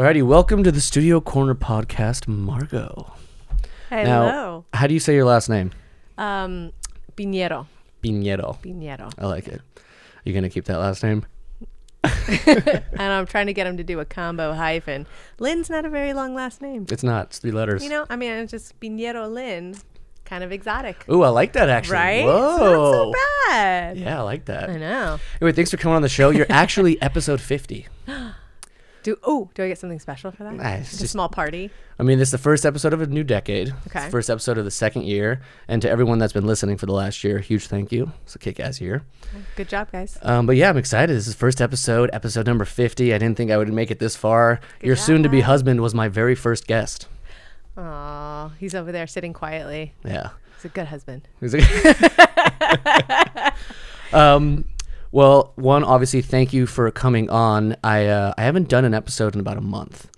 Alrighty, 0.00 0.22
welcome 0.22 0.64
to 0.64 0.72
the 0.72 0.80
Studio 0.80 1.20
Corner 1.20 1.54
podcast, 1.54 2.26
Margaux. 2.26 3.12
Hello. 3.90 4.02
Now, 4.02 4.64
how 4.72 4.86
do 4.86 4.94
you 4.94 4.98
say 4.98 5.14
your 5.14 5.26
last 5.26 5.50
name? 5.50 5.72
um, 6.16 6.72
Pinero. 7.16 7.66
Pinero. 8.00 8.58
Pinero. 8.62 9.10
I 9.18 9.26
like 9.26 9.46
it. 9.46 9.60
Are 9.76 10.22
you 10.24 10.32
gonna 10.32 10.48
keep 10.48 10.64
that 10.64 10.78
last 10.78 11.02
name? 11.02 11.26
and 12.02 12.82
I'm 12.98 13.26
trying 13.26 13.48
to 13.48 13.52
get 13.52 13.66
him 13.66 13.76
to 13.76 13.84
do 13.84 14.00
a 14.00 14.06
combo 14.06 14.54
hyphen. 14.54 15.06
Lynn's 15.38 15.68
not 15.68 15.84
a 15.84 15.90
very 15.90 16.14
long 16.14 16.34
last 16.34 16.62
name. 16.62 16.86
It's 16.90 17.04
not. 17.04 17.26
It's 17.26 17.38
three 17.38 17.52
letters. 17.52 17.84
You 17.84 17.90
know, 17.90 18.06
I 18.08 18.16
mean, 18.16 18.32
it's 18.32 18.52
just 18.52 18.80
Pinero 18.80 19.28
Lynn. 19.28 19.76
Kind 20.24 20.42
of 20.42 20.50
exotic. 20.50 21.04
Ooh, 21.10 21.24
I 21.24 21.28
like 21.28 21.52
that 21.52 21.68
actually. 21.68 21.96
Right? 21.96 22.24
Whoa. 22.24 22.54
It's 22.54 22.62
not 22.62 22.92
so 22.94 23.12
bad. 23.50 23.98
Yeah, 23.98 24.20
I 24.20 24.22
like 24.22 24.46
that. 24.46 24.70
I 24.70 24.78
know. 24.78 25.18
Anyway, 25.42 25.52
thanks 25.52 25.70
for 25.70 25.76
coming 25.76 25.96
on 25.96 26.00
the 26.00 26.08
show. 26.08 26.30
You're 26.30 26.46
actually 26.50 27.02
episode 27.02 27.42
50. 27.42 27.86
Do 29.02 29.16
oh, 29.24 29.50
do 29.54 29.62
I 29.62 29.68
get 29.68 29.78
something 29.78 29.98
special 29.98 30.30
for 30.30 30.44
that? 30.44 30.54
Nah, 30.54 30.68
it's 30.72 30.90
Just 30.90 31.02
a 31.02 31.08
small 31.08 31.28
party. 31.30 31.70
I 31.98 32.02
mean, 32.02 32.18
this 32.18 32.28
is 32.28 32.32
the 32.32 32.38
first 32.38 32.66
episode 32.66 32.92
of 32.92 33.00
a 33.00 33.06
new 33.06 33.24
decade. 33.24 33.72
Okay. 33.86 34.10
first 34.10 34.28
episode 34.28 34.58
of 34.58 34.64
the 34.64 34.70
second 34.70 35.04
year. 35.04 35.40
And 35.68 35.80
to 35.82 35.90
everyone 35.90 36.18
that's 36.18 36.32
been 36.34 36.46
listening 36.46 36.76
for 36.76 36.86
the 36.86 36.92
last 36.92 37.24
year, 37.24 37.38
huge 37.38 37.66
thank 37.66 37.92
you. 37.92 38.12
It's 38.24 38.34
a 38.34 38.38
kick 38.38 38.60
ass 38.60 38.80
year. 38.80 39.02
Good 39.56 39.68
job, 39.68 39.90
guys. 39.90 40.18
Um, 40.22 40.46
but 40.46 40.56
yeah, 40.56 40.68
I'm 40.68 40.76
excited. 40.76 41.14
This 41.16 41.26
is 41.28 41.34
first 41.34 41.60
episode, 41.62 42.10
episode 42.12 42.46
number 42.46 42.64
50. 42.64 43.14
I 43.14 43.18
didn't 43.18 43.36
think 43.36 43.50
I 43.50 43.56
would 43.56 43.72
make 43.72 43.90
it 43.90 43.98
this 44.00 44.16
far. 44.16 44.60
Your 44.82 44.96
soon 44.96 45.22
to 45.22 45.28
be 45.28 45.40
husband 45.40 45.80
was 45.80 45.94
my 45.94 46.08
very 46.08 46.34
first 46.34 46.66
guest. 46.66 47.06
Aw, 47.76 48.50
he's 48.58 48.74
over 48.74 48.92
there 48.92 49.06
sitting 49.06 49.32
quietly. 49.32 49.94
Yeah. 50.04 50.30
He's 50.56 50.66
a 50.66 50.68
good 50.68 50.86
husband. 50.88 51.26
Is 51.40 51.54
it- 51.56 51.64
um, 54.12 54.64
well, 55.12 55.52
one 55.56 55.82
obviously, 55.84 56.22
thank 56.22 56.52
you 56.52 56.66
for 56.66 56.90
coming 56.90 57.28
on. 57.30 57.76
I 57.82 58.06
uh, 58.06 58.34
I 58.38 58.42
haven't 58.42 58.68
done 58.68 58.84
an 58.84 58.94
episode 58.94 59.34
in 59.34 59.40
about 59.40 59.56
a 59.56 59.60
month, 59.62 60.08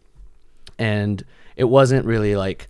and 0.78 1.22
it 1.56 1.64
wasn't 1.64 2.06
really 2.06 2.36
like 2.36 2.68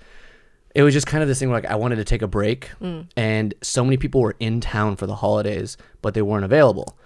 it 0.75 0.83
was 0.83 0.95
just 0.95 1.07
kind 1.07 1.23
of 1.23 1.29
this 1.29 1.39
thing 1.39 1.51
where, 1.51 1.61
like 1.61 1.71
I 1.71 1.75
wanted 1.77 1.97
to 1.97 2.05
take 2.05 2.23
a 2.23 2.29
break, 2.29 2.71
and 3.17 3.55
so 3.63 3.85
many 3.85 3.97
people 3.97 4.21
were 4.21 4.37
in 4.41 4.61
town 4.61 4.97
for 4.97 5.07
the 5.07 5.17
holidays, 5.17 5.77
but 6.01 6.15
they 6.15 6.23
weren't 6.23 6.45
available. 6.45 6.97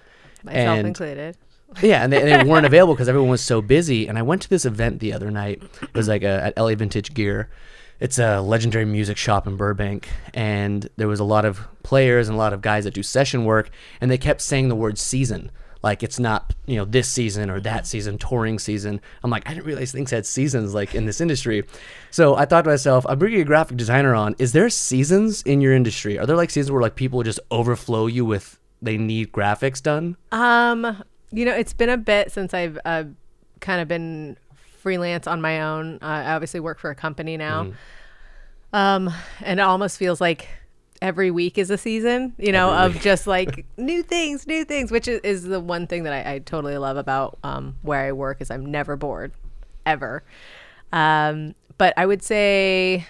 Myself 0.45 0.79
And- 0.79 0.87
included. 0.89 1.37
Yeah, 1.83 2.05
and 2.05 2.13
they, 2.13 2.23
and 2.33 2.47
they 2.47 2.49
weren't 2.51 2.65
available 2.65 2.95
because 2.95 3.09
everyone 3.09 3.29
was 3.29 3.41
so 3.43 3.61
busy. 3.61 4.07
And 4.07 4.17
I 4.17 4.23
went 4.23 4.41
to 4.43 4.49
this 4.49 4.65
event 4.65 5.01
the 5.01 5.13
other 5.13 5.33
night. 5.33 5.61
It 5.83 5.95
was 5.95 6.07
like 6.07 6.23
a, 6.23 6.45
at 6.45 6.57
LA 6.57 6.77
Vintage 6.77 7.13
Gear. 7.13 7.51
It's 7.99 8.19
a 8.19 8.41
legendary 8.41 8.85
music 8.85 9.17
shop 9.17 9.47
in 9.47 9.57
Burbank, 9.57 10.09
and 10.35 10.89
there 10.97 11.09
was 11.09 11.21
a 11.21 11.25
lot 11.25 11.45
of 11.45 11.61
players 11.83 12.29
and 12.29 12.35
a 12.35 12.39
lot 12.39 12.53
of 12.53 12.61
guys 12.61 12.85
that 12.85 12.95
do 12.95 13.03
session 13.03 13.45
work, 13.45 13.71
and 14.01 14.11
they 14.11 14.19
kept 14.19 14.41
saying 14.41 14.69
the 14.69 14.75
word 14.75 14.99
season. 14.99 15.51
Like 15.83 16.03
it's 16.03 16.19
not, 16.19 16.53
you 16.67 16.77
know, 16.77 16.85
this 16.85 17.09
season 17.09 17.49
or 17.49 17.61
that 17.61 17.87
season, 17.87 18.19
touring 18.19 18.59
season. 18.59 19.01
I'm 19.23 19.31
like, 19.31 19.49
I 19.49 19.55
didn't 19.55 19.67
realize 19.67 19.93
things 19.93 20.11
had 20.11 20.27
seasons 20.27 20.75
like 20.75 20.95
in 20.95 21.07
this 21.07 21.21
industry. 21.21 21.65
So 22.11 22.35
I 22.35 22.45
thought 22.45 22.63
to 22.63 22.71
myself, 22.71 23.07
I'm 23.09 23.19
bringing 23.19 23.41
a 23.41 23.45
graphic 23.45 23.77
designer 23.77 24.15
on. 24.15 24.35
Is 24.39 24.53
there 24.53 24.69
seasons 24.69 25.43
in 25.43 25.61
your 25.61 25.73
industry? 25.73 26.19
Are 26.19 26.27
there 26.27 26.37
like 26.37 26.51
seasons 26.51 26.73
where 26.73 26.83
like 26.83 26.97
people 26.97 27.23
just 27.23 27.39
overflow 27.51 28.07
you 28.07 28.25
with 28.25 28.59
they 28.83 28.97
need 28.97 29.33
graphics 29.33 29.83
done? 29.83 30.17
Um, 30.33 31.05
you 31.31 31.45
know, 31.45 31.55
it's 31.55 31.73
been 31.73 31.91
a 31.91 31.97
bit 31.97 32.33
since 32.33 32.53
I've 32.53 32.79
uh, 32.85 33.05
kind 33.61 33.81
of 33.81 33.89
been 33.89 34.37
freelance 34.87 35.27
on 35.27 35.41
my 35.41 35.63
own. 35.63 35.99
Uh, 36.01 36.07
I 36.07 36.35
obviously 36.35 36.61
work 36.61 36.79
for 36.79 36.91
a 36.91 36.95
company 36.95 37.37
now. 37.37 37.73
Um, 38.73 39.13
and 39.41 39.59
it 39.59 39.63
almost 39.65 39.99
feels 39.99 40.21
like 40.21 40.47
every 41.03 41.33
week 41.33 41.59
is 41.59 41.71
a 41.71 41.77
season, 41.77 42.37
you 42.39 42.53
know, 42.53 42.73
Every 42.73 42.99
of 42.99 43.03
just 43.03 43.27
like 43.27 43.67
new 43.77 44.05
things, 44.05 44.47
new 44.47 44.65
things, 44.65 44.93
which 44.93 45.09
is, 45.09 45.21
is 45.23 45.43
the 45.43 45.59
one 45.59 45.89
thing 45.89 46.05
that 46.05 46.13
I, 46.13 46.35
I 46.35 46.39
totally 46.39 46.79
love 46.79 46.97
about 46.99 47.37
um, 47.43 47.77
where 47.83 47.99
I 48.07 48.13
work 48.13 48.41
is 48.41 48.49
I'm 48.49 48.65
never 48.65 48.95
bored, 48.95 49.33
ever. 49.85 50.23
Um, 50.93 51.57
but 51.79 51.93
I 51.97 52.07
would 52.07 52.23
say 52.23 53.09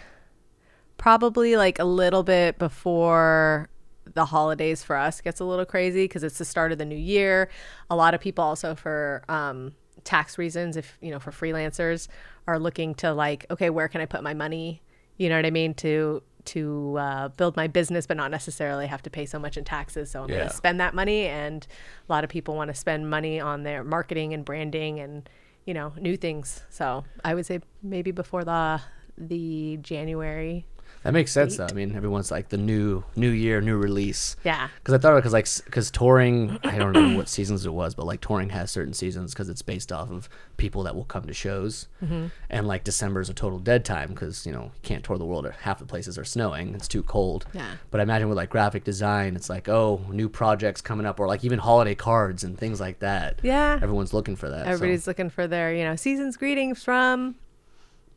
probably 0.97 1.58
like 1.58 1.78
a 1.78 1.84
little 1.84 2.22
bit 2.22 2.58
before 2.58 3.69
the 4.14 4.25
holidays 4.25 4.82
for 4.82 4.97
us 4.97 5.20
gets 5.20 5.41
a 5.41 5.44
little 5.44 5.66
crazy 5.66 6.04
because 6.04 6.25
it's 6.25 6.38
the 6.38 6.47
start 6.47 6.72
of 6.72 6.78
the 6.78 6.87
new 6.87 6.97
year. 6.97 7.50
A 7.91 7.97
lot 7.97 8.14
of 8.14 8.20
people 8.22 8.44
also 8.44 8.75
for 8.75 9.22
um, 9.28 9.75
tax 10.06 10.39
reasons, 10.39 10.77
if 10.78 10.97
you 11.03 11.11
know, 11.11 11.19
for 11.19 11.31
freelancers, 11.31 12.09
are 12.47 12.59
looking 12.59 12.94
to 12.94 13.12
like, 13.12 13.44
okay, 13.50 13.69
where 13.69 13.89
can 13.89 14.00
I 14.00 14.06
put 14.06 14.22
my 14.22 14.33
money? 14.33 14.81
You 15.19 15.28
know 15.28 15.37
what 15.37 15.44
I 15.44 15.50
mean 15.50 15.75
to 15.75 16.22
to 16.47 16.97
uh, 16.99 17.28
build 17.31 17.56
my 17.56 17.67
business, 17.67 18.06
but 18.06 18.17
not 18.17 18.31
necessarily 18.31 18.87
have 18.87 19.03
to 19.03 19.11
pay 19.11 19.27
so 19.27 19.39
much 19.39 19.56
in 19.56 19.65
taxes. 19.65 20.12
So 20.12 20.22
I'm 20.22 20.28
going 20.28 20.49
to 20.49 20.55
spend 20.55 20.81
that 20.81 20.94
money, 20.94 21.27
and 21.27 21.67
a 22.09 22.12
lot 22.12 22.22
of 22.25 22.31
people 22.31 22.55
want 22.55 22.69
to 22.69 22.75
spend 22.75 23.11
money 23.11 23.41
on 23.41 23.65
their 23.65 23.83
marketing 23.84 24.33
and 24.33 24.44
branding 24.44 25.00
and 25.00 25.28
you 25.67 25.75
know 25.75 25.93
new 25.99 26.17
things. 26.17 26.62
So 26.71 27.05
I 27.25 27.34
would 27.34 27.44
say 27.44 27.61
maybe 27.83 28.12
before 28.12 28.44
the 28.44 28.81
the 29.19 29.78
January. 29.83 30.67
That 31.06 31.12
makes 31.12 31.33
sense, 31.33 31.56
though. 31.56 31.67
I 31.71 31.72
mean, 31.72 31.94
everyone's 31.97 32.31
like 32.31 32.49
the 32.49 32.56
new 32.59 33.05
new 33.15 33.31
year, 33.31 33.61
new 33.61 33.77
release. 33.77 34.37
Yeah. 34.44 34.69
Because 34.78 34.94
I 34.94 34.99
thought 34.99 35.15
because 35.17 35.33
like 35.33 35.47
because 35.65 35.91
touring, 35.91 36.59
I 36.65 36.77
don't 36.78 36.89
remember 36.94 37.17
what 37.17 37.28
seasons 37.28 37.65
it 37.65 37.72
was, 37.72 37.94
but 37.94 38.06
like 38.06 38.21
touring 38.21 38.50
has 38.50 38.71
certain 38.71 38.93
seasons 38.93 39.33
because 39.33 39.49
it's 39.49 39.62
based 39.62 39.93
off 39.93 40.11
of 40.11 40.28
people 40.56 40.83
that 40.84 40.94
will 40.97 41.05
come 41.05 41.25
to 41.27 41.33
shows, 41.34 41.89
Mm-hmm. 42.05 42.27
and 42.50 42.67
like 42.69 42.84
December 42.84 43.21
is 43.21 43.28
a 43.31 43.34
total 43.34 43.59
dead 43.59 43.84
time 43.84 44.09
because 44.11 44.44
you 44.47 44.53
know 44.53 44.65
you 44.65 44.81
can't 44.83 45.03
tour 45.05 45.17
the 45.17 45.25
world. 45.25 45.47
Or 45.47 45.53
half 45.53 45.78
the 45.78 45.87
places 45.87 46.19
are 46.19 46.25
snowing; 46.25 46.75
it's 46.75 46.89
too 46.89 47.03
cold. 47.03 47.47
Yeah. 47.53 47.71
But 47.91 48.00
I 48.00 48.03
imagine 48.03 48.28
with 48.28 48.37
like 48.37 48.50
graphic 48.50 48.84
design, 48.84 49.37
it's 49.37 49.49
like 49.49 49.69
oh, 49.69 50.00
new 50.11 50.28
projects 50.28 50.81
coming 50.81 51.06
up, 51.06 51.21
or 51.21 51.27
like 51.28 51.44
even 51.44 51.59
holiday 51.59 51.94
cards 51.94 52.43
and 52.44 52.59
things 52.59 52.81
like 52.81 52.99
that. 52.99 53.38
Yeah. 53.43 53.78
Everyone's 53.81 54.12
looking 54.12 54.37
for 54.37 54.50
that. 54.50 54.65
so- 54.65 54.71
Everybody's 54.73 55.06
looking 55.06 55.31
for 55.31 55.47
their, 55.47 55.73
you 55.75 55.84
know, 55.84 55.94
season's 55.97 56.37
greetings 56.37 56.83
from, 56.83 57.37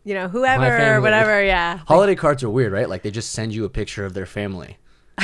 you 0.03 0.13
know, 0.13 0.27
whoever 0.27 0.95
or 0.95 1.01
whatever. 1.01 1.43
Yeah. 1.43 1.79
Holiday 1.87 2.15
cards 2.15 2.43
are 2.43 2.49
weird, 2.49 2.71
right? 2.71 2.89
Like 2.89 3.03
they 3.03 3.11
just 3.11 3.31
send 3.31 3.53
you 3.53 3.65
a 3.65 3.69
picture 3.69 4.05
of 4.05 4.13
their 4.13 4.25
family. 4.25 4.77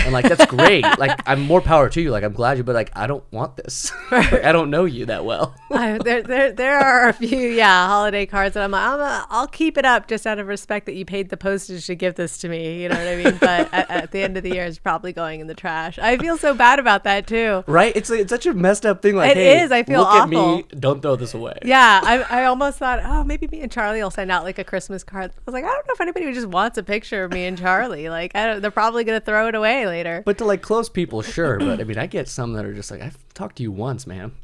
And 0.04 0.14
like 0.14 0.28
that's 0.28 0.46
great. 0.46 0.84
like 0.98 1.20
I'm 1.26 1.42
more 1.42 1.62
power 1.62 1.90
to 1.90 2.02
you. 2.02 2.12
Like 2.12 2.24
I'm 2.24 2.34
glad 2.34 2.58
you, 2.58 2.64
but 2.64 2.76
like 2.76 2.92
I 2.96 3.08
don't 3.08 3.24
want 3.32 3.56
this. 3.58 3.92
like, 4.12 4.44
I 4.44 4.52
don't 4.52 4.70
know 4.70 4.86
you 4.86 5.06
that 5.08 5.26
well. 5.26 5.56
I, 5.72 5.98
there, 5.98 6.22
there, 6.22 6.52
there 6.52 6.80
are 6.80 7.10
a 7.10 7.14
few, 7.14 7.38
yeah, 7.50 7.88
holiday 7.88 8.26
cards 8.26 8.54
that 8.54 8.64
I'm 8.64 8.72
like, 8.72 8.86
I'm 8.86 9.00
a, 9.00 9.28
I'll 9.30 9.48
keep 9.48 9.78
it 9.78 9.86
up 9.86 10.08
just 10.08 10.26
out 10.26 10.40
of 10.40 10.48
respect 10.48 10.86
that 10.86 10.96
you 10.96 11.06
paid 11.06 11.30
the 11.30 11.38
postage 11.38 11.86
to 11.88 11.96
give 11.96 12.16
this 12.16 12.38
to 12.40 12.50
me. 12.50 12.82
You 12.82 12.90
know 12.90 12.96
what 12.96 13.08
I 13.08 13.16
mean? 13.16 13.38
But 13.40 13.74
at, 13.74 13.90
at 13.90 14.12
the 14.12 14.22
end 14.22 14.38
of 14.38 14.44
the 14.44 14.54
year, 14.54 14.66
it's 14.66 14.80
probably 14.80 15.14
going 15.14 15.40
in 15.40 15.48
the 15.48 15.54
trash. 15.54 16.00
I 16.00 16.18
feel 16.18 16.38
so 16.38 16.54
bad 16.54 16.80
about 16.80 17.04
that 17.04 17.28
too. 17.28 17.64
Right? 17.68 17.96
It's 17.96 18.10
it's 18.10 18.30
such 18.30 18.46
a 18.46 18.54
messed 18.54 18.86
up 18.86 19.02
thing. 19.02 19.16
Like, 19.16 19.32
It 19.32 19.38
hey, 19.38 19.62
is. 19.62 19.72
I 19.72 19.84
feel 19.84 20.02
look 20.02 20.14
at 20.14 20.30
me. 20.30 20.66
Don't 20.80 21.02
throw 21.02 21.16
this 21.16 21.34
away. 21.34 21.58
Yeah, 21.64 22.02
I, 22.04 22.42
I 22.42 22.46
almost 22.46 22.80
thought, 22.80 23.00
oh, 23.04 23.24
maybe 23.24 23.48
me 23.48 23.62
and 23.62 23.72
Charlie 23.72 24.02
will 24.02 24.12
send 24.12 24.32
out 24.32 24.44
like 24.44 24.60
a 24.60 24.64
Christmas 24.64 25.04
card. 25.04 25.32
I 25.32 25.42
was 25.46 25.54
like, 25.54 25.64
I 25.64 25.68
don't 25.68 25.88
know 25.88 25.94
if 25.94 26.02
anybody 26.02 26.32
just 26.34 26.48
wants 26.48 26.78
a 26.78 26.84
picture 26.84 27.24
of 27.24 27.32
me 27.32 27.46
and 27.46 27.58
Charlie. 27.58 28.10
Like, 28.10 28.36
I 28.36 28.46
don't, 28.48 28.62
they're 28.62 28.72
probably 28.72 29.04
gonna 29.04 29.20
throw 29.20 29.48
it 29.48 29.56
away 29.56 29.85
later. 29.88 30.24
But 30.26 30.38
to 30.40 30.46
like 30.46 30.62
close 30.62 30.90
people, 30.90 31.22
sure. 31.22 31.60
But 31.60 31.80
I 31.80 31.84
mean, 31.84 31.98
I 31.98 32.08
get 32.08 32.28
some 32.28 32.54
that 32.54 32.66
are 32.66 32.74
just 32.74 32.92
like, 32.92 33.02
I've 33.02 33.18
talked 33.34 33.58
to 33.58 33.64
you 33.64 33.72
once, 33.72 34.08
man. 34.08 34.32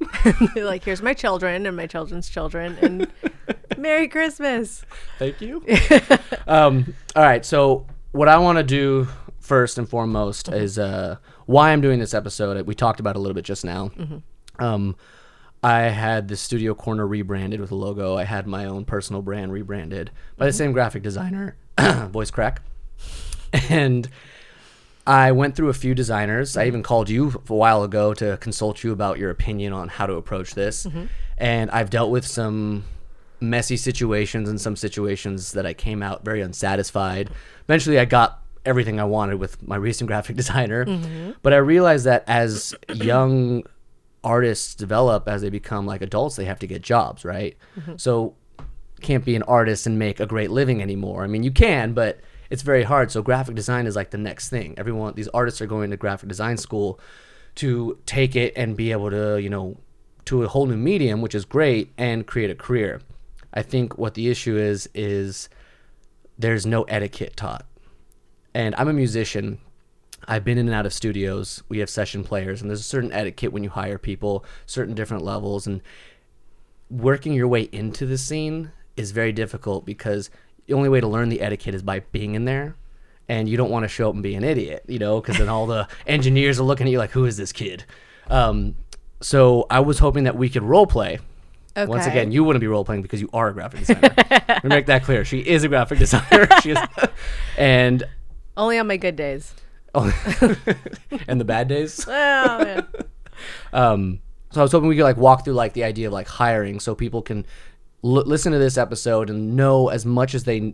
Like, 0.56 0.84
here's 0.84 1.02
my 1.02 1.14
children 1.14 1.66
and 1.66 1.76
my 1.76 1.88
children's 1.88 2.30
children, 2.30 2.78
and 2.82 3.08
Merry 3.78 4.08
Christmas. 4.08 4.84
Thank 5.18 5.42
you. 5.42 5.64
um, 6.48 6.94
all 7.16 7.24
right. 7.24 7.46
So 7.46 7.86
what 8.12 8.28
I 8.28 8.38
want 8.38 8.58
to 8.58 8.64
do 8.64 9.08
first 9.40 9.78
and 9.78 9.88
foremost 9.88 10.50
is 10.50 10.78
uh, 10.78 11.18
why 11.46 11.72
I'm 11.72 11.82
doing 11.82 12.00
this 12.00 12.14
episode. 12.14 12.66
We 12.68 12.76
talked 12.76 13.00
about 13.00 13.16
a 13.16 13.20
little 13.20 13.34
bit 13.34 13.46
just 13.46 13.66
now. 13.66 13.92
Um, 14.60 14.96
I 15.64 15.82
had 15.84 16.28
the 16.28 16.38
studio 16.38 16.74
corner 16.74 17.06
rebranded 17.06 17.60
with 17.60 17.72
a 17.72 17.76
logo. 17.76 18.18
I 18.18 18.24
had 18.24 18.48
my 18.48 18.66
own 18.66 18.86
personal 18.86 19.22
brand 19.22 19.52
rebranded 19.52 20.12
by 20.38 20.46
the 20.46 20.54
same 20.54 20.72
graphic 20.72 21.04
designer, 21.04 21.56
Voice 22.10 22.32
Crack, 22.32 22.62
and. 23.70 24.10
I 25.06 25.32
went 25.32 25.56
through 25.56 25.70
a 25.70 25.74
few 25.74 25.96
designers. 25.96 26.56
I 26.56 26.62
mm-hmm. 26.62 26.68
even 26.68 26.84
called 26.84 27.10
you 27.10 27.42
a 27.50 27.56
while 27.56 27.84
ago 27.84 28.14
to 28.16 28.38
consult 28.38 28.84
you 28.84 28.92
about 28.92 29.18
your 29.18 29.30
opinion 29.30 29.74
on 29.74 29.88
how 29.88 30.06
to 30.06 30.14
approach 30.14 30.54
this. 30.54 30.86
Mm-hmm. 30.86 31.06
And 31.38 31.72
I've 31.72 31.90
dealt 31.90 32.12
with 32.12 32.26
some 32.26 32.84
messy 33.40 33.78
situations 33.78 34.48
and 34.48 34.62
some 34.62 34.76
situations 34.76 35.54
that 35.54 35.66
I 35.66 35.74
came 35.74 36.04
out 36.04 36.24
very 36.24 36.42
unsatisfied. 36.42 37.32
Eventually, 37.64 38.00
I 38.00 38.06
got 38.06 38.42
everything 38.64 39.00
I 39.00 39.06
wanted 39.06 39.40
with 39.40 39.68
my 39.68 39.76
recent 39.76 40.08
graphic 40.08 40.36
designer. 40.38 40.86
Mm-hmm. 40.86 41.32
But 41.42 41.54
I 41.54 41.58
realized 41.58 42.06
that 42.06 42.24
as 42.28 42.76
young 42.94 43.64
artists 44.24 44.76
develop, 44.76 45.28
as 45.28 45.42
they 45.42 45.50
become 45.50 45.86
like 45.88 46.02
adults, 46.02 46.36
they 46.36 46.46
have 46.46 46.60
to 46.60 46.68
get 46.68 46.84
jobs, 46.84 47.26
right? 47.26 47.58
So 47.98 48.36
can't 49.02 49.26
be 49.26 49.36
an 49.36 49.44
artist 49.44 49.88
and 49.88 49.98
make 49.98 50.20
a 50.20 50.28
great 50.28 50.52
living 50.52 50.82
anymore. 50.82 51.24
I 51.24 51.28
mean, 51.28 51.44
you 51.44 51.52
can, 51.52 51.94
but 51.94 52.20
it's 52.52 52.64
very 52.64 52.84
hard. 52.84 53.10
So 53.12 53.24
graphic 53.24 53.56
design 53.56 53.88
is 53.88 53.96
like 53.96 54.12
the 54.12 54.18
next 54.18 54.50
thing. 54.50 54.76
Everyone, 54.78 55.14
these 55.16 55.30
artists 55.30 55.62
are 55.62 55.68
going 55.68 55.90
to 55.90 55.98
graphic 55.98 56.28
design 56.28 56.58
school 56.58 57.00
to 57.56 57.98
take 58.06 58.36
it 58.36 58.52
and 58.58 58.76
be 58.76 58.92
able 58.92 59.10
to, 59.10 59.42
you 59.42 59.50
know, 59.50 59.78
to 60.26 60.44
a 60.44 60.50
whole 60.50 60.66
new 60.66 60.76
medium, 60.76 61.22
which 61.22 61.34
is 61.34 61.46
great, 61.46 61.94
and 61.98 62.28
create 62.28 62.50
a 62.50 62.56
career. 62.56 63.02
I 63.54 63.62
think 63.64 63.98
what 63.98 64.16
the 64.16 64.30
issue 64.30 64.58
is 64.58 64.90
is 64.94 65.48
there's 66.38 66.66
no 66.66 66.84
etiquette 66.84 67.38
taught. 67.38 67.66
And 68.54 68.76
I'm 68.76 68.90
a 68.90 68.94
musician. 68.94 69.60
I've 70.28 70.44
been 70.44 70.58
in 70.58 70.68
and 70.68 70.76
out 70.76 70.86
of 70.86 70.94
studios. 70.94 71.64
We 71.70 71.80
have 71.80 71.90
session 71.90 72.22
players, 72.22 72.62
and 72.62 72.70
there's 72.70 72.82
a 72.82 72.84
certain 72.84 73.14
etiquette 73.14 73.54
when 73.54 73.64
you 73.64 73.70
hire 73.70 73.98
people, 73.98 74.44
certain 74.66 74.94
different 74.94 75.24
levels, 75.24 75.68
and 75.68 75.82
working 76.90 77.32
your 77.32 77.48
way 77.48 77.70
into 77.72 78.06
the 78.06 78.18
scene 78.18 78.72
is 78.98 79.12
very 79.12 79.32
difficult 79.32 79.86
because 79.86 80.30
the 80.72 80.78
only 80.78 80.88
way 80.90 81.02
to 81.02 81.08
learn 81.08 81.28
the 81.28 81.42
etiquette 81.42 81.76
is 81.76 81.84
by 81.84 82.00
being 82.00 82.34
in 82.34 82.46
there. 82.46 82.76
And 83.28 83.48
you 83.50 83.58
don't 83.58 83.70
want 83.70 83.84
to 83.84 83.90
show 83.90 84.08
up 84.08 84.14
and 84.14 84.24
be 84.24 84.36
an 84.36 84.44
idiot, 84.44 84.84
you 84.88 85.00
know, 85.00 85.20
because 85.20 85.38
then 85.38 85.50
all 85.50 85.68
the 85.68 85.88
engineers 86.08 86.60
are 86.60 86.64
looking 86.64 86.88
at 86.88 86.92
you 86.92 86.98
like, 86.98 87.12
who 87.12 87.26
is 87.26 87.36
this 87.38 87.52
kid? 87.52 87.84
Um, 88.30 88.76
so 89.20 89.68
I 89.70 89.82
was 89.82 90.00
hoping 90.00 90.24
that 90.24 90.38
we 90.38 90.50
could 90.50 90.64
role 90.64 90.88
play. 90.88 91.20
Once 91.76 92.06
again, 92.06 92.32
you 92.32 92.44
wouldn't 92.44 92.62
be 92.62 92.68
role 92.68 92.84
playing 92.84 93.02
because 93.02 93.22
you 93.22 93.30
are 93.32 93.50
a 93.50 93.54
graphic 93.54 93.82
designer. 93.82 94.14
Let 94.30 94.64
me 94.64 94.70
make 94.70 94.86
that 94.88 95.04
clear. 95.04 95.24
She 95.24 95.40
is 95.40 95.64
a 95.64 95.70
graphic 95.70 96.00
designer. 96.00 96.48
she 96.62 96.72
is, 96.72 96.78
and 97.58 98.04
Only 98.58 98.78
on 98.78 98.88
my 98.88 98.98
good 98.98 99.16
days. 99.16 99.54
oh, 99.94 100.06
and 101.28 101.40
the 101.40 101.46
bad 101.46 101.68
days. 101.68 102.06
Oh. 102.08 102.84
Um, 103.72 104.20
so 104.52 104.60
I 104.60 104.64
was 104.64 104.72
hoping 104.72 104.90
we 104.90 104.98
could 104.98 105.04
like 105.04 105.18
walk 105.18 105.46
through 105.46 105.54
like 105.54 105.74
the 105.74 105.86
idea 105.86 106.08
of 106.08 106.14
like 106.14 106.28
hiring, 106.28 106.82
so 106.82 106.94
people 106.94 107.22
can 107.22 107.46
l- 108.04 108.24
listen 108.26 108.52
to 108.52 108.58
this 108.58 108.78
episode 108.78 109.30
and 109.30 109.56
know 109.56 109.90
as 109.90 110.06
much 110.06 110.34
as 110.36 110.44
they 110.46 110.74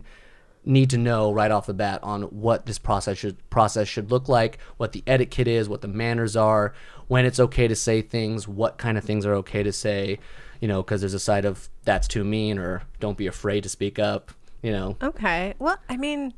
need 0.66 0.90
to 0.90 0.98
know 0.98 1.32
right 1.32 1.50
off 1.52 1.66
the 1.66 1.74
bat 1.74 2.00
on 2.04 2.24
what 2.24 2.66
this 2.66 2.78
process 2.78 3.18
should 3.18 3.50
process 3.50 3.88
should 3.88 4.12
look 4.12 4.28
like, 4.28 4.58
what 4.78 4.92
the 4.92 5.02
etiquette 5.08 5.48
is, 5.48 5.70
what 5.70 5.82
the 5.82 5.88
manners 5.88 6.36
are, 6.36 6.74
when 7.08 7.26
it's 7.26 7.40
okay 7.40 7.68
to 7.70 7.76
say 7.76 8.02
things, 8.02 8.48
what 8.48 8.78
kind 8.78 8.98
of 8.98 9.04
things 9.04 9.26
are 9.26 9.34
okay 9.36 9.64
to 9.64 9.72
say, 9.72 10.20
you 10.60 10.68
know, 10.68 10.84
because 10.84 11.00
there's 11.02 11.14
a 11.14 11.20
side 11.20 11.46
of 11.46 11.70
that's 11.86 12.08
too 12.08 12.24
mean 12.26 12.60
or 12.60 12.82
don't 13.00 13.18
be 13.18 13.28
afraid 13.28 13.64
to 13.64 13.70
speak 13.70 13.98
up, 13.98 14.32
you 14.62 14.72
know. 14.72 14.98
Okay. 15.02 15.54
Well, 15.58 15.78
I 15.88 15.96
mean, 15.96 16.34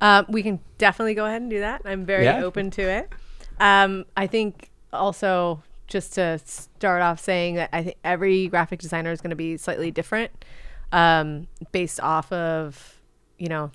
um, 0.00 0.26
we 0.28 0.42
can 0.42 0.58
definitely 0.78 1.14
go 1.14 1.26
ahead 1.26 1.40
and 1.42 1.50
do 1.50 1.60
that. 1.60 1.82
I'm 1.84 2.04
very 2.04 2.24
Yeah. 2.24 2.42
open 2.42 2.70
to 2.72 2.82
it. 2.82 3.08
Um, 3.60 4.04
I 4.16 4.26
think 4.26 4.70
also 4.92 5.62
just 5.90 6.14
to 6.14 6.38
start 6.44 7.02
off 7.02 7.20
saying 7.20 7.56
that 7.56 7.68
I 7.72 7.82
think 7.82 7.96
every 8.02 8.48
graphic 8.48 8.80
designer 8.80 9.12
is 9.12 9.20
going 9.20 9.30
to 9.30 9.36
be 9.36 9.58
slightly 9.58 9.90
different 9.90 10.30
um, 10.92 11.46
based 11.72 12.00
off 12.00 12.32
of 12.32 13.00
you 13.38 13.48
know 13.48 13.70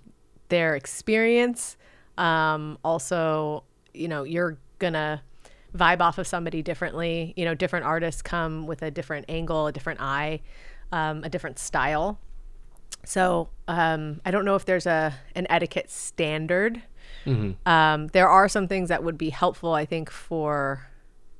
their 0.50 0.76
experience. 0.76 1.78
Um, 2.18 2.78
also, 2.84 3.64
you 3.94 4.08
know, 4.08 4.24
you're 4.24 4.58
gonna 4.80 5.22
vibe 5.76 6.00
off 6.00 6.18
of 6.18 6.26
somebody 6.26 6.62
differently. 6.62 7.34
You 7.36 7.46
know, 7.46 7.54
different 7.54 7.86
artists 7.86 8.22
come 8.22 8.66
with 8.66 8.82
a 8.82 8.90
different 8.90 9.26
angle, 9.30 9.68
a 9.68 9.72
different 9.72 10.02
eye, 10.02 10.42
um, 10.92 11.24
a 11.24 11.30
different 11.30 11.60
style. 11.60 12.20
So 13.04 13.50
um, 13.68 14.22
I 14.26 14.32
don't 14.32 14.46
know 14.46 14.56
if 14.56 14.66
there's 14.66 14.86
a 14.86 15.14
an 15.36 15.46
etiquette 15.50 15.92
standard. 15.92 16.82
Um, 17.68 18.08
there 18.08 18.30
are 18.30 18.48
some 18.48 18.68
things 18.68 18.90
that 18.90 19.04
would 19.04 19.18
be 19.18 19.30
helpful, 19.30 19.74
I 19.74 19.86
think, 19.86 20.10
for 20.10 20.88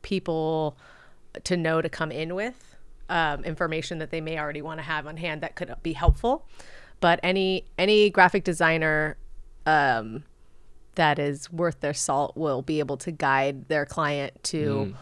people 0.06 0.78
to 1.44 1.58
know 1.58 1.82
to 1.82 1.90
come 1.90 2.12
in 2.12 2.36
with 2.36 2.76
um, 3.10 3.44
information 3.44 3.98
that 3.98 4.12
they 4.12 4.22
may 4.22 4.40
already 4.40 4.62
want 4.62 4.80
to 4.80 4.84
have 4.84 5.08
on 5.08 5.18
hand 5.18 5.42
that 5.42 5.56
could 5.56 5.74
be 5.84 5.94
helpful. 5.94 6.48
But 7.02 7.20
any 7.24 7.66
any 7.78 8.10
graphic 8.10 8.44
designer 8.44 9.18
um, 9.66 10.24
that 10.94 11.20
is 11.20 11.52
worth 11.52 11.82
their 11.82 11.94
salt 11.94 12.38
will 12.38 12.62
be 12.62 12.80
able 12.80 12.98
to 12.98 13.12
guide 13.12 13.68
their 13.68 13.86
client 13.86 14.32
to 14.44 14.96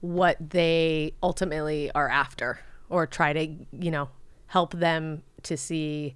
what 0.00 0.36
they 0.50 1.14
ultimately 1.22 1.90
are 1.92 2.08
after 2.08 2.60
or 2.88 3.06
try 3.06 3.32
to 3.32 3.46
you 3.72 3.90
know 3.90 4.08
help 4.46 4.74
them 4.74 5.22
to 5.42 5.56
see 5.56 6.14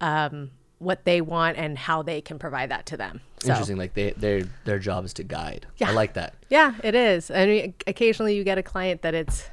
um, 0.00 0.50
what 0.80 1.04
they 1.04 1.20
want 1.20 1.56
and 1.56 1.78
how 1.78 2.02
they 2.02 2.20
can 2.20 2.38
provide 2.38 2.70
that 2.70 2.84
to 2.86 2.96
them 2.96 3.20
so 3.40 3.50
Interesting. 3.52 3.76
Like 3.78 3.94
they, 3.94 4.10
their 4.10 4.42
their 4.64 4.78
job 4.78 5.04
is 5.06 5.14
to 5.14 5.22
guide. 5.22 5.66
Yeah. 5.78 5.90
I 5.90 5.92
like 5.92 6.12
that. 6.14 6.34
yeah 6.50 6.74
it 6.84 6.94
is 6.94 7.30
i 7.30 7.46
mean 7.46 7.74
occasionally 7.86 8.34
you 8.36 8.44
get 8.44 8.58
a 8.58 8.62
client 8.62 9.00
that 9.02 9.14
it's 9.14 9.48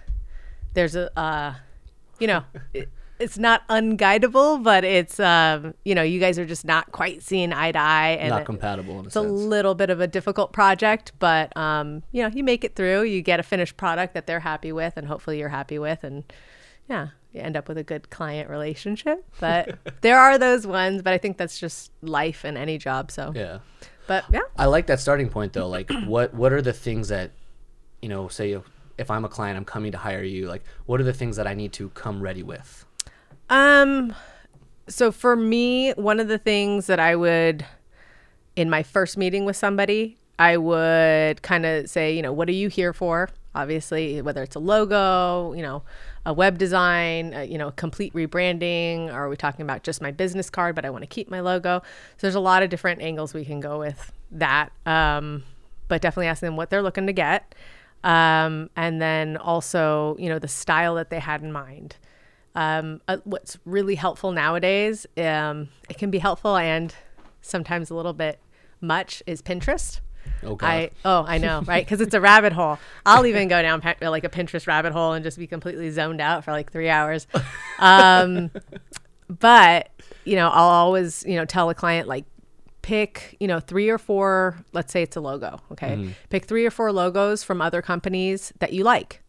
there's 0.73 0.95
a 0.95 1.17
uh, 1.17 1.53
you 2.19 2.27
know 2.27 2.43
it, 2.73 2.89
it's 3.19 3.37
not 3.37 3.67
unguidable 3.67 4.61
but 4.61 4.83
it's 4.83 5.19
um, 5.19 5.73
you 5.83 5.95
know 5.95 6.03
you 6.03 6.19
guys 6.19 6.37
are 6.37 6.45
just 6.45 6.65
not 6.65 6.91
quite 6.91 7.23
seeing 7.23 7.51
eye 7.53 7.71
to 7.71 7.79
eye 7.79 8.17
and 8.19 8.29
Not 8.29 8.45
compatible 8.45 8.99
in 8.99 9.05
a 9.05 9.07
it's 9.07 9.15
a 9.15 9.21
little 9.21 9.75
bit 9.75 9.89
of 9.89 10.01
a 10.01 10.07
difficult 10.07 10.53
project, 10.53 11.13
but 11.19 11.55
um, 11.57 12.03
you 12.11 12.21
know, 12.21 12.29
you 12.29 12.43
make 12.43 12.63
it 12.63 12.75
through. 12.75 13.03
You 13.03 13.21
get 13.21 13.39
a 13.39 13.43
finished 13.43 13.77
product 13.77 14.13
that 14.13 14.27
they're 14.27 14.41
happy 14.41 14.71
with, 14.71 14.97
and 14.97 15.07
hopefully 15.07 15.39
you're 15.39 15.49
happy 15.49 15.79
with, 15.79 16.03
and 16.03 16.23
yeah, 16.89 17.07
you 17.37 17.43
end 17.43 17.55
up 17.55 17.67
with 17.67 17.77
a 17.77 17.83
good 17.83 18.09
client 18.09 18.49
relationship. 18.49 19.25
But 19.39 19.77
there 20.01 20.19
are 20.19 20.37
those 20.37 20.67
ones, 20.67 21.01
but 21.01 21.13
I 21.13 21.17
think 21.17 21.37
that's 21.37 21.59
just 21.59 21.91
life 22.01 22.43
in 22.43 22.57
any 22.57 22.77
job. 22.77 23.11
So, 23.11 23.31
yeah. 23.35 23.59
but 24.07 24.25
yeah, 24.31 24.41
I 24.57 24.65
like 24.65 24.87
that 24.87 24.99
starting 24.99 25.29
point 25.29 25.53
though. 25.53 25.67
Like, 25.67 25.89
what 26.05 26.33
what 26.33 26.51
are 26.51 26.61
the 26.61 26.73
things 26.73 27.07
that, 27.07 27.31
you 28.01 28.09
know, 28.09 28.27
say 28.27 28.59
if 28.97 29.11
I'm 29.11 29.25
a 29.25 29.29
client, 29.29 29.57
I'm 29.57 29.65
coming 29.65 29.91
to 29.91 29.97
hire 29.97 30.23
you. 30.23 30.47
Like, 30.47 30.63
what 30.85 30.99
are 30.99 31.03
the 31.03 31.13
things 31.13 31.35
that 31.35 31.47
I 31.47 31.53
need 31.53 31.73
to 31.73 31.89
come 31.89 32.21
ready 32.21 32.43
with? 32.43 32.85
Um, 33.49 34.15
so 34.87 35.11
for 35.11 35.35
me, 35.35 35.91
one 35.91 36.19
of 36.19 36.27
the 36.27 36.37
things 36.37 36.87
that 36.87 36.99
I 36.99 37.15
would, 37.15 37.65
in 38.55 38.69
my 38.69 38.83
first 38.83 39.17
meeting 39.17 39.45
with 39.45 39.55
somebody, 39.55 40.17
I 40.39 40.57
would 40.57 41.41
kind 41.41 41.65
of 41.65 41.89
say, 41.89 42.15
you 42.15 42.21
know, 42.21 42.33
what 42.33 42.49
are 42.49 42.53
you 42.53 42.69
here 42.69 42.93
for? 42.93 43.29
Obviously, 43.55 44.21
whether 44.21 44.43
it's 44.43 44.55
a 44.55 44.59
logo, 44.59 45.53
you 45.53 45.61
know, 45.61 45.83
a 46.27 46.33
web 46.33 46.59
design, 46.59 47.33
uh, 47.33 47.39
you 47.39 47.57
know, 47.57 47.71
complete 47.71 48.13
rebranding, 48.13 49.07
or 49.07 49.13
are 49.13 49.29
we 49.29 49.35
talking 49.35 49.63
about 49.63 49.81
just 49.81 50.01
my 50.01 50.11
business 50.11 50.51
card, 50.51 50.75
but 50.75 50.85
I 50.85 50.91
want 50.91 51.01
to 51.01 51.07
keep 51.07 51.31
my 51.31 51.39
logo? 51.39 51.79
So 51.79 52.17
there's 52.19 52.35
a 52.35 52.39
lot 52.39 52.61
of 52.61 52.69
different 52.69 53.01
angles 53.01 53.33
we 53.33 53.45
can 53.45 53.59
go 53.59 53.79
with 53.79 54.11
that. 54.31 54.69
Um, 54.85 55.43
but 55.87 56.01
definitely 56.01 56.27
ask 56.27 56.41
them 56.41 56.55
what 56.55 56.69
they're 56.69 56.83
looking 56.83 57.07
to 57.07 57.13
get. 57.13 57.55
Um, 58.03 58.69
and 58.75 59.01
then 59.01 59.37
also, 59.37 60.15
you 60.19 60.29
know, 60.29 60.37
the 60.37 60.47
style 60.47 60.95
that 60.95 61.09
they 61.09 61.19
had 61.19 61.41
in 61.41 61.51
mind 61.51 61.95
um, 62.57 63.01
uh, 63.07 63.17
what's 63.23 63.57
really 63.65 63.95
helpful 63.95 64.31
nowadays 64.31 65.05
um, 65.17 65.69
it 65.89 65.97
can 65.99 66.09
be 66.09 66.17
helpful 66.17 66.57
and 66.57 66.93
sometimes 67.41 67.91
a 67.91 67.95
little 67.95 68.13
bit 68.13 68.39
much 68.81 69.21
is 69.27 69.41
pinterest 69.43 69.99
Oh 70.43 70.55
God. 70.55 70.67
i 70.67 70.91
oh 71.05 71.25
i 71.27 71.37
know 71.37 71.61
right? 71.67 71.85
Because 71.85 72.01
it's 72.01 72.13
a 72.13 72.21
rabbit 72.21 72.53
hole. 72.53 72.79
I'll 73.05 73.25
even 73.25 73.47
go 73.47 73.61
down 73.61 73.81
like 74.01 74.23
a 74.23 74.29
pinterest 74.29 74.67
rabbit 74.67 74.93
hole 74.93 75.13
and 75.13 75.23
just 75.23 75.37
be 75.37 75.47
completely 75.47 75.89
zoned 75.91 76.21
out 76.21 76.43
for 76.43 76.51
like 76.51 76.71
three 76.71 76.89
hours. 76.89 77.27
Um, 77.79 78.51
but 79.29 79.89
you 80.23 80.35
know 80.35 80.49
i'll 80.49 80.69
always 80.69 81.23
you 81.25 81.35
know 81.35 81.45
tell 81.45 81.69
a 81.69 81.75
client 81.75 82.07
like 82.07 82.25
pick 82.81 83.35
you 83.39 83.47
know 83.47 83.59
three 83.59 83.89
or 83.89 83.97
four 83.97 84.57
let's 84.71 84.93
say 84.93 85.01
it's 85.01 85.15
a 85.17 85.19
logo 85.19 85.59
okay? 85.71 86.13
Pick 86.29 86.45
three 86.45 86.65
or 86.65 86.71
four 86.71 86.91
logos 86.93 87.43
from 87.43 87.61
other 87.61 87.81
companies 87.81 88.53
that 88.59 88.71
you 88.71 88.83
like 88.83 89.21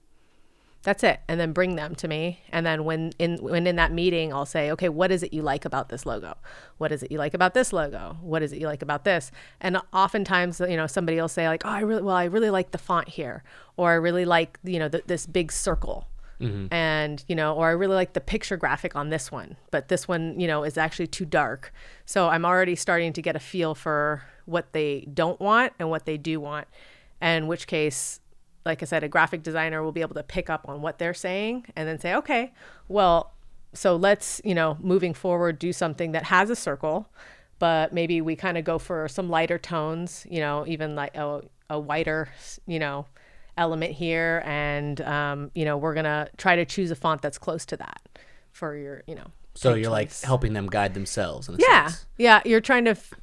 that's 0.88 1.04
it. 1.04 1.20
And 1.28 1.38
then 1.38 1.52
bring 1.52 1.76
them 1.76 1.94
to 1.96 2.08
me. 2.08 2.40
And 2.50 2.64
then 2.64 2.82
when 2.84 3.12
in 3.18 3.36
when 3.42 3.66
in 3.66 3.76
that 3.76 3.92
meeting 3.92 4.32
i'll 4.32 4.46
say 4.46 4.70
okay 4.72 4.88
what 4.88 5.12
is 5.12 5.22
it 5.22 5.34
you 5.34 5.42
like 5.42 5.66
about 5.66 5.90
this 5.90 6.06
logo? 6.06 6.34
What 6.78 6.92
is 6.92 7.02
it 7.02 7.12
you 7.12 7.18
like 7.18 7.34
about 7.34 7.52
this 7.52 7.74
logo? 7.74 8.16
What 8.22 8.42
is 8.42 8.54
it 8.54 8.58
you 8.58 8.66
like 8.66 8.80
about 8.80 9.04
this? 9.04 9.30
And 9.60 9.78
oftentimes 9.92 10.60
you 10.60 10.78
know 10.78 10.86
somebody 10.86 11.20
will 11.20 11.28
say 11.28 11.46
like 11.46 11.62
oh 11.66 11.68
i 11.68 11.80
really 11.80 12.00
well 12.00 12.16
i 12.16 12.24
really 12.24 12.48
like 12.48 12.70
the 12.70 12.78
font 12.78 13.06
here 13.06 13.42
or 13.76 13.90
i 13.90 13.94
really 13.96 14.24
like 14.24 14.58
you 14.64 14.78
know 14.78 14.88
th- 14.88 15.04
this 15.06 15.26
big 15.26 15.52
circle. 15.52 16.08
Mm-hmm. 16.40 16.72
And 16.72 17.22
you 17.28 17.34
know 17.34 17.54
or 17.54 17.68
i 17.68 17.72
really 17.72 17.94
like 17.94 18.14
the 18.14 18.22
picture 18.22 18.56
graphic 18.56 18.96
on 18.96 19.10
this 19.10 19.30
one 19.30 19.56
but 19.70 19.88
this 19.88 20.08
one 20.08 20.40
you 20.40 20.46
know 20.46 20.64
is 20.64 20.78
actually 20.78 21.08
too 21.08 21.26
dark. 21.26 21.70
So 22.06 22.30
i'm 22.30 22.46
already 22.46 22.76
starting 22.76 23.12
to 23.12 23.20
get 23.20 23.36
a 23.36 23.40
feel 23.40 23.74
for 23.74 24.22
what 24.46 24.72
they 24.72 25.06
don't 25.12 25.38
want 25.38 25.74
and 25.78 25.90
what 25.90 26.06
they 26.06 26.16
do 26.16 26.40
want 26.40 26.66
and 27.20 27.44
in 27.44 27.46
which 27.46 27.66
case 27.66 28.20
like 28.68 28.82
I 28.82 28.86
said, 28.86 29.02
a 29.02 29.08
graphic 29.08 29.42
designer 29.42 29.82
will 29.82 29.92
be 29.92 30.02
able 30.02 30.14
to 30.14 30.22
pick 30.22 30.48
up 30.48 30.68
on 30.68 30.80
what 30.82 30.98
they're 30.98 31.14
saying 31.14 31.66
and 31.74 31.88
then 31.88 31.98
say, 31.98 32.14
okay, 32.14 32.52
well, 32.86 33.32
so 33.72 33.96
let's, 33.96 34.40
you 34.44 34.54
know, 34.54 34.76
moving 34.80 35.14
forward, 35.14 35.58
do 35.58 35.72
something 35.72 36.12
that 36.12 36.24
has 36.24 36.50
a 36.50 36.56
circle, 36.56 37.08
but 37.58 37.92
maybe 37.92 38.20
we 38.20 38.36
kind 38.36 38.56
of 38.56 38.64
go 38.64 38.78
for 38.78 39.08
some 39.08 39.28
lighter 39.28 39.58
tones, 39.58 40.26
you 40.30 40.40
know, 40.40 40.64
even 40.66 40.94
like 40.94 41.16
a, 41.16 41.40
a 41.70 41.80
whiter, 41.80 42.28
you 42.66 42.78
know, 42.78 43.06
element 43.56 43.92
here. 43.92 44.42
And, 44.44 45.00
um, 45.00 45.50
you 45.54 45.64
know, 45.64 45.76
we're 45.76 45.94
going 45.94 46.04
to 46.04 46.28
try 46.36 46.56
to 46.56 46.64
choose 46.64 46.90
a 46.90 46.94
font 46.94 47.22
that's 47.22 47.38
close 47.38 47.64
to 47.66 47.76
that 47.78 48.00
for 48.52 48.76
your, 48.76 49.02
you 49.06 49.14
know. 49.14 49.26
so 49.54 49.74
you're 49.74 49.90
like 49.90 50.12
helping 50.20 50.52
them 50.52 50.66
guide 50.66 50.94
themselves. 50.94 51.50
Yeah, 51.58 51.86
sense. 51.86 52.06
yeah. 52.16 52.42
You're 52.44 52.60
trying 52.60 52.84
to. 52.84 52.92
F- 52.92 53.14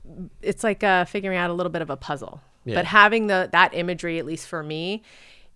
it's 0.41 0.63
like 0.63 0.83
uh, 0.83 1.05
figuring 1.05 1.37
out 1.37 1.49
a 1.49 1.53
little 1.53 1.71
bit 1.71 1.81
of 1.81 1.89
a 1.89 1.97
puzzle. 1.97 2.41
Yeah. 2.65 2.75
But 2.75 2.85
having 2.85 3.27
the 3.27 3.47
that 3.51 3.73
imagery, 3.73 4.19
at 4.19 4.25
least 4.25 4.47
for 4.47 4.63
me, 4.63 5.03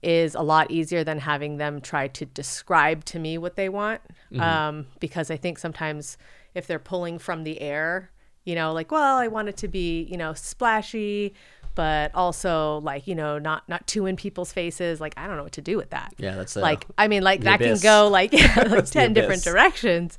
is 0.01 0.35
a 0.35 0.41
lot 0.41 0.71
easier 0.71 1.03
than 1.03 1.19
having 1.19 1.57
them 1.57 1.81
try 1.81 2.07
to 2.07 2.25
describe 2.25 3.03
to 3.05 3.19
me 3.19 3.37
what 3.37 3.55
they 3.55 3.69
want. 3.69 4.01
Mm-hmm. 4.31 4.41
Um, 4.41 4.87
because 4.99 5.29
I 5.29 5.37
think 5.37 5.59
sometimes 5.59 6.17
if 6.55 6.67
they're 6.67 6.79
pulling 6.79 7.19
from 7.19 7.43
the 7.43 7.59
air, 7.61 8.11
you 8.45 8.55
know, 8.55 8.71
like, 8.73 8.91
well, 8.91 9.17
I 9.17 9.27
want 9.27 9.49
it 9.49 9.57
to 9.57 9.67
be, 9.67 10.03
you 10.03 10.17
know, 10.17 10.33
splashy, 10.33 11.33
but 11.75 12.11
also 12.15 12.79
like, 12.79 13.07
you 13.07 13.15
know, 13.15 13.37
not 13.39 13.67
not 13.67 13.85
too 13.87 14.05
in 14.05 14.15
people's 14.15 14.51
faces. 14.53 14.99
Like, 15.01 15.13
I 15.17 15.27
don't 15.27 15.35
know 15.37 15.43
what 15.43 15.51
to 15.53 15.61
do 15.61 15.77
with 15.77 15.89
that. 15.91 16.13
Yeah, 16.17 16.35
that's 16.35 16.55
uh, 16.55 16.61
like, 16.61 16.85
I 16.97 17.07
mean, 17.07 17.21
like 17.23 17.41
that 17.41 17.61
abyss. 17.61 17.81
can 17.81 17.89
go 17.89 18.07
like 18.07 18.31
yeah, 18.33 18.63
like 18.69 18.85
ten 18.85 19.13
different 19.13 19.43
directions 19.43 20.17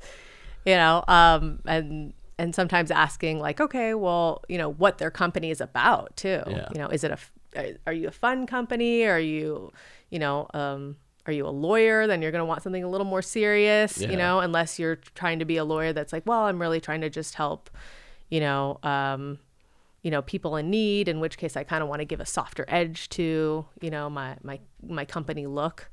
you 0.63 0.75
know 0.75 1.03
um 1.07 1.59
and 1.65 2.13
and 2.37 2.53
sometimes 2.53 2.91
asking 2.91 3.39
like 3.39 3.59
okay 3.59 3.95
well 3.95 4.43
you 4.47 4.59
know 4.59 4.69
what 4.69 4.99
their 4.99 5.09
company 5.09 5.49
is 5.49 5.59
about 5.59 6.15
too 6.15 6.39
Yeah. 6.47 6.67
you 6.71 6.77
know 6.79 6.87
is 6.87 7.03
it 7.03 7.09
a 7.09 7.17
are- 7.55 7.77
are 7.87 7.93
you 7.93 8.07
a 8.07 8.11
fun 8.11 8.45
company 8.47 9.05
are 9.05 9.19
you 9.19 9.71
you 10.09 10.19
know 10.19 10.47
um 10.53 10.95
are 11.27 11.33
you 11.33 11.45
a 11.45 11.49
lawyer? 11.49 12.07
Then 12.07 12.23
you're 12.23 12.31
going 12.31 12.41
to 12.41 12.45
want 12.45 12.63
something 12.63 12.83
a 12.83 12.89
little 12.89 13.05
more 13.05 13.21
serious, 13.21 13.99
Yeah. 13.99 14.09
you 14.09 14.17
know, 14.17 14.39
unless 14.39 14.79
you're 14.79 14.95
trying 15.13 15.37
to 15.37 15.45
be 15.45 15.57
a 15.57 15.63
lawyer 15.63 15.93
that's 15.93 16.11
like, 16.11 16.25
well, 16.25 16.45
I'm 16.45 16.59
really 16.59 16.81
trying 16.81 17.01
to 17.01 17.11
just 17.11 17.35
help, 17.35 17.69
you 18.31 18.39
know, 18.39 18.79
um, 18.81 19.37
you 20.01 20.09
know, 20.09 20.23
people 20.23 20.55
in 20.55 20.71
need, 20.71 21.07
in 21.07 21.19
which 21.19 21.37
case 21.37 21.55
I 21.55 21.63
kind 21.63 21.83
of 21.83 21.89
want 21.89 21.99
to 21.99 22.05
give 22.05 22.21
a 22.21 22.25
softer 22.25 22.65
edge 22.67 23.07
to, 23.09 23.63
you 23.81 23.91
know, 23.91 24.09
my, 24.09 24.35
my, 24.41 24.59
my 24.81 25.05
company 25.05 25.45
look. 25.45 25.91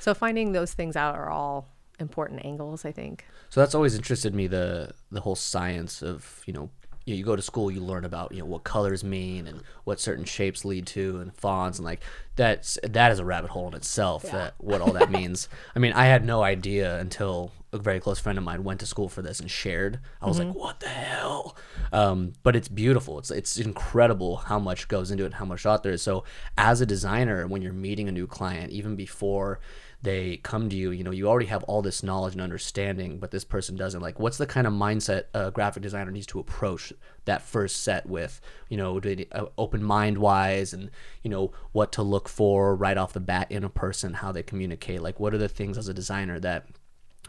So 0.00 0.12
finding 0.12 0.50
those 0.50 0.74
things 0.74 0.96
out 0.96 1.14
are 1.14 1.30
all 1.30 1.68
important 2.00 2.44
angles, 2.44 2.84
I 2.84 2.90
think. 2.90 3.24
So 3.50 3.60
that's 3.60 3.76
always 3.76 3.94
interested 3.94 4.34
me 4.34 4.48
the 4.48 4.90
the 5.12 5.20
whole 5.20 5.36
science 5.36 6.02
of 6.02 6.42
you 6.46 6.52
know 6.52 6.70
you, 7.04 7.14
you 7.14 7.24
go 7.24 7.36
to 7.36 7.42
school 7.42 7.70
you 7.70 7.80
learn 7.80 8.04
about 8.04 8.32
you 8.32 8.38
know 8.38 8.46
what 8.46 8.64
colors 8.64 9.04
mean 9.04 9.46
and 9.46 9.62
what 9.84 10.00
certain 10.00 10.24
shapes 10.24 10.64
lead 10.64 10.86
to 10.86 11.18
and 11.20 11.34
fonts 11.34 11.78
and 11.78 11.84
like 11.84 12.00
that's 12.36 12.78
that 12.82 13.12
is 13.12 13.18
a 13.18 13.24
rabbit 13.24 13.50
hole 13.50 13.68
in 13.68 13.74
itself 13.74 14.22
that 14.24 14.54
what 14.58 14.80
all 14.80 14.92
that 14.92 15.10
means. 15.10 15.48
I 15.76 15.78
mean 15.78 15.92
I 15.92 16.06
had 16.06 16.24
no 16.24 16.42
idea 16.42 16.98
until 16.98 17.52
a 17.72 17.78
very 17.78 18.00
close 18.00 18.18
friend 18.18 18.38
of 18.38 18.44
mine 18.44 18.64
went 18.64 18.80
to 18.80 18.86
school 18.86 19.08
for 19.08 19.22
this 19.22 19.40
and 19.40 19.50
shared. 19.50 20.00
I 20.20 20.26
was 20.26 20.38
like 20.38 20.54
what 20.54 20.80
the 20.80 20.88
hell? 20.88 21.56
Um, 21.92 22.32
but 22.42 22.56
it's 22.56 22.68
beautiful. 22.68 23.18
It's 23.18 23.30
it's 23.30 23.56
incredible 23.56 24.36
how 24.36 24.58
much 24.58 24.88
goes 24.88 25.10
into 25.10 25.24
it 25.24 25.26
and 25.26 25.34
how 25.34 25.44
much 25.44 25.62
thought 25.62 25.82
there 25.82 25.92
is. 25.92 26.02
So 26.02 26.24
as 26.58 26.80
a 26.80 26.86
designer 26.86 27.46
when 27.46 27.62
you're 27.62 27.72
meeting 27.72 28.08
a 28.08 28.12
new 28.12 28.26
client 28.26 28.72
even 28.72 28.96
before 28.96 29.60
they 30.04 30.36
come 30.38 30.68
to 30.68 30.76
you 30.76 30.90
you 30.90 31.02
know 31.02 31.10
you 31.10 31.26
already 31.26 31.46
have 31.46 31.62
all 31.64 31.80
this 31.80 32.02
knowledge 32.02 32.34
and 32.34 32.42
understanding 32.42 33.18
but 33.18 33.30
this 33.30 33.44
person 33.44 33.74
doesn't. 33.74 34.00
Like 34.00 34.20
what's 34.20 34.38
the 34.38 34.46
kind 34.46 34.66
of 34.66 34.72
mindset 34.72 35.24
a 35.32 35.50
graphic 35.50 35.82
designer 35.82 36.10
needs 36.10 36.26
to 36.26 36.38
approach 36.38 36.92
that 37.24 37.42
first 37.42 37.82
set 37.82 38.06
with? 38.06 38.40
You 38.68 38.76
know 38.76 39.00
uh, 39.32 39.46
open 39.56 39.82
mind 39.82 40.18
wise 40.18 40.72
and 40.72 40.90
you 41.22 41.30
know 41.30 41.52
what 41.72 41.90
to 41.92 42.02
look 42.02 42.28
for 42.28 42.76
right 42.76 42.98
off 42.98 43.14
the 43.14 43.20
bat 43.20 43.50
in 43.50 43.64
a 43.64 43.70
person 43.70 44.14
how 44.14 44.30
they 44.30 44.42
communicate? 44.42 45.00
Like 45.00 45.18
what 45.18 45.34
are 45.34 45.38
the 45.38 45.48
things 45.48 45.78
as 45.78 45.88
a 45.88 45.94
designer 45.94 46.38
that 46.40 46.66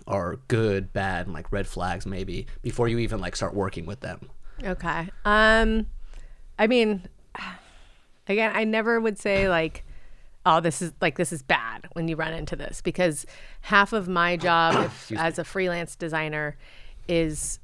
are 0.06 0.40
good 0.50 0.92
bad 0.92 1.26
and 1.26 1.34
like 1.34 1.52
red 1.52 1.68
flags 1.68 2.06
maybe 2.06 2.46
before 2.62 2.90
you 2.90 3.00
even 3.00 3.20
like 3.20 3.36
start 3.36 3.54
working 3.54 3.86
with 3.86 4.02
them? 4.02 4.30
Okay. 4.64 5.10
Um, 5.24 5.88
I 6.60 6.68
mean, 6.68 7.08
again, 8.28 8.52
I 8.54 8.66
never 8.66 9.00
would 9.00 9.18
say 9.18 9.48
like, 9.48 9.85
oh, 10.46 10.60
this 10.60 10.82
is 10.82 10.94
like 11.02 11.18
this 11.18 11.34
is 11.34 11.42
bad 11.42 11.88
when 11.94 12.08
you 12.08 12.16
run 12.16 12.34
into 12.34 12.56
this 12.56 12.82
because 12.82 13.26
half 13.62 13.94
of 13.94 14.08
my 14.08 14.38
job 14.38 14.76
if, 14.86 15.12
as 15.14 15.40
a 15.40 15.44
freelance 15.44 15.96
designer 15.96 16.58
is 17.08 17.60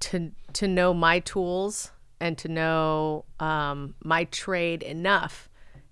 to 0.00 0.32
to 0.54 0.68
know 0.68 0.92
my 0.94 1.20
tools 1.20 1.92
and 2.20 2.38
to 2.38 2.48
know 2.48 3.24
um, 3.40 3.94
my 4.02 4.24
trade 4.24 4.82
enough 4.82 5.48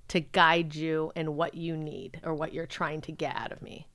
to 0.08 0.20
guide 0.20 0.74
you 0.74 1.10
in 1.16 1.36
what 1.36 1.54
you 1.54 1.76
need 1.76 2.20
or 2.22 2.34
what 2.34 2.52
you're 2.52 2.66
trying 2.66 3.00
to 3.00 3.12
get 3.12 3.34
out 3.34 3.52
of 3.52 3.62
me. 3.62 3.86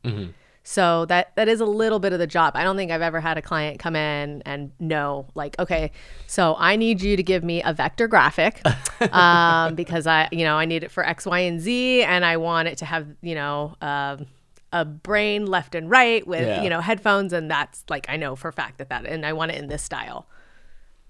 So 0.70 1.06
that 1.06 1.34
that 1.38 1.48
is 1.48 1.62
a 1.62 1.66
little 1.66 1.98
bit 1.98 2.12
of 2.12 2.20
the 2.20 2.28
job. 2.28 2.52
I 2.58 2.66
don't 2.66 2.76
think 2.76 2.92
I've 2.92 3.02
ever 3.02 3.22
had 3.22 3.38
a 3.38 3.42
client 3.42 3.80
come 3.80 3.96
in 3.96 4.42
and 4.46 4.74
know 4.82 5.28
like, 5.34 5.58
okay, 5.60 5.92
so 6.28 6.58
I 6.60 6.76
need 6.76 7.02
you 7.02 7.16
to 7.16 7.24
give 7.24 7.42
me 7.42 7.64
a 7.64 7.74
vector 7.74 8.06
graphic 8.10 8.62
um, 9.14 9.76
because 9.76 10.06
I, 10.08 10.28
you 10.34 10.44
know, 10.44 10.58
I 10.58 10.66
need 10.66 10.84
it 10.84 10.92
for 10.92 11.06
X, 11.06 11.26
Y, 11.26 11.40
and 11.40 11.62
Z, 11.62 12.04
and 12.04 12.26
I 12.26 12.36
want 12.36 12.68
it 12.68 12.80
to 12.80 12.86
have, 12.86 13.08
you 13.22 13.34
know, 13.34 13.76
um, 13.82 14.26
a 14.74 14.84
brain 14.84 15.46
left 15.46 15.74
and 15.74 15.90
right 15.90 16.28
with, 16.28 16.46
Yeah. 16.46 16.62
you 16.62 16.70
know, 16.70 16.82
headphones, 16.82 17.32
and 17.32 17.50
that's 17.50 17.86
like 17.88 18.06
I 18.10 18.18
know 18.18 18.36
for 18.36 18.50
a 18.50 18.54
fact 18.54 18.80
that 18.80 18.90
that, 18.90 19.06
and 19.06 19.26
I 19.26 19.32
want 19.32 19.52
it 19.54 19.58
in 19.60 19.68
this 19.70 19.84
style. 19.84 20.28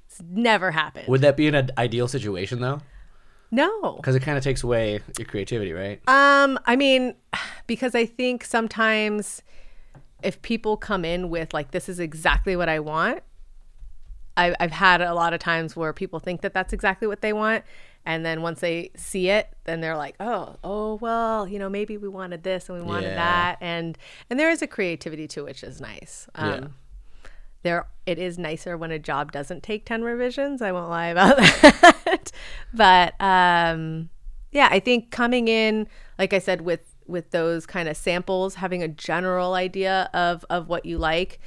It's 0.06 0.22
never 0.30 0.70
happened. 0.70 1.08
would 1.08 1.22
that 1.22 1.36
be 1.36 1.48
an 1.48 1.72
ideal 1.80 2.08
situation 2.08 2.62
though 2.62 2.80
no. 3.52 3.94
because 3.94 4.16
it 4.16 4.22
kind 4.22 4.38
of 4.38 4.44
takes 4.44 4.64
away 4.64 5.00
your 5.18 5.26
creativity 5.28 5.74
right 5.74 6.02
Um, 6.08 6.60
I 6.66 6.76
mean, 6.76 7.16
because 7.68 7.96
I 7.96 8.06
think 8.06 8.44
sometimes 8.44 9.42
if 10.24 10.42
people 10.42 10.78
come 10.78 11.06
in 11.06 11.30
with 11.30 11.54
like, 11.54 11.72
this 11.72 11.88
is 11.90 12.00
exactly 12.00 12.56
what 12.56 12.70
I 12.70 12.80
want, 12.80 13.20
I, 14.36 14.56
I've 14.60 14.72
had 14.72 15.02
a 15.02 15.14
lot 15.14 15.34
of 15.34 15.40
times 15.40 15.76
where 15.76 15.94
people 15.94 16.20
think 16.20 16.42
that 16.42 16.54
that's 16.54 16.74
exactly 16.74 17.08
what 17.08 17.22
they 17.22 17.34
want. 17.34 17.64
And 18.06 18.26
then 18.26 18.42
once 18.42 18.62
they 18.62 18.92
see 18.96 19.30
it, 19.30 19.50
then 19.66 19.82
they're 19.82 19.98
like, 19.98 20.16
oh, 20.20 20.56
oh, 20.64 20.96
well, 20.96 21.48
you 21.48 21.60
know, 21.60 21.70
maybe 21.70 21.98
we 21.98 22.08
wanted 22.08 22.44
this 22.44 22.70
and 22.70 22.80
we 22.80 22.84
wanted 22.86 23.10
Yeah. 23.10 23.16
that. 23.16 23.58
And, 23.62 23.98
and 24.30 24.40
there 24.40 24.50
is 24.50 24.62
a 24.62 24.68
creativity 24.68 25.28
to 25.30 25.42
it, 25.42 25.44
which 25.46 25.64
is 25.64 25.82
nice. 25.82 26.28
Um, 26.36 26.50
Yeah. 26.50 26.68
There 27.68 27.86
it 28.06 28.18
is 28.18 28.38
nicer 28.38 28.78
when 28.78 28.92
a 28.92 29.00
job 29.00 29.32
doesn't 29.32 29.62
take 29.62 29.86
10 29.86 30.02
revisions 30.04 30.62
i 30.62 30.72
won't 30.72 30.90
lie 30.90 31.08
about 31.08 31.38
that. 31.38 32.32
But 32.74 33.14
um 33.20 34.10
yeah 34.52 34.70
i 34.72 34.80
think 34.80 35.12
coming 35.12 35.48
in 35.48 35.88
like 36.18 36.34
i 36.34 36.40
said 36.40 36.62
with 36.62 36.96
with 37.06 37.32
those 37.32 37.66
kind 37.66 37.90
of 37.90 37.98
samples 37.98 38.56
having 38.56 38.82
a 38.82 38.88
general 38.88 39.54
idea 39.54 40.10
of 40.14 40.46
of 40.50 40.68
what 40.68 40.86
you 40.86 40.98
like 40.98 41.40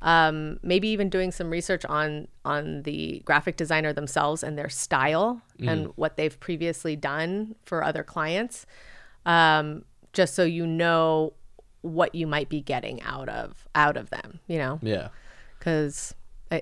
um, 0.00 0.58
maybe 0.64 0.88
even 0.88 1.08
doing 1.08 1.30
some 1.30 1.48
research 1.48 1.84
on 1.84 2.26
on 2.44 2.82
the 2.82 3.22
graphic 3.24 3.56
designer 3.56 3.92
themselves 3.92 4.42
and 4.42 4.58
their 4.58 4.68
style 4.68 5.42
and 5.60 5.86
what 5.94 6.16
they've 6.16 6.40
previously 6.40 6.96
done 6.96 7.54
for 7.64 7.84
other 7.84 8.02
clients 8.02 8.66
um, 9.26 9.84
just 10.12 10.34
so 10.34 10.42
you 10.42 10.66
know 10.66 11.34
what 11.82 12.16
you 12.16 12.26
might 12.26 12.48
be 12.48 12.60
getting 12.60 13.00
out 13.02 13.28
of 13.28 13.68
out 13.76 13.96
of 13.96 14.10
them 14.10 14.40
you 14.48 14.58
know? 14.58 14.80
Yeah 14.82 15.08
because 15.62 16.12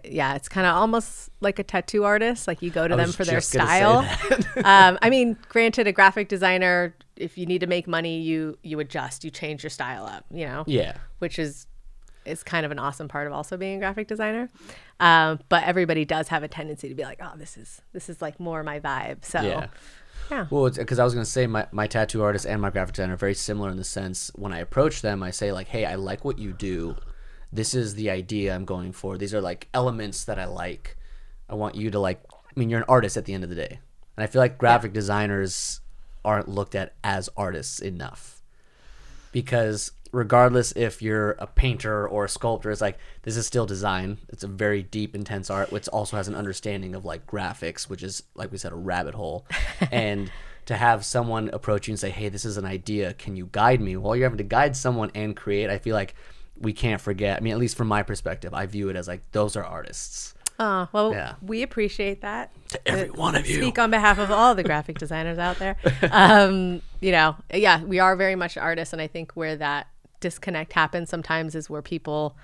yeah 0.05 0.35
it's 0.37 0.49
kind 0.49 0.67
of 0.67 0.77
almost 0.77 1.31
like 1.41 1.59
a 1.59 1.65
tattoo 1.65 2.05
artist 2.05 2.47
like 2.47 2.63
you 2.63 2.71
go 2.71 2.87
to 2.87 2.95
them 2.95 3.11
for 3.11 3.25
their 3.25 3.41
just 3.41 3.53
gonna 3.53 3.67
say 3.67 3.79
style. 3.79 4.65
um, 4.65 4.99
i 5.03 5.09
mean 5.11 5.37
granted 5.49 5.87
a 5.87 5.93
graphic 5.93 6.29
designer 6.29 6.95
if 7.17 7.37
you 7.39 7.47
need 7.47 7.61
to 7.61 7.67
make 7.67 7.89
money 7.89 8.21
you 8.21 8.57
you 8.63 8.79
adjust 8.79 9.25
you 9.25 9.31
change 9.31 9.63
your 9.65 9.71
style 9.71 10.05
up 10.07 10.25
you 10.33 10.47
know? 10.47 10.65
Yeah. 10.67 10.97
Which 11.19 11.39
is 11.39 11.67
is 12.27 12.43
kind 12.43 12.67
of 12.67 12.73
an 12.73 12.79
awesome 12.79 13.09
part 13.09 13.27
of 13.27 13.33
also 13.33 13.57
being 13.57 13.77
a 13.77 13.79
graphic 13.79 14.07
designer. 14.07 14.51
Um, 15.01 15.41
but 15.49 15.65
everybody 15.65 16.05
does 16.05 16.29
have 16.29 16.43
a 16.43 16.49
tendency 16.49 16.89
to 16.89 16.95
be 16.95 17.03
like 17.03 17.19
oh 17.23 17.33
this 17.37 17.57
is 17.57 17.81
this 17.93 18.09
is 18.09 18.21
like 18.23 18.39
more 18.39 18.63
my 18.63 18.79
vibe. 18.79 19.25
So 19.25 19.41
Yeah. 19.41 19.67
yeah. 20.31 20.47
Well, 20.51 20.71
because 20.71 20.99
I 20.99 21.05
was 21.05 21.15
gonna 21.15 21.25
say 21.25 21.47
my, 21.47 21.67
my 21.73 21.87
tattoo 21.87 22.23
artist 22.23 22.47
and 22.47 22.61
my 22.61 22.71
graphic 22.71 22.95
designer 22.95 23.15
are 23.15 23.17
very 23.17 23.35
similar 23.35 23.71
in 23.71 23.77
the 23.77 23.85
sense 23.85 24.31
when 24.35 24.53
I 24.53 24.59
approach 24.59 25.03
them, 25.03 25.23
I 25.23 25.31
say 25.31 25.51
like, 25.53 25.69
"Hey, 25.69 25.85
I 25.85 25.97
like 25.97 26.25
what 26.25 26.39
you 26.39 26.53
do. 26.53 26.97
This 27.53 27.75
is 27.75 27.95
the 27.95 28.11
idea 28.11 28.55
I'm 28.55 28.65
going 28.65 28.93
for. 28.93 29.19
These 29.19 29.35
are 29.35 29.41
like 29.41 29.69
elements 29.75 30.25
that 30.25 30.39
I 30.39 30.47
like. 30.47 30.97
I 31.49 31.55
want 31.55 31.75
you 31.75 31.91
to 31.91 31.99
like. 31.99 32.23
I 32.33 32.59
mean, 32.59 32.71
you're 32.71 32.81
an 32.81 32.87
artist 32.89 33.17
at 33.17 33.25
the 33.25 33.35
end 33.35 33.45
of 33.45 33.51
the 33.51 33.57
day, 33.57 33.81
and 34.17 34.25
I 34.25 34.27
feel 34.27 34.41
like 34.41 34.59
graphic 34.59 34.93
designers 34.93 35.81
aren't 36.25 36.49
looked 36.49 36.75
at 36.75 36.95
as 37.03 37.29
artists 37.37 37.81
enough 37.81 38.41
because 39.33 39.93
regardless 40.13 40.73
if 40.73 41.01
you're 41.01 41.33
a 41.33 41.47
painter 41.47 42.07
or 42.07 42.25
a 42.25 42.29
sculptor 42.29 42.71
it's 42.71 42.81
like 42.81 42.99
this 43.23 43.37
is 43.37 43.47
still 43.47 43.65
design 43.65 44.19
it's 44.29 44.43
a 44.43 44.49
very 44.49 44.83
deep 44.83 45.15
intense 45.15 45.49
art 45.49 45.71
which 45.71 45.89
also 45.89 46.17
has 46.17 46.27
an 46.27 46.35
understanding 46.35 46.95
of 46.95 47.05
like 47.05 47.27
graphics 47.27 47.89
which 47.89 48.03
is 48.03 48.25
like 48.35 48.51
we 48.51 48.59
said 48.59 48.73
a 48.73 48.77
rabbit 48.77 49.15
hole 49.15 49.47
and 49.93 50.31
to 50.67 50.77
have 50.77 51.05
someone 51.05 51.49
approach 51.53 51.87
you 51.87 51.93
and 51.93 52.01
say 52.01 52.11
hey 52.11 52.29
this 52.29 52.45
is 52.45 52.57
an 52.57 52.65
idea 52.65 53.15
can 53.15 53.37
you 53.37 53.49
guide 53.53 53.81
me 53.81 53.97
well 53.97 54.17
you're 54.17 54.27
having 54.27 54.39
to 54.39 54.45
guide 54.45 54.77
someone 54.77 55.11
and 55.15 55.37
create 55.37 55.71
i 55.71 55.79
feel 55.79 55.95
like 55.95 56.15
we 56.61 56.73
can't 56.73 57.01
forget 57.01 57.39
i 57.39 57.41
mean 57.41 57.53
at 57.53 57.59
least 57.59 57.77
from 57.77 57.89
my 57.89 58.03
perspective 58.03 58.53
i 58.55 58.67
view 58.67 58.89
it 58.89 58.97
as 58.97 59.09
like 59.09 59.23
those 59.33 59.57
are 59.57 59.65
artists 59.65 60.35
Oh, 60.63 60.89
well, 60.93 61.13
Yeah. 61.13 61.37
we 61.41 61.63
appreciate 61.63 62.21
that. 62.21 62.53
To 62.69 62.89
every 62.89 63.09
uh, 63.09 63.15
one 63.15 63.35
of 63.35 63.47
you. 63.49 63.57
Speak 63.57 63.79
on 63.79 63.91
behalf 63.91 64.19
of 64.19 64.31
all 64.31 64.55
the 64.55 64.63
graphic 64.63 64.99
designers 64.99 65.39
out 65.39 65.59
there. 65.59 65.77
Um, 66.13 66.83
you 67.01 67.13
know, 67.13 67.37
yeah, 67.55 67.83
we 67.83 67.99
are 67.99 68.15
very 68.15 68.35
much 68.35 68.59
artists. 68.59 68.93
And 68.93 69.01
I 69.01 69.07
think 69.07 69.33
where 69.33 69.57
that 69.57 69.87
disconnect 70.21 70.75
happens 70.75 71.09
sometimes 71.09 71.55
is 71.55 71.71
where 71.71 71.81
people, 71.81 72.37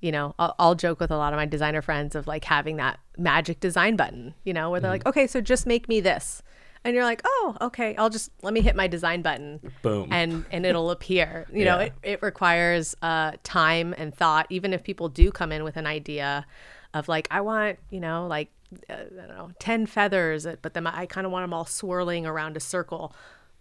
you 0.00 0.10
know, 0.10 0.34
I'll, 0.36 0.54
I'll 0.58 0.74
joke 0.74 0.98
with 0.98 1.12
a 1.12 1.16
lot 1.16 1.32
of 1.32 1.36
my 1.36 1.46
designer 1.46 1.80
friends 1.80 2.16
of 2.16 2.26
like 2.26 2.44
having 2.44 2.76
that 2.78 2.98
magic 3.16 3.60
design 3.60 3.94
button, 3.94 4.34
you 4.42 4.52
know, 4.52 4.68
where 4.70 4.80
they're 4.80 4.90
mm-hmm. 4.90 5.06
like, 5.06 5.06
okay, 5.06 5.28
so 5.28 5.40
just 5.40 5.64
make 5.64 5.88
me 5.88 6.00
this. 6.00 6.42
And 6.84 6.94
you're 6.94 7.04
like, 7.04 7.20
oh, 7.24 7.56
okay, 7.60 7.94
I'll 7.96 8.08
just 8.08 8.30
let 8.42 8.54
me 8.54 8.62
hit 8.62 8.74
my 8.74 8.86
design 8.86 9.22
button. 9.22 9.60
Boom. 9.82 10.08
And 10.10 10.44
and 10.50 10.64
it'll 10.64 10.90
appear. 10.96 11.46
You 11.52 11.64
know, 11.64 11.78
it, 11.78 11.92
it 12.02 12.22
requires 12.22 12.94
uh, 13.02 13.32
time 13.42 13.94
and 13.98 14.14
thought. 14.14 14.46
Even 14.50 14.72
if 14.72 14.82
people 14.82 15.08
do 15.08 15.30
come 15.30 15.52
in 15.52 15.62
with 15.62 15.76
an 15.76 15.86
idea 15.86 16.46
of 16.94 17.08
like, 17.08 17.28
I 17.30 17.42
want, 17.42 17.78
you 17.90 18.00
know, 18.00 18.26
like 18.26 18.50
uh, 18.88 18.94
I 18.94 19.26
don't 19.26 19.28
know, 19.28 19.50
ten 19.58 19.86
feathers, 19.86 20.46
uh, 20.46 20.56
but 20.62 20.74
then 20.74 20.86
I 20.86 21.06
kind 21.06 21.26
of 21.26 21.32
want 21.32 21.44
them 21.44 21.52
all 21.52 21.66
swirling 21.66 22.24
around 22.24 22.56
a 22.56 22.60
circle. 22.60 23.14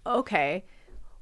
Okay. 0.06 0.64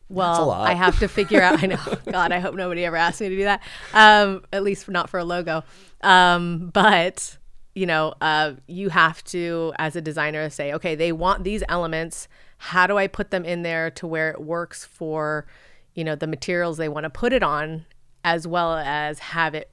Well. 0.10 0.52
I 0.52 0.74
have 0.74 1.00
to 1.00 1.08
figure 1.08 1.42
out. 1.42 1.64
I 1.64 1.68
know. 1.68 1.98
God, 2.12 2.32
I 2.32 2.40
hope 2.40 2.56
nobody 2.56 2.86
ever 2.86 2.96
asked 2.96 3.22
me 3.22 3.30
to 3.30 3.36
do 3.36 3.44
that. 3.44 3.62
Um, 3.94 4.44
at 4.54 4.64
least 4.64 4.88
not 4.88 5.10
for 5.10 5.20
a 5.20 5.24
logo. 5.24 5.64
Um, 6.02 6.70
but 6.74 7.38
you 7.78 7.86
know, 7.86 8.16
uh, 8.22 8.54
you 8.66 8.90
have 8.90 9.24
to, 9.26 9.72
as 9.78 9.96
a 9.96 10.02
designer, 10.02 10.50
say, 10.50 10.74
okay, 10.74 10.96
they 10.96 11.12
want 11.12 11.44
these 11.44 11.62
elements. 11.70 12.28
How 12.58 12.88
do 12.88 12.98
I 12.98 13.06
put 13.06 13.30
them 13.30 13.46
in 13.46 13.62
there 13.62 13.92
to 13.92 14.08
where 14.08 14.32
it 14.32 14.42
works 14.42 14.84
for, 14.84 15.46
you 15.94 16.04
know, 16.04 16.16
the 16.16 16.26
materials 16.26 16.78
they 16.78 16.90
want 16.90 17.04
to 17.04 17.12
put 17.12 17.34
it 17.34 17.44
on, 17.44 17.86
as 18.24 18.48
well 18.48 18.74
as 18.74 19.20
have 19.20 19.54
it, 19.54 19.70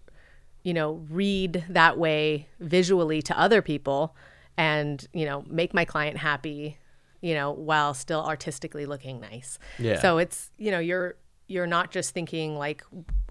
you 0.64 0.74
know, 0.74 1.02
read 1.08 1.64
that 1.70 1.96
way 1.96 2.46
visually 2.60 3.22
to 3.22 3.38
other 3.40 3.62
people, 3.62 4.14
and 4.58 5.08
you 5.14 5.24
know, 5.24 5.42
make 5.48 5.72
my 5.72 5.86
client 5.86 6.18
happy, 6.18 6.76
you 7.22 7.32
know, 7.32 7.52
while 7.52 7.94
still 7.94 8.22
artistically 8.22 8.84
looking 8.84 9.18
nice. 9.18 9.58
Yeah. 9.78 9.98
So 9.98 10.18
it's 10.18 10.50
you 10.58 10.70
know 10.70 10.78
you're 10.78 11.14
you're 11.46 11.66
not 11.66 11.90
just 11.90 12.12
thinking 12.12 12.56
like 12.56 12.84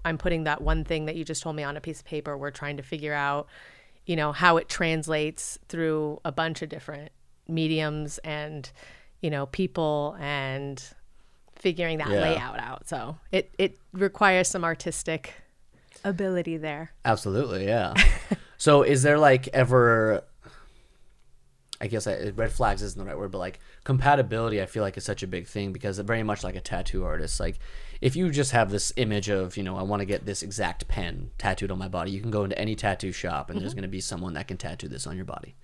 I'm 0.04 0.18
putting 0.18 0.44
that 0.44 0.60
one 0.60 0.84
thing 0.84 1.06
that 1.06 1.14
you 1.14 1.24
just 1.24 1.42
told 1.42 1.56
me 1.56 1.62
on 1.62 1.76
a 1.76 1.80
piece 1.80 2.00
of 2.00 2.06
paper. 2.06 2.36
We're 2.36 2.50
trying 2.50 2.76
to 2.76 2.82
figure 2.82 3.14
out, 3.14 3.46
you 4.06 4.16
know, 4.16 4.32
how 4.32 4.56
it 4.58 4.68
translates 4.68 5.58
through 5.68 6.20
a 6.24 6.32
bunch 6.32 6.62
of 6.62 6.68
different 6.68 7.10
mediums 7.48 8.18
and, 8.18 8.70
you 9.22 9.30
know, 9.30 9.46
people 9.46 10.16
and 10.20 10.82
figuring 11.56 11.98
that 11.98 12.10
Yeah. 12.10 12.20
layout 12.20 12.58
out. 12.60 12.88
So 12.88 13.16
it 13.32 13.50
it 13.58 13.78
requires 13.92 14.48
some 14.48 14.64
artistic 14.64 15.32
ability 16.04 16.56
there. 16.58 16.92
Absolutely, 17.04 17.66
yeah. 17.66 17.94
so, 18.58 18.82
is 18.82 19.02
there 19.02 19.18
like 19.18 19.48
ever? 19.48 20.22
I 21.80 21.88
guess 21.88 22.06
I, 22.06 22.30
red 22.36 22.52
flags 22.52 22.82
isn't 22.82 22.98
the 22.98 23.04
right 23.04 23.18
word, 23.18 23.32
but 23.32 23.38
like 23.38 23.58
compatibility, 23.82 24.62
I 24.62 24.66
feel 24.66 24.82
like 24.82 24.96
is 24.96 25.04
such 25.04 25.22
a 25.22 25.26
big 25.26 25.46
thing 25.46 25.72
because 25.72 25.98
very 25.98 26.22
much 26.22 26.44
like 26.44 26.54
a 26.54 26.60
tattoo 26.60 27.04
artist. 27.04 27.40
Like, 27.40 27.58
if 28.00 28.14
you 28.14 28.30
just 28.30 28.52
have 28.52 28.70
this 28.70 28.92
image 28.96 29.28
of, 29.28 29.56
you 29.56 29.62
know, 29.62 29.76
I 29.76 29.82
want 29.82 30.00
to 30.00 30.06
get 30.06 30.24
this 30.24 30.42
exact 30.42 30.86
pen 30.88 31.30
tattooed 31.36 31.70
on 31.70 31.78
my 31.78 31.88
body, 31.88 32.10
you 32.10 32.20
can 32.20 32.30
go 32.30 32.44
into 32.44 32.58
any 32.58 32.76
tattoo 32.76 33.12
shop 33.12 33.50
and 33.50 33.60
there's 33.60 33.72
mm-hmm. 33.72 33.80
going 33.80 33.88
to 33.90 33.92
be 33.92 34.00
someone 34.00 34.34
that 34.34 34.48
can 34.48 34.56
tattoo 34.56 34.88
this 34.88 35.06
on 35.06 35.16
your 35.16 35.24
body. 35.24 35.56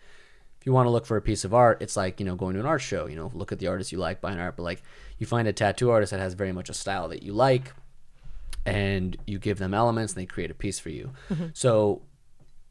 If 0.60 0.66
you 0.66 0.72
want 0.72 0.86
to 0.86 0.90
look 0.90 1.06
for 1.06 1.16
a 1.16 1.22
piece 1.22 1.44
of 1.44 1.54
art, 1.54 1.80
it's 1.80 1.96
like, 1.96 2.20
you 2.20 2.26
know, 2.26 2.34
going 2.34 2.54
to 2.54 2.60
an 2.60 2.66
art 2.66 2.82
show, 2.82 3.06
you 3.06 3.16
know, 3.16 3.30
look 3.32 3.52
at 3.52 3.58
the 3.60 3.68
artist 3.68 3.92
you 3.92 3.98
like, 3.98 4.20
buy 4.20 4.32
an 4.32 4.40
art, 4.40 4.56
but 4.56 4.64
like 4.64 4.82
you 5.18 5.26
find 5.26 5.48
a 5.48 5.52
tattoo 5.52 5.90
artist 5.90 6.10
that 6.10 6.20
has 6.20 6.34
very 6.34 6.52
much 6.52 6.68
a 6.68 6.74
style 6.74 7.08
that 7.08 7.22
you 7.22 7.32
like, 7.32 7.72
and 8.66 9.16
you 9.26 9.38
give 9.38 9.58
them 9.58 9.72
elements 9.72 10.12
and 10.12 10.20
they 10.20 10.26
create 10.26 10.50
a 10.50 10.54
piece 10.54 10.78
for 10.78 10.90
you. 10.90 11.12
Mm-hmm. 11.30 11.46
So 11.54 12.02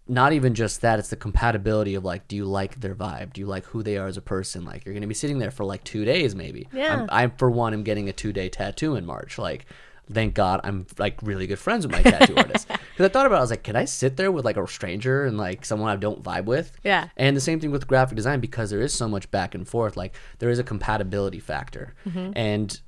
not 0.10 0.34
even 0.34 0.56
just 0.56 0.82
that, 0.82 1.00
it's 1.00 1.10
the 1.10 1.16
compatibility 1.16 1.96
of 1.96 2.04
like, 2.04 2.28
do 2.28 2.36
you 2.36 2.46
like 2.46 2.82
their 2.82 2.96
vibe? 2.96 3.34
Do 3.34 3.42
you 3.42 3.48
like 3.48 3.66
who 3.66 3.84
they 3.84 3.98
are 3.98 4.08
as 4.08 4.18
a 4.18 4.22
person? 4.22 4.66
Like 4.66 4.84
you're 4.86 4.94
gonna 4.94 5.08
be 5.08 5.14
sitting 5.14 5.38
there 5.38 5.52
for 5.52 5.64
like 5.64 5.84
two 5.84 6.04
days 6.04 6.36
maybe. 6.36 6.68
Yeah. 6.74 7.06
I'm, 7.10 7.30
I 7.30 7.32
for 7.38 7.50
one 7.50 7.74
am 7.74 7.84
getting 7.84 8.10
a 8.10 8.14
two 8.14 8.34
day 8.34 8.50
tattoo 8.50 8.96
in 8.96 9.06
March. 9.06 9.38
Like 9.38 9.68
thank 10.12 10.34
God 10.34 10.62
I'm 10.64 10.88
like 10.98 11.22
really 11.22 11.46
good 11.46 11.60
friends 11.60 11.86
with 11.86 11.96
my 11.96 12.02
tattoo 12.02 12.36
artist. 12.38 12.68
Because 12.68 13.06
I 13.06 13.10
thought 13.10 13.28
about 13.28 13.36
it, 13.36 13.40
I 13.40 13.42
was 13.42 13.50
like, 13.52 13.64
can 13.64 13.76
I 13.76 13.86
sit 13.86 14.18
there 14.18 14.32
with 14.32 14.46
like 14.46 14.58
a 14.58 14.68
stranger 14.68 15.26
and 15.26 15.38
like 15.38 15.64
someone 15.64 15.90
I 15.90 15.96
don't 15.96 16.24
vibe 16.24 16.46
with? 16.46 16.72
Yeah. 16.84 17.10
And 17.16 17.38
the 17.38 17.42
same 17.42 17.60
thing 17.60 17.72
with 17.72 17.88
graphic 17.88 18.16
design 18.16 18.40
because 18.40 18.72
there 18.72 18.82
is 18.82 18.94
so 18.94 19.08
much 19.08 19.30
back 19.30 19.54
and 19.54 19.68
forth. 19.68 19.96
Like 19.96 20.16
there 20.40 20.50
is 20.50 20.60
a 20.60 20.64
compatibility 20.64 21.40
factor, 21.40 21.94
mm-hmm. 22.08 22.32
and 22.36 22.80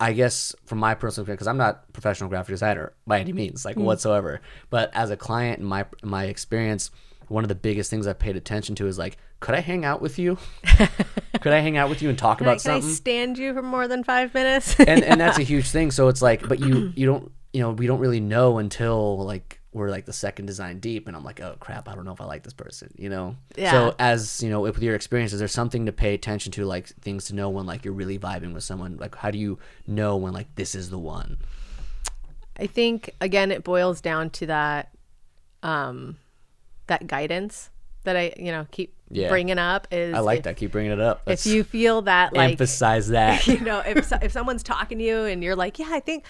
I 0.00 0.12
guess 0.12 0.54
from 0.64 0.78
my 0.78 0.94
personal 0.94 1.24
opinion, 1.24 1.36
because 1.36 1.46
I'm 1.46 1.56
not 1.56 1.84
a 1.88 1.92
professional 1.92 2.28
graphic 2.28 2.52
designer 2.52 2.92
by 3.06 3.20
any 3.20 3.32
means, 3.32 3.64
like 3.64 3.76
mm. 3.76 3.82
whatsoever. 3.82 4.40
But 4.70 4.90
as 4.94 5.10
a 5.10 5.16
client, 5.16 5.60
in 5.60 5.64
my 5.64 5.86
in 6.02 6.08
my 6.08 6.24
experience, 6.24 6.90
one 7.28 7.44
of 7.44 7.48
the 7.48 7.54
biggest 7.54 7.90
things 7.90 8.06
I've 8.06 8.18
paid 8.18 8.36
attention 8.36 8.74
to 8.76 8.86
is 8.86 8.98
like, 8.98 9.16
could 9.40 9.54
I 9.54 9.60
hang 9.60 9.84
out 9.84 10.00
with 10.00 10.18
you? 10.18 10.38
could 11.40 11.52
I 11.52 11.60
hang 11.60 11.76
out 11.76 11.88
with 11.88 12.02
you 12.02 12.08
and 12.08 12.18
talk 12.18 12.38
Can, 12.38 12.48
I, 12.48 12.52
about 12.52 12.62
can 12.62 12.70
I 12.72 12.80
something? 12.80 12.94
stand 12.94 13.38
you 13.38 13.54
for 13.54 13.62
more 13.62 13.86
than 13.86 14.02
five 14.02 14.34
minutes? 14.34 14.78
and 14.80 15.04
and 15.04 15.20
that's 15.20 15.38
a 15.38 15.42
huge 15.52 15.68
thing. 15.68 15.90
So 15.90 16.08
it's 16.08 16.22
like, 16.22 16.48
but 16.48 16.60
you 16.60 16.92
you 16.96 17.06
don't 17.06 17.30
you 17.52 17.60
know 17.60 17.70
we 17.70 17.86
don't 17.86 18.00
really 18.00 18.20
know 18.20 18.58
until 18.58 19.24
like 19.24 19.60
we're 19.74 19.90
like 19.90 20.06
the 20.06 20.12
second 20.12 20.46
design 20.46 20.78
deep, 20.78 21.06
and 21.08 21.16
I'm 21.16 21.24
like, 21.24 21.40
oh 21.40 21.56
crap, 21.60 21.88
I 21.88 21.94
don't 21.94 22.04
know 22.06 22.12
if 22.12 22.20
I 22.20 22.24
like 22.24 22.44
this 22.44 22.52
person, 22.54 22.94
you 22.96 23.08
know. 23.10 23.36
Yeah. 23.56 23.70
So 23.72 23.94
as 23.98 24.42
you 24.42 24.48
know, 24.48 24.60
with 24.60 24.80
your 24.82 24.94
experience, 24.94 25.32
is 25.32 25.40
there 25.40 25.48
something 25.48 25.84
to 25.86 25.92
pay 25.92 26.14
attention 26.14 26.52
to, 26.52 26.64
like 26.64 26.86
things 26.86 27.26
to 27.26 27.34
know 27.34 27.50
when 27.50 27.66
like 27.66 27.84
you're 27.84 27.92
really 27.92 28.18
vibing 28.18 28.54
with 28.54 28.62
someone? 28.64 28.96
Like, 28.96 29.16
how 29.16 29.30
do 29.30 29.38
you 29.38 29.58
know 29.86 30.16
when 30.16 30.32
like 30.32 30.54
this 30.54 30.74
is 30.74 30.88
the 30.90 30.98
one? 30.98 31.38
I 32.58 32.66
think 32.68 33.10
again 33.20 33.50
it 33.50 33.64
boils 33.64 34.00
down 34.00 34.30
to 34.30 34.46
that 34.46 34.90
um 35.64 36.18
that 36.86 37.06
guidance 37.08 37.70
that 38.04 38.16
I 38.16 38.32
you 38.38 38.52
know 38.52 38.66
keep 38.70 38.94
Yeah. 39.10 39.28
bringing 39.28 39.58
up 39.58 39.88
is 39.90 40.14
I 40.14 40.20
like 40.20 40.38
if, 40.38 40.44
that. 40.44 40.56
Keep 40.56 40.70
bringing 40.72 40.92
it 40.92 41.00
up. 41.00 41.22
if 41.22 41.26
Let's 41.26 41.46
you 41.46 41.64
feel 41.64 42.02
that 42.02 42.32
like 42.32 42.52
emphasize 42.52 43.08
that. 43.08 43.46
you 43.48 43.58
know 43.60 43.80
if 43.80 44.12
if 44.22 44.30
someone's 44.30 44.62
talking 44.62 44.98
to 44.98 45.04
you 45.04 45.24
and 45.24 45.42
you're 45.42 45.56
like 45.56 45.78
yeah 45.80 45.88
I 45.90 45.98
think 46.00 46.24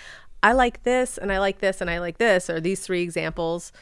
I 0.45 0.53
like 0.53 0.83
this 0.85 1.19
and 1.19 1.33
I 1.33 1.39
like 1.41 1.59
this 1.59 1.81
and 1.81 1.91
I 1.91 1.99
like 1.99 2.19
this 2.19 2.49
or 2.51 2.61
these 2.61 2.81
three 2.81 3.03
examples. 3.03 3.73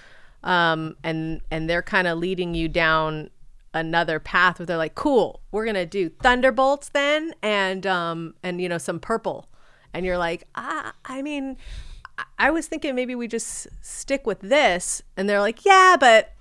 Um 0.45 0.97
and 1.05 1.41
and 1.51 1.69
they're 1.69 1.83
kind 1.83 2.07
of 2.09 2.19
leading 2.19 2.55
you 2.55 2.69
down 2.69 3.31
another 3.75 4.19
path 4.21 4.59
where 4.59 4.67
they're 4.67 4.77
like 4.77 4.95
cool 4.95 5.41
we're 5.51 5.65
gonna 5.65 5.87
do 5.87 6.09
thunderbolts 6.09 6.91
then 6.91 7.33
and 7.43 7.87
um 7.87 8.35
and 8.43 8.61
you 8.61 8.69
know 8.69 8.79
some 8.79 8.99
purple. 9.01 9.49
And 9.95 10.07
you're 10.07 10.19
like 10.19 10.45
ah, 10.55 10.95
i 11.05 11.21
mean 11.21 11.57
I- 12.19 12.25
i 12.47 12.51
was 12.51 12.67
thinking 12.69 12.95
maybe 12.95 13.15
we 13.15 13.29
just 13.29 13.67
stick 13.81 14.27
with 14.27 14.41
this. 14.41 15.03
And 15.17 15.29
they're 15.29 15.41
like 15.41 15.65
yeah 15.65 15.97
but 15.99 16.33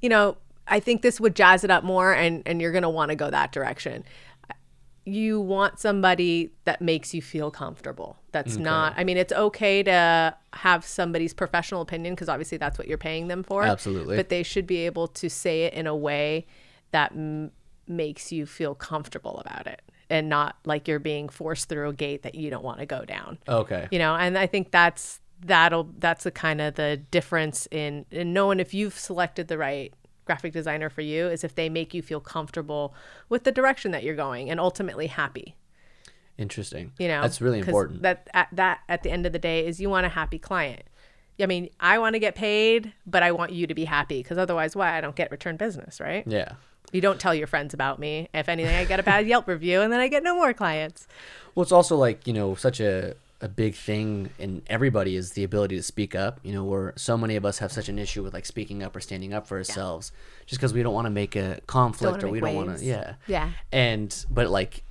you 0.00 0.08
know 0.08 0.36
i 0.66 0.78
think 0.80 1.02
this 1.02 1.20
would 1.20 1.34
jazz 1.34 1.64
it 1.64 1.70
up 1.70 1.84
more 1.84 2.12
and 2.14 2.42
and 2.46 2.60
you're 2.60 2.72
gonna 2.72 2.90
want 2.90 3.10
to 3.10 3.16
go 3.16 3.30
that 3.30 3.52
direction 3.52 4.04
you 5.12 5.40
want 5.40 5.78
somebody 5.78 6.52
that 6.64 6.80
makes 6.80 7.14
you 7.14 7.22
feel 7.22 7.50
comfortable. 7.50 8.18
That's 8.32 8.56
not, 8.56 8.94
I 8.96 9.04
mean, 9.04 9.16
it's 9.16 9.32
okay 9.32 9.82
to 9.82 10.36
have 10.52 10.84
somebody's 10.84 11.34
professional 11.34 11.80
opinion 11.80 12.14
because 12.14 12.28
obviously 12.28 12.58
that's 12.58 12.78
what 12.78 12.86
you're 12.86 12.98
paying 12.98 13.28
them 13.28 13.42
for. 13.42 13.64
Absolutely. 13.64 14.16
But 14.16 14.28
they 14.28 14.42
should 14.42 14.66
be 14.66 14.78
able 14.86 15.08
to 15.08 15.28
say 15.28 15.64
it 15.64 15.74
in 15.74 15.86
a 15.86 15.96
way 15.96 16.46
that 16.92 17.12
m- 17.12 17.50
makes 17.86 18.30
you 18.32 18.46
feel 18.46 18.74
comfortable 18.74 19.38
about 19.38 19.66
it 19.66 19.82
and 20.10 20.28
not 20.28 20.56
like 20.64 20.88
you're 20.88 20.98
being 20.98 21.28
forced 21.28 21.68
through 21.68 21.88
a 21.88 21.92
gate 21.92 22.22
that 22.22 22.34
you 22.34 22.50
don't 22.50 22.64
want 22.64 22.78
to 22.78 22.86
go 22.86 23.04
down. 23.04 23.38
Okay. 23.48 23.88
You 23.90 23.98
know, 23.98 24.14
and 24.14 24.38
I 24.38 24.46
think 24.46 24.70
that's 24.70 25.20
that'll 25.44 25.88
that's 25.98 26.24
the 26.24 26.30
kind 26.30 26.60
of 26.60 26.74
the 26.74 26.96
difference 27.10 27.68
in 27.70 28.04
in 28.10 28.32
knowing 28.32 28.58
if 28.58 28.74
you've 28.74 28.98
selected 28.98 29.48
the 29.48 29.58
right 29.58 29.92
graphic 30.28 30.52
designer 30.52 30.90
for 30.90 31.00
you 31.00 31.26
is 31.26 31.42
if 31.42 31.54
they 31.54 31.68
make 31.68 31.94
you 31.94 32.02
feel 32.02 32.20
comfortable 32.20 32.94
with 33.30 33.44
the 33.44 33.50
direction 33.50 33.90
that 33.92 34.04
you're 34.04 34.14
going 34.14 34.50
and 34.50 34.60
ultimately 34.60 35.06
happy. 35.06 35.56
Interesting. 36.36 36.92
You 36.98 37.08
know, 37.08 37.22
that's 37.22 37.40
really 37.40 37.58
important. 37.58 38.02
That 38.02 38.28
at, 38.34 38.48
that 38.52 38.80
at 38.90 39.02
the 39.02 39.10
end 39.10 39.24
of 39.24 39.32
the 39.32 39.38
day 39.38 39.66
is 39.66 39.80
you 39.80 39.88
want 39.88 40.04
a 40.04 40.10
happy 40.10 40.38
client. 40.38 40.82
I 41.40 41.46
mean, 41.46 41.70
I 41.80 41.98
want 41.98 42.14
to 42.14 42.18
get 42.18 42.34
paid, 42.34 42.92
but 43.06 43.22
I 43.22 43.32
want 43.32 43.52
you 43.52 43.66
to 43.66 43.74
be 43.74 43.86
happy 43.86 44.22
because 44.22 44.36
otherwise, 44.36 44.76
why 44.76 44.96
I 44.96 45.00
don't 45.00 45.16
get 45.16 45.30
return 45.30 45.56
business, 45.56 45.98
right? 45.98 46.24
yeah. 46.26 46.52
You 46.90 47.02
don't 47.02 47.20
tell 47.20 47.34
your 47.34 47.46
friends 47.46 47.74
about 47.74 47.98
me. 47.98 48.30
If 48.32 48.48
anything, 48.48 48.74
I 48.74 48.84
get 48.84 48.98
a 48.98 49.02
bad 49.02 49.26
Yelp 49.32 49.46
review 49.46 49.82
and 49.82 49.92
then 49.92 50.00
I 50.00 50.08
get 50.08 50.22
no 50.22 50.34
more 50.34 50.54
clients. 50.54 51.06
Well, 51.54 51.62
it's 51.62 51.72
also 51.72 51.96
like 51.96 52.26
you 52.26 52.32
know 52.32 52.54
such 52.54 52.80
a 52.80 53.14
a 53.40 53.48
big 53.48 53.74
thing 53.74 54.30
in 54.38 54.62
everybody 54.66 55.14
is 55.14 55.32
the 55.32 55.44
ability 55.44 55.76
to 55.76 55.82
speak 55.82 56.14
up. 56.14 56.40
You 56.42 56.52
know, 56.52 56.64
where 56.64 56.92
so 56.96 57.16
many 57.16 57.36
of 57.36 57.44
us 57.44 57.58
have 57.58 57.70
such 57.70 57.88
an 57.88 57.98
issue 57.98 58.22
with 58.22 58.34
like 58.34 58.46
speaking 58.46 58.82
up 58.82 58.96
or 58.96 59.00
standing 59.00 59.32
up 59.32 59.46
for 59.46 59.58
ourselves, 59.58 60.10
just 60.46 60.60
because 60.60 60.72
we 60.74 60.82
don't 60.82 60.94
want 60.94 61.06
to 61.06 61.10
make 61.10 61.36
a 61.36 61.60
conflict 61.66 62.24
or 62.24 62.28
we 62.28 62.40
don't 62.40 62.54
want 62.54 62.78
to. 62.78 62.84
Yeah. 62.84 63.14
Yeah. 63.26 63.50
And 63.70 64.24
but 64.30 64.48
like, 64.50 64.82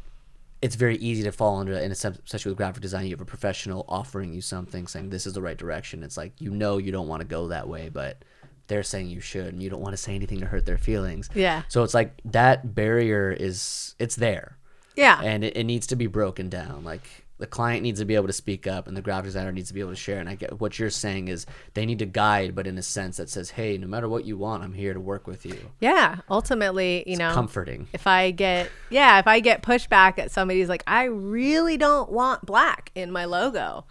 it's 0.61 0.75
very 0.75 0.95
easy 0.97 1.23
to 1.23 1.31
fall 1.31 1.57
under 1.59 1.73
in 1.73 1.91
a 1.91 1.93
especially 1.93 2.51
with 2.51 2.57
graphic 2.57 2.81
design. 2.81 3.05
You 3.05 3.11
have 3.11 3.21
a 3.21 3.25
professional 3.25 3.85
offering 3.89 4.33
you 4.33 4.41
something, 4.41 4.87
saying 4.87 5.09
this 5.09 5.27
is 5.27 5.33
the 5.33 5.41
right 5.41 5.57
direction. 5.57 6.01
It's 6.03 6.17
like 6.17 6.31
you 6.39 6.51
know 6.51 6.77
you 6.77 6.91
don't 6.91 7.07
want 7.07 7.21
to 7.21 7.27
go 7.27 7.49
that 7.49 7.67
way, 7.67 7.89
but 7.89 8.23
they're 8.67 8.83
saying 8.83 9.07
you 9.07 9.19
should, 9.21 9.47
and 9.47 9.61
you 9.63 9.69
don't 9.69 9.79
want 9.81 9.93
to 9.93 9.97
say 9.97 10.13
anything 10.15 10.39
to 10.39 10.45
hurt 10.45 10.65
their 10.65 10.77
feelings. 10.77 11.29
Yeah. 11.33 11.61
So 11.67 11.83
it's 11.83 11.93
like 11.93 12.19
that 12.25 12.75
barrier 12.75 13.31
is 13.31 13.95
it's 13.99 14.15
there 14.17 14.57
Yeah. 14.95 15.21
and 15.23 15.43
it, 15.45 15.55
it 15.55 15.63
needs 15.63 15.87
to 15.87 15.95
be 15.95 16.07
broken 16.07 16.49
down 16.49 16.83
like 16.83 17.25
the 17.39 17.47
client 17.47 17.83
needs 17.83 17.99
to 17.99 18.05
be 18.05 18.15
able 18.15 18.27
to 18.27 18.33
speak 18.33 18.65
up 18.65 18.87
and 18.87 18.97
the 18.97 19.01
graphic 19.01 19.25
designer 19.25 19.51
needs 19.51 19.67
to 19.67 19.73
be 19.73 19.79
able 19.79 19.91
to 19.91 19.95
share 19.95 20.19
and 20.19 20.27
i 20.27 20.35
get 20.35 20.59
what 20.59 20.79
you're 20.79 20.89
saying 20.89 21.27
is 21.27 21.45
they 21.75 21.85
need 21.85 21.99
to 21.99 22.05
guide 22.05 22.55
but 22.55 22.65
in 22.65 22.77
a 22.77 22.81
sense 22.81 23.17
that 23.17 23.29
says 23.29 23.51
hey 23.51 23.77
no 23.77 23.85
matter 23.87 24.09
what 24.09 24.25
you 24.25 24.35
want 24.37 24.63
i'm 24.63 24.73
here 24.73 24.93
to 24.93 24.99
work 24.99 25.27
with 25.27 25.45
you 25.45 25.57
yeah. 25.79 26.17
Ultimately, 26.29 27.03
you 27.05 27.17
know, 27.17 27.33
comforting 27.33 27.87
if 27.93 28.07
I 28.07 28.31
get 28.31 28.69
yeah, 28.89 29.19
if 29.19 29.27
I 29.27 29.39
get 29.39 29.61
pushback 29.61 30.17
at 30.19 30.31
somebody's 30.31 30.69
like, 30.69 30.83
I 30.87 31.03
really 31.03 31.77
don't 31.77 32.11
want 32.11 32.45
black 32.45 32.91
in 32.95 33.11
my 33.11 33.25
logo. 33.25 33.85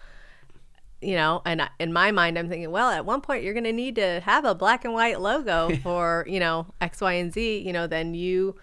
You 1.00 1.14
know, 1.14 1.42
and 1.44 1.62
I- 1.62 1.68
in 1.78 1.92
my 1.92 2.10
mind, 2.10 2.38
I'm 2.38 2.48
thinking, 2.48 2.70
well, 2.70 2.90
at 2.90 3.04
one 3.04 3.20
point 3.20 3.44
you're 3.44 3.52
going 3.52 3.64
to 3.64 3.72
need 3.72 3.96
to 3.96 4.20
have 4.20 4.44
a 4.44 4.54
black 4.54 4.84
and 4.84 4.94
white 4.94 5.20
logo 5.20 5.74
for 5.82 6.24
you 6.28 6.40
know 6.40 6.66
X, 6.80 7.00
Y, 7.00 7.12
and 7.12 7.32
Z. 7.32 7.58
You 7.58 7.72
know, 7.72 7.86
then 7.86 8.14
you 8.14 8.56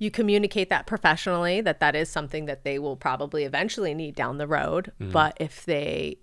you 0.00 0.10
communicate 0.10 0.70
that 0.70 0.86
professionally 0.86 1.60
that 1.60 1.78
that 1.78 1.94
is 1.94 2.08
something 2.08 2.46
that 2.46 2.64
they 2.64 2.78
will 2.78 2.96
probably 2.96 3.44
eventually 3.44 3.94
need 3.94 4.14
down 4.16 4.38
the 4.38 4.46
road. 4.46 4.90
Mm-hmm. 4.98 5.12
But 5.12 5.36
if 5.38 5.64
they 5.66 6.16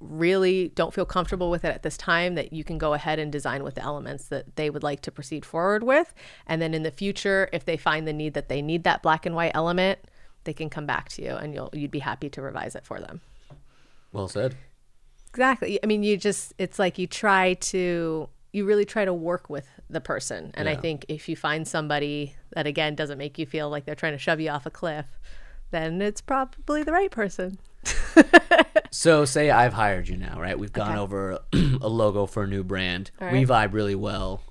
really 0.00 0.70
don't 0.74 0.92
feel 0.92 1.04
comfortable 1.04 1.48
with 1.48 1.64
it 1.64 1.68
at 1.68 1.84
this 1.84 1.96
time 1.96 2.34
that 2.34 2.52
you 2.52 2.64
can 2.64 2.76
go 2.76 2.92
ahead 2.92 3.20
and 3.20 3.30
design 3.30 3.62
with 3.62 3.76
the 3.76 3.82
elements 3.82 4.24
that 4.24 4.56
they 4.56 4.68
would 4.68 4.82
like 4.82 5.00
to 5.02 5.12
proceed 5.12 5.46
forward 5.46 5.84
with. 5.84 6.12
And 6.48 6.60
then 6.60 6.74
in 6.74 6.82
the 6.82 6.90
future 6.90 7.48
if 7.52 7.64
they 7.64 7.76
find 7.76 8.08
the 8.08 8.12
need 8.12 8.34
that 8.34 8.48
they 8.48 8.60
need 8.60 8.82
that 8.82 9.02
black 9.02 9.24
and 9.24 9.36
white 9.36 9.52
element 9.54 10.00
they 10.42 10.52
can 10.52 10.68
come 10.68 10.86
back 10.86 11.08
to 11.10 11.22
you 11.22 11.30
and 11.30 11.54
you'll 11.54 11.70
you'd 11.72 11.92
be 11.92 12.00
happy 12.00 12.28
to 12.28 12.42
revise 12.42 12.74
it 12.74 12.84
for 12.84 12.98
them. 12.98 13.20
Well 14.12 14.26
said. 14.26 14.56
Exactly. 15.28 15.78
I 15.80 15.86
mean 15.86 16.02
you 16.02 16.16
just 16.16 16.52
it's 16.58 16.80
like 16.80 16.98
you 16.98 17.06
try 17.06 17.54
to 17.54 18.28
you 18.52 18.64
really 18.64 18.84
try 18.84 19.04
to 19.04 19.14
work 19.14 19.48
with 19.48 19.68
the 19.92 20.00
person. 20.00 20.50
And 20.54 20.68
i 20.68 20.74
think 20.76 21.04
if 21.08 21.28
you 21.28 21.36
find 21.36 21.66
somebody 21.66 22.34
that 22.54 22.66
again 22.66 22.94
doesn't 22.94 23.18
make 23.18 23.38
you 23.38 23.46
feel 23.46 23.70
like 23.70 23.84
they're 23.84 23.94
trying 23.94 24.12
to 24.12 24.18
shove 24.18 24.40
you 24.40 24.50
off 24.50 24.66
a 24.66 24.70
cliff 24.70 25.06
then 25.70 26.02
it's 26.02 26.20
probably 26.20 26.82
the 26.82 26.92
right 26.92 27.10
person. 27.10 27.58
So 28.90 29.24
say 29.24 29.50
i've 29.50 29.72
hired 29.72 30.06
you 30.08 30.16
now 30.18 30.38
right? 30.40 30.58
We've 30.58 30.72
gone 30.72 30.92
Okay. 30.92 30.98
over 30.98 31.38
a 31.52 31.88
logo 31.88 32.26
for 32.26 32.42
a 32.42 32.46
new 32.46 32.62
brand. 32.62 33.10
All 33.20 33.30
we 33.32 33.44
vibe 33.46 33.72
really 33.72 33.94
well. 33.94 34.42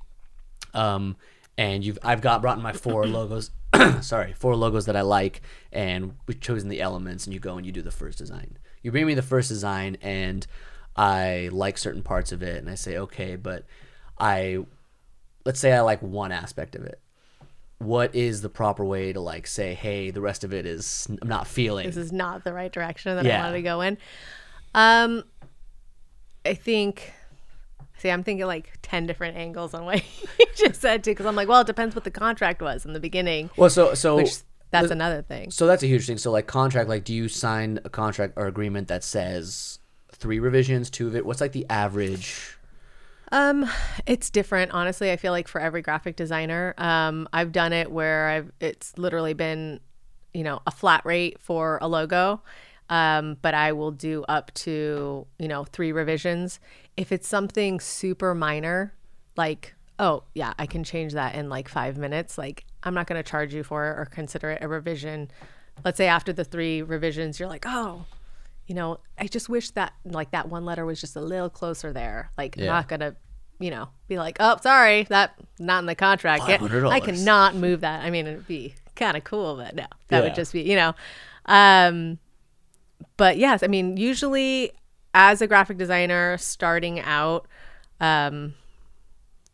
Um 0.73 1.15
and 1.57 1.83
you've 1.83 1.99
i've 2.03 2.21
got 2.21 2.41
brought 2.41 2.57
in 2.57 2.63
my 2.63 2.73
four 2.73 3.05
logos 3.17 3.51
sorry 4.01 4.33
four 4.33 4.55
logos 4.55 4.85
that 4.85 4.95
i 4.95 5.01
like 5.01 5.41
and 5.71 6.15
we've 6.27 6.39
chosen 6.39 6.69
the 6.69 6.81
elements 6.81 7.25
and 7.25 7.33
you 7.33 7.39
go 7.39 7.55
and 7.57 7.65
you 7.65 7.71
do 7.71 7.81
the 7.81 7.91
first 7.91 8.17
design. 8.17 8.57
You 8.81 8.91
bring 8.91 9.05
me 9.05 9.13
the 9.13 9.21
first 9.21 9.47
design 9.49 9.97
and 10.01 10.45
I 10.95 11.49
like 11.51 11.77
certain 11.77 12.01
parts 12.01 12.31
of 12.31 12.41
it 12.41 12.57
and 12.57 12.69
I 12.69 12.75
say 12.75 12.97
okay, 12.97 13.35
but 13.35 13.63
I 14.19 14.65
let's 15.45 15.59
say 15.59 15.71
I 15.73 15.81
like 15.81 16.01
one 16.01 16.31
aspect 16.31 16.75
of 16.75 16.83
it. 16.83 16.99
What 17.79 18.13
is 18.15 18.41
the 18.41 18.49
proper 18.49 18.85
way 18.85 19.11
to 19.11 19.19
like 19.19 19.47
say, 19.47 19.73
hey, 19.73 20.11
the 20.11 20.21
rest 20.21 20.43
of 20.43 20.53
it 20.53 20.65
is 20.65 21.07
I'm 21.21 21.27
not 21.27 21.47
feeling. 21.47 21.87
This 21.87 21.97
is 21.97 22.11
not 22.11 22.43
the 22.43 22.53
right 22.53 22.71
direction 22.71 23.15
that 23.15 23.25
I 23.25 23.29
Yeah. 23.29 23.41
wanted 23.43 23.57
to 23.57 23.61
go 23.63 23.81
in. 23.81 23.97
Um, 24.75 25.23
I 26.45 26.53
think. 26.53 27.13
See, 27.97 28.09
I'm 28.09 28.23
thinking 28.23 28.45
like 28.47 28.71
ten 28.81 29.05
different 29.05 29.37
angles 29.37 29.73
on 29.75 29.85
what 29.85 29.97
you 30.39 30.45
just 30.55 30.81
said 30.81 31.03
too, 31.03 31.11
because 31.11 31.25
I'm 31.25 31.35
like, 31.35 31.47
well, 31.47 31.61
it 31.61 31.67
depends 31.67 31.93
what 31.95 32.03
the 32.03 32.11
contract 32.11 32.61
was 32.61 32.85
in 32.85 32.93
the 32.93 32.99
beginning. 32.99 33.49
well, 33.57 33.69
so 33.69 33.93
so 33.93 34.15
Which 34.17 34.37
that's 34.71 34.89
another 34.91 35.21
thing. 35.21 35.51
so 35.51 35.67
that's 35.67 35.83
a 35.83 35.87
huge 35.87 36.05
thing. 36.07 36.17
So 36.17 36.31
like 36.31 36.47
contract, 36.47 36.87
like 36.89 37.03
do 37.03 37.13
you 37.13 37.27
sign 37.27 37.79
a 37.83 37.89
contract 37.89 38.33
or 38.37 38.47
agreement 38.47 38.87
that 38.87 39.03
says 39.03 39.79
three 40.11 40.39
revisions, 40.39 40.89
two 40.89 41.07
of 41.07 41.15
it? 41.15 41.25
What's 41.25 41.41
like 41.41 41.51
the 41.51 41.65
average? 41.69 42.57
Um, 43.31 43.69
it's 44.05 44.29
different, 44.29 44.71
honestly. 44.71 45.11
I 45.11 45.15
feel 45.15 45.31
like 45.31 45.47
for 45.47 45.61
every 45.61 45.81
graphic 45.81 46.15
designer, 46.15 46.73
um, 46.77 47.27
I've 47.31 47.51
done 47.51 47.71
it 47.73 47.91
where 47.91 48.27
I've 48.27 48.51
it's 48.59 48.97
literally 48.97 49.33
been, 49.33 49.79
you 50.33 50.43
know, 50.43 50.61
a 50.67 50.71
flat 50.71 51.05
rate 51.05 51.39
for 51.39 51.79
a 51.81 51.87
logo, 51.87 52.41
um, 52.89 53.37
but 53.41 53.53
I 53.53 53.71
will 53.71 53.91
do 53.91 54.23
up 54.27 54.53
to 54.55 55.25
you 55.39 55.47
know 55.47 55.63
three 55.63 55.91
revisions. 55.93 56.59
If 56.97 57.11
it's 57.11 57.27
something 57.27 57.79
super 57.79 58.35
minor, 58.35 58.93
like 59.37 59.75
oh 59.97 60.23
yeah, 60.33 60.53
I 60.59 60.65
can 60.65 60.83
change 60.83 61.13
that 61.13 61.35
in 61.35 61.47
like 61.47 61.69
five 61.69 61.97
minutes. 61.97 62.37
Like 62.37 62.65
I'm 62.83 62.93
not 62.93 63.07
going 63.07 63.23
to 63.23 63.29
charge 63.29 63.53
you 63.53 63.63
for 63.63 63.85
it 63.85 63.99
or 63.99 64.05
consider 64.05 64.51
it 64.51 64.63
a 64.63 64.67
revision. 64.67 65.31
Let's 65.85 65.97
say 65.97 66.07
after 66.07 66.33
the 66.33 66.43
three 66.43 66.81
revisions, 66.81 67.39
you're 67.39 67.47
like, 67.47 67.65
oh, 67.65 68.05
you 68.67 68.75
know, 68.75 68.99
I 69.17 69.27
just 69.27 69.49
wish 69.49 69.71
that 69.71 69.93
like 70.05 70.31
that 70.31 70.49
one 70.49 70.65
letter 70.65 70.85
was 70.85 70.99
just 71.01 71.15
a 71.15 71.21
little 71.21 71.49
closer 71.49 71.91
there. 71.93 72.31
Like 72.37 72.55
Yeah. 72.57 72.67
not 72.67 72.87
gonna, 72.87 73.15
you 73.59 73.69
know, 73.71 73.89
be 74.07 74.17
like, 74.17 74.37
oh, 74.39 74.57
sorry, 74.61 75.03
that 75.09 75.35
not 75.59 75.79
in 75.79 75.85
the 75.85 75.95
contract. 75.95 76.47
Yeah, 76.47 76.57
$500. 76.57 76.89
I 76.91 76.99
cannot 76.99 77.55
move 77.55 77.81
that. 77.81 78.03
I 78.03 78.09
mean, 78.09 78.27
it'd 78.27 78.47
be 78.47 78.75
kind 78.95 79.17
of 79.17 79.23
cool, 79.23 79.55
but 79.57 79.75
no, 79.75 79.85
that 80.09 80.17
Yeah. 80.17 80.23
would 80.23 80.35
just 80.35 80.53
be, 80.53 80.61
you 80.61 80.75
know. 80.75 80.93
Um, 81.45 82.19
but 83.17 83.37
yes, 83.37 83.63
I 83.63 83.67
mean, 83.67 83.97
usually 83.97 84.71
as 85.13 85.41
a 85.41 85.47
graphic 85.47 85.77
designer 85.77 86.37
starting 86.37 86.99
out, 86.99 87.47
um, 87.99 88.53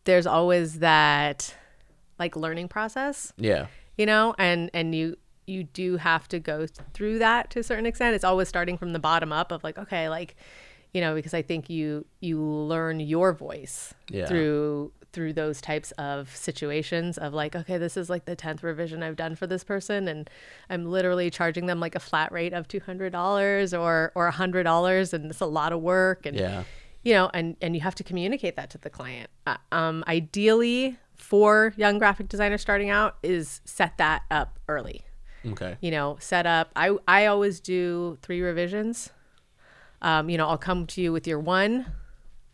there's 0.04 0.26
always 0.26 0.78
that 0.78 1.54
like 2.18 2.34
learning 2.34 2.66
process 2.68 3.32
Yeah. 3.36 3.66
you 3.96 4.06
know 4.06 4.34
and 4.38 4.70
and 4.74 4.94
you 4.94 5.16
you 5.48 5.64
do 5.64 5.96
have 5.96 6.28
to 6.28 6.38
go 6.38 6.66
through 6.94 7.18
that 7.18 7.50
to 7.50 7.58
a 7.60 7.62
certain 7.62 7.86
extent 7.86 8.14
it's 8.14 8.24
always 8.24 8.48
starting 8.48 8.76
from 8.76 8.92
the 8.92 8.98
bottom 8.98 9.32
up 9.32 9.50
of 9.50 9.64
like 9.64 9.78
okay 9.78 10.08
like 10.08 10.36
you 10.92 11.00
know 11.00 11.14
because 11.14 11.34
i 11.34 11.42
think 11.42 11.68
you 11.70 12.04
you 12.20 12.40
learn 12.40 13.00
your 13.00 13.32
voice 13.32 13.94
Yeah. 14.10 14.26
through 14.26 14.92
through 15.10 15.32
those 15.32 15.62
types 15.62 15.90
of 15.92 16.34
situations 16.36 17.16
of 17.16 17.32
like 17.32 17.56
okay 17.56 17.78
this 17.78 17.96
is 17.96 18.10
like 18.10 18.26
the 18.26 18.36
10th 18.36 18.62
revision 18.62 19.02
i've 19.02 19.16
done 19.16 19.34
for 19.34 19.46
this 19.46 19.64
person 19.64 20.06
and 20.06 20.28
i'm 20.68 20.84
literally 20.84 21.30
charging 21.30 21.64
them 21.66 21.80
like 21.80 21.94
a 21.94 21.98
flat 22.00 22.30
rate 22.30 22.52
of 22.52 22.68
$200 22.68 23.78
or 23.80 24.12
or 24.14 24.30
$100 24.30 25.12
and 25.12 25.30
it's 25.30 25.40
a 25.40 25.46
lot 25.46 25.72
of 25.72 25.80
work 25.80 26.26
and 26.26 26.36
Yeah. 26.38 26.64
you 27.02 27.14
know 27.14 27.30
and 27.32 27.56
and 27.62 27.74
you 27.74 27.80
have 27.80 27.94
to 27.96 28.04
communicate 28.04 28.56
that 28.56 28.68
to 28.70 28.78
the 28.78 28.90
client 28.90 29.30
uh, 29.46 29.56
um 29.72 30.04
ideally 30.06 30.98
for 31.16 31.72
young 31.76 31.98
graphic 31.98 32.28
designers 32.28 32.60
starting 32.60 32.90
out 32.90 33.16
is 33.22 33.60
set 33.64 33.96
that 33.98 34.22
up 34.30 34.58
early 34.68 35.02
Okay. 35.46 35.76
you 35.80 35.90
know 35.90 36.16
set 36.20 36.46
up 36.46 36.70
i 36.76 36.96
i 37.06 37.26
always 37.26 37.60
do 37.60 38.18
three 38.22 38.40
revisions 38.40 39.10
um 40.02 40.28
you 40.28 40.36
know 40.36 40.48
i'll 40.48 40.58
come 40.58 40.86
to 40.86 41.00
you 41.00 41.12
with 41.12 41.26
your 41.26 41.38
one 41.40 41.86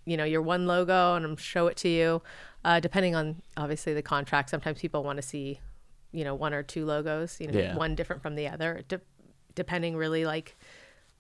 you 0.05 0.17
know 0.17 0.25
your 0.25 0.43
one 0.43 0.67
logo 0.67 1.15
and 1.15 1.25
i'm 1.25 1.37
show 1.37 1.67
it 1.67 1.77
to 1.79 1.89
you 1.89 2.23
uh 2.65 2.81
depending 2.81 3.15
on 3.15 3.41
obviously 3.57 3.95
the 3.95 4.03
contract 4.03 4.51
sometimes 4.51 4.79
people 4.81 5.03
want 5.03 5.17
to 5.17 5.23
see 5.23 5.61
you 6.13 6.25
know 6.25 6.35
one 6.35 6.53
or 6.55 6.63
two 6.63 6.85
logos 6.85 7.41
you 7.41 7.47
know 7.49 7.59
Yeah. 7.59 7.75
one 7.77 7.95
different 7.95 8.23
from 8.23 8.35
the 8.35 8.47
other 8.49 8.83
de- 8.89 9.01
depending 9.55 9.97
really 9.97 10.25
like 10.25 10.57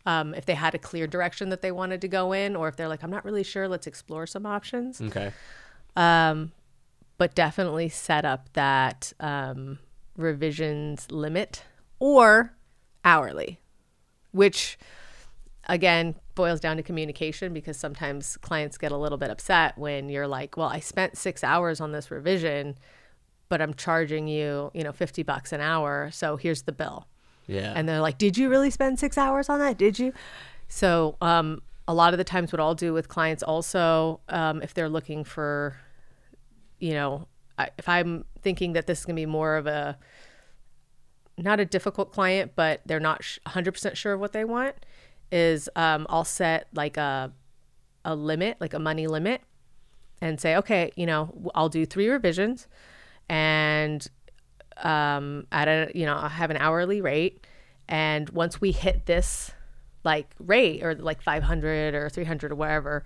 um, 0.07 0.35
if 0.35 0.44
they 0.44 0.55
had 0.55 0.74
a 0.74 0.79
clear 0.79 1.07
direction 1.07 1.48
that 1.48 1.62
they 1.62 1.72
wanted 1.72 2.03
to 2.03 2.09
go 2.09 2.33
in 2.33 2.57
or 2.57 2.68
if 2.68 2.77
they're 2.77 2.88
like 2.88 3.03
i'm 3.03 3.11
not 3.11 3.24
really 3.24 3.42
sure 3.42 3.66
let's 3.68 3.87
explore 3.87 4.27
some 4.27 4.44
options 4.44 5.00
Okay. 5.00 5.33
um, 5.96 6.53
but 7.16 7.35
definitely 7.35 7.88
set 7.88 8.24
up 8.24 8.53
that 8.53 9.12
um, 9.20 9.79
revisions 10.16 11.11
limit 11.11 11.64
or 11.98 12.55
hourly, 13.05 13.61
which 14.33 14.79
again 15.68 16.14
boils 16.35 16.61
down 16.61 16.77
to 16.77 16.83
communication 16.83 17.53
because 17.53 17.77
sometimes 17.77 18.37
clients 18.38 18.77
get 18.77 18.92
a 18.92 18.96
little 18.96 19.18
bit 19.18 19.31
upset 19.31 19.79
when 19.79 20.09
you're 20.09 20.27
like, 20.27 20.57
well, 20.57 20.68
I 20.68 20.81
spent 20.81 21.16
six 21.16 21.44
hours 21.44 21.81
on 21.81 21.92
this 21.92 22.11
revision, 22.11 22.77
but 23.48 23.62
I'm 23.62 23.74
charging 23.74 24.27
you, 24.27 24.70
you 24.74 24.83
know, 24.83 24.92
50 24.92 25.22
bucks 25.22 25.53
an 25.53 25.61
hour. 25.61 26.11
So 26.12 26.37
here's 26.37 26.62
the 26.62 26.72
bill. 26.72 27.07
Yeah. 27.46 27.72
And 27.77 27.88
they're 27.88 28.00
like, 28.00 28.18
"Did 28.18 28.38
you 28.38 28.48
really 28.48 28.70
spend 28.70 28.98
six 28.98 29.18
hours 29.18 29.48
on 29.48 29.59
that? 29.59 29.77
Did 29.77 29.98
you?" 29.98 30.12
So, 30.68 31.16
um, 31.20 31.61
a 31.87 31.92
lot 31.94 32.14
of 32.14 32.18
the 32.18 32.24
times, 32.24 32.53
what 32.53 32.61
I'll 32.61 32.74
do 32.74 32.94
with 32.94 33.09
clients 33.09 33.42
also, 33.42 34.20
um, 34.31 34.62
if 34.62 34.72
they're 34.72 34.88
looking 34.88 35.22
for, 35.24 35.77
you 36.79 36.94
know, 36.94 37.29
If 37.78 37.88
I'm 37.88 38.24
thinking 38.42 38.72
that 38.72 38.86
this 38.86 39.00
is 39.00 39.06
gonna 39.06 39.16
be 39.16 39.26
more 39.26 39.56
of 39.56 39.66
a 39.66 39.98
not 41.36 41.60
a 41.60 41.64
difficult 41.64 42.12
client, 42.12 42.52
but 42.54 42.80
they're 42.86 43.00
not 43.00 43.24
sh- 43.24 43.38
100% 43.46 43.96
sure 43.96 44.12
of 44.12 44.20
what 44.20 44.32
they 44.32 44.44
want, 44.44 44.76
is 45.32 45.68
um, 45.74 46.06
I'll 46.08 46.24
set 46.24 46.68
like 46.74 46.96
a 46.96 47.32
a 48.04 48.14
limit, 48.14 48.58
like 48.60 48.74
a 48.74 48.78
money 48.78 49.06
limit, 49.06 49.40
and 50.20 50.38
say, 50.38 50.56
okay, 50.56 50.92
you 50.94 51.06
know, 51.06 51.50
I'll 51.54 51.70
do 51.70 51.86
three 51.86 52.08
revisions, 52.08 52.68
and 53.28 54.06
um, 54.82 55.46
at 55.50 55.68
a 55.68 55.90
you 55.94 56.06
know 56.06 56.16
I 56.16 56.28
have 56.28 56.50
an 56.50 56.56
hourly 56.56 57.00
rate, 57.00 57.46
and 57.88 58.28
once 58.30 58.60
we 58.60 58.72
hit 58.72 59.06
this 59.06 59.52
like 60.04 60.34
rate 60.38 60.82
or 60.82 60.94
like 60.94 61.22
500 61.22 61.94
or 61.94 62.10
300 62.10 62.52
or 62.52 62.54
whatever, 62.54 63.04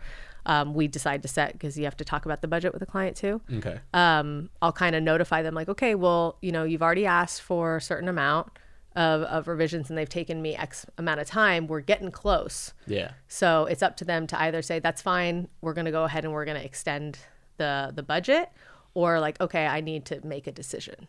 um, 0.49 0.75
we 0.75 0.89
decide 0.89 1.23
to 1.23 1.29
set 1.29 1.53
because 1.53 1.79
you 1.79 1.85
have 1.85 1.97
to 1.97 2.05
talk 2.05 2.25
about 2.25 2.43
the 2.43 2.49
budget 2.49 2.73
with 2.73 2.81
the 2.81 2.87
client 2.87 3.17
too 3.17 3.41
okay. 3.53 3.79
um, 3.95 4.51
I'll 4.61 4.73
kind 4.73 4.97
of 4.97 5.03
notify 5.03 5.43
them 5.43 5.55
like, 5.55 5.69
okay, 5.69 5.95
well, 5.95 6.39
you 6.41 6.51
know, 6.51 6.65
you've 6.65 6.83
already 6.83 7.07
asked 7.07 7.43
for 7.43 7.77
a 7.77 7.81
certain 7.81 8.09
amount 8.09 8.49
of, 8.97 9.23
of 9.23 9.47
revisions 9.47 9.89
and 9.89 9.97
they've 9.97 10.09
taken 10.09 10.43
me 10.43 10.57
X 10.57 10.85
amount 10.97 11.21
of 11.21 11.27
time. 11.27 11.69
We're 11.69 11.81
getting 11.81 12.11
close. 12.11 12.73
Yeah. 12.87 13.13
So 13.29 13.67
it's 13.67 13.83
up 13.83 13.97
to 13.99 14.05
them 14.05 14.27
to 14.27 14.41
either 14.41 14.61
say, 14.61 14.81
that's 14.81 15.01
fine, 15.01 15.49
we're 15.61 15.75
going 15.75 15.85
to 15.85 15.93
go 15.93 16.05
ahead 16.05 16.25
and 16.25 16.33
we're 16.33 16.45
going 16.45 16.57
to 16.57 16.65
extend 16.65 17.19
the, 17.59 17.93
the 17.95 18.03
budget, 18.03 18.51
or 18.95 19.21
like, 19.21 19.41
okay, 19.41 19.67
I 19.67 19.81
need 19.81 20.05
to 20.07 20.27
make 20.27 20.47
a 20.47 20.53
decision 20.53 21.07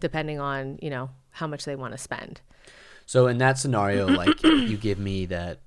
depending 0.00 0.40
on, 0.40 0.78
you 0.80 0.90
know, 0.90 1.10
how 1.30 1.46
much 1.46 1.64
they 1.64 1.76
want 1.76 1.92
to 1.92 1.98
spend. 1.98 2.40
So 3.06 3.26
in 3.26 3.38
that 3.38 3.58
scenario, 3.58 4.06
like 4.06 4.42
you 4.42 4.76
give 4.76 4.98
me 4.98 5.26
that, 5.26 5.58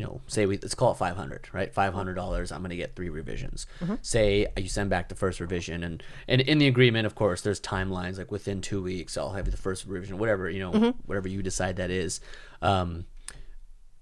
you 0.00 0.06
know, 0.06 0.22
say 0.28 0.46
we 0.46 0.56
let's 0.56 0.74
call 0.74 0.92
it 0.92 0.94
five 0.94 1.14
hundred, 1.14 1.46
right? 1.52 1.70
Five 1.74 1.92
hundred 1.92 2.14
dollars. 2.14 2.50
I'm 2.50 2.62
gonna 2.62 2.74
get 2.74 2.96
three 2.96 3.10
revisions. 3.10 3.66
Mm-hmm. 3.80 3.96
Say 4.00 4.46
you 4.56 4.66
send 4.66 4.88
back 4.88 5.10
the 5.10 5.14
first 5.14 5.40
revision, 5.40 5.84
and 5.84 6.02
and 6.26 6.40
in 6.40 6.56
the 6.56 6.68
agreement, 6.68 7.04
of 7.04 7.14
course, 7.14 7.42
there's 7.42 7.60
timelines. 7.60 8.16
Like 8.16 8.30
within 8.30 8.62
two 8.62 8.82
weeks, 8.82 9.18
I'll 9.18 9.32
have 9.32 9.50
the 9.50 9.58
first 9.58 9.84
revision, 9.84 10.16
whatever 10.16 10.48
you 10.48 10.60
know, 10.60 10.72
mm-hmm. 10.72 10.98
whatever 11.04 11.28
you 11.28 11.42
decide 11.42 11.76
that 11.76 11.90
is. 11.90 12.20
Um, 12.62 13.04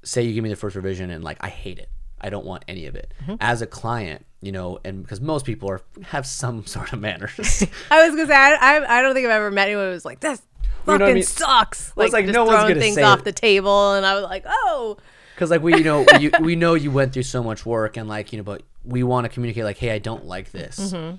say 0.04 0.22
you 0.22 0.34
give 0.34 0.44
me 0.44 0.50
the 0.50 0.56
first 0.56 0.76
revision, 0.76 1.10
and 1.10 1.24
like 1.24 1.38
I 1.40 1.48
hate 1.48 1.80
it. 1.80 1.90
I 2.20 2.30
don't 2.30 2.46
want 2.46 2.64
any 2.68 2.86
of 2.86 2.94
it. 2.94 3.12
Mm-hmm. 3.22 3.34
As 3.40 3.60
a 3.60 3.66
client, 3.66 4.24
you 4.40 4.52
know, 4.52 4.78
and 4.84 5.02
because 5.02 5.20
most 5.20 5.44
people 5.44 5.68
are 5.68 5.82
have 6.02 6.26
some 6.26 6.64
sort 6.74 6.92
of 6.92 7.00
manners. 7.00 7.64
I 7.90 8.06
was 8.06 8.14
going 8.14 8.28
to 8.28 8.32
say, 8.32 8.36
I, 8.36 8.54
I, 8.54 8.98
I 8.98 9.02
don't 9.02 9.14
think 9.14 9.26
I've 9.26 9.32
ever 9.32 9.50
met 9.50 9.66
anyone 9.66 9.86
who 9.86 9.90
was 9.90 10.04
like, 10.04 10.20
this 10.20 10.42
know 10.88 10.94
what 10.94 11.00
fucking 11.00 11.10
I 11.10 11.14
mean? 11.14 11.22
sucks. 11.22 11.92
Well, 11.94 12.06
it's 12.06 12.12
like 12.12 12.26
just 12.26 12.34
no 12.34 12.44
one's 12.44 12.56
throwing 12.56 12.68
gonna 12.70 12.80
things 12.80 12.98
off 12.98 13.20
it. 13.20 13.24
the 13.24 13.32
table. 13.32 13.94
And 13.94 14.04
I 14.04 14.14
was 14.14 14.24
like, 14.24 14.44
oh, 14.46 14.96
because 15.38 15.50
like 15.50 15.62
we 15.62 15.76
you 15.76 15.84
know 15.84 16.04
you, 16.18 16.32
we 16.40 16.56
know 16.56 16.74
you 16.74 16.90
went 16.90 17.12
through 17.12 17.22
so 17.22 17.42
much 17.44 17.64
work 17.64 17.96
and 17.96 18.08
like 18.08 18.32
you 18.32 18.38
know 18.38 18.42
but 18.44 18.62
we 18.84 19.04
want 19.04 19.24
to 19.24 19.28
communicate 19.28 19.62
like 19.62 19.78
hey 19.78 19.90
i 19.92 19.98
don't 19.98 20.24
like 20.24 20.50
this 20.50 20.78
Mm-hmm. 20.92 21.16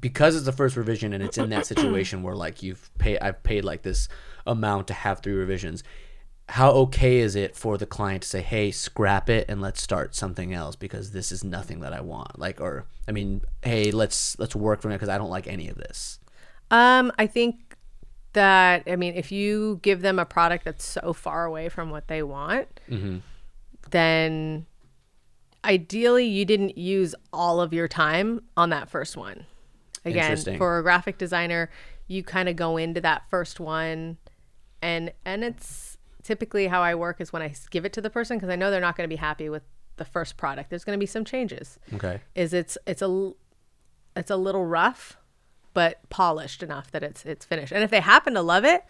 because 0.00 0.34
it's 0.34 0.46
the 0.46 0.52
first 0.52 0.76
revision 0.76 1.12
and 1.12 1.22
it's 1.22 1.36
in 1.36 1.50
that 1.50 1.66
situation 1.66 2.22
where 2.22 2.34
like 2.34 2.62
you've 2.62 2.90
paid 2.98 3.18
i've 3.20 3.42
paid 3.42 3.64
like 3.64 3.82
this 3.82 4.08
amount 4.46 4.88
to 4.88 4.94
have 4.94 5.20
three 5.20 5.34
revisions 5.34 5.84
how 6.48 6.70
okay 6.70 7.18
is 7.18 7.36
it 7.36 7.54
for 7.54 7.76
the 7.78 7.86
client 7.86 8.22
to 8.22 8.28
say 8.28 8.40
hey 8.40 8.70
scrap 8.70 9.28
it 9.28 9.44
and 9.48 9.60
let's 9.60 9.82
start 9.82 10.14
something 10.14 10.52
else 10.54 10.74
because 10.74 11.10
this 11.12 11.30
is 11.30 11.44
nothing 11.44 11.80
that 11.80 11.92
i 11.92 12.00
want 12.00 12.38
like 12.38 12.60
or 12.60 12.86
i 13.06 13.12
mean 13.12 13.42
hey 13.62 13.90
let's 13.90 14.38
let's 14.38 14.56
work 14.56 14.80
from 14.80 14.90
it 14.90 14.94
because 14.94 15.10
i 15.10 15.18
don't 15.18 15.30
like 15.30 15.46
any 15.46 15.68
of 15.68 15.76
this 15.76 16.18
Um, 16.70 17.12
I 17.18 17.26
think 17.26 17.76
that 18.32 18.84
I 18.86 18.94
mean, 18.96 19.14
if 19.14 19.32
you 19.32 19.80
give 19.82 20.02
them 20.02 20.18
a 20.20 20.24
product 20.24 20.64
that's 20.64 20.84
so 20.84 21.12
far 21.12 21.44
away 21.44 21.68
from 21.68 21.90
what 21.90 22.06
they 22.06 22.22
want, 22.22 22.68
Mm-hmm. 22.88 23.18
Then 23.90 24.66
ideally 25.64 26.26
you 26.26 26.44
didn't 26.44 26.78
use 26.78 27.14
all 27.32 27.60
of 27.60 27.72
your 27.72 27.88
time 27.88 28.42
on 28.56 28.70
that 28.70 28.88
first 28.88 29.16
one. 29.16 29.46
Again, 30.04 30.36
for 30.56 30.78
a 30.78 30.82
graphic 30.82 31.18
designer, 31.18 31.70
you 32.06 32.22
kind 32.22 32.48
of 32.48 32.56
go 32.56 32.76
into 32.76 33.00
that 33.02 33.28
first 33.28 33.60
one, 33.60 34.16
and 34.80 35.12
and 35.24 35.44
it's 35.44 35.98
typically 36.22 36.68
how 36.68 36.82
I 36.82 36.94
work 36.94 37.20
is 37.20 37.32
when 37.32 37.42
I 37.42 37.52
give 37.70 37.84
it 37.84 37.92
to 37.94 38.00
the 38.00 38.10
person 38.10 38.36
because 38.36 38.48
I 38.48 38.56
know 38.56 38.70
they're 38.70 38.80
not 38.80 38.96
going 38.96 39.08
to 39.08 39.12
be 39.14 39.20
happy 39.20 39.48
with 39.48 39.62
the 39.96 40.04
first 40.04 40.36
product. 40.36 40.70
There's 40.70 40.84
going 40.84 40.98
to 40.98 41.00
be 41.00 41.06
some 41.06 41.24
changes. 41.24 41.78
Okay. 41.92 42.20
Is 42.34 42.54
it's 42.54 42.78
it's 42.86 43.02
a 43.02 43.32
it's 44.16 44.30
a 44.30 44.36
little 44.36 44.64
rough, 44.64 45.18
but 45.74 46.00
polished 46.08 46.62
enough 46.62 46.90
that 46.92 47.02
it's 47.02 47.24
it's 47.26 47.44
finished. 47.44 47.72
And 47.72 47.84
if 47.84 47.90
they 47.90 48.00
happen 48.00 48.32
to 48.34 48.42
love 48.42 48.64
it, 48.64 48.84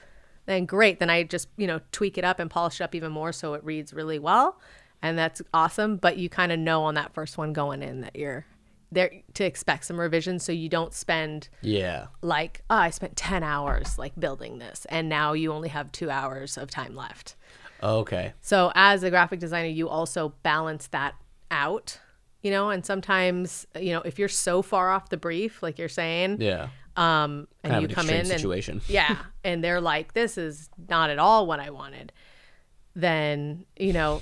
then 0.46 0.64
great. 0.64 1.00
Then 1.00 1.10
I 1.10 1.24
just 1.24 1.48
you 1.56 1.66
know 1.66 1.80
tweak 1.90 2.16
it 2.16 2.24
up 2.24 2.38
and 2.38 2.48
polish 2.48 2.80
it 2.80 2.84
up 2.84 2.94
even 2.94 3.10
more 3.10 3.32
so 3.32 3.54
it 3.54 3.64
reads 3.64 3.92
really 3.92 4.20
well, 4.20 4.60
and 5.02 5.18
that's 5.18 5.42
awesome. 5.54 5.96
But 5.96 6.16
you 6.18 6.28
kind 6.28 6.52
of 6.52 6.58
know 6.58 6.82
on 6.84 6.94
that 6.94 7.12
first 7.14 7.38
one 7.38 7.52
going 7.52 7.82
in 7.82 8.00
that 8.02 8.16
you're 8.16 8.46
there 8.92 9.12
to 9.34 9.44
expect 9.44 9.84
some 9.84 10.00
revisions, 10.00 10.42
so 10.44 10.50
you 10.52 10.68
don't 10.68 10.92
spend 10.92 11.48
Yeah. 11.62 12.06
like 12.22 12.62
oh, 12.70 12.74
I 12.76 12.90
spent 12.90 13.16
ten 13.16 13.42
hours 13.42 13.98
like 13.98 14.18
building 14.18 14.58
this, 14.58 14.84
and 14.88 15.08
now 15.08 15.32
you 15.32 15.52
only 15.52 15.68
have 15.68 15.92
two 15.92 16.10
hours 16.10 16.58
of 16.58 16.70
time 16.70 16.94
left. 16.96 17.36
Okay. 17.82 18.32
So 18.40 18.72
as 18.74 19.02
a 19.04 19.10
graphic 19.10 19.38
designer, 19.40 19.68
you 19.68 19.88
also 19.88 20.34
balance 20.42 20.88
that 20.88 21.14
out, 21.50 21.98
you 22.42 22.50
know, 22.50 22.68
and 22.70 22.84
sometimes, 22.84 23.66
you 23.78 23.92
know, 23.92 24.02
if 24.02 24.18
you're 24.18 24.28
so 24.28 24.60
far 24.60 24.90
off 24.90 25.08
the 25.08 25.16
brief, 25.16 25.62
like 25.62 25.78
you're 25.78 25.88
saying, 25.88 26.40
Yeah. 26.42 26.68
um, 26.96 27.48
and 27.64 27.72
Kind 27.72 27.82
you 27.82 27.94
come 27.94 28.10
in 28.10 28.30
and 28.30 28.82
yeah, 28.88 29.16
and 29.44 29.64
they're 29.64 29.80
like, 29.80 30.12
this 30.14 30.36
is 30.36 30.68
not 30.88 31.08
at 31.10 31.18
all 31.18 31.46
what 31.46 31.58
I 31.60 31.70
wanted, 31.70 32.12
then, 32.94 33.64
you 33.76 33.92
know, 33.92 34.20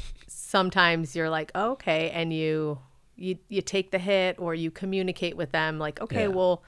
sometimes 0.49 1.15
you're 1.15 1.29
like, 1.29 1.51
oh, 1.55 1.73
okay, 1.73 2.11
and 2.11 2.33
you 2.33 2.79
you 3.17 3.37
you 3.49 3.61
take 3.61 3.91
the 3.91 3.99
hit 3.99 4.37
or 4.39 4.55
you 4.55 4.71
communicate 4.71 5.37
with 5.37 5.53
them 5.53 5.79
like, 5.79 6.01
okay, 6.01 6.23
Yeah. 6.23 6.29
well, 6.29 6.63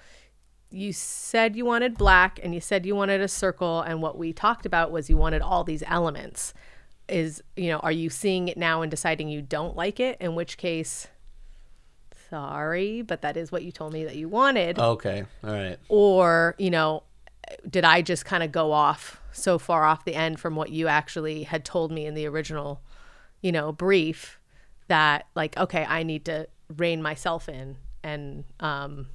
you 0.70 0.92
said 0.92 1.56
you 1.56 1.64
wanted 1.64 1.96
black 1.96 2.38
and 2.42 2.54
you 2.54 2.60
said 2.60 2.84
you 2.84 2.94
wanted 2.94 3.20
a 3.20 3.28
circle 3.28 3.80
and 3.80 4.02
what 4.02 4.18
we 4.18 4.32
talked 4.32 4.66
about 4.66 4.90
was 4.92 5.08
you 5.08 5.16
wanted 5.16 5.40
all 5.42 5.64
these 5.64 5.82
elements 5.86 6.52
is 7.08 7.42
you 7.56 7.68
know 7.68 7.78
are 7.80 7.90
you 7.90 8.08
seeing 8.08 8.46
it 8.46 8.56
now 8.56 8.82
and 8.82 8.88
deciding 8.90 9.28
you 9.28 9.42
don't 9.42 9.74
like 9.74 9.98
it 9.98 10.16
in 10.20 10.36
which 10.36 10.56
case 10.56 11.08
sorry 12.30 13.02
but 13.02 13.20
that 13.22 13.36
is 13.36 13.50
what 13.50 13.64
you 13.64 13.72
told 13.72 13.92
me 13.92 14.04
that 14.04 14.14
you 14.14 14.28
wanted 14.28 14.78
Okay. 14.78 15.24
All 15.42 15.50
right. 15.52 15.76
or 15.88 16.54
you 16.58 16.70
know 16.70 17.02
did 17.68 17.84
i 17.84 18.00
just 18.00 18.24
kind 18.24 18.44
of 18.44 18.52
go 18.52 18.70
off 18.70 19.20
so 19.32 19.58
far 19.58 19.82
off 19.84 20.04
the 20.04 20.14
end 20.14 20.38
from 20.38 20.54
what 20.54 20.70
you 20.70 20.86
actually 20.86 21.42
had 21.42 21.64
told 21.64 21.90
me 21.90 22.06
in 22.06 22.14
the 22.14 22.26
original 22.26 22.80
you 23.40 23.52
know 23.52 23.72
brief 23.72 24.38
that 24.88 25.26
like 25.34 25.56
okay 25.56 25.84
i 25.88 26.02
need 26.02 26.24
to 26.24 26.46
rein 26.76 27.00
myself 27.02 27.48
in 27.48 27.76
and 28.02 28.44
um 28.60 29.06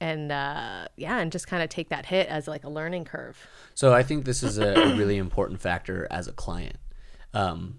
and 0.00 0.32
uh 0.32 0.86
yeah 0.96 1.18
and 1.18 1.30
just 1.30 1.46
kind 1.46 1.62
of 1.62 1.68
take 1.68 1.88
that 1.88 2.06
hit 2.06 2.26
as 2.28 2.48
like 2.48 2.64
a 2.64 2.68
learning 2.68 3.04
curve 3.04 3.46
So 3.74 3.92
I 3.94 4.02
think 4.02 4.24
this 4.24 4.42
is 4.42 4.58
a, 4.58 4.94
really 4.96 5.16
important 5.16 5.60
factor 5.60 6.06
as 6.10 6.28
a 6.28 6.32
client, 6.32 6.76
um, 7.32 7.78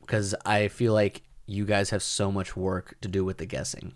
because 0.00 0.34
I 0.46 0.68
feel 0.68 0.92
like 0.92 1.22
you 1.46 1.64
guys 1.64 1.90
have 1.90 2.02
so 2.02 2.32
much 2.32 2.56
work 2.56 2.96
to 3.02 3.08
do 3.08 3.24
with 3.24 3.38
the 3.38 3.46
guessing. 3.46 3.92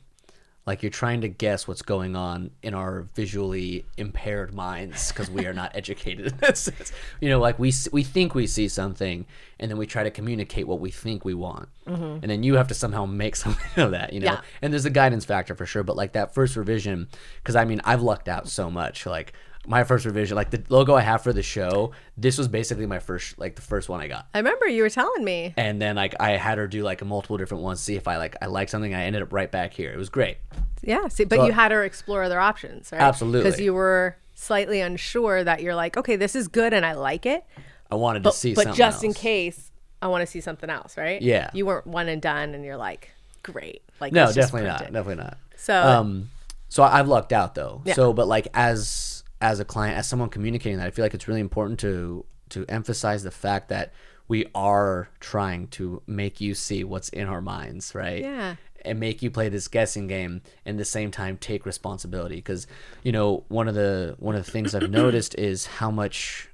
Like 0.69 0.83
you're 0.83 0.91
trying 0.91 1.23
to 1.23 1.29
guess 1.29 1.67
what's 1.67 1.81
going 1.81 2.15
on 2.15 2.51
in 2.63 2.75
our 2.75 3.09
visually 3.15 3.87
impaired 3.97 4.53
minds 4.53 5.11
because 5.11 5.31
we 5.31 5.47
are 5.47 5.55
not 5.55 5.73
educated 5.75 6.27
in 6.27 6.37
that 6.41 6.59
sense. 6.59 6.93
You 7.23 7.31
know, 7.31 7.41
like 7.41 7.59
we 7.59 7.73
we 7.91 8.05
think 8.05 8.35
we 8.35 8.47
see 8.47 8.69
something, 8.69 9.25
and 9.59 9.71
then 9.71 9.79
we 9.79 9.87
try 9.87 10.03
to 10.03 10.11
communicate 10.11 10.69
what 10.69 10.79
we 10.79 10.91
think 10.91 11.25
we 11.25 11.33
want, 11.33 11.71
mm-hmm. 11.87 12.19
and 12.21 12.25
then 12.25 12.43
you 12.43 12.57
have 12.57 12.69
to 12.69 12.75
somehow 12.75 13.07
make 13.07 13.35
something 13.45 13.83
of 13.83 13.93
that. 13.93 14.13
You 14.13 14.21
know, 14.21 14.27
Yeah. 14.27 14.41
and 14.61 14.71
there's 14.71 14.85
a 14.85 14.91
guidance 14.91 15.25
factor 15.25 15.55
for 15.55 15.65
sure. 15.65 15.83
But 15.83 15.97
like 15.97 16.13
that 16.13 16.35
first 16.35 16.55
revision, 16.55 17.09
because 17.43 17.57
I 17.57 17.65
mean, 17.65 17.81
I've 17.85 18.03
lucked 18.03 18.29
out 18.29 18.47
so 18.47 18.71
much. 18.71 19.07
Like 19.07 19.33
my 19.69 19.85
first 19.85 20.07
revision, 20.07 20.35
like 20.35 20.51
the 20.51 20.63
logo 20.71 20.95
I 20.95 21.03
have 21.03 21.23
for 21.23 21.33
the 21.33 21.43
show, 21.43 21.93
this 22.17 22.39
was 22.39 22.49
basically 22.49 22.87
my 22.87 22.99
first, 22.99 23.39
like 23.39 23.55
the 23.55 23.63
first 23.63 23.89
one 23.89 24.01
I 24.01 24.09
got. 24.09 24.27
i 24.33 24.39
remember 24.39 24.67
you 24.67 24.83
were 24.83 24.91
telling 24.91 25.23
me 25.25 25.53
And 25.57 25.81
then 25.81 25.97
like 25.97 26.15
I 26.19 26.33
had 26.33 26.59
her 26.59 26.67
do 26.67 26.83
like 26.83 27.03
a 27.03 27.05
multiple 27.05 27.37
different 27.37 27.63
ones, 27.63 27.81
see 27.81 27.95
if 27.95 28.09
I 28.09 28.17
like 28.17 28.37
I 28.41 28.47
like 28.47 28.69
something. 28.71 28.95
I 28.95 29.05
ended 29.05 29.23
up 29.23 29.33
right 29.33 29.51
back 29.51 29.75
here. 29.75 29.93
It 29.93 29.99
was 29.99 30.09
great. 30.09 30.39
Yeah, 30.83 31.09
see, 31.09 31.25
but 31.25 31.37
So- 31.37 31.47
you 31.47 31.53
had 31.53 31.71
her 31.71 31.85
explore 31.85 32.23
other 32.23 32.41
options, 32.41 32.91
right? 32.93 33.01
Absolutely. 33.01 33.43
Because 33.45 33.61
you 33.61 33.75
were 33.75 34.17
slightly 34.35 34.81
unsure 34.81 35.45
that 35.45 35.63
you're 35.63 35.75
like, 35.75 35.97
okay, 35.97 36.17
this 36.17 36.35
is 36.35 36.49
good 36.49 36.73
and 36.73 36.87
I 36.87 36.93
like 36.93 37.27
it, 37.27 37.45
I 37.91 37.97
wanted 37.97 38.23
but 38.23 38.31
to 38.33 38.37
see 38.37 38.55
but 38.55 38.75
just 38.75 39.05
in 39.05 39.13
case 39.13 39.71
I 40.01 40.07
want 40.07 40.23
to 40.23 40.27
see 40.27 40.41
something 40.41 40.71
else, 40.71 40.97
right? 40.97 41.21
Yeah. 41.21 41.51
You 41.53 41.67
weren't 41.67 41.87
one 41.87 42.09
and 42.09 42.23
done, 42.23 42.55
and 42.55 42.65
you're 42.65 42.77
like, 42.77 43.11
great, 43.43 43.83
like 44.01 44.13
No, 44.13 44.33
definitely 44.33 44.69
not. 44.69 44.81
Definitely 44.81 45.17
not. 45.17 45.39
So 45.57 45.75
um 45.83 46.31
so 46.69 46.83
I've 46.83 47.09
lucked 47.09 47.33
out 47.33 47.55
though 47.55 47.83
Yeah. 47.85 47.95
so 47.95 48.13
but 48.13 48.29
like 48.29 48.47
as 48.55 49.18
as 49.41 49.61
a 49.61 49.65
client 49.65 49.97
as 49.97 50.07
someone 50.09 50.29
communicating 50.29 50.79
that 50.79 50.87
i 50.87 50.91
feel 50.91 51.05
like 51.05 51.15
it's 51.15 51.29
really 51.29 51.41
important 51.41 51.79
to 51.79 52.25
to 52.49 52.65
emphasize 52.69 53.23
the 53.23 53.31
fact 53.31 53.69
that 53.69 53.93
we 54.27 54.45
are 54.55 55.09
trying 55.21 55.67
to 55.69 56.03
make 56.07 56.41
you 56.41 56.55
see 56.55 56.85
what's 56.85 57.09
in 57.11 57.27
our 57.29 57.41
minds 57.41 57.95
right 57.95 58.23
Yeah. 58.23 58.57
and 58.85 58.99
make 59.01 59.23
you 59.23 59.31
play 59.31 59.49
this 59.49 59.69
guessing 59.69 60.07
game 60.07 60.43
and 60.65 60.77
at 60.77 60.79
the 60.79 60.85
same 60.85 61.11
time 61.11 61.37
take 61.37 61.65
responsibility 61.67 62.37
because 62.37 62.67
you 63.03 63.13
know 63.13 63.45
one 63.49 63.69
of 63.69 63.75
the 63.75 64.17
one 64.19 64.35
of 64.35 64.45
the 64.45 64.51
things 64.51 64.75
i've 64.75 64.91
noticed 65.05 65.35
is 65.37 65.67
how 65.67 65.91
much 65.91 66.49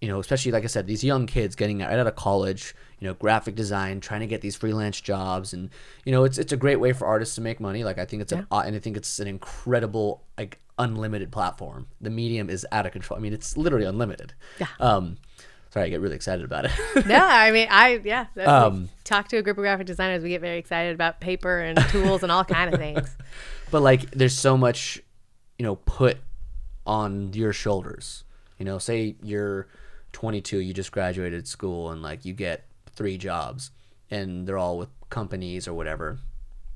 you 0.00 0.08
know, 0.08 0.18
especially 0.18 0.50
like 0.50 0.64
I 0.64 0.66
said, 0.66 0.88
these 0.88 1.04
young 1.04 1.26
kids 1.26 1.54
getting 1.54 1.78
right 1.78 1.96
out 1.96 2.08
of 2.08 2.16
college, 2.16 2.74
you 2.98 3.06
know, 3.06 3.14
graphic 3.14 3.54
design, 3.54 4.00
trying 4.00 4.18
to 4.18 4.26
get 4.26 4.40
these 4.40 4.56
freelance 4.56 5.00
jobs, 5.00 5.52
and 5.52 5.70
you 6.04 6.10
know, 6.10 6.24
it's 6.24 6.38
it's 6.38 6.50
a 6.52 6.56
great 6.56 6.80
way 6.80 6.92
for 6.92 7.06
artists 7.06 7.36
to 7.36 7.40
make 7.40 7.60
money. 7.60 7.84
Like 7.84 7.98
I 7.98 8.04
think 8.04 8.20
it's 8.20 8.32
a, 8.32 8.44
and 8.50 8.74
I 8.74 8.80
think 8.80 8.96
it's 8.96 9.20
an 9.20 9.28
incredible 9.28 10.24
like 10.36 10.58
unlimited 10.82 11.30
platform. 11.32 11.86
The 12.00 12.10
medium 12.10 12.50
is 12.50 12.66
out 12.72 12.86
of 12.86 12.92
control. 12.92 13.18
I 13.18 13.20
mean, 13.20 13.32
it's 13.32 13.56
literally 13.56 13.86
unlimited. 13.86 14.34
Yeah. 14.58 14.66
Um, 14.80 15.16
sorry, 15.70 15.86
I 15.86 15.88
get 15.88 16.00
really 16.00 16.16
excited 16.16 16.44
about 16.44 16.66
it. 16.66 16.72
yeah, 17.06 17.26
I 17.26 17.50
mean, 17.50 17.68
I 17.70 18.00
yeah. 18.04 18.26
Um, 18.44 18.88
talk 19.04 19.28
to 19.28 19.36
a 19.38 19.42
group 19.42 19.58
of 19.58 19.62
graphic 19.62 19.86
designers, 19.86 20.22
we 20.22 20.30
get 20.30 20.40
very 20.40 20.58
excited 20.58 20.94
about 20.94 21.20
paper 21.20 21.60
and 21.60 21.78
tools 21.88 22.22
and 22.22 22.30
all 22.30 22.44
kind 22.44 22.72
of 22.72 22.78
things. 22.78 23.16
but 23.70 23.82
like 23.82 24.10
there's 24.10 24.36
so 24.36 24.56
much 24.56 25.00
you 25.58 25.64
know 25.64 25.76
put 25.76 26.18
on 26.86 27.32
your 27.32 27.52
shoulders 27.52 28.24
you 28.58 28.64
know 28.64 28.78
say 28.78 29.14
you're 29.22 29.68
22 30.12 30.58
you 30.58 30.74
just 30.74 30.90
graduated 30.90 31.46
school 31.46 31.90
and 31.90 32.02
like 32.02 32.24
you 32.24 32.32
get 32.32 32.64
three 32.90 33.16
jobs 33.16 33.70
and 34.10 34.46
they're 34.46 34.58
all 34.58 34.76
with 34.76 34.88
companies 35.08 35.68
or 35.68 35.74
whatever 35.74 36.18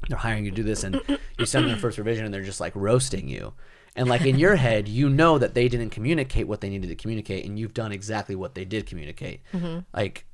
they're 0.08 0.18
hiring 0.18 0.44
you 0.44 0.50
to 0.50 0.56
do 0.56 0.62
this 0.62 0.84
and 0.84 1.00
you 1.38 1.46
send 1.46 1.64
them 1.64 1.72
the 1.72 1.80
first 1.80 1.98
revision 1.98 2.24
and 2.24 2.32
they're 2.32 2.42
just 2.42 2.60
like 2.60 2.72
roasting 2.76 3.28
you 3.28 3.52
and 3.96 4.08
like 4.08 4.22
in 4.22 4.38
your 4.38 4.56
head 4.56 4.88
you 4.88 5.08
know 5.08 5.38
that 5.38 5.54
they 5.54 5.68
didn't 5.68 5.90
communicate 5.90 6.46
what 6.46 6.60
they 6.60 6.68
needed 6.68 6.88
to 6.88 6.94
communicate 6.94 7.44
and 7.44 7.58
you've 7.58 7.74
done 7.74 7.92
exactly 7.92 8.34
what 8.34 8.54
they 8.54 8.64
did 8.64 8.86
communicate. 8.86 9.40
Mm-hmm. 9.52 9.80
Like 9.92 10.26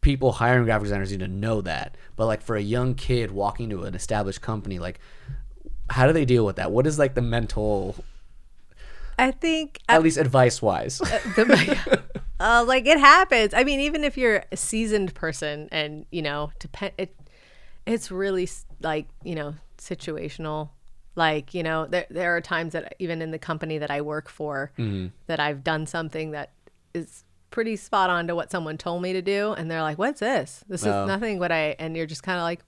people 0.00 0.32
hiring 0.32 0.64
graphic 0.64 0.84
designers 0.84 1.10
need 1.10 1.20
to 1.20 1.28
know 1.28 1.60
that. 1.62 1.96
But 2.16 2.26
like 2.26 2.42
for 2.42 2.56
a 2.56 2.62
young 2.62 2.94
kid 2.94 3.30
walking 3.30 3.70
to 3.70 3.82
an 3.82 3.94
established 3.94 4.40
company 4.40 4.78
like 4.78 5.00
how 5.90 6.06
do 6.06 6.12
they 6.12 6.24
deal 6.24 6.44
with 6.44 6.56
that? 6.56 6.70
What 6.70 6.86
is 6.86 6.98
like 6.98 7.14
the 7.14 7.22
mental 7.22 7.96
I 9.18 9.32
think 9.32 9.80
uh, 9.88 9.92
at 9.92 10.02
least 10.02 10.16
advice 10.16 10.62
wise 10.62 11.00
uh, 11.00 11.18
the, 11.34 12.02
uh, 12.40 12.64
like 12.66 12.86
it 12.86 12.98
happens. 12.98 13.52
I 13.52 13.64
mean, 13.64 13.80
even 13.80 14.04
if 14.04 14.16
you're 14.16 14.44
a 14.52 14.56
seasoned 14.56 15.14
person, 15.14 15.68
and 15.72 16.06
you 16.10 16.22
know, 16.22 16.52
depend 16.60 16.92
it, 16.98 17.14
it's 17.84 18.10
really 18.10 18.48
like 18.80 19.08
you 19.24 19.34
know 19.34 19.54
situational. 19.76 20.70
Like 21.18 21.52
you 21.52 21.62
know, 21.64 21.86
there 21.86 22.06
there 22.08 22.36
are 22.36 22.40
times 22.40 22.72
that 22.74 22.94
even 23.00 23.20
in 23.20 23.32
the 23.32 23.38
company 23.40 23.78
that 23.78 23.90
I 23.90 24.00
work 24.02 24.28
for, 24.28 24.70
that 25.26 25.40
I've 25.40 25.64
done 25.64 25.84
something 25.86 26.30
that 26.30 26.52
is 26.94 27.24
pretty 27.50 27.74
spot 27.76 28.08
on 28.08 28.28
to 28.28 28.34
what 28.36 28.50
someone 28.52 28.78
told 28.78 29.02
me 29.02 29.12
to 29.14 29.20
do, 29.22 29.52
and 29.52 29.68
they're 29.70 29.82
like, 29.82 29.98
"What's 29.98 30.20
this? 30.20 30.64
This 30.68 30.86
Oh. 30.86 31.02
is 31.02 31.08
nothing." 31.08 31.40
What 31.40 31.50
I 31.50 31.74
and 31.80 31.96
you're 31.96 32.06
just 32.06 32.22
kind 32.22 32.38
of 32.38 32.44
like, 32.44 32.60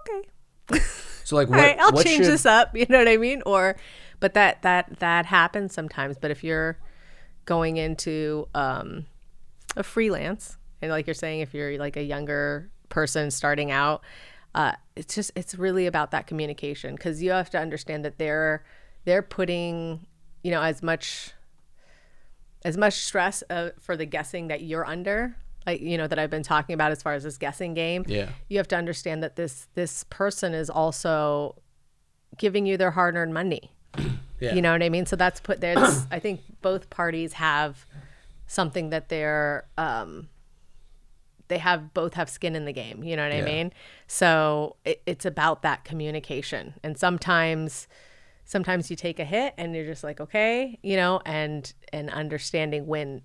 "Okay." 0.00 0.80
so 1.24 1.34
like 1.36 1.48
what, 1.50 1.56
right 1.58 1.76
i'll 1.80 1.92
what 1.92 2.04
change 2.06 2.24
should- 2.24 2.32
this 2.34 2.44
up 2.46 2.76
you 2.76 2.84
know 2.90 2.98
what 2.98 3.08
i 3.08 3.16
mean 3.16 3.42
or 3.46 3.74
but 4.20 4.34
that 4.34 4.60
that 4.62 4.98
that 5.00 5.24
happens 5.26 5.72
sometimes 5.72 6.16
but 6.18 6.30
if 6.30 6.44
you're 6.44 6.78
going 7.46 7.78
into 7.78 8.46
um 8.54 9.06
a 9.76 9.82
freelance 9.82 10.58
and 10.82 10.90
like 10.90 11.06
you're 11.06 11.14
saying 11.14 11.40
if 11.40 11.54
you're 11.54 11.78
like 11.78 11.96
a 11.96 12.02
younger 12.02 12.70
person 12.90 13.30
starting 13.30 13.70
out 13.70 14.02
uh 14.54 14.72
it's 14.96 15.14
just 15.14 15.30
it's 15.36 15.54
really 15.54 15.86
about 15.86 16.10
that 16.10 16.26
communication 16.26 16.94
because 16.94 17.22
you 17.22 17.30
have 17.30 17.50
to 17.50 17.58
understand 17.58 18.04
that 18.04 18.18
they're 18.18 18.64
they're 19.04 19.22
putting 19.22 20.06
you 20.42 20.50
know 20.50 20.62
as 20.62 20.82
much 20.82 21.32
as 22.64 22.76
much 22.76 22.94
stress 22.94 23.42
uh, 23.50 23.70
for 23.80 23.96
the 23.96 24.04
guessing 24.06 24.48
that 24.48 24.62
you're 24.62 24.86
under 24.86 25.36
like 25.66 25.80
you 25.80 25.96
know 25.98 26.06
that 26.06 26.18
i've 26.18 26.30
been 26.30 26.42
talking 26.42 26.74
about 26.74 26.90
as 26.92 27.02
far 27.02 27.14
as 27.14 27.22
this 27.24 27.38
guessing 27.38 27.74
game 27.74 28.04
Yeah. 28.06 28.30
you 28.48 28.58
have 28.58 28.68
to 28.68 28.76
understand 28.76 29.22
that 29.22 29.36
this 29.36 29.68
this 29.74 30.04
person 30.04 30.54
is 30.54 30.68
also 30.70 31.56
giving 32.36 32.66
you 32.66 32.76
their 32.76 32.92
hard-earned 32.92 33.34
money 33.34 33.72
Yeah. 34.40 34.54
you 34.54 34.62
know 34.62 34.70
what 34.72 34.82
i 34.82 34.88
mean 34.88 35.04
so 35.06 35.16
that's 35.16 35.40
put 35.40 35.60
there 35.60 35.76
i 36.10 36.18
think 36.20 36.40
both 36.62 36.90
parties 36.90 37.34
have 37.34 37.86
something 38.46 38.90
that 38.90 39.08
they're 39.08 39.66
um 39.76 40.28
they 41.48 41.58
have 41.58 41.92
both 41.94 42.14
have 42.14 42.28
skin 42.28 42.54
in 42.54 42.64
the 42.64 42.72
game 42.72 43.02
you 43.02 43.16
know 43.16 43.22
what 43.22 43.34
i 43.34 43.42
mean 43.42 43.72
so 44.06 44.76
it, 44.84 45.02
it's 45.06 45.24
about 45.24 45.62
that 45.62 45.84
communication 45.84 46.74
and 46.82 46.96
sometimes 46.96 47.88
sometimes 48.44 48.90
you 48.90 48.96
take 48.96 49.18
a 49.18 49.24
hit 49.24 49.54
and 49.58 49.74
you're 49.74 49.86
just 49.86 50.04
like 50.04 50.20
okay 50.20 50.78
you 50.82 50.96
know 50.96 51.20
and 51.26 51.74
and 51.92 52.10
understanding 52.10 52.86
when 52.86 53.22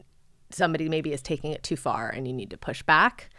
somebody 0.49 0.87
maybe 0.87 1.11
is 1.11 1.21
taking 1.21 1.51
it 1.51 1.63
too 1.63 1.75
far 1.75 2.09
and 2.09 2.27
you 2.27 2.33
need 2.33 2.49
to 2.49 2.57
push 2.57 2.83
back 2.83 3.29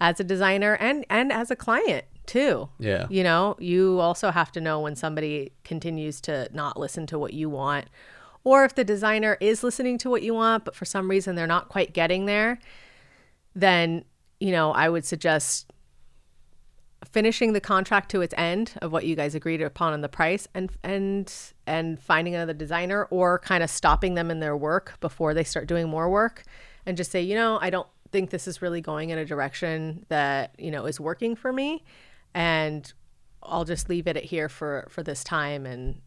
as 0.00 0.18
a 0.18 0.24
designer 0.24 0.74
and 0.80 1.04
and 1.08 1.32
as 1.32 1.50
a 1.50 1.56
client 1.56 2.04
too. 2.26 2.68
Yeah. 2.78 3.06
You 3.10 3.24
know, 3.24 3.56
you 3.58 3.98
also 4.00 4.30
have 4.30 4.52
to 4.52 4.60
know 4.60 4.80
when 4.80 4.96
somebody 4.96 5.52
continues 5.64 6.20
to 6.22 6.48
not 6.52 6.78
listen 6.78 7.06
to 7.08 7.18
what 7.18 7.34
you 7.34 7.50
want 7.50 7.86
or 8.44 8.64
if 8.64 8.74
the 8.74 8.84
designer 8.84 9.36
is 9.40 9.62
listening 9.62 9.98
to 9.98 10.10
what 10.10 10.22
you 10.22 10.34
want 10.34 10.64
but 10.64 10.74
for 10.74 10.84
some 10.84 11.08
reason 11.08 11.36
they're 11.36 11.46
not 11.46 11.68
quite 11.68 11.92
getting 11.92 12.26
there, 12.26 12.58
then, 13.54 14.04
you 14.42 14.50
know, 14.50 14.72
I 14.72 14.88
would 14.88 15.04
suggest 15.04 15.70
finishing 17.12 17.52
the 17.52 17.60
contract 17.60 18.10
to 18.10 18.22
its 18.22 18.34
end 18.36 18.74
of 18.82 18.90
what 18.90 19.06
you 19.06 19.14
guys 19.14 19.36
agreed 19.36 19.62
upon 19.62 19.92
on 19.92 20.00
the 20.00 20.08
price 20.08 20.48
and 20.52 20.70
and 20.82 21.32
and 21.66 22.00
finding 22.00 22.34
another 22.34 22.52
designer 22.52 23.04
or 23.10 23.38
kind 23.38 23.62
of 23.62 23.70
stopping 23.70 24.14
them 24.14 24.32
in 24.32 24.40
their 24.40 24.56
work 24.56 24.98
before 25.00 25.32
they 25.32 25.44
start 25.44 25.68
doing 25.68 25.88
more 25.88 26.10
work 26.10 26.44
and 26.86 26.96
just 26.96 27.10
say 27.10 27.20
you 27.20 27.34
know 27.34 27.58
i 27.60 27.70
don't 27.70 27.88
think 28.12 28.30
this 28.30 28.46
is 28.46 28.62
really 28.62 28.80
going 28.80 29.10
in 29.10 29.18
a 29.18 29.24
direction 29.24 30.06
that 30.10 30.54
you 30.58 30.70
know 30.70 30.86
is 30.86 31.00
working 31.00 31.34
for 31.34 31.52
me 31.52 31.82
and 32.34 32.92
i'll 33.42 33.64
just 33.64 33.88
leave 33.88 34.06
it 34.06 34.16
at 34.16 34.24
here 34.24 34.48
for 34.48 34.86
for 34.88 35.02
this 35.02 35.24
time 35.24 35.66
and 35.66 36.00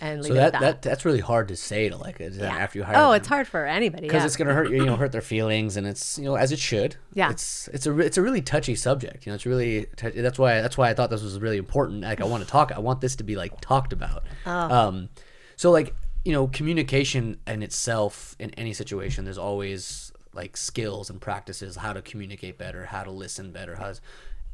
and 0.00 0.22
leave 0.22 0.28
So 0.28 0.32
it 0.34 0.36
that, 0.36 0.46
at 0.46 0.52
that 0.52 0.60
that, 0.60 0.82
that's 0.82 1.04
really 1.04 1.20
hard 1.20 1.48
to 1.48 1.56
say 1.56 1.88
to 1.88 1.96
like 1.96 2.18
Yeah. 2.18 2.44
after 2.46 2.78
you 2.78 2.84
hire 2.84 2.96
oh 2.96 3.10
them. 3.12 3.20
it's 3.20 3.28
hard 3.28 3.46
for 3.46 3.64
anybody 3.66 4.02
because 4.06 4.22
yeah. 4.22 4.26
it's 4.26 4.36
gonna 4.36 4.54
hurt 4.54 4.70
you, 4.70 4.76
you 4.76 4.86
know, 4.86 4.96
hurt 4.96 5.12
their 5.12 5.20
feelings, 5.20 5.76
and 5.76 5.86
it's 5.86 6.18
you 6.18 6.24
know 6.24 6.34
as 6.36 6.52
it 6.52 6.58
should. 6.58 6.96
Yeah. 7.12 7.30
It's 7.30 7.68
it's 7.68 7.86
a 7.86 7.98
it's 7.98 8.16
a 8.16 8.22
really 8.22 8.42
touchy 8.42 8.74
subject. 8.74 9.26
You 9.26 9.30
know, 9.30 9.34
it's 9.34 9.46
really 9.46 9.86
tou- 9.96 10.10
that's 10.10 10.38
why 10.38 10.60
that's 10.60 10.76
why 10.78 10.90
I 10.90 10.94
thought 10.94 11.10
this 11.10 11.22
was 11.22 11.38
really 11.40 11.58
important. 11.58 12.02
Like 12.02 12.20
I 12.20 12.24
want 12.24 12.42
to 12.44 12.48
talk. 12.48 12.72
I 12.72 12.78
want 12.78 13.00
this 13.00 13.16
to 13.16 13.24
be 13.24 13.36
like 13.36 13.60
talked 13.60 13.92
about. 13.92 14.24
Oh. 14.46 14.50
Um, 14.52 15.08
so 15.56 15.70
like 15.70 15.94
you 16.24 16.32
know, 16.32 16.46
communication 16.48 17.38
in 17.46 17.62
itself 17.62 18.34
in 18.38 18.50
any 18.52 18.72
situation, 18.72 19.24
there's 19.24 19.38
always 19.38 20.10
like 20.32 20.56
skills 20.56 21.10
and 21.10 21.20
practices 21.20 21.76
how 21.76 21.92
to 21.92 22.02
communicate 22.02 22.58
better, 22.58 22.86
how 22.86 23.04
to 23.04 23.10
listen 23.10 23.52
better, 23.52 23.76
how. 23.76 23.92
To, 23.92 24.00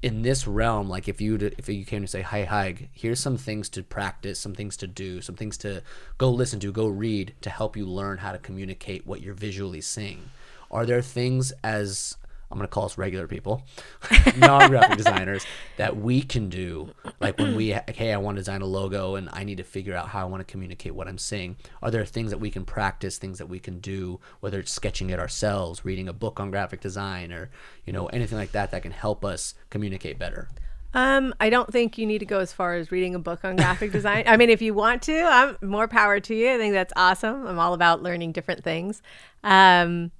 in 0.02 0.22
this 0.22 0.46
realm, 0.46 0.88
like 0.88 1.08
if 1.08 1.20
you 1.20 1.36
if 1.58 1.68
you 1.68 1.84
came 1.84 2.02
to 2.02 2.08
say, 2.08 2.22
"Hi, 2.22 2.44
hi, 2.44 2.88
here's 2.92 3.20
some 3.20 3.36
things 3.36 3.68
to 3.70 3.82
practice, 3.82 4.38
some 4.38 4.54
things 4.54 4.76
to 4.78 4.86
do, 4.86 5.20
some 5.20 5.36
things 5.36 5.58
to 5.58 5.82
go 6.16 6.30
listen 6.30 6.60
to, 6.60 6.72
go 6.72 6.86
read 6.86 7.34
to 7.42 7.50
help 7.50 7.76
you 7.76 7.86
learn 7.86 8.18
how 8.18 8.32
to 8.32 8.38
communicate 8.38 9.06
what 9.06 9.20
you're 9.20 9.34
visually 9.34 9.80
seeing." 9.80 10.30
Are 10.70 10.86
there 10.86 11.02
things 11.02 11.52
as 11.64 12.16
I'm 12.50 12.58
gonna 12.58 12.68
call 12.68 12.84
us 12.84 12.98
regular 12.98 13.26
people, 13.26 13.62
non-graphic 14.36 14.96
designers, 14.96 15.46
that 15.76 15.96
we 15.96 16.22
can 16.22 16.48
do, 16.48 16.90
like 17.20 17.38
when 17.38 17.54
we, 17.54 17.76
hey, 17.94 18.12
I 18.12 18.16
want 18.16 18.36
to 18.36 18.40
design 18.40 18.62
a 18.62 18.66
logo 18.66 19.14
and 19.14 19.28
I 19.32 19.44
need 19.44 19.58
to 19.58 19.64
figure 19.64 19.94
out 19.94 20.08
how 20.08 20.22
I 20.22 20.24
want 20.24 20.40
to 20.40 20.50
communicate 20.50 20.94
what 20.94 21.06
I'm 21.06 21.18
seeing. 21.18 21.56
Are 21.82 21.90
there 21.90 22.04
things 22.04 22.30
that 22.30 22.38
we 22.38 22.50
can 22.50 22.64
practice, 22.64 23.18
things 23.18 23.38
that 23.38 23.46
we 23.46 23.58
can 23.58 23.78
do, 23.78 24.20
whether 24.40 24.58
it's 24.58 24.72
sketching 24.72 25.10
it 25.10 25.20
ourselves, 25.20 25.84
reading 25.84 26.08
a 26.08 26.12
book 26.12 26.40
on 26.40 26.50
graphic 26.50 26.80
design, 26.80 27.32
or 27.32 27.50
you 27.84 27.92
know 27.92 28.06
anything 28.06 28.38
like 28.38 28.52
that 28.52 28.70
that 28.72 28.82
can 28.82 28.92
help 28.92 29.24
us 29.24 29.54
communicate 29.70 30.18
better? 30.18 30.48
Um, 30.92 31.34
I 31.38 31.50
don't 31.50 31.72
think 31.72 31.98
you 31.98 32.06
need 32.06 32.18
to 32.18 32.26
go 32.26 32.40
as 32.40 32.52
far 32.52 32.74
as 32.74 32.90
reading 32.90 33.14
a 33.14 33.18
book 33.18 33.44
on 33.44 33.56
graphic 33.56 33.92
design. 33.92 34.24
I 34.26 34.36
mean, 34.36 34.50
if 34.50 34.60
you 34.60 34.74
want 34.74 35.02
to, 35.02 35.22
I'm 35.22 35.56
more 35.62 35.86
power 35.86 36.18
to 36.18 36.34
you. 36.34 36.52
I 36.52 36.58
think 36.58 36.72
that's 36.72 36.92
awesome. 36.96 37.46
I'm 37.46 37.58
all 37.58 37.74
about 37.74 38.02
learning 38.02 38.32
different 38.32 38.64
things. 38.64 39.02
Um, 39.44 40.10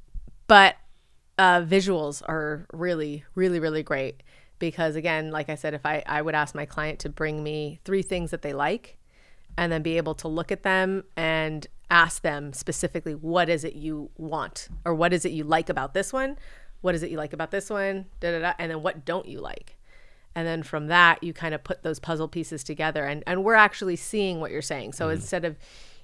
but 0.47 0.77
uh, 1.41 1.63
visuals 1.63 2.23
are 2.29 2.67
really, 2.71 3.25
really, 3.35 3.59
really 3.61 3.83
great 3.83 4.23
because 4.59 4.95
again, 4.95 5.31
like 5.31 5.49
I 5.49 5.55
said, 5.55 5.73
if 5.73 5.87
I, 5.87 6.03
I 6.05 6.21
would 6.21 6.35
ask 6.35 6.55
my 6.55 6.67
client 6.67 6.99
to 6.99 7.09
bring 7.09 7.43
me 7.43 7.81
three 7.83 8.03
things 8.03 8.31
that 8.31 8.43
they 8.43 8.53
like 8.53 8.99
and 9.57 9.73
then 9.73 9.81
be 9.81 9.97
able 9.97 10.15
to 10.17 10.29
look 10.29 10.53
at 10.53 10.65
them 10.65 11.05
and 11.17 11.67
ask 11.91 12.21
them 12.21 12.53
specifically, 12.53 13.15
what 13.15 13.49
is 13.49 13.65
it 13.65 13.75
you 13.75 14.11
want 14.19 14.69
or 14.85 14.95
what 14.95 15.15
is 15.15 15.25
it 15.25 15.33
you 15.33 15.43
like 15.43 15.71
about 15.71 15.95
this 15.95 16.13
one? 16.13 16.37
What 16.83 16.95
is 16.95 17.03
it 17.03 17.11
you 17.11 17.17
like 17.17 17.33
about 17.33 17.51
this 17.51 17.71
one? 17.71 18.05
Da, 18.21 18.33
da, 18.33 18.39
da, 18.41 18.53
and 18.59 18.71
then 18.71 18.83
what 18.83 19.07
don't 19.07 19.27
you 19.27 19.41
like? 19.41 19.79
and 20.33 20.47
then 20.47 20.63
from 20.63 20.87
that 20.87 21.25
you 21.25 21.33
kind 21.33 21.55
of 21.55 21.65
put 21.65 21.83
those 21.83 21.99
puzzle 21.99 22.29
pieces 22.29 22.63
together 22.63 23.05
and 23.05 23.25
and 23.27 23.43
we're 23.43 23.53
actually 23.53 23.97
seeing 23.97 24.39
what 24.39 24.53
you're 24.53 24.63
saying 24.63 24.93
so 24.93 25.09
instead 25.09 25.45
of 25.45 25.59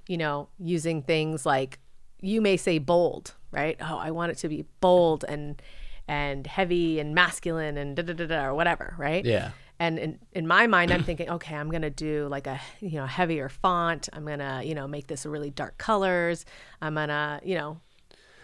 you 0.09 0.17
know 0.17 0.49
using 0.59 1.01
things 1.01 1.47
like 1.47 1.79
you 2.27 2.41
may 2.41 2.57
say 2.57 2.79
bold 2.79 3.35
right 3.53 3.77
oh 3.81 3.99
i 3.99 4.11
want 4.11 4.31
it 4.33 4.39
to 4.39 4.49
be 4.49 4.65
bold 4.81 5.25
and 5.29 5.63
and 6.09 6.47
heavy 6.47 6.99
and 7.01 7.15
masculine 7.15 7.77
and 7.77 7.97
da 7.97 8.03
da 8.03 8.13
da 8.13 8.27
da 8.27 8.45
or 8.47 8.55
whatever 8.55 8.95
right 8.99 9.25
Yeah. 9.25 9.51
and 9.79 9.99
in, 9.99 10.19
in 10.33 10.47
my 10.47 10.67
mind 10.67 10.93
i'm 10.93 11.03
thinking 11.05 11.29
okay 11.31 11.55
i'm 11.57 11.71
gonna 11.71 11.91
do 11.91 12.27
like 12.29 12.47
a 12.47 12.61
you 12.81 12.97
know 12.99 13.07
heavier 13.07 13.49
font 13.49 14.09
i'm 14.13 14.25
gonna 14.27 14.63
you 14.65 14.75
know 14.75 14.87
make 14.89 15.07
this 15.07 15.25
really 15.27 15.51
dark 15.51 15.79
colors 15.79 16.45
i'm 16.83 16.95
gonna 16.95 17.41
you 17.45 17.55
know 17.57 17.79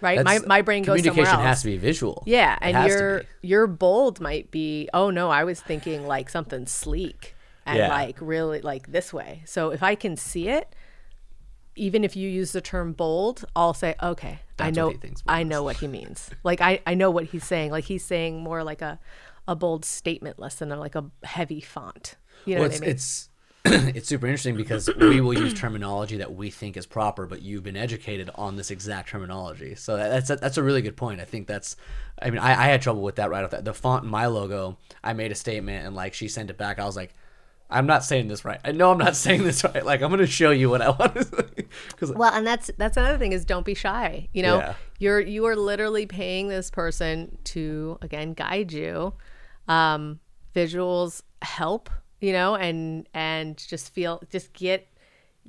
right 0.00 0.18
my, 0.24 0.34
That's- 0.34 0.48
my 0.48 0.62
brain 0.62 0.82
goes 0.82 0.98
somewhere 0.98 1.12
communication 1.12 1.38
else 1.40 1.46
has 1.46 1.60
to 1.62 1.66
be 1.68 1.76
visual. 1.78 2.22
yeah, 2.26 2.54
It 2.56 2.74
and 2.74 2.88
your 2.88 3.22
your 3.42 3.66
bold 3.68 4.20
might 4.20 4.50
be, 4.50 4.88
oh 4.92 5.10
no, 5.10 5.30
I 5.30 5.44
was 5.44 5.60
thinking 5.60 6.06
like 6.08 6.28
something 6.28 6.66
sleek 6.66 7.36
and 7.64 7.78
Yeah. 7.78 7.88
like 7.88 8.16
really 8.20 8.60
like 8.62 8.90
this 8.90 9.12
way. 9.12 9.42
So 9.46 9.70
if 9.70 9.80
I 9.80 9.94
can 9.94 10.16
see 10.16 10.48
it, 10.48 10.74
even 11.74 12.04
if 12.04 12.16
you 12.16 12.28
use 12.28 12.52
the 12.52 12.60
term 12.60 12.92
bold, 12.92 13.44
I'll 13.56 13.74
say, 13.74 13.94
okay, 14.02 14.40
I 14.58 14.70
know 14.70 14.86
what 14.86 14.96
he 14.96 15.00
thinks 15.00 15.22
I 15.26 15.42
know 15.42 15.62
what 15.62 15.76
he 15.76 15.88
means. 15.88 16.30
Like 16.44 16.60
I, 16.60 16.80
I 16.86 16.94
know 16.94 17.10
what 17.10 17.26
he's 17.26 17.44
saying. 17.44 17.70
Like 17.70 17.84
he's 17.84 18.04
saying 18.04 18.42
more 18.42 18.62
like 18.62 18.82
a 18.82 18.98
a 19.48 19.56
bold 19.56 19.84
statement 19.84 20.38
less 20.38 20.56
than 20.56 20.70
a, 20.70 20.76
like 20.76 20.94
a 20.94 21.04
heavy 21.24 21.60
font. 21.60 22.16
You 22.44 22.54
know 22.54 22.60
well, 22.62 22.70
what 22.70 22.82
it's, 22.86 23.28
I 23.64 23.68
mean? 23.70 23.74
it's 23.74 23.88
it's 23.96 24.08
super 24.08 24.26
interesting 24.26 24.56
because 24.56 24.90
we 24.98 25.20
will 25.20 25.34
use 25.34 25.54
terminology 25.54 26.16
that 26.16 26.34
we 26.34 26.50
think 26.50 26.76
is 26.76 26.84
proper, 26.84 27.26
but 27.26 27.42
you've 27.42 27.62
been 27.62 27.76
educated 27.76 28.28
on 28.34 28.56
this 28.56 28.72
exact 28.72 29.10
terminology. 29.10 29.76
So 29.76 29.96
that's 29.96 30.30
a, 30.30 30.36
that's 30.36 30.56
a 30.56 30.62
really 30.64 30.82
good 30.82 30.96
point. 30.96 31.20
I 31.20 31.24
think 31.24 31.46
that's, 31.46 31.76
I 32.20 32.30
mean, 32.30 32.40
I, 32.40 32.50
I 32.50 32.66
had 32.66 32.82
trouble 32.82 33.02
with 33.02 33.16
that 33.16 33.30
right 33.30 33.44
off 33.44 33.50
that. 33.50 33.64
The 33.64 33.72
font 33.72 34.02
in 34.02 34.10
my 34.10 34.26
logo, 34.26 34.78
I 35.04 35.12
made 35.12 35.30
a 35.30 35.36
statement 35.36 35.86
and 35.86 35.94
like 35.94 36.12
she 36.12 36.26
sent 36.26 36.50
it 36.50 36.58
back. 36.58 36.80
I 36.80 36.84
was 36.84 36.96
like, 36.96 37.14
I'm 37.72 37.86
not 37.86 38.04
saying 38.04 38.28
this 38.28 38.44
right. 38.44 38.60
I 38.64 38.72
know 38.72 38.90
I'm 38.92 38.98
not 38.98 39.16
saying 39.24 39.42
this 39.44 39.64
right. 39.64 39.84
Like 39.84 40.02
I'm 40.02 40.10
gonna 40.10 40.26
show 40.26 40.50
you 40.50 40.70
what 40.70 40.82
I 40.82 40.90
want 40.90 41.14
to 41.14 41.24
say. 42.00 42.12
Well, 42.14 42.32
and 42.32 42.46
that's 42.46 42.70
that's 42.78 42.96
another 42.96 43.18
thing 43.18 43.32
is 43.32 43.44
don't 43.44 43.64
be 43.66 43.74
shy. 43.74 44.28
You 44.32 44.42
know, 44.42 44.58
Yeah. 44.58 44.74
you're 44.98 45.20
you 45.20 45.46
are 45.46 45.56
literally 45.56 46.06
paying 46.06 46.48
this 46.48 46.70
person 46.70 47.38
to 47.44 47.98
again 48.02 48.34
guide 48.34 48.72
you. 48.72 49.14
Um, 49.68 50.20
visuals 50.54 51.22
help, 51.40 51.88
you 52.20 52.32
know, 52.32 52.54
and 52.56 53.08
and 53.14 53.56
just 53.56 53.92
feel 53.94 54.22
just 54.30 54.52
get 54.52 54.86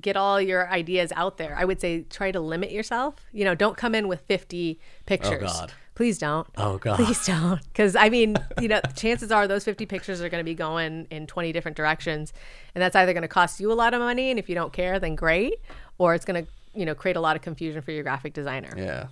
get 0.01 0.17
all 0.17 0.41
your 0.41 0.69
ideas 0.71 1.11
out 1.15 1.37
there. 1.37 1.55
I 1.57 1.65
would 1.65 1.79
say 1.79 2.01
try 2.03 2.31
to 2.31 2.39
limit 2.39 2.71
yourself. 2.71 3.15
You 3.31 3.45
know, 3.45 3.53
don't 3.53 3.77
come 3.77 3.93
in 3.93 4.07
with 4.07 4.21
50 4.21 4.79
pictures. 5.05 5.41
God. 5.53 5.71
Please 5.95 6.17
don't. 6.17 6.47
Oh, 6.57 6.77
God. 6.77 6.97
Please 6.97 7.25
don't. 7.25 7.61
Because 7.67 7.95
I 7.95 8.09
mean, 8.09 8.35
you 8.59 8.67
know, 8.67 8.81
chances 8.95 9.31
are 9.31 9.47
those 9.47 9.63
50 9.63 9.85
pictures 9.85 10.21
are 10.21 10.29
going 10.29 10.41
to 10.41 10.45
be 10.45 10.55
going 10.55 11.05
in 11.11 11.27
20 11.27 11.51
different 11.51 11.77
directions. 11.77 12.33
And 12.73 12.81
that's 12.81 12.95
either 12.95 13.13
going 13.13 13.21
to 13.21 13.27
cost 13.27 13.59
you 13.59 13.71
a 13.71 13.73
lot 13.75 13.93
of 13.93 13.99
money. 13.99 14.29
And 14.31 14.39
if 14.39 14.49
you 14.49 14.55
don't 14.55 14.73
care, 14.73 14.99
then 14.99 15.15
great. 15.15 15.55
Or 15.99 16.15
it's 16.15 16.25
going 16.25 16.45
to, 16.45 16.51
you 16.73 16.85
know, 16.85 16.95
create 16.95 17.15
a 17.15 17.21
lot 17.21 17.35
of 17.35 17.41
confusion 17.43 17.81
for 17.81 17.91
your 17.91 18.01
graphic 18.03 18.33
designer. 18.33 18.73
yeah, 18.75 19.07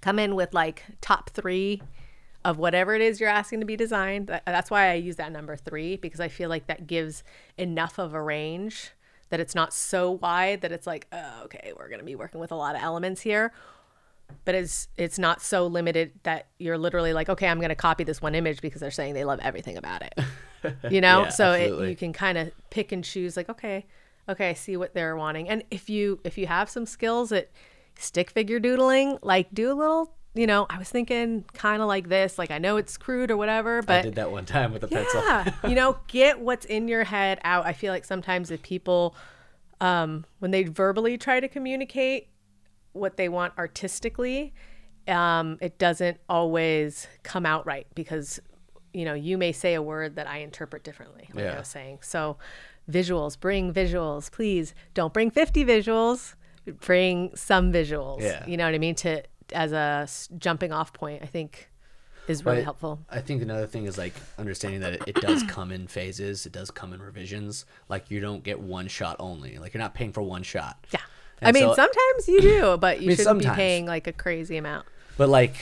Come 0.00 0.18
in 0.18 0.34
with 0.34 0.52
like 0.54 0.82
top 1.00 1.30
three 1.30 1.82
of 2.44 2.58
whatever 2.58 2.94
it 2.94 3.02
is 3.02 3.20
you're 3.20 3.28
asking 3.30 3.60
to 3.60 3.66
be 3.66 3.76
designed. 3.76 4.26
That- 4.26 4.42
That's 4.46 4.70
why 4.70 4.90
I 4.90 4.94
use 4.94 5.16
that 5.16 5.30
number 5.30 5.54
three 5.56 5.96
because 5.96 6.18
I 6.20 6.28
feel 6.28 6.48
like 6.48 6.66
that 6.66 6.86
gives 6.88 7.22
enough 7.56 7.98
of 7.98 8.14
a 8.14 8.20
range 8.22 8.90
that 9.30 9.38
it's 9.40 9.54
not 9.54 9.72
so 9.74 10.10
wide 10.12 10.62
that 10.62 10.72
it's 10.72 10.86
like, 10.86 11.06
oh, 11.12 11.42
okay, 11.44 11.72
we're 11.78 11.88
going 11.88 11.98
to 12.00 12.04
be 12.04 12.14
working 12.16 12.40
with 12.40 12.50
a 12.50 12.54
lot 12.56 12.74
of 12.74 12.82
elements 12.82 13.20
here 13.20 13.52
but 14.44 14.54
it's 14.54 14.88
it's 14.96 15.18
not 15.18 15.42
so 15.42 15.66
limited 15.66 16.12
that 16.22 16.48
you're 16.58 16.78
literally 16.78 17.12
like 17.12 17.28
okay 17.28 17.48
i'm 17.48 17.58
going 17.58 17.68
to 17.68 17.74
copy 17.74 18.04
this 18.04 18.22
one 18.22 18.34
image 18.34 18.60
because 18.60 18.80
they're 18.80 18.90
saying 18.90 19.14
they 19.14 19.24
love 19.24 19.40
everything 19.42 19.76
about 19.76 20.02
it 20.02 20.14
you 20.90 21.00
know 21.00 21.22
Yeah, 21.24 21.28
so 21.28 21.52
it, 21.52 21.88
you 21.88 21.96
can 21.96 22.12
kind 22.12 22.38
of 22.38 22.50
pick 22.70 22.92
and 22.92 23.04
choose 23.04 23.36
like 23.36 23.48
okay 23.48 23.86
okay 24.28 24.50
i 24.50 24.54
see 24.54 24.76
what 24.76 24.94
they're 24.94 25.16
wanting 25.16 25.48
and 25.48 25.64
if 25.70 25.88
you 25.90 26.20
if 26.24 26.38
you 26.38 26.46
have 26.46 26.68
some 26.68 26.86
skills 26.86 27.32
at 27.32 27.50
stick 27.96 28.30
figure 28.30 28.58
doodling 28.58 29.18
like 29.22 29.48
do 29.52 29.72
a 29.72 29.74
little 29.74 30.14
you 30.34 30.46
know 30.46 30.66
i 30.70 30.78
was 30.78 30.88
thinking 30.88 31.44
kind 31.54 31.82
of 31.82 31.88
like 31.88 32.08
this 32.08 32.38
like 32.38 32.50
i 32.50 32.58
know 32.58 32.76
it's 32.76 32.96
crude 32.96 33.30
or 33.30 33.36
whatever 33.36 33.82
but 33.82 33.98
I 34.00 34.02
did 34.02 34.14
that 34.16 34.30
one 34.30 34.44
time 34.44 34.72
with 34.72 34.84
a 34.84 34.88
pencil. 34.88 35.20
yeah, 35.20 35.52
you 35.66 35.74
know, 35.74 35.98
get 36.06 36.40
what's 36.40 36.64
in 36.66 36.86
your 36.86 37.04
head 37.04 37.40
out. 37.44 37.66
I 37.66 37.72
feel 37.72 37.92
like 37.92 38.04
sometimes 38.04 38.50
if 38.50 38.62
people, 38.62 39.16
um, 39.80 40.24
when 40.38 40.50
they 40.52 40.62
verbally 40.64 41.16
try 41.18 41.40
to 41.40 41.48
communicate 41.48 42.28
what 42.98 43.16
they 43.16 43.28
want 43.28 43.54
artistically, 43.58 44.52
um, 45.06 45.58
it 45.60 45.78
doesn't 45.78 46.18
always 46.28 47.06
come 47.22 47.46
out 47.46 47.64
right 47.66 47.86
because, 47.94 48.40
you 48.92 49.04
know, 49.04 49.14
you 49.14 49.38
may 49.38 49.52
say 49.52 49.74
a 49.74 49.82
word 49.82 50.16
that 50.16 50.26
I 50.26 50.38
interpret 50.38 50.84
differently, 50.84 51.28
like 51.34 51.44
Yeah. 51.44 51.54
I 51.54 51.58
was 51.58 51.68
saying. 51.68 51.98
So, 52.02 52.36
visuals, 52.90 53.38
bring 53.38 53.72
visuals, 53.72 54.30
please. 54.30 54.74
Don't 54.94 55.12
bring 55.12 55.30
50 55.30 55.64
visuals, 55.64 56.34
bring 56.80 57.34
some 57.34 57.72
visuals. 57.72 58.20
Yeah. 58.20 58.44
You 58.46 58.56
know 58.56 58.64
what 58.64 58.74
I 58.74 58.78
mean? 58.78 58.94
To, 58.96 59.22
as 59.54 59.72
a 59.72 60.06
jumping 60.38 60.72
off 60.72 60.92
point, 60.92 61.22
I 61.22 61.26
think 61.26 61.70
is 62.26 62.44
really 62.44 62.58
But 62.58 62.64
helpful. 62.64 62.98
I 63.08 63.20
think 63.20 63.40
another 63.42 63.66
thing 63.66 63.86
is 63.86 63.96
like 63.96 64.12
understanding 64.38 64.80
that 64.80 64.92
it, 64.94 65.02
it 65.06 65.14
does 65.16 65.42
come 65.48 65.72
in 65.72 65.86
phases. 65.86 66.44
It 66.44 66.52
does 66.52 66.70
come 66.70 66.92
in 66.92 67.00
revisions. 67.00 67.64
Like 67.88 68.10
you 68.10 68.20
don't 68.20 68.42
get 68.44 68.60
one 68.60 68.88
shot 68.88 69.16
only. 69.18 69.56
Like 69.58 69.72
you're 69.72 69.80
not 69.82 69.94
paying 69.94 70.12
for 70.12 70.20
one 70.22 70.42
shot. 70.42 70.86
Yeah. 70.92 71.00
And 71.40 71.56
I 71.56 71.60
mean, 71.60 71.68
so- 71.68 71.74
sometimes 71.74 72.28
you 72.28 72.40
do, 72.40 72.76
but 72.76 73.00
you 73.00 73.08
mean, 73.08 73.16
shouldn't 73.16 73.40
be 73.40 73.48
paying 73.48 73.86
like 73.86 74.06
a 74.06 74.12
crazy 74.12 74.56
amount. 74.56 74.86
But 75.16 75.28
like 75.28 75.56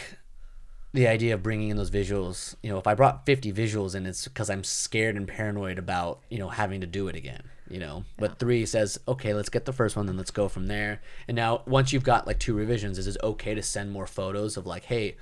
the 0.93 1.07
idea 1.09 1.35
of 1.35 1.43
bringing 1.43 1.69
in 1.69 1.77
those 1.77 1.91
visuals, 1.91 2.55
you 2.63 2.71
know, 2.71 2.79
if 2.79 2.87
I 2.87 2.95
brought 2.95 3.27
50 3.27 3.53
visuals 3.53 3.95
in, 3.95 4.07
it's 4.07 4.27
because 4.27 4.49
I'm 4.49 4.65
scared 4.65 5.17
and 5.17 5.29
paranoid 5.29 5.79
about, 5.79 6.21
you 6.31 6.39
know, 6.39 6.49
having 6.49 6.81
to 6.81 6.87
do 6.87 7.09
it 7.09 7.17
again, 7.17 7.43
you 7.69 7.79
know. 7.79 8.05
But 8.19 8.39
three 8.39 8.65
says, 8.65 8.99
okay, 9.07 9.35
let's 9.35 9.51
get 9.51 9.67
the 9.67 9.73
first 9.73 9.97
one, 9.97 10.07
then 10.07 10.17
let's 10.17 10.31
go 10.31 10.49
from 10.49 10.67
there. 10.69 11.03
And 11.29 11.35
now, 11.35 11.63
once 11.67 11.93
you've 11.93 12.03
got 12.03 12.27
like 12.27 12.39
two 12.39 12.55
revisions, 12.55 12.97
is 12.99 13.07
it 13.07 13.17
okay 13.23 13.55
to 13.55 13.63
send 13.63 13.93
more 13.93 14.07
photos 14.07 14.57
of 14.57 14.67
like, 14.67 14.85
hey, 14.85 15.17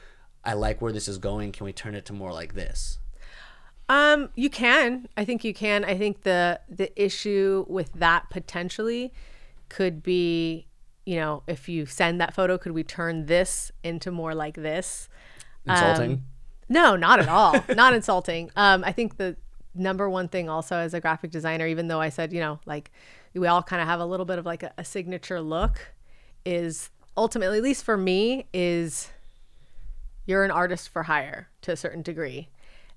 I 0.45 0.53
like 0.53 0.81
where 0.81 0.93
this 0.93 1.09
is 1.09 1.19
going. 1.19 1.53
Can 1.53 1.65
we 1.65 1.73
turn 1.73 1.95
it 1.95 2.05
to 2.07 2.13
more 2.13 2.33
like 2.33 2.55
this? 2.55 2.99
Um, 3.89 4.31
you 4.35 4.51
can. 4.51 5.09
I 5.17 5.25
think 5.25 5.45
you 5.45 5.53
can. 5.55 5.85
I 5.85 5.97
think 5.97 6.23
the 6.23 6.61
the 6.69 6.91
issue 7.03 7.67
with 7.69 7.93
that 7.95 8.31
potentially 8.31 9.13
could 9.75 10.05
be, 10.05 10.69
you 11.05 11.17
know, 11.17 11.43
if 11.49 11.69
you 11.69 11.85
send 11.85 12.21
that 12.21 12.33
photo, 12.33 12.57
could 12.57 12.71
we 12.71 12.85
turn 12.85 13.27
this 13.27 13.73
into 13.83 14.13
more 14.13 14.33
like 14.33 14.55
this? 14.55 15.09
Insulting. 15.67 16.13
Um, 16.13 16.25
no, 16.69 16.95
not 16.95 17.19
at 17.19 17.29
all. 17.29 17.57
not 17.75 17.93
insulting. 17.93 18.53
Um, 18.55 18.85
I 18.85 18.93
think 18.93 19.17
the 19.17 19.37
number 19.75 20.09
one 20.09 20.29
thing 20.29 20.49
also 20.49 20.77
as 20.77 20.95
a 20.95 21.01
graphic 21.01 21.33
designer, 21.33 21.67
even 21.67 21.89
though 21.89 22.01
I 22.01 22.11
said, 22.11 22.33
you 22.33 22.39
know, 22.39 22.61
like 22.67 22.93
we 23.35 23.49
all 23.49 23.65
kind 23.65 23.83
of 23.83 23.89
have 23.89 23.99
a 23.99 24.07
little 24.07 24.27
bit 24.27 24.39
of 24.39 24.47
like 24.47 24.63
a, 24.63 24.73
a 24.79 24.85
signature 24.85 25.41
look, 25.41 25.93
is 26.45 26.91
ultimately, 27.17 27.57
at 27.59 27.65
least 27.65 27.83
for 27.83 27.97
me, 27.97 28.47
is 28.53 29.11
you're 30.25 30.45
an 30.45 30.53
artist 30.53 30.89
for 30.89 31.03
hire 31.03 31.49
to 31.63 31.73
a 31.73 31.77
certain 31.77 32.03
degree 32.03 32.49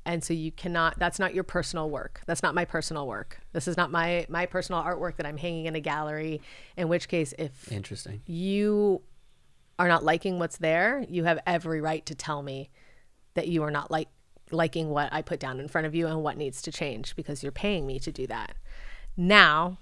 and 0.07 0.23
so 0.23 0.33
you 0.33 0.51
cannot 0.51 0.97
that's 0.97 1.19
not 1.19 1.35
your 1.35 1.43
personal 1.43 1.89
work. 1.89 2.21
That's 2.25 2.41
not 2.41 2.55
my 2.55 2.65
personal 2.65 3.05
work. 3.05 3.41
This 3.51 3.67
is 3.67 3.75
not 3.75 3.91
my 3.91 4.25
my 4.29 4.45
personal 4.45 4.81
artwork 4.81 5.17
that 5.17 5.25
i'm 5.25 5.37
hanging 5.37 5.65
in 5.65 5.75
a 5.75 5.79
gallery 5.81 6.41
in 6.77 6.87
which 6.87 7.07
case 7.09 7.33
if 7.37 7.71
Interesting. 7.71 8.21
you 8.25 9.01
are 9.77 9.87
not 9.87 10.03
liking 10.03 10.39
what's 10.39 10.57
there 10.57 11.05
you 11.07 11.25
have 11.25 11.39
every 11.45 11.81
right 11.81 12.05
to 12.05 12.15
tell 12.15 12.41
me 12.41 12.69
that 13.35 13.47
you 13.47 13.61
are 13.63 13.69
not 13.69 13.91
like 13.91 14.07
liking 14.49 14.89
what 14.89 15.11
i 15.11 15.21
put 15.21 15.39
down 15.39 15.59
in 15.59 15.67
front 15.67 15.85
of 15.85 15.93
you 15.93 16.07
and 16.07 16.23
what 16.23 16.37
needs 16.37 16.61
to 16.61 16.71
change 16.71 17.15
because 17.15 17.43
you're 17.43 17.51
paying 17.51 17.85
me 17.85 17.99
to 17.99 18.11
do 18.11 18.25
that. 18.27 18.55
Now 19.17 19.77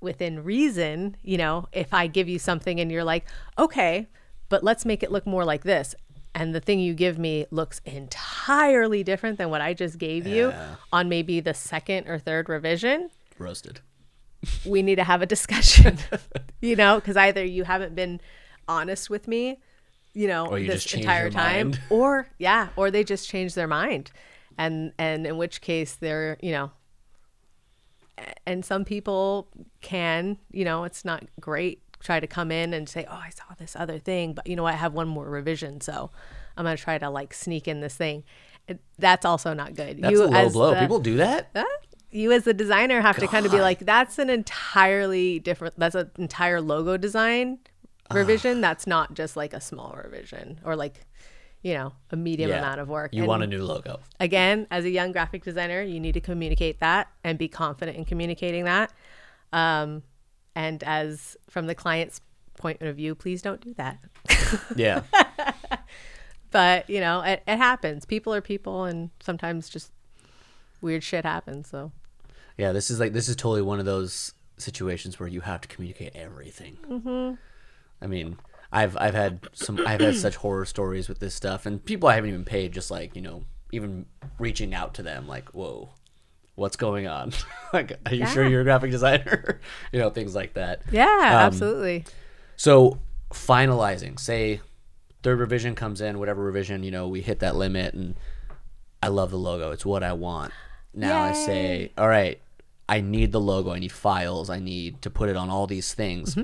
within 0.00 0.44
reason 0.44 1.16
you 1.22 1.38
know 1.38 1.66
if 1.72 1.92
i 1.92 2.06
give 2.06 2.28
you 2.28 2.38
something 2.38 2.78
and 2.78 2.92
you're 2.92 3.02
like 3.02 3.26
okay 3.58 4.06
but 4.48 4.62
let's 4.62 4.84
make 4.84 5.02
it 5.02 5.10
look 5.10 5.26
more 5.26 5.44
like 5.44 5.64
this 5.64 5.94
and 6.36 6.54
the 6.54 6.60
thing 6.60 6.78
you 6.78 6.92
give 6.92 7.18
me 7.18 7.46
looks 7.50 7.80
entirely 7.86 9.02
different 9.02 9.38
than 9.38 9.48
what 9.48 9.62
I 9.62 9.72
just 9.72 9.96
gave 9.96 10.26
you 10.26 10.52
on 10.92 11.08
maybe 11.08 11.40
the 11.40 11.54
second 11.54 12.08
or 12.08 12.18
third 12.18 12.50
revision, 12.50 13.08
Roasted. 13.38 13.80
we 14.66 14.82
need 14.82 14.96
to 14.96 15.04
have 15.04 15.22
a 15.22 15.26
discussion. 15.26 15.96
you 16.60 16.76
know, 16.76 16.96
because 16.96 17.16
either 17.16 17.42
you 17.42 17.64
haven't 17.64 17.94
been 17.94 18.20
honest 18.68 19.08
with 19.08 19.26
me, 19.26 19.60
you 20.12 20.28
know, 20.28 20.54
you 20.54 20.66
this 20.66 20.92
entire 20.92 21.30
time, 21.30 21.70
mind. 21.70 21.80
or 21.88 22.28
yeah, 22.38 22.68
or 22.76 22.90
they 22.90 23.02
just 23.02 23.26
changed 23.26 23.54
their 23.54 23.66
mind, 23.66 24.10
and 24.58 24.92
and 24.98 25.26
in 25.26 25.38
which 25.38 25.62
case 25.62 25.94
they're 25.94 26.36
you 26.42 26.52
know, 26.52 26.70
and 28.46 28.62
some 28.62 28.84
people 28.84 29.48
can 29.80 30.36
you 30.52 30.66
know 30.66 30.84
it's 30.84 31.02
not 31.02 31.24
great 31.40 31.80
try 32.00 32.20
to 32.20 32.26
come 32.26 32.50
in 32.52 32.72
and 32.74 32.88
say 32.88 33.06
oh 33.10 33.20
I 33.22 33.30
saw 33.30 33.54
this 33.58 33.74
other 33.76 33.98
thing, 33.98 34.32
but 34.34 34.46
you 34.46 34.56
know 34.56 34.66
I 34.66 34.72
have 34.72 34.92
one 34.94 35.08
more 35.08 35.28
revision, 35.28 35.80
so 35.80 36.10
I'm 36.56 36.64
gonna 36.64 36.76
try 36.76 36.98
to 36.98 37.10
like 37.10 37.32
sneak 37.34 37.66
in 37.68 37.80
this 37.80 37.94
thing. 37.96 38.24
It, 38.68 38.80
that's 38.98 39.24
also 39.24 39.54
not 39.54 39.74
good. 39.74 40.00
That's 40.02 40.12
you 40.12 40.24
a 40.24 40.26
low 40.26 40.36
as 40.38 40.52
blow. 40.52 40.74
the- 40.74 40.80
People 40.80 40.98
do 41.00 41.16
that? 41.18 41.50
Huh? 41.54 41.64
you 42.10 42.32
as 42.32 42.44
the 42.44 42.54
designer 42.54 43.00
have 43.02 43.16
to 43.18 43.26
kind 43.26 43.44
of 43.44 43.52
be 43.52 43.60
like 43.60 43.80
that's 43.80 44.18
an 44.18 44.30
entirely 44.30 45.38
different 45.40 45.74
that's 45.78 45.94
an 45.96 46.10
entire 46.16 46.60
logo 46.60 46.96
design 46.96 47.58
revision 48.12 48.60
that's 48.60 48.86
not 48.86 49.12
just 49.12 49.36
like 49.36 49.52
a 49.52 49.60
small 49.60 49.94
revision 50.02 50.58
or 50.64 50.76
like 50.76 51.04
you 51.62 51.74
know 51.74 51.92
a 52.12 52.16
medium 52.16 52.48
Yeah. 52.50 52.58
amount 52.60 52.80
of 52.80 52.88
work 52.88 53.12
You 53.12 53.22
And 53.22 53.28
want 53.28 53.42
a 53.42 53.46
new 53.46 53.62
logo. 53.62 53.98
again 54.20 54.66
as 54.70 54.84
a 54.84 54.90
young 54.90 55.10
graphic 55.12 55.42
designer 55.42 55.82
you 55.82 55.98
need 56.00 56.12
to 56.12 56.20
communicate 56.20 56.78
that 56.80 57.08
and 57.24 57.36
be 57.38 57.48
confident 57.48 57.98
in 57.98 58.04
communicating 58.04 58.64
that 58.64 58.92
um, 59.52 60.02
and 60.56 60.82
as 60.82 61.36
from 61.48 61.66
the 61.68 61.74
client's 61.74 62.20
point 62.56 62.80
of 62.80 62.96
view 62.96 63.14
please 63.14 63.42
don't 63.42 63.60
do 63.60 63.72
that 63.74 63.98
Yeah. 64.76 65.02
but 66.50 66.88
you 66.90 67.00
know 67.00 67.20
it, 67.20 67.42
it 67.46 67.58
happens 67.58 68.04
people 68.04 68.34
are 68.34 68.40
people 68.40 68.84
and 68.84 69.10
sometimes 69.20 69.68
just 69.68 69.92
weird 70.80 71.04
shit 71.04 71.24
happens 71.24 71.68
so 71.68 71.92
Yeah, 72.56 72.72
this 72.72 72.90
is 72.90 72.98
like 72.98 73.12
this 73.12 73.28
is 73.28 73.36
totally 73.36 73.62
one 73.62 73.78
of 73.78 73.84
those 73.86 74.32
situations 74.58 75.20
where 75.20 75.28
you 75.28 75.42
have 75.42 75.60
to 75.60 75.68
communicate 75.68 76.12
everything. 76.14 76.78
Mm-hmm. 76.88 77.34
I 78.00 78.06
mean, 78.06 78.38
I've 78.72 78.96
I've 78.96 79.14
had 79.14 79.46
some 79.52 79.80
I've 79.86 80.00
had 80.00 80.16
such 80.16 80.36
horror 80.36 80.64
stories 80.64 81.08
with 81.08 81.18
this 81.18 81.34
stuff, 81.34 81.66
and 81.66 81.84
people 81.84 82.08
I 82.08 82.14
haven't 82.14 82.30
even 82.30 82.44
paid, 82.44 82.72
just 82.72 82.90
like 82.90 83.14
you 83.14 83.22
know, 83.22 83.44
even 83.72 84.06
reaching 84.38 84.74
out 84.74 84.94
to 84.94 85.02
them, 85.02 85.28
like, 85.28 85.50
whoa, 85.50 85.90
what's 86.56 86.76
going 86.76 87.06
on? 87.06 87.32
like, 87.72 87.98
are 88.06 88.14
you 88.14 88.26
sure 88.26 88.46
you're 88.46 88.62
a 88.62 88.64
graphic 88.64 88.90
designer? 88.90 89.60
you 89.92 89.98
know, 90.00 90.10
things 90.10 90.34
like 90.34 90.54
that. 90.54 90.82
yeah 90.90 91.04
Um, 91.04 91.46
absolutely 91.46 92.04
So 92.56 92.98
finalizing, 93.32 94.18
say 94.18 94.60
third 95.22 95.38
revision 95.38 95.74
comes 95.74 96.00
in, 96.00 96.18
whatever 96.18 96.42
revision, 96.42 96.82
you 96.82 96.90
know, 96.90 97.06
we 97.08 97.20
hit 97.20 97.38
that 97.40 97.54
limit 97.56 97.94
and 97.94 98.14
I 99.02 99.08
love 99.08 99.30
the 99.30 99.38
logo. 99.38 99.70
It's 99.70 99.86
what 99.86 100.02
I 100.02 100.12
want. 100.12 100.52
Now 100.94 101.22
I 101.22 101.32
say, 101.32 101.92
all 101.98 102.08
right, 102.08 102.40
I 102.88 103.00
need 103.02 103.32
the 103.32 103.40
logo. 103.40 103.72
I 103.72 103.78
need 103.78 103.92
files. 103.92 104.48
I 104.48 104.58
need 104.58 105.02
to 105.02 105.10
put 105.10 105.28
it 105.28 105.36
on 105.36 105.50
all 105.50 105.66
these 105.66 105.92
things. 105.92 106.38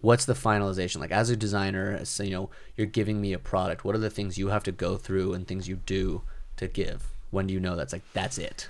What's 0.00 0.24
the 0.24 0.32
finalization? 0.32 0.98
Like 0.98 1.10
as 1.12 1.28
a 1.30 1.36
designer, 1.36 1.96
as 2.00 2.18
you 2.18 2.30
know, 2.30 2.50
you're 2.76 2.86
giving 2.86 3.20
me 3.20 3.32
a 3.34 3.38
product. 3.38 3.84
What 3.84 3.94
are 3.94 3.98
the 3.98 4.10
things 4.10 4.38
you 4.38 4.48
have 4.48 4.64
to 4.64 4.72
go 4.72 4.96
through 4.96 5.34
and 5.34 5.46
things 5.46 5.68
you 5.68 5.76
do 5.76 6.22
to 6.56 6.66
give? 6.66 7.12
When 7.30 7.46
do 7.46 7.54
you 7.54 7.60
know 7.60 7.76
that's 7.76 7.92
like 7.92 8.02
that's 8.14 8.38
it? 8.38 8.68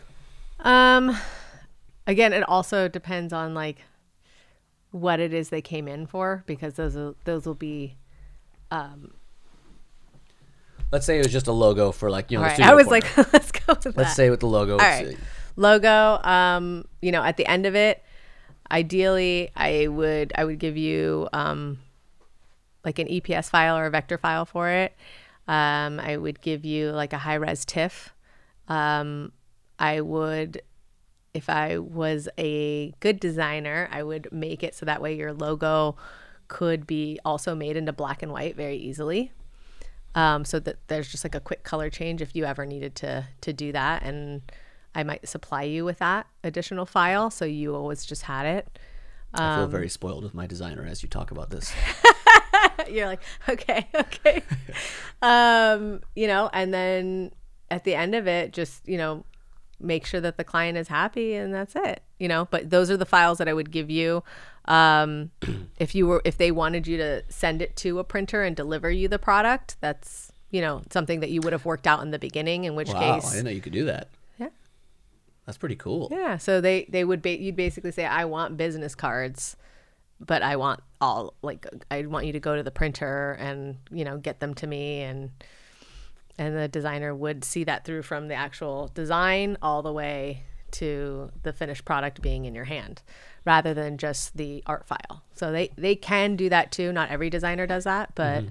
Um, 0.62 1.16
again, 2.06 2.32
it 2.32 2.42
also 2.48 2.88
depends 2.88 3.32
on 3.32 3.54
like 3.54 3.78
what 4.90 5.20
it 5.20 5.32
is 5.32 5.48
they 5.48 5.62
came 5.62 5.88
in 5.88 6.06
for 6.06 6.44
because 6.46 6.74
those 6.74 6.94
will, 6.94 7.16
those 7.24 7.46
will 7.46 7.54
be. 7.54 7.96
Um, 8.70 9.14
Let's 10.90 11.06
say 11.06 11.18
it 11.18 11.22
was 11.24 11.32
just 11.32 11.46
a 11.46 11.52
logo 11.52 11.90
for 11.90 12.10
like 12.10 12.30
you 12.30 12.38
know. 12.38 12.44
Right, 12.44 12.60
I 12.60 12.74
was 12.74 12.86
corner. 12.86 13.00
like, 13.16 13.32
let's 13.32 13.50
go 13.50 13.60
with 13.68 13.84
let's 13.84 13.96
that. 13.96 14.14
say 14.14 14.30
with 14.30 14.40
the 14.40 14.46
logo. 14.46 14.72
All 14.72 14.78
right, 14.78 15.16
logo. 15.56 16.20
Um, 16.22 16.84
you 17.00 17.12
know, 17.12 17.22
at 17.22 17.38
the 17.38 17.46
end 17.46 17.64
of 17.64 17.74
it, 17.74 18.02
ideally, 18.70 19.50
I 19.56 19.86
would 19.88 20.32
I 20.36 20.44
would 20.44 20.58
give 20.58 20.76
you 20.76 21.28
um, 21.32 21.78
like 22.84 22.98
an 22.98 23.08
EPS 23.08 23.48
file 23.48 23.76
or 23.76 23.86
a 23.86 23.90
vector 23.90 24.18
file 24.18 24.44
for 24.44 24.68
it. 24.68 24.94
Um, 25.48 25.98
I 25.98 26.18
would 26.18 26.42
give 26.42 26.64
you 26.64 26.90
like 26.90 27.14
a 27.14 27.18
high 27.18 27.34
res 27.34 27.64
TIFF. 27.64 28.12
Um, 28.68 29.32
I 29.82 30.00
would, 30.00 30.62
if 31.34 31.50
I 31.50 31.76
was 31.78 32.28
a 32.38 32.92
good 33.00 33.20
designer, 33.20 33.88
I 33.90 34.02
would 34.02 34.28
make 34.32 34.62
it 34.62 34.74
so 34.74 34.86
that 34.86 35.02
way 35.02 35.14
your 35.16 35.32
logo 35.32 35.96
could 36.48 36.86
be 36.86 37.18
also 37.24 37.54
made 37.54 37.76
into 37.76 37.92
black 37.92 38.22
and 38.22 38.30
white 38.32 38.56
very 38.56 38.76
easily. 38.76 39.32
Um, 40.14 40.44
so 40.44 40.58
that 40.60 40.76
there's 40.88 41.08
just 41.10 41.24
like 41.24 41.34
a 41.34 41.40
quick 41.40 41.62
color 41.64 41.88
change 41.90 42.20
if 42.22 42.36
you 42.36 42.44
ever 42.44 42.66
needed 42.66 42.94
to 42.96 43.26
to 43.40 43.52
do 43.54 43.72
that, 43.72 44.02
and 44.02 44.42
I 44.94 45.02
might 45.04 45.26
supply 45.26 45.62
you 45.62 45.86
with 45.86 45.98
that 46.00 46.26
additional 46.44 46.84
file 46.84 47.30
so 47.30 47.46
you 47.46 47.74
always 47.74 48.04
just 48.04 48.22
had 48.24 48.44
it. 48.44 48.78
I 49.32 49.42
Um, 49.54 49.60
feel 49.60 49.68
very 49.68 49.88
spoiled 49.88 50.22
with 50.22 50.34
my 50.34 50.46
designer 50.46 50.84
as 50.84 51.02
you 51.02 51.08
talk 51.08 51.30
about 51.30 51.48
this. 51.48 51.72
You're 52.90 53.06
like, 53.06 53.22
okay, 53.48 53.88
okay. 53.94 54.42
um, 55.22 56.02
you 56.14 56.26
know, 56.26 56.50
and 56.52 56.74
then 56.74 57.32
at 57.70 57.84
the 57.84 57.94
end 57.94 58.14
of 58.14 58.26
it, 58.28 58.52
just, 58.52 58.86
you 58.86 58.98
know, 58.98 59.24
make 59.82 60.06
sure 60.06 60.20
that 60.20 60.36
the 60.36 60.44
client 60.44 60.78
is 60.78 60.88
happy 60.88 61.34
and 61.34 61.52
that's 61.52 61.74
it. 61.76 62.02
You 62.18 62.28
know, 62.28 62.46
but 62.50 62.70
those 62.70 62.90
are 62.90 62.96
the 62.96 63.06
files 63.06 63.38
that 63.38 63.48
I 63.48 63.52
would 63.52 63.70
give 63.70 63.90
you. 63.90 64.22
Um, 64.66 65.30
if 65.78 65.94
you 65.94 66.06
were 66.06 66.22
if 66.24 66.38
they 66.38 66.50
wanted 66.50 66.86
you 66.86 66.96
to 66.98 67.22
send 67.28 67.62
it 67.62 67.76
to 67.76 67.98
a 67.98 68.04
printer 68.04 68.42
and 68.42 68.54
deliver 68.54 68.90
you 68.90 69.08
the 69.08 69.18
product, 69.18 69.76
that's 69.80 70.32
you 70.52 70.60
know, 70.60 70.82
something 70.90 71.20
that 71.20 71.30
you 71.30 71.40
would 71.40 71.52
have 71.52 71.64
worked 71.64 71.86
out 71.86 72.02
in 72.02 72.10
the 72.10 72.18
beginning, 72.18 72.64
in 72.64 72.76
which 72.76 72.88
case 72.88 73.26
I 73.26 73.30
didn't 73.30 73.44
know 73.46 73.50
you 73.50 73.62
could 73.62 73.72
do 73.72 73.86
that. 73.86 74.08
Yeah. 74.38 74.50
That's 75.46 75.58
pretty 75.58 75.76
cool. 75.76 76.08
Yeah. 76.12 76.36
So 76.36 76.60
they 76.60 76.84
they 76.90 77.04
would 77.04 77.22
ba- 77.22 77.40
you'd 77.40 77.56
basically 77.56 77.90
say 77.90 78.04
I 78.04 78.26
want 78.26 78.56
business 78.58 78.94
cards, 78.94 79.56
but 80.20 80.42
I 80.42 80.56
want 80.56 80.80
all 81.00 81.34
like 81.42 81.66
I 81.90 82.02
want 82.02 82.26
you 82.26 82.32
to 82.34 82.40
go 82.40 82.54
to 82.54 82.62
the 82.62 82.70
printer 82.70 83.32
and 83.40 83.78
you 83.90 84.04
know 84.04 84.18
get 84.18 84.40
them 84.40 84.54
to 84.56 84.66
me 84.66 85.00
and 85.00 85.30
and 86.38 86.56
the 86.56 86.68
designer 86.68 87.14
would 87.14 87.44
see 87.44 87.64
that 87.64 87.84
through 87.84 88.02
from 88.02 88.28
the 88.28 88.34
actual 88.34 88.90
design 88.94 89.56
all 89.62 89.82
the 89.82 89.92
way 89.92 90.44
to 90.72 91.30
the 91.42 91.52
finished 91.52 91.84
product 91.84 92.22
being 92.22 92.44
in 92.46 92.54
your 92.54 92.64
hand 92.64 93.02
rather 93.44 93.74
than 93.74 93.98
just 93.98 94.36
the 94.36 94.62
art 94.66 94.86
file. 94.86 95.22
So 95.34 95.52
they 95.52 95.70
they 95.76 95.94
can 95.96 96.36
do 96.36 96.48
that 96.48 96.72
too. 96.72 96.92
Not 96.92 97.10
every 97.10 97.28
designer 97.30 97.66
does 97.66 97.84
that, 97.84 98.14
but 98.14 98.44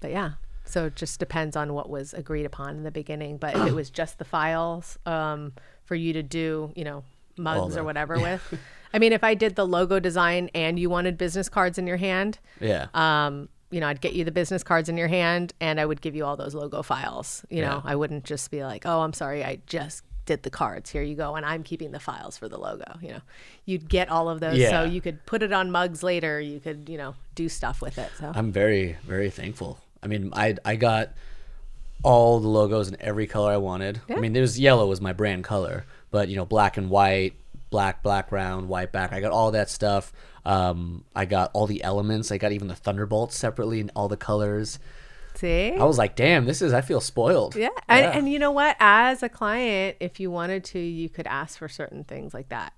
but 0.00 0.10
yeah. 0.10 0.32
So 0.64 0.86
it 0.86 0.94
just 0.94 1.18
depends 1.18 1.56
on 1.56 1.74
what 1.74 1.90
was 1.90 2.14
agreed 2.14 2.46
upon 2.46 2.76
in 2.76 2.82
the 2.84 2.92
beginning. 2.92 3.38
But 3.38 3.56
if 3.56 3.66
it 3.66 3.74
was 3.74 3.90
just 3.90 4.18
the 4.18 4.24
files 4.24 4.98
um, 5.04 5.52
for 5.84 5.96
you 5.96 6.12
to 6.12 6.22
do, 6.22 6.72
you 6.76 6.84
know, 6.84 7.02
mugs 7.36 7.76
or 7.76 7.82
whatever 7.82 8.20
with. 8.20 8.54
I 8.94 8.98
mean, 9.00 9.12
if 9.12 9.24
I 9.24 9.34
did 9.34 9.56
the 9.56 9.66
logo 9.66 9.98
design 9.98 10.48
and 10.54 10.78
you 10.78 10.88
wanted 10.88 11.18
business 11.18 11.48
cards 11.48 11.76
in 11.78 11.86
your 11.88 11.96
hand, 11.96 12.38
Yeah. 12.60 12.86
um, 12.94 13.48
you 13.70 13.80
know, 13.80 13.86
I'd 13.88 14.00
get 14.00 14.12
you 14.14 14.24
the 14.24 14.32
business 14.32 14.62
cards 14.62 14.88
in 14.88 14.96
your 14.96 15.08
hand 15.08 15.52
and 15.60 15.78
I 15.80 15.86
would 15.86 16.00
give 16.00 16.14
you 16.14 16.24
all 16.24 16.36
those 16.36 16.54
logo 16.54 16.82
files. 16.82 17.44
You 17.50 17.62
know, 17.62 17.80
Yeah. 17.84 17.90
I 17.92 17.96
wouldn't 17.96 18.24
just 18.24 18.50
be 18.50 18.64
like, 18.64 18.84
oh, 18.86 19.00
I'm 19.00 19.12
sorry, 19.12 19.44
I 19.44 19.60
just 19.66 20.02
did 20.26 20.42
the 20.42 20.50
cards. 20.50 20.90
Here 20.90 21.02
you 21.02 21.14
go. 21.14 21.34
And 21.36 21.46
I'm 21.46 21.62
keeping 21.62 21.92
the 21.92 22.00
files 22.00 22.36
for 22.36 22.48
the 22.48 22.58
logo. 22.58 22.98
You 23.00 23.08
know, 23.14 23.20
you'd 23.64 23.88
get 23.88 24.08
all 24.08 24.28
of 24.28 24.40
those. 24.40 24.58
Yeah. 24.58 24.70
So 24.70 24.84
you 24.84 25.00
could 25.00 25.24
put 25.26 25.42
it 25.42 25.52
on 25.52 25.70
mugs 25.70 26.02
later. 26.02 26.40
You 26.40 26.60
could, 26.60 26.88
you 26.88 26.98
know, 26.98 27.14
do 27.34 27.48
stuff 27.48 27.80
with 27.80 27.96
it. 27.98 28.10
So 28.18 28.30
I'm 28.34 28.52
very, 28.52 28.96
very 29.04 29.30
thankful. 29.30 29.78
I 30.02 30.06
mean, 30.06 30.30
I 30.34 30.56
I 30.64 30.76
got 30.76 31.14
all 32.02 32.40
the 32.40 32.48
logos 32.48 32.88
in 32.88 32.96
every 33.00 33.26
color 33.26 33.52
I 33.52 33.58
wanted. 33.58 34.00
I 34.08 34.14
mean, 34.14 34.32
there 34.32 34.42
was 34.42 34.58
yellow 34.58 34.86
was 34.86 35.00
my 35.00 35.12
brand 35.12 35.44
color, 35.44 35.84
but 36.10 36.28
you 36.28 36.36
know, 36.36 36.46
black 36.46 36.76
and 36.76 36.88
white, 36.90 37.34
black 37.70 38.02
black 38.02 38.26
background, 38.26 38.68
white 38.68 38.92
back. 38.92 39.12
I 39.12 39.20
got 39.20 39.32
all 39.32 39.52
that 39.52 39.70
stuff. 39.70 40.12
Um, 40.44 41.04
I 41.14 41.24
got 41.24 41.50
all 41.54 41.66
the 41.66 41.82
elements. 41.82 42.30
I 42.32 42.38
got 42.38 42.52
even 42.52 42.68
the 42.68 42.74
thunderbolts 42.74 43.36
separately 43.36 43.80
in 43.80 43.90
all 43.94 44.08
the 44.08 44.16
colors. 44.16 44.78
see? 45.34 45.72
I 45.72 45.84
was 45.84 45.98
like, 45.98 46.16
damn, 46.16 46.44
this 46.44 46.62
is. 46.62 46.72
I 46.72 46.80
feel 46.80 47.00
spoiled. 47.00 47.56
Yeah. 47.56 47.68
And, 47.88 48.06
and 48.06 48.28
you 48.28 48.38
know 48.38 48.50
what? 48.50 48.76
As 48.80 49.22
a 49.22 49.28
client, 49.28 49.96
if 50.00 50.20
you 50.20 50.30
wanted 50.30 50.64
to, 50.64 50.78
you 50.78 51.08
could 51.08 51.26
ask 51.26 51.58
for 51.58 51.68
certain 51.68 52.04
things 52.04 52.34
like 52.34 52.48
that. 52.48 52.72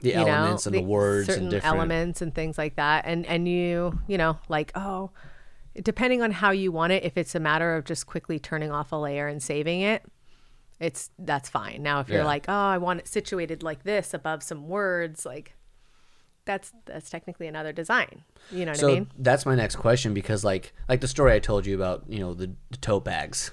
the 0.00 0.10
you 0.10 0.16
know, 0.16 0.26
elements 0.26 0.66
and 0.66 0.74
the, 0.74 0.82
words 0.82 1.26
certain 1.26 1.44
and 1.44 1.50
different. 1.50 1.74
elements 1.74 2.22
and 2.22 2.34
things 2.34 2.58
like 2.58 2.76
that. 2.76 3.04
And 3.06 3.26
and 3.26 3.48
you, 3.48 3.98
you 4.06 4.18
know, 4.18 4.38
like, 4.48 4.72
oh, 4.74 5.10
depending 5.82 6.22
on 6.22 6.30
how 6.30 6.50
you 6.50 6.70
want 6.72 6.92
it, 6.92 7.04
if 7.04 7.16
it's 7.16 7.34
a 7.34 7.40
matter 7.40 7.74
of 7.76 7.84
just 7.84 8.06
quickly 8.06 8.38
turning 8.38 8.70
off 8.70 8.92
a 8.92 8.96
layer 8.96 9.26
and 9.26 9.42
saving 9.42 9.80
it, 9.80 10.02
it's 10.80 11.10
that's 11.18 11.48
fine. 11.48 11.82
Now 11.82 12.00
if 12.00 12.08
you're 12.08 12.18
Yeah. 12.18 12.24
like, 12.26 12.46
oh, 12.48 12.52
I 12.52 12.78
want 12.78 13.00
it 13.00 13.08
situated 13.08 13.62
like 13.62 13.82
this 13.84 14.12
above 14.14 14.42
some 14.42 14.68
words, 14.68 15.24
like 15.24 15.54
that's 16.44 16.72
that's 16.84 17.08
technically 17.08 17.46
another 17.46 17.72
design. 17.72 18.22
You 18.50 18.66
know 18.66 18.72
what 18.72 18.78
So 18.80 18.88
I 18.90 18.94
mean? 18.94 19.10
that's 19.18 19.46
my 19.46 19.54
next 19.54 19.76
question 19.76 20.12
because 20.14 20.44
like 20.44 20.72
like 20.88 21.00
the 21.00 21.08
story 21.08 21.32
I 21.32 21.38
told 21.38 21.64
you 21.66 21.74
about, 21.74 22.04
you 22.08 22.18
know, 22.18 22.34
the, 22.34 22.50
the 22.70 22.76
tote 22.78 23.04
bags. 23.04 23.52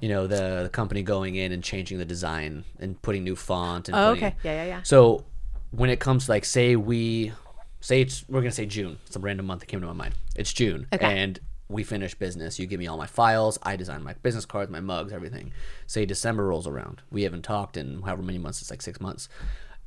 You 0.00 0.08
know, 0.08 0.28
the, 0.28 0.60
the 0.62 0.68
company 0.68 1.02
going 1.02 1.34
in 1.34 1.50
and 1.50 1.64
changing 1.64 1.98
the 1.98 2.04
design 2.04 2.62
and 2.78 3.02
putting 3.02 3.24
new 3.24 3.34
font 3.34 3.88
and 3.88 3.96
Oh, 3.96 4.10
putting- 4.10 4.24
okay. 4.26 4.36
Yeah, 4.44 4.52
yeah, 4.52 4.64
yeah. 4.66 4.82
So 4.82 5.24
when 5.72 5.90
it 5.90 5.98
comes 5.98 6.26
to 6.26 6.30
like 6.30 6.44
say 6.44 6.76
we 6.76 7.32
say 7.80 8.00
it's 8.02 8.24
we're 8.28 8.40
gonna 8.40 8.52
say 8.52 8.64
June. 8.66 8.98
It's 9.06 9.16
a 9.16 9.18
random 9.18 9.46
month 9.46 9.58
that 9.60 9.66
came 9.66 9.80
to 9.80 9.86
my 9.88 9.92
mind. 9.92 10.14
It's 10.36 10.52
June. 10.52 10.86
Okay. 10.92 11.04
And 11.04 11.40
we 11.68 11.82
finish 11.82 12.14
business. 12.14 12.58
You 12.58 12.66
give 12.66 12.80
me 12.80 12.86
all 12.86 12.96
my 12.96 13.06
files. 13.06 13.58
I 13.62 13.76
design 13.76 14.02
my 14.02 14.14
business 14.14 14.46
cards, 14.46 14.70
my 14.70 14.80
mugs, 14.80 15.12
everything. 15.12 15.52
Say 15.86 16.06
December 16.06 16.46
rolls 16.46 16.66
around. 16.66 17.02
We 17.10 17.22
haven't 17.22 17.42
talked 17.42 17.76
in 17.76 18.02
however 18.02 18.22
many 18.22 18.38
months. 18.38 18.62
It's 18.62 18.70
like 18.70 18.82
six 18.82 19.00
months. 19.00 19.28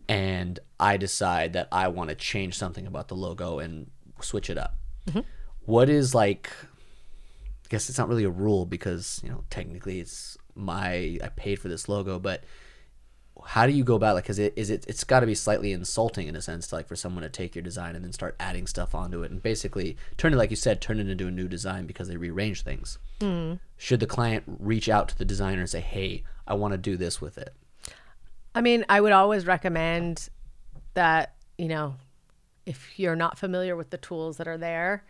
And 0.08 0.60
I 0.80 0.98
decide 0.98 1.54
that 1.54 1.68
I 1.72 1.88
want 1.88 2.10
to 2.10 2.16
change 2.16 2.58
something 2.58 2.86
about 2.86 3.08
the 3.08 3.16
logo 3.16 3.60
and 3.60 3.90
switch 4.20 4.50
it 4.50 4.58
up. 4.58 4.76
Mm-hmm. 5.08 5.22
What 5.66 5.90
is 5.90 6.14
like? 6.14 6.52
I 7.66 7.68
guess 7.70 7.90
it's 7.90 7.98
not 7.98 8.10
really 8.10 8.26
a 8.26 8.30
rule 8.30 8.66
because 8.66 9.22
you 9.24 9.30
know 9.30 9.46
technically 9.50 10.00
it's 10.00 10.38
my 10.56 11.18
I 11.24 11.30
paid 11.36 11.60
for 11.60 11.68
this 11.68 11.88
logo, 11.88 12.20
but 12.20 12.44
how 13.46 13.66
do 13.66 13.74
you 13.74 13.84
go 13.84 13.96
about 13.96 14.18
it? 14.18 14.24
Because 14.24 14.40
it 14.40 14.54
is 14.56 14.70
it 14.70 14.86
it's 14.88 15.04
got 15.04 15.22
to 15.22 15.26
be 15.26 15.36
slightly 15.36 15.72
insulting 15.72 16.28
in 16.28 16.36
a 16.36 16.42
sense, 16.42 16.68
to, 16.68 16.76
like 16.76 16.88
for 16.88 16.96
someone 16.96 17.24
to 17.24 17.30
take 17.30 17.56
your 17.56 17.64
design 17.64 17.96
and 17.96 18.04
then 18.04 18.14
start 18.14 18.36
adding 18.40 18.68
stuff 18.68 18.96
onto 18.96 19.24
it 19.24 19.32
and 19.32 19.42
basically 19.42 19.98
turn 20.18 20.34
it, 20.34 20.38
like 20.38 20.50
you 20.50 20.56
said, 20.56 20.82
turn 20.82 21.00
it 21.00 21.10
into 21.10 21.28
a 21.28 21.32
new 21.32 21.48
design 21.48 21.86
because 21.86 22.08
they 22.08 22.18
rearrange 22.18 22.64
things. 22.64 22.98
Should 23.78 24.00
the 24.00 24.08
client 24.08 24.44
reach 24.60 24.90
out 24.90 25.10
to 25.10 25.18
the 25.18 25.26
designer 25.26 25.62
and 25.62 25.70
say, 25.70 25.82
"Hey, 25.82 26.24
I 26.48 26.54
want 26.54 26.74
to 26.74 26.78
do 26.78 26.98
this 26.98 27.20
with 27.22 27.38
it"? 27.38 27.54
I 28.54 28.62
mean, 28.62 28.86
I 28.90 29.00
would 29.02 29.14
always 29.14 29.46
recommend 29.46 30.30
that, 30.94 31.36
you 31.58 31.68
know, 31.68 31.96
if 32.66 33.00
you're 33.00 33.16
not 33.16 33.38
familiar 33.38 33.76
with 33.76 33.90
the 33.90 33.98
tools 33.98 34.38
that 34.38 34.48
are 34.48 34.58
there, 34.58 35.04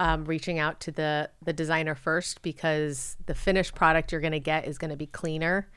um, 0.00 0.24
reaching 0.24 0.58
out 0.58 0.80
to 0.80 0.90
the 0.90 1.30
the 1.42 1.52
designer 1.52 1.94
first 1.94 2.42
because 2.42 3.16
the 3.26 3.34
finished 3.34 3.74
product 3.74 4.12
you're 4.12 4.20
going 4.20 4.32
to 4.32 4.40
get 4.40 4.66
is 4.66 4.78
going 4.78 4.90
to 4.90 4.96
be 4.96 5.06
cleaner. 5.06 5.68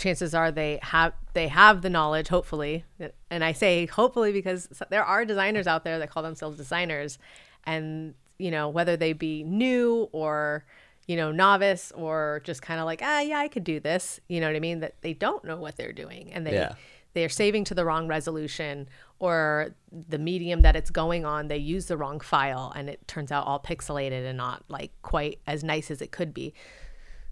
Chances 0.00 0.34
are 0.34 0.50
they 0.50 0.78
have 0.82 1.12
they 1.34 1.48
have 1.48 1.82
the 1.82 1.90
knowledge, 1.90 2.28
hopefully, 2.28 2.84
and 3.30 3.44
I 3.44 3.52
say 3.52 3.84
hopefully 3.84 4.32
because 4.32 4.66
there 4.88 5.04
are 5.04 5.26
designers 5.26 5.66
out 5.66 5.84
there 5.84 5.98
that 5.98 6.08
call 6.10 6.22
themselves 6.22 6.56
designers, 6.56 7.18
and 7.64 8.14
you 8.38 8.50
know 8.50 8.70
whether 8.70 8.96
they 8.96 9.12
be 9.12 9.44
new 9.44 10.08
or 10.12 10.64
you 11.06 11.16
know 11.16 11.30
novice 11.32 11.92
or 11.94 12.40
just 12.44 12.62
kind 12.62 12.80
of 12.80 12.86
like 12.86 13.02
ah 13.04 13.20
yeah 13.20 13.38
I 13.40 13.48
could 13.48 13.64
do 13.64 13.78
this, 13.78 14.20
you 14.26 14.40
know 14.40 14.46
what 14.46 14.56
I 14.56 14.60
mean? 14.60 14.80
That 14.80 14.94
they 15.02 15.12
don't 15.12 15.44
know 15.44 15.58
what 15.58 15.76
they're 15.76 15.92
doing 15.92 16.32
and 16.32 16.46
they 16.46 16.54
Yeah. 16.54 16.72
they're 17.12 17.28
saving 17.28 17.64
to 17.64 17.74
the 17.74 17.84
wrong 17.84 18.08
resolution 18.08 18.88
or 19.18 19.74
the 20.08 20.18
medium 20.18 20.62
that 20.62 20.76
it's 20.76 20.90
going 20.90 21.26
on 21.26 21.48
they 21.48 21.58
use 21.58 21.86
the 21.86 21.96
wrong 21.98 22.20
file 22.20 22.72
and 22.74 22.88
it 22.88 23.06
turns 23.06 23.30
out 23.30 23.46
all 23.46 23.60
pixelated 23.60 24.24
and 24.26 24.38
not 24.38 24.64
like 24.68 24.92
quite 25.02 25.40
as 25.46 25.62
nice 25.62 25.90
as 25.90 26.00
it 26.00 26.10
could 26.10 26.32
be 26.32 26.54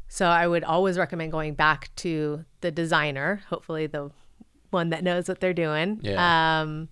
so 0.09 0.27
i 0.27 0.47
would 0.47 0.65
always 0.65 0.99
recommend 0.99 1.31
going 1.31 1.55
back 1.55 1.91
to 1.97 2.45
the 2.63 2.71
designer 2.71 3.43
hopefully 3.49 3.87
the 3.87 4.11
one 4.71 4.91
that 4.91 5.03
knows 5.05 5.29
what 5.29 5.41
they're 5.41 5.55
doing 5.55 5.99
Yeah. 6.03 6.61
um 6.63 6.89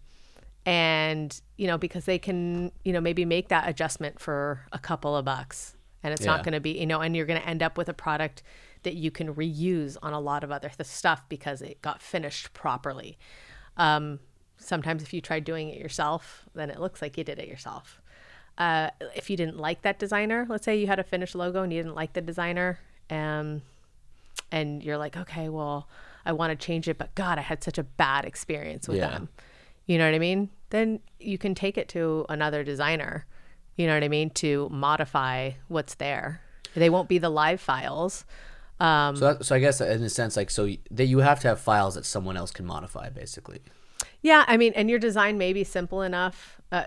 and 0.65 1.41
you 1.57 1.67
know 1.67 1.79
because 1.79 2.05
they 2.05 2.19
can 2.19 2.73
you 2.85 2.93
know 2.93 3.01
maybe 3.01 3.25
make 3.25 3.49
that 3.49 3.69
adjustment 3.69 4.19
for 4.21 4.61
a 4.73 4.79
couple 4.79 5.17
of 5.17 5.25
bucks 5.25 5.77
and 6.03 6.13
it's 6.13 6.23
Yeah. 6.25 6.33
not 6.37 6.45
going 6.45 6.53
to 6.55 6.61
be 6.61 6.73
you 6.73 6.87
know 6.87 7.01
and 7.01 7.15
you're 7.17 7.27
going 7.27 7.41
to 7.41 7.49
end 7.49 7.63
up 7.63 7.79
with 7.79 7.89
a 7.89 7.95
product 7.95 8.43
that 8.83 8.95
you 8.95 9.11
can 9.11 9.35
reuse 9.35 9.97
on 10.03 10.13
a 10.13 10.21
lot 10.21 10.45
of 10.45 10.51
other 10.53 10.69
th- 10.69 10.87
stuff 10.87 11.23
because 11.29 11.63
it 11.63 11.81
got 11.83 12.03
finished 12.03 12.53
properly 12.53 13.19
um, 13.77 14.21
sometimes 14.59 15.03
if 15.03 15.13
you 15.13 15.21
try 15.21 15.39
doing 15.41 15.69
it 15.69 15.79
yourself 15.79 16.45
then 16.55 16.71
it 16.71 16.81
looks 16.81 17.01
like 17.03 17.17
you 17.17 17.25
did 17.25 17.39
it 17.39 17.49
yourself 17.49 18.01
uh, 18.59 18.89
if 19.15 19.29
you 19.29 19.37
didn't 19.37 19.59
like 19.59 19.83
that 19.83 19.99
designer 19.99 20.47
let's 20.49 20.65
say 20.65 20.77
you 20.77 20.87
had 20.87 20.99
a 20.99 21.05
finished 21.05 21.35
logo 21.35 21.63
and 21.63 21.73
you 21.73 21.79
didn't 21.83 21.95
like 21.95 22.13
the 22.15 22.21
designer 22.21 22.79
um, 23.11 23.63
and 24.53 24.83
you're 24.83 24.99
like 24.99 25.17
okay 25.17 25.49
well 25.49 25.89
i 26.25 26.33
want 26.33 26.51
to 26.59 26.67
change 26.67 26.89
it 26.89 26.99
but 26.99 27.15
god 27.15 27.39
i 27.39 27.43
had 27.43 27.63
such 27.65 27.79
a 27.79 27.83
bad 27.83 28.25
experience 28.25 28.89
with 28.89 28.99
Yeah. 28.99 29.09
them. 29.11 29.29
You 29.87 29.99
know 29.99 30.05
what 30.07 30.15
i 30.15 30.19
mean? 30.19 30.51
Then 30.71 31.01
you 31.21 31.39
can 31.39 31.55
take 31.55 31.79
it 31.79 31.89
to 31.91 32.27
another 32.29 32.65
designer 32.65 33.25
you 33.77 33.87
know 33.87 33.95
what 33.95 34.03
i 34.05 34.09
mean 34.09 34.31
to 34.31 34.69
modify 34.71 35.51
what's 35.69 35.95
there. 35.95 36.41
They 36.75 36.91
won't 36.91 37.09
be 37.09 37.19
the 37.19 37.29
live 37.31 37.61
files. 37.61 38.25
Um, 38.81 39.17
So, 39.17 39.33
that, 39.35 39.45
so 39.47 39.55
I 39.55 39.59
guess 39.61 39.81
in 39.81 40.03
a 40.03 40.11
sense, 40.11 40.37
like 40.37 40.51
so 40.51 40.69
that 40.91 41.07
you 41.07 41.19
have 41.21 41.41
to 41.41 41.49
have 41.49 41.61
files 41.61 41.95
that 41.95 42.05
someone 42.05 42.37
else 42.37 42.51
can 42.51 42.67
modify, 42.67 43.09
basically. 43.11 43.61
Yeah 44.23 44.45
i 44.49 44.57
mean 44.57 44.73
and 44.75 44.91
your 44.91 44.99
design 44.99 45.39
may 45.39 45.53
be 45.53 45.63
simple 45.65 46.03
enough 46.03 46.61
uh, 46.73 46.85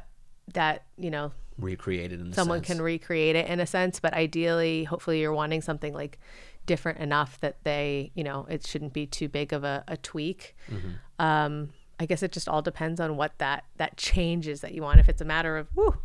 that 0.54 0.84
you 0.98 1.10
know 1.10 1.32
recreated 1.60 2.20
in 2.20 2.34
someone 2.34 2.60
sense. 2.60 2.68
can 2.78 2.82
recreate 2.84 3.36
it 3.36 3.48
in 3.48 3.60
a 3.60 3.66
sense 3.66 4.00
but 4.00 4.14
ideally 4.14 4.84
hopefully 4.86 5.20
you're 5.22 5.34
wanting 5.34 5.62
something 5.62 5.94
like 5.94 6.20
different 6.66 7.00
enough 7.00 7.40
that 7.42 7.64
they 7.64 8.12
you 8.16 8.24
know 8.24 8.46
it 8.50 8.66
shouldn't 8.66 8.94
be 8.94 9.06
too 9.06 9.28
big 9.28 9.54
of 9.54 9.64
a, 9.64 9.84
a 9.88 9.98
tweak 9.98 10.56
Mm-hmm. 10.72 10.90
um 11.26 11.70
i 12.00 12.06
guess 12.06 12.22
it 12.24 12.32
just 12.32 12.48
all 12.48 12.62
depends 12.62 13.00
on 13.00 13.18
what 13.18 13.38
that 13.40 13.64
that 13.78 13.98
change 13.98 14.48
is 14.48 14.62
that 14.62 14.74
you 14.74 14.82
want 14.84 15.00
if 15.00 15.10
it's 15.10 15.22
a 15.22 15.26
matter 15.26 15.58
of 15.58 15.68
whoo 15.76 15.96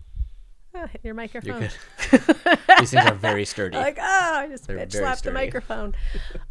oh, 0.77 0.87
hit 0.87 1.01
your 1.05 1.15
microphone. 1.15 1.69
These 2.11 2.91
things 2.91 2.95
are 3.07 3.15
very 3.15 3.45
sturdy. 3.45 3.77
like 3.77 3.99
oh 4.01 4.33
i 4.35 4.49
just 4.49 4.67
They're 4.67 4.79
bitch 4.79 4.93
slapped 4.93 5.23
the 5.25 5.33
microphone 5.33 5.95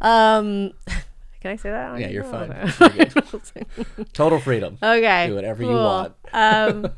um 0.00 0.70
can 1.40 1.50
i 1.52 1.56
say 1.56 1.70
that 1.70 1.98
yeah, 2.00 2.08
you're 2.08 2.24
Oh, 2.24 2.30
fine. 2.30 2.96
You're. 2.96 4.04
Total 4.14 4.38
freedom. 4.40 4.78
Okay. 4.82 5.26
Do 5.26 5.34
whatever 5.34 5.62
you 5.62 5.68
want. 5.70 6.14
um, 6.32 6.88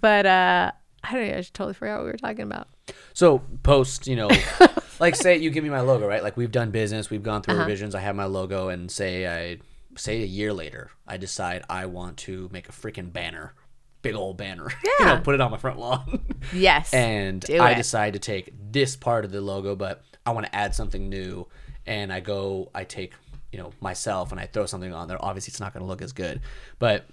but 0.00 0.24
uh, 0.24 0.72
I 1.08 1.12
don't 1.12 1.28
know. 1.28 1.34
I 1.34 1.36
just 1.38 1.54
totally 1.54 1.74
forgot 1.74 1.96
what 1.98 2.04
we 2.06 2.10
were 2.12 2.16
talking 2.18 2.42
about. 2.42 2.68
So 3.14 3.38
post, 3.62 4.06
you 4.06 4.16
know, 4.16 4.30
like 5.00 5.16
say 5.16 5.36
you 5.38 5.50
give 5.50 5.64
me 5.64 5.70
my 5.70 5.80
logo, 5.80 6.06
right? 6.06 6.22
Like 6.22 6.36
we've 6.36 6.50
done 6.52 6.70
business, 6.70 7.10
we've 7.10 7.22
gone 7.22 7.42
through 7.42 7.54
Uh-huh. 7.54 7.64
revisions. 7.64 7.94
I 7.94 8.00
have 8.00 8.16
my 8.16 8.24
logo, 8.26 8.68
and 8.68 8.90
say 8.90 9.26
I 9.26 9.58
say 9.96 10.22
a 10.22 10.26
year 10.26 10.52
later, 10.52 10.90
I 11.06 11.16
decide 11.16 11.62
I 11.70 11.86
want 11.86 12.18
to 12.18 12.48
make 12.52 12.68
a 12.68 12.72
freaking 12.72 13.12
banner, 13.12 13.54
big 14.02 14.14
old 14.14 14.36
banner. 14.36 14.68
you 14.84 15.06
know, 15.06 15.12
Yeah. 15.14 15.20
put 15.20 15.34
it 15.34 15.40
on 15.40 15.50
my 15.50 15.56
front 15.58 15.78
lawn, 15.78 16.20
Yes. 16.52 16.92
and 16.94 17.44
I 17.50 17.74
decide 17.74 18.12
to 18.14 18.18
take 18.18 18.52
this 18.72 18.96
part 18.96 19.24
of 19.24 19.30
the 19.32 19.40
logo, 19.40 19.74
but 19.76 20.02
I 20.24 20.30
want 20.32 20.46
to 20.46 20.54
add 20.54 20.74
something 20.74 21.08
new, 21.08 21.46
and 21.86 22.12
I 22.12 22.20
go, 22.20 22.70
I 22.74 22.84
take 22.84 23.12
you 23.52 23.60
know 23.60 23.70
myself 23.80 24.32
and 24.32 24.40
I 24.40 24.46
throw 24.46 24.66
something 24.66 24.92
on 24.92 25.08
there. 25.08 25.24
Obviously, 25.24 25.52
it's 25.52 25.60
not 25.60 25.72
going 25.72 25.82
to 25.82 25.86
look 25.88 26.02
as 26.02 26.12
good, 26.12 26.40
but 26.78 27.06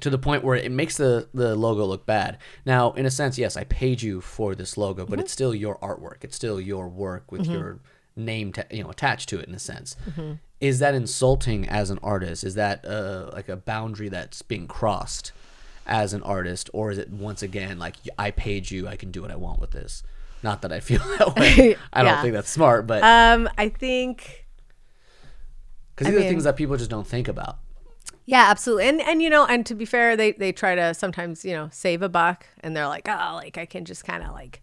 to 0.00 0.10
the 0.10 0.18
point 0.18 0.42
where 0.42 0.56
it 0.56 0.70
makes 0.72 0.96
the 0.96 1.28
the 1.32 1.54
logo 1.54 1.84
look 1.84 2.04
bad. 2.06 2.38
Now, 2.66 2.92
in 2.92 3.06
a 3.06 3.10
sense, 3.10 3.38
yes, 3.38 3.56
I 3.56 3.64
paid 3.64 4.02
you 4.02 4.20
for 4.20 4.54
this 4.54 4.76
logo, 4.76 5.06
but 5.06 5.20
it's 5.20 5.32
still 5.32 5.54
your 5.54 5.78
artwork. 5.78 6.24
It's 6.24 6.34
still 6.36 6.60
your 6.60 6.88
work 6.88 7.30
with 7.30 7.46
your 7.46 7.78
name, 8.16 8.52
ta- 8.52 8.64
you 8.70 8.82
know, 8.82 8.90
attached 8.90 9.28
to 9.30 9.38
it 9.38 9.48
in 9.48 9.54
a 9.54 9.58
sense. 9.58 9.96
Is 10.60 10.78
that 10.78 10.94
insulting 10.94 11.68
as 11.68 11.90
an 11.90 11.98
artist? 12.02 12.42
Is 12.44 12.54
that 12.54 12.84
uh, 12.86 13.30
like 13.32 13.48
a 13.48 13.56
boundary 13.56 14.08
that's 14.08 14.42
being 14.42 14.66
crossed 14.66 15.32
as 15.86 16.12
an 16.14 16.22
artist, 16.22 16.70
or 16.72 16.90
is 16.90 16.98
it 16.98 17.10
once 17.10 17.42
again 17.42 17.78
like 17.78 17.96
I 18.18 18.30
paid 18.30 18.70
you, 18.70 18.88
I 18.88 18.96
can 18.96 19.10
do 19.10 19.22
what 19.22 19.30
I 19.30 19.36
want 19.36 19.60
with 19.60 19.72
this? 19.72 20.02
Not 20.42 20.62
that 20.62 20.72
I 20.72 20.80
feel 20.80 20.98
that 21.18 21.36
way. 21.36 21.76
I 21.92 22.02
don't 22.02 22.20
think 22.22 22.34
that's 22.34 22.50
smart, 22.50 22.86
but 22.86 23.02
um, 23.02 23.48
I 23.56 23.68
think 23.68 24.46
because 25.94 26.08
I 26.08 26.10
these 26.16 26.24
are 26.24 26.28
things 26.28 26.44
that 26.44 26.56
people 26.56 26.76
just 26.76 26.90
don't 26.90 27.06
think 27.06 27.28
about. 27.28 27.58
Yeah, 28.26 28.46
absolutely. 28.48 28.88
And 28.88 29.00
and 29.00 29.22
you 29.22 29.30
know, 29.30 29.46
and 29.46 29.66
to 29.66 29.74
be 29.74 29.84
fair, 29.84 30.16
they 30.16 30.32
they 30.32 30.52
try 30.52 30.74
to 30.74 30.94
sometimes, 30.94 31.44
you 31.44 31.52
know, 31.52 31.68
save 31.72 32.02
a 32.02 32.08
buck 32.08 32.46
and 32.60 32.76
they're 32.76 32.88
like, 32.88 33.08
"Oh, 33.08 33.32
like 33.34 33.58
I 33.58 33.66
can 33.66 33.84
just 33.84 34.04
kind 34.04 34.22
of 34.22 34.32
like 34.32 34.62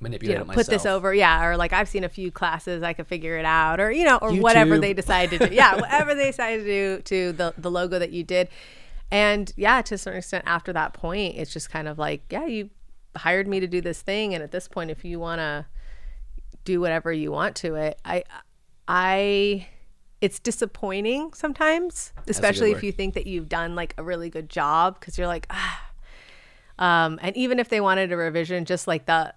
Manipulate 0.00 0.38
you 0.38 0.44
know, 0.44 0.52
put 0.52 0.66
this 0.68 0.86
over, 0.86 1.12
yeah, 1.12 1.44
or 1.44 1.56
like 1.56 1.72
I've 1.72 1.88
seen 1.88 2.04
a 2.04 2.08
few 2.08 2.30
classes, 2.30 2.82
I 2.82 2.92
could 2.92 3.06
figure 3.06 3.36
it 3.36 3.44
out, 3.44 3.80
or 3.80 3.90
you 3.90 4.04
know, 4.04 4.18
or 4.18 4.30
YouTube. 4.30 4.42
whatever 4.42 4.78
they 4.78 4.92
decide 4.94 5.30
to 5.30 5.38
do, 5.38 5.54
yeah, 5.54 5.74
whatever 5.74 6.14
they 6.14 6.26
decide 6.26 6.58
to 6.58 6.64
do 6.64 7.02
to 7.02 7.32
the 7.32 7.54
the 7.58 7.70
logo 7.70 7.98
that 7.98 8.12
you 8.12 8.22
did, 8.22 8.48
and 9.10 9.52
yeah, 9.56 9.82
to 9.82 9.94
a 9.94 9.98
certain 9.98 10.18
extent, 10.18 10.44
after 10.46 10.72
that 10.72 10.92
point, 10.92 11.36
it's 11.36 11.52
just 11.52 11.70
kind 11.70 11.88
of 11.88 11.98
like, 11.98 12.22
yeah, 12.30 12.46
you 12.46 12.70
hired 13.16 13.48
me 13.48 13.58
to 13.58 13.66
do 13.66 13.80
this 13.80 14.00
thing, 14.00 14.34
and 14.34 14.42
at 14.42 14.52
this 14.52 14.68
point, 14.68 14.90
if 14.90 15.04
you 15.04 15.18
want 15.18 15.40
to 15.40 15.66
do 16.64 16.80
whatever 16.80 17.12
you 17.12 17.32
want 17.32 17.56
to 17.56 17.74
it, 17.74 17.98
I, 18.04 18.22
I, 18.86 19.66
it's 20.20 20.38
disappointing 20.38 21.32
sometimes, 21.32 22.12
especially 22.26 22.72
if 22.72 22.82
you 22.82 22.92
think 22.92 23.14
that 23.14 23.26
you've 23.26 23.48
done 23.48 23.74
like 23.74 23.94
a 23.98 24.02
really 24.02 24.30
good 24.30 24.48
job, 24.48 24.98
because 24.98 25.16
you're 25.18 25.26
like, 25.28 25.46
ah. 25.50 25.84
Um, 26.78 27.18
and 27.22 27.36
even 27.36 27.58
if 27.58 27.68
they 27.68 27.80
wanted 27.80 28.12
a 28.12 28.16
revision, 28.16 28.64
just 28.64 28.86
like 28.86 29.06
the 29.06 29.34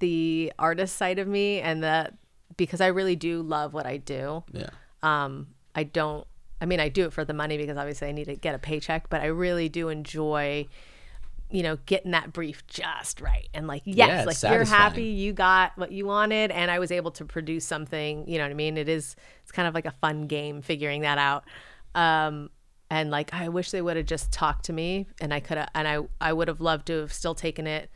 the 0.00 0.52
artist 0.58 0.96
side 0.96 1.18
of 1.18 1.26
me 1.26 1.60
and 1.60 1.82
the 1.82 2.12
because 2.56 2.80
I 2.80 2.88
really 2.88 3.16
do 3.16 3.42
love 3.42 3.72
what 3.72 3.86
I 3.86 3.96
do. 3.96 4.44
Yeah. 4.52 4.70
Um, 5.02 5.48
I 5.74 5.84
don't. 5.84 6.26
I 6.60 6.66
mean, 6.66 6.80
I 6.80 6.88
do 6.88 7.04
it 7.04 7.12
for 7.12 7.24
the 7.24 7.34
money 7.34 7.56
because 7.56 7.76
obviously 7.76 8.08
I 8.08 8.12
need 8.12 8.24
to 8.24 8.34
get 8.34 8.54
a 8.54 8.58
paycheck, 8.58 9.08
but 9.08 9.20
I 9.20 9.26
really 9.26 9.68
do 9.68 9.88
enjoy, 9.88 10.66
you 11.50 11.62
know, 11.62 11.76
getting 11.86 12.10
that 12.10 12.32
brief 12.32 12.66
just 12.66 13.20
right 13.20 13.48
and 13.54 13.66
like, 13.66 13.82
yes, 13.84 14.08
Yeah, 14.08 14.24
like 14.24 14.42
you're 14.42 14.64
happy, 14.64 15.04
you 15.04 15.32
got 15.32 15.76
what 15.78 15.92
you 15.92 16.06
wanted, 16.06 16.50
and 16.50 16.70
I 16.70 16.78
was 16.78 16.90
able 16.90 17.10
to 17.12 17.24
produce 17.24 17.64
something. 17.64 18.28
You 18.28 18.38
know 18.38 18.44
what 18.44 18.50
I 18.50 18.54
mean? 18.54 18.76
It 18.76 18.88
is. 18.88 19.16
It's 19.42 19.52
kind 19.52 19.66
of 19.66 19.74
like 19.74 19.86
a 19.86 19.90
fun 19.92 20.26
game 20.26 20.60
figuring 20.60 21.02
that 21.02 21.16
out. 21.18 21.44
Um, 21.94 22.50
and 22.90 23.10
like, 23.10 23.32
I 23.34 23.48
wish 23.48 23.70
they 23.70 23.82
would 23.82 23.96
have 23.96 24.06
just 24.06 24.30
talked 24.32 24.64
to 24.66 24.72
me, 24.72 25.06
and 25.20 25.32
I 25.32 25.40
could 25.40 25.56
have, 25.58 25.70
and 25.74 25.88
I, 25.88 25.98
I 26.20 26.32
would 26.32 26.48
have 26.48 26.60
loved 26.60 26.86
to 26.88 27.00
have 27.00 27.12
still 27.12 27.34
taken 27.34 27.66
it 27.66 27.90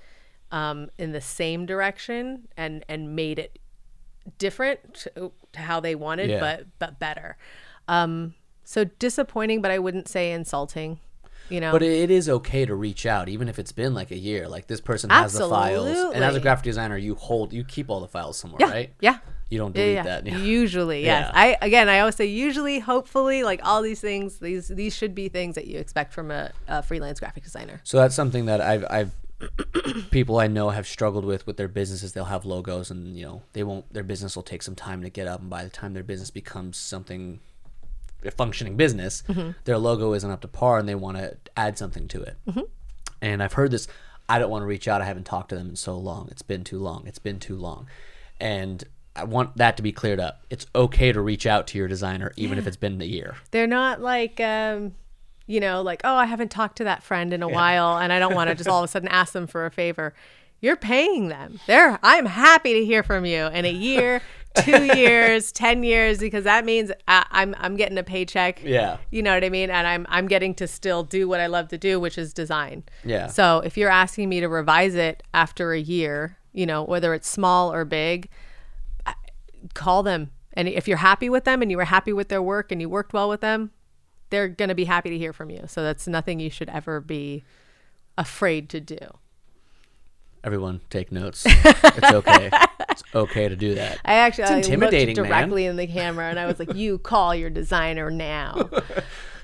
um, 0.50 0.88
in 0.98 1.12
the 1.12 1.20
same 1.20 1.64
direction 1.66 2.48
and 2.56 2.84
and 2.88 3.16
made 3.16 3.38
it 3.38 3.58
different 4.38 4.94
to, 4.94 5.32
to 5.52 5.60
how 5.60 5.80
they 5.80 5.94
wanted, 5.94 6.30
Yeah. 6.30 6.40
but 6.40 6.66
but 6.78 6.98
better. 6.98 7.36
Um, 7.88 8.34
so 8.64 8.84
disappointing, 8.84 9.60
but 9.60 9.70
I 9.70 9.78
wouldn't 9.78 10.08
say 10.08 10.30
insulting. 10.32 11.00
You 11.52 11.60
know, 11.60 11.72
But 11.72 11.82
it 11.82 12.10
is 12.10 12.28
okay 12.28 12.64
to 12.64 12.74
reach 12.74 13.04
out, 13.04 13.28
even 13.28 13.48
if 13.48 13.58
it's 13.58 13.72
been 13.72 13.94
like 13.94 14.10
a 14.10 14.16
year. 14.16 14.48
Like 14.48 14.66
this 14.66 14.80
person 14.80 15.10
has 15.10 15.34
the 15.34 15.48
files, 15.48 16.14
and 16.14 16.24
as 16.24 16.34
a 16.34 16.40
graphic 16.40 16.64
designer, 16.64 16.96
you 16.96 17.14
hold, 17.14 17.52
you 17.52 17.62
keep 17.62 17.90
all 17.90 18.00
the 18.00 18.08
files 18.08 18.38
somewhere, 18.38 18.60
yeah, 18.60 18.70
right? 18.72 18.94
yeah. 19.00 19.18
You 19.50 19.58
don't 19.58 19.74
delete 19.74 19.96
yeah. 19.96 20.02
that. 20.04 20.26
Yeah. 20.26 20.38
Usually, 20.38 21.04
yes. 21.04 21.30
Yeah. 21.30 21.38
I 21.38 21.58
again, 21.60 21.90
I 21.90 22.00
always 22.00 22.16
say 22.16 22.24
usually, 22.24 22.78
hopefully, 22.78 23.42
like 23.42 23.60
all 23.62 23.82
these 23.82 24.00
things, 24.00 24.38
these 24.38 24.68
these 24.68 24.96
should 24.96 25.14
be 25.14 25.28
things 25.28 25.56
that 25.56 25.66
you 25.66 25.78
expect 25.78 26.14
from 26.14 26.30
a, 26.30 26.52
a 26.68 26.82
freelance 26.82 27.20
graphic 27.20 27.44
designer. 27.44 27.82
So 27.84 27.98
that's 27.98 28.14
something 28.14 28.46
that 28.46 28.62
I've, 28.62 28.86
I've 28.88 29.14
people 30.10 30.38
I 30.38 30.46
know 30.46 30.70
have 30.70 30.86
struggled 30.86 31.26
with 31.26 31.46
with 31.46 31.58
their 31.58 31.68
businesses. 31.68 32.14
They'll 32.14 32.24
have 32.24 32.46
logos, 32.46 32.90
and 32.90 33.14
you 33.14 33.26
know 33.26 33.42
they 33.52 33.62
won't. 33.62 33.92
Their 33.92 34.04
business 34.04 34.36
will 34.36 34.42
take 34.42 34.62
some 34.62 34.74
time 34.74 35.02
to 35.02 35.10
get 35.10 35.26
up, 35.26 35.40
and 35.40 35.50
by 35.50 35.64
the 35.64 35.70
time 35.70 35.92
their 35.92 36.02
business 36.02 36.30
becomes 36.30 36.78
something 36.78 37.40
functioning 38.30 38.76
business, 38.76 39.22
their 39.64 39.78
logo 39.78 40.12
isn't 40.14 40.30
up 40.30 40.40
to 40.42 40.48
par, 40.48 40.78
and 40.78 40.88
they 40.88 40.94
want 40.94 41.16
to 41.18 41.36
add 41.56 41.76
something 41.76 42.08
to 42.08 42.22
it. 42.22 42.36
And 43.20 43.42
I've 43.42 43.54
heard 43.54 43.70
this. 43.70 43.88
I 44.28 44.38
don't 44.38 44.50
want 44.50 44.62
to 44.62 44.66
reach 44.66 44.88
out. 44.88 45.02
I 45.02 45.04
haven't 45.04 45.24
talked 45.24 45.48
to 45.50 45.56
them 45.56 45.70
in 45.70 45.76
so 45.76 45.96
long. 45.98 46.28
It's 46.30 46.42
been 46.42 46.64
too 46.64 46.78
long. 46.78 47.06
It's 47.06 47.18
been 47.18 47.38
too 47.38 47.56
long, 47.56 47.86
and 48.40 48.82
I 49.14 49.24
want 49.24 49.56
that 49.56 49.76
to 49.76 49.82
be 49.82 49.92
cleared 49.92 50.20
up. 50.20 50.42
It's 50.48 50.66
okay 50.74 51.12
to 51.12 51.20
reach 51.20 51.46
out 51.46 51.66
to 51.68 51.78
your 51.78 51.88
designer, 51.88 52.32
even 52.36 52.58
if 52.58 52.66
it's 52.66 52.76
been 52.76 53.00
a 53.02 53.04
year. 53.04 53.36
They're 53.50 53.66
not 53.66 54.00
like, 54.00 54.40
um, 54.40 54.94
you 55.46 55.60
know, 55.60 55.82
like 55.82 56.00
oh, 56.04 56.14
I 56.14 56.24
haven't 56.26 56.50
talked 56.50 56.76
to 56.78 56.84
that 56.84 57.02
friend 57.02 57.32
in 57.32 57.42
a 57.42 57.48
while, 57.48 57.98
and 57.98 58.12
I 58.12 58.18
don't 58.18 58.34
want 58.34 58.48
to 58.48 58.54
just 58.60 58.68
all 58.68 58.82
of 58.82 58.88
a 58.88 58.88
sudden 58.88 59.08
ask 59.08 59.32
them 59.32 59.46
for 59.46 59.66
a 59.66 59.70
favor. 59.70 60.14
You're 60.60 60.76
paying 60.76 61.28
them. 61.28 61.58
They're. 61.66 61.98
I'm 62.02 62.24
happy 62.26 62.74
to 62.74 62.84
hear 62.84 63.02
from 63.02 63.26
you 63.26 63.46
in 63.46 63.64
a 63.64 63.72
year, 63.72 64.22
two 64.56 64.84
years, 64.96 65.52
ten 65.52 65.82
years, 65.82 66.18
because 66.18 66.44
that 66.44 66.64
means 66.64 66.92
I, 67.08 67.24
I'm 67.30 67.54
I'm 67.58 67.76
getting 67.76 67.98
a 67.98 68.02
paycheck. 68.02 68.62
Yeah. 68.62 68.98
You 69.10 69.22
know 69.22 69.34
what 69.34 69.44
I 69.44 69.48
mean? 69.48 69.70
And 69.70 69.86
I'm 69.86 70.06
I'm 70.08 70.26
getting 70.26 70.54
to 70.56 70.66
still 70.66 71.02
do 71.02 71.28
what 71.28 71.40
I 71.40 71.46
love 71.46 71.68
to 71.68 71.78
do, 71.78 71.98
which 71.98 72.18
is 72.18 72.32
design. 72.32 72.84
Yeah. 73.04 73.26
So 73.28 73.58
if 73.60 73.76
you're 73.76 73.90
asking 73.90 74.28
me 74.28 74.40
to 74.40 74.48
revise 74.48 74.94
it 74.94 75.22
after 75.34 75.72
a 75.72 75.80
year, 75.80 76.38
you 76.52 76.66
know, 76.66 76.84
whether 76.84 77.14
it's 77.14 77.28
small 77.28 77.72
or 77.72 77.84
big, 77.84 78.28
call 79.74 80.02
them. 80.02 80.30
And 80.54 80.68
if 80.68 80.86
you're 80.86 80.98
happy 80.98 81.30
with 81.30 81.44
them 81.44 81.62
and 81.62 81.70
you 81.70 81.76
were 81.76 81.84
happy 81.84 82.12
with 82.12 82.28
their 82.28 82.42
work 82.42 82.70
and 82.70 82.80
you 82.80 82.88
worked 82.88 83.12
well 83.12 83.28
with 83.28 83.40
them, 83.40 83.70
they're 84.30 84.48
going 84.48 84.68
to 84.68 84.74
be 84.74 84.84
happy 84.84 85.10
to 85.10 85.18
hear 85.18 85.32
from 85.32 85.50
you. 85.50 85.64
So 85.66 85.82
that's 85.82 86.06
nothing 86.06 86.40
you 86.40 86.50
should 86.50 86.68
ever 86.68 87.00
be 87.00 87.44
afraid 88.18 88.68
to 88.70 88.80
do. 88.80 88.98
Everyone, 90.44 90.80
take 90.90 91.12
notes. 91.12 91.46
It's 91.94 92.12
okay. 92.12 92.50
it's 92.90 93.02
okay 93.14 93.48
to 93.48 93.56
do 93.56 93.74
that. 93.74 93.98
I 94.04 94.14
actually 94.14 94.44
I 94.44 94.56
intimidating, 94.56 95.16
looked 95.16 95.28
man. 95.28 95.40
directly 95.40 95.66
in 95.66 95.76
the 95.76 95.86
camera 95.86 96.28
and 96.30 96.38
I 96.38 96.46
was 96.46 96.58
like, 96.58 96.74
"You 96.74 96.98
call 96.98 97.34
your 97.34 97.50
designer 97.50 98.10
now." 98.10 98.70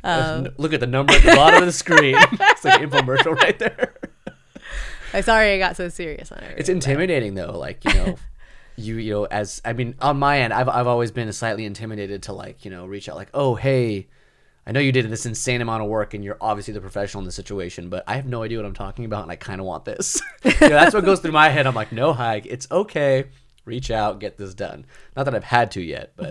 Um, 0.05 0.49
Look 0.59 0.73
at 0.73 0.79
the 0.79 0.87
number 0.87 1.13
at 1.13 1.23
the 1.23 1.35
bottom 1.35 1.61
of 1.61 1.67
the 1.67 1.73
screen. 1.73 2.15
it's 2.33 2.65
like 2.65 2.81
an 2.81 2.89
infomercial 2.89 3.35
right 3.35 3.59
there. 3.59 3.95
I'm 5.13 5.23
sorry 5.23 5.53
I 5.55 5.59
got 5.59 5.77
so 5.77 5.89
serious 5.89 6.31
on 6.31 6.39
it. 6.39 6.55
It's 6.57 6.69
intimidating 6.69 7.35
though. 7.35 7.59
Like 7.59 7.85
you 7.85 7.93
know, 7.95 8.17
you 8.77 8.97
you 8.97 9.13
know, 9.13 9.25
as 9.25 9.61
I 9.65 9.73
mean, 9.73 9.97
on 10.01 10.19
my 10.19 10.41
end, 10.41 10.53
I've 10.53 10.69
I've 10.69 10.87
always 10.87 11.11
been 11.11 11.31
slightly 11.33 11.65
intimidated 11.65 12.23
to 12.25 12.33
like 12.33 12.65
you 12.65 12.71
know 12.71 12.87
reach 12.87 13.09
out 13.09 13.17
like, 13.17 13.31
oh 13.35 13.57
hey, 13.57 14.07
I 14.69 14.73
know 14.73 14.81
you 14.81 14.93
did 14.93 15.09
this 15.09 15.25
insane 15.25 15.62
amount 15.62 15.83
of 15.83 15.89
work 15.89 16.12
and 16.12 16.23
you're 16.23 16.37
obviously 16.43 16.75
the 16.75 16.81
professional 16.83 17.23
in 17.23 17.25
the 17.25 17.33
situation, 17.33 17.89
but 17.89 18.05
I 18.07 18.16
have 18.16 18.27
no 18.27 18.43
idea 18.43 18.59
what 18.59 18.66
I'm 18.66 18.75
talking 18.75 19.07
about 19.07 19.23
and 19.23 19.33
I 19.33 19.37
kind 19.37 19.62
of 19.62 19.66
want 19.66 19.87
this. 19.87 20.21
you 20.45 20.53
know, 20.61 20.69
that's 20.69 20.95
what 20.95 21.07
goes 21.07 21.21
through 21.21 21.33
my 21.33 21.49
head. 21.49 21.66
I'm 21.66 21.75
like, 21.75 21.91
no 21.91 22.12
Haig. 22.12 22.47
It's 22.47 22.71
okay. 22.71 23.25
Reach 23.64 23.91
out, 23.91 24.21
get 24.21 24.37
this 24.37 24.53
done. 24.53 24.85
Not 25.16 25.25
that 25.25 25.35
I've 25.35 25.45
had 25.45 25.71
to 25.71 25.81
yet, 25.81 26.12
but 26.16 26.31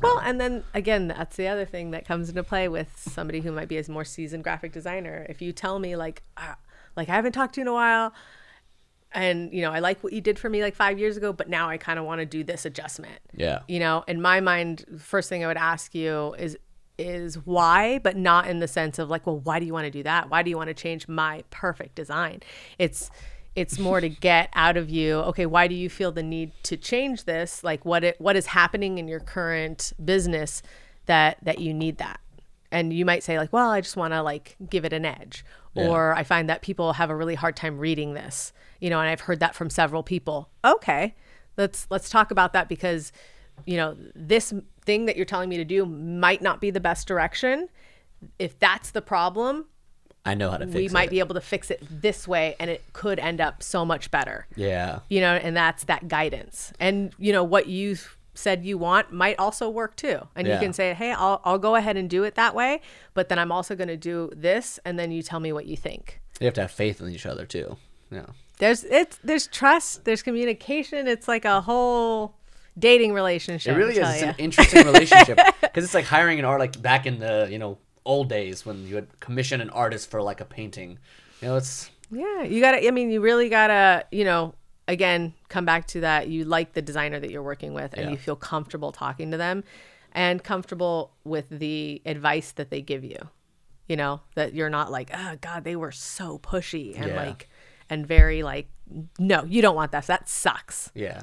Well, 0.00 0.18
and 0.18 0.40
then 0.40 0.62
again, 0.72 1.08
that's 1.08 1.36
the 1.36 1.48
other 1.48 1.64
thing 1.64 1.90
that 1.90 2.06
comes 2.06 2.28
into 2.28 2.44
play 2.44 2.68
with 2.68 2.92
somebody 2.96 3.40
who 3.40 3.50
might 3.50 3.66
be 3.66 3.76
a 3.76 3.90
more 3.90 4.04
seasoned 4.04 4.44
graphic 4.44 4.72
designer. 4.72 5.26
If 5.28 5.42
you 5.42 5.52
tell 5.52 5.80
me 5.80 5.96
like, 5.96 6.22
ah, 6.36 6.56
like 6.96 7.08
I 7.08 7.16
haven't 7.16 7.32
talked 7.32 7.54
to 7.54 7.60
you 7.60 7.62
in 7.62 7.68
a 7.68 7.72
while, 7.72 8.14
and 9.12 9.52
you 9.52 9.62
know 9.62 9.72
I 9.72 9.80
like 9.80 10.04
what 10.04 10.12
you 10.12 10.20
did 10.20 10.38
for 10.38 10.48
me 10.48 10.62
like 10.62 10.76
five 10.76 10.98
years 10.98 11.16
ago, 11.16 11.32
but 11.32 11.48
now 11.48 11.68
I 11.68 11.76
kind 11.76 11.98
of 11.98 12.04
want 12.04 12.20
to 12.20 12.26
do 12.26 12.44
this 12.44 12.64
adjustment. 12.64 13.18
yeah, 13.34 13.60
You 13.66 13.80
know, 13.80 14.04
in 14.06 14.20
my 14.22 14.40
mind, 14.40 14.84
first 15.00 15.28
thing 15.28 15.42
I 15.42 15.48
would 15.48 15.56
ask 15.56 15.94
you 15.94 16.34
is 16.38 16.56
is 16.98 17.36
why, 17.46 17.98
but 18.00 18.16
not 18.16 18.48
in 18.48 18.58
the 18.58 18.68
sense 18.68 18.98
of 18.98 19.08
like, 19.08 19.26
well, 19.26 19.38
why 19.38 19.60
do 19.60 19.66
you 19.66 19.72
want 19.72 19.84
to 19.84 19.90
do 19.90 20.02
that? 20.02 20.30
Why 20.30 20.42
do 20.42 20.50
you 20.50 20.56
want 20.56 20.68
to 20.68 20.74
change 20.74 21.08
my 21.08 21.44
perfect 21.50 21.94
design? 21.94 22.42
It's 22.78 23.10
it's 23.54 23.78
more 23.78 24.00
to 24.00 24.08
get 24.08 24.50
out 24.54 24.76
of 24.76 24.88
you, 24.88 25.16
okay, 25.16 25.44
why 25.44 25.66
do 25.66 25.74
you 25.74 25.90
feel 25.90 26.12
the 26.12 26.22
need 26.22 26.52
to 26.62 26.76
change 26.76 27.24
this? 27.24 27.64
Like 27.64 27.84
what 27.84 28.04
it 28.04 28.20
what 28.20 28.36
is 28.36 28.46
happening 28.46 28.98
in 28.98 29.08
your 29.08 29.20
current 29.20 29.92
business 30.04 30.62
that 31.06 31.38
that 31.42 31.58
you 31.58 31.72
need 31.72 31.98
that? 31.98 32.20
And 32.70 32.92
you 32.92 33.04
might 33.04 33.22
say 33.22 33.38
like, 33.38 33.52
well, 33.52 33.70
I 33.70 33.80
just 33.80 33.96
want 33.96 34.12
to 34.12 34.22
like 34.22 34.56
give 34.68 34.84
it 34.84 34.92
an 34.92 35.04
edge. 35.04 35.44
Or 35.74 36.12
I 36.12 36.24
find 36.24 36.48
that 36.50 36.60
people 36.60 36.94
have 36.94 37.08
a 37.08 37.14
really 37.14 37.36
hard 37.36 37.54
time 37.54 37.78
reading 37.78 38.14
this. 38.14 38.52
You 38.80 38.90
know, 38.90 38.98
and 38.98 39.08
I've 39.08 39.20
heard 39.20 39.38
that 39.38 39.54
from 39.54 39.70
several 39.70 40.02
people. 40.02 40.48
Okay. 40.64 41.14
Let's 41.56 41.86
let's 41.88 42.10
talk 42.10 42.32
about 42.32 42.52
that 42.52 42.68
because 42.68 43.12
you 43.66 43.76
know, 43.76 43.96
this 44.14 44.52
thing 44.88 45.04
that 45.04 45.16
you're 45.16 45.26
telling 45.26 45.50
me 45.50 45.58
to 45.58 45.64
do 45.66 45.84
might 45.84 46.40
not 46.40 46.60
be 46.62 46.70
the 46.70 46.80
best 46.80 47.06
direction. 47.06 47.68
If 48.38 48.58
that's 48.58 48.90
the 48.90 49.02
problem, 49.02 49.66
I 50.24 50.32
know 50.34 50.50
how 50.50 50.56
to 50.56 50.64
fix 50.66 50.74
we 50.76 50.86
it. 50.86 50.92
might 50.92 51.10
be 51.10 51.18
able 51.18 51.34
to 51.34 51.42
fix 51.42 51.70
it 51.70 51.80
this 51.90 52.26
way 52.26 52.56
and 52.58 52.70
it 52.70 52.82
could 52.94 53.18
end 53.18 53.38
up 53.40 53.62
so 53.62 53.84
much 53.84 54.10
better. 54.10 54.46
Yeah, 54.56 55.00
You 55.10 55.20
know, 55.20 55.34
and 55.34 55.54
that's 55.54 55.84
that 55.84 56.08
guidance. 56.08 56.72
And 56.80 57.12
you 57.18 57.32
know 57.34 57.44
what 57.44 57.66
you 57.66 57.96
said 58.34 58.64
you 58.64 58.78
want 58.78 59.12
might 59.12 59.38
also 59.38 59.68
work 59.68 59.94
too. 59.96 60.26
And 60.34 60.46
Yeah. 60.46 60.54
you 60.54 60.60
can 60.60 60.72
say, 60.72 60.94
"Hey, 60.94 61.12
I'll 61.12 61.40
I'll 61.44 61.58
go 61.58 61.74
ahead 61.74 61.96
and 61.98 62.08
do 62.08 62.24
it 62.24 62.34
that 62.36 62.54
way, 62.54 62.80
but 63.12 63.28
then 63.28 63.38
I'm 63.38 63.52
also 63.52 63.74
going 63.76 63.88
to 63.88 63.96
do 63.96 64.30
this 64.34 64.80
and 64.86 64.98
then 64.98 65.10
you 65.10 65.22
tell 65.22 65.40
me 65.40 65.52
what 65.52 65.66
you 65.66 65.76
think." 65.76 66.20
you 66.40 66.44
have 66.46 66.54
to 66.54 66.60
have 66.62 66.70
faith 66.70 67.00
in 67.02 67.08
each 67.10 67.26
other 67.26 67.44
too. 67.44 67.76
Yeah. 68.10 68.26
There's 68.58 68.84
it's 68.84 69.18
there's 69.24 69.46
trust, 69.48 70.04
there's 70.04 70.22
communication, 70.22 71.06
it's 71.08 71.28
like 71.28 71.44
a 71.44 71.60
whole 71.60 72.34
dating 72.78 73.12
relationship. 73.12 73.74
It 73.74 73.76
really 73.76 73.96
is. 73.96 74.08
It's 74.08 74.22
ya. 74.22 74.28
an 74.28 74.34
interesting 74.38 74.84
relationship 74.86 75.38
because 75.60 75.84
it's 75.84 75.94
like 75.94 76.04
hiring 76.04 76.38
an 76.38 76.44
art 76.44 76.60
like 76.60 76.80
back 76.80 77.06
in 77.06 77.18
the 77.18 77.48
you 77.50 77.58
know 77.58 77.78
old 78.04 78.28
days 78.28 78.64
when 78.64 78.86
you 78.86 78.94
would 78.94 79.20
commission 79.20 79.60
an 79.60 79.70
artist 79.70 80.10
for 80.10 80.22
like 80.22 80.40
a 80.40 80.44
painting. 80.44 80.98
You 81.42 81.48
know, 81.48 81.56
it's 81.56 81.90
Yeah, 82.10 82.42
you 82.42 82.60
gotta. 82.60 82.86
I 82.86 82.90
mean, 82.90 83.10
you 83.10 83.20
really 83.20 83.48
gotta. 83.48 84.04
You 84.10 84.24
know, 84.24 84.54
again, 84.86 85.34
come 85.48 85.64
back 85.64 85.86
to 85.88 86.00
that. 86.00 86.28
You 86.28 86.44
like 86.44 86.72
the 86.72 86.82
designer 86.82 87.20
that 87.20 87.30
you're 87.30 87.42
working 87.42 87.74
with, 87.74 87.92
and 87.94 88.06
Yeah. 88.06 88.10
you 88.10 88.16
feel 88.16 88.36
comfortable 88.36 88.92
talking 88.92 89.30
to 89.30 89.36
them, 89.36 89.62
and 90.12 90.42
comfortable 90.42 91.12
with 91.24 91.48
the 91.50 92.00
advice 92.06 92.52
that 92.52 92.70
they 92.70 92.80
give 92.80 93.04
you. 93.04 93.18
You 93.88 93.96
know 93.96 94.20
that 94.34 94.52
you're 94.54 94.68
not 94.70 94.90
like, 94.90 95.10
oh 95.14 95.36
God, 95.40 95.64
they 95.64 95.76
were 95.76 95.92
so 95.92 96.38
pushy 96.38 96.94
and 96.98 97.08
Yeah. 97.08 97.16
like, 97.26 97.48
and 97.88 98.06
very 98.06 98.42
like, 98.42 98.68
no, 99.18 99.44
you 99.44 99.62
don't 99.62 99.76
want 99.76 99.92
that. 99.92 100.06
That 100.06 100.28
sucks. 100.28 100.90
yeah, 100.94 101.22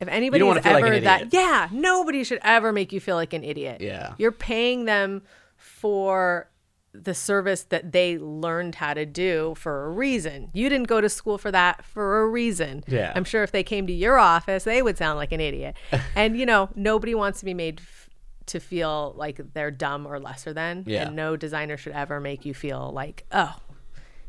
If 0.00 0.08
anybody 0.08 0.42
wanna 0.42 0.62
like 0.64 0.82
ever 0.84 1.00
that, 1.00 1.32
yeah, 1.32 1.68
nobody 1.70 2.24
should 2.24 2.40
ever 2.42 2.72
make 2.72 2.92
you 2.92 3.00
feel 3.00 3.16
like 3.16 3.32
an 3.32 3.44
idiot. 3.44 3.80
Yeah. 3.80 4.14
you're 4.18 4.32
paying 4.32 4.86
them 4.86 5.22
for 5.56 6.50
the 6.92 7.14
service 7.14 7.62
that 7.64 7.92
they 7.92 8.18
learned 8.18 8.74
how 8.76 8.94
to 8.94 9.06
do 9.06 9.54
for 9.56 9.86
a 9.86 9.90
reason. 9.90 10.50
You 10.52 10.68
didn't 10.68 10.88
go 10.88 11.00
to 11.00 11.08
school 11.08 11.38
for 11.38 11.52
that 11.52 11.84
for 11.84 12.22
a 12.22 12.26
reason. 12.26 12.82
Yeah. 12.88 13.12
I'm 13.14 13.24
sure 13.24 13.42
if 13.44 13.52
they 13.52 13.62
came 13.62 13.86
to 13.86 13.92
your 13.92 14.18
office, 14.18 14.64
they 14.64 14.82
would 14.82 14.98
sound 14.98 15.16
like 15.16 15.32
an 15.32 15.40
idiot. 15.40 15.76
and 16.16 16.36
you 16.36 16.46
know, 16.46 16.68
nobody 16.74 17.14
wants 17.14 17.38
to 17.40 17.44
be 17.44 17.54
made 17.54 17.80
f- 17.80 18.10
to 18.46 18.58
feel 18.58 19.14
like 19.16 19.40
they're 19.54 19.70
dumb 19.70 20.06
or 20.06 20.18
lesser 20.18 20.52
than. 20.52 20.82
Yeah. 20.86 21.06
And 21.06 21.16
no 21.16 21.36
designer 21.36 21.76
should 21.76 21.92
ever 21.92 22.20
make 22.20 22.44
you 22.44 22.54
feel 22.54 22.90
like, 22.92 23.24
oh, 23.30 23.54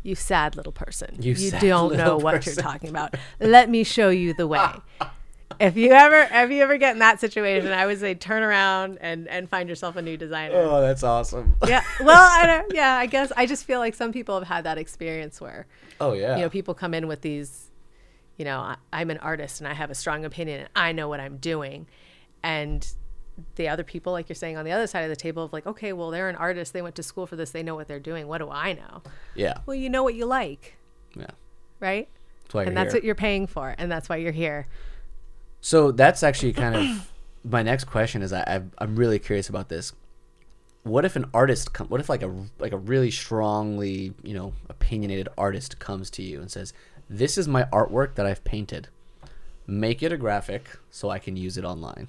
you 0.03 0.13
sad 0.15 0.55
little 0.55 0.71
person. 0.71 1.15
You 1.19 1.33
sad 1.35 1.61
don't 1.61 1.95
know 1.95 2.03
little 2.03 2.19
what 2.19 2.45
you're 2.45 2.55
talking 2.55 2.89
about. 2.89 3.15
Let 3.39 3.69
me 3.69 3.83
show 3.83 4.09
you 4.09 4.33
the 4.33 4.47
way. 4.47 4.67
if 5.59 5.75
you 5.77 5.91
ever 5.91 6.27
if 6.31 6.51
you 6.51 6.61
ever 6.63 6.77
get 6.77 6.93
in 6.93 6.99
that 6.99 7.19
situation, 7.19 7.71
I 7.71 7.85
would 7.85 7.99
say 7.99 8.13
turn 8.15 8.43
around 8.43 8.97
and 9.01 9.27
and 9.27 9.49
find 9.49 9.67
yourself 9.69 9.95
a 9.95 10.01
new 10.01 10.17
designer. 10.17 10.55
Oh, 10.55 10.81
that's 10.81 11.03
awesome. 11.03 11.55
Yeah. 11.67 11.83
Well, 11.99 12.27
I 12.29 12.45
don't. 12.45 12.71
Yeah, 12.75 12.95
I 12.95 13.05
guess 13.05 13.31
I 13.35 13.45
just 13.45 13.65
feel 13.65 13.79
like 13.79 13.95
some 13.95 14.11
people 14.11 14.37
have 14.39 14.47
had 14.47 14.63
that 14.63 14.77
experience 14.77 15.41
where 15.41 15.67
Oh 15.99 16.13
yeah. 16.13 16.35
you 16.37 16.41
know 16.43 16.49
people 16.49 16.73
come 16.73 16.93
in 16.93 17.07
with 17.07 17.21
these, 17.21 17.69
you 18.37 18.45
know, 18.45 18.59
I, 18.59 18.75
I'm 18.93 19.09
an 19.09 19.17
artist 19.19 19.59
and 19.61 19.67
I 19.67 19.73
have 19.73 19.89
a 19.91 19.95
strong 19.95 20.25
opinion 20.25 20.61
and 20.61 20.69
I 20.75 20.91
know 20.91 21.07
what 21.09 21.19
I'm 21.19 21.37
doing, 21.37 21.87
and 22.43 22.87
the 23.55 23.69
other 23.69 23.83
people, 23.83 24.13
like 24.13 24.29
you're 24.29 24.35
saying, 24.35 24.57
on 24.57 24.65
the 24.65 24.71
other 24.71 24.85
side 24.87 25.01
of 25.01 25.09
the 25.09 25.15
table, 25.15 25.43
of 25.43 25.53
like, 25.53 25.65
okay, 25.65 25.93
well, 25.93 26.11
they're 26.11 26.29
an 26.29 26.35
artist, 26.35 26.73
they 26.73 26.81
went 26.81 26.95
to 26.95 27.03
school 27.03 27.25
for 27.25 27.35
this, 27.35 27.51
they 27.51 27.63
know 27.63 27.75
what 27.75 27.87
they're 27.87 27.99
doing. 27.99 28.27
What 28.27 28.37
do 28.39 28.49
I 28.51 28.73
know? 28.73 29.01
yeah. 29.35 29.59
Well, 29.65 29.75
you 29.75 29.89
know 29.89 30.03
what 30.03 30.13
you 30.15 30.25
like, 30.25 30.75
Yeah. 31.15 31.27
right? 31.79 32.07
That's 32.53 32.67
and 32.67 32.75
that's 32.77 32.91
here. 32.91 32.99
what 32.99 33.03
you're 33.05 33.15
paying 33.15 33.47
for, 33.47 33.73
and 33.77 33.89
that's 33.91 34.09
why 34.09 34.17
you're 34.17 34.33
here. 34.33 34.67
So 35.61 35.91
that's 35.91 36.23
actually 36.23 36.53
kind 36.53 36.75
of 36.75 37.11
my 37.43 37.61
next 37.61 37.85
question. 37.85 38.23
Is 38.23 38.33
I 38.33 38.63
I'm 38.79 38.95
really 38.95 39.19
curious 39.19 39.47
about 39.47 39.69
this. 39.69 39.93
What 40.83 41.05
if 41.05 41.15
an 41.15 41.25
artist 41.33 41.73
come? 41.73 41.87
What 41.87 42.01
if 42.01 42.09
like 42.09 42.23
a 42.23 42.33
like 42.59 42.73
a 42.73 42.77
really 42.77 43.11
strongly 43.11 44.13
you 44.23 44.33
know 44.33 44.53
opinionated 44.69 45.29
artist 45.37 45.79
comes 45.79 46.09
to 46.11 46.23
you 46.23 46.41
and 46.41 46.51
says, 46.51 46.73
"This 47.07 47.37
is 47.37 47.47
my 47.47 47.63
artwork 47.65 48.15
that 48.15 48.25
I've 48.25 48.43
painted. 48.43 48.87
Make 49.67 50.01
it 50.01 50.11
a 50.11 50.17
graphic 50.17 50.67
so 50.89 51.11
I 51.11 51.19
can 51.19 51.37
use 51.37 51.57
it 51.57 51.63
online." 51.63 52.07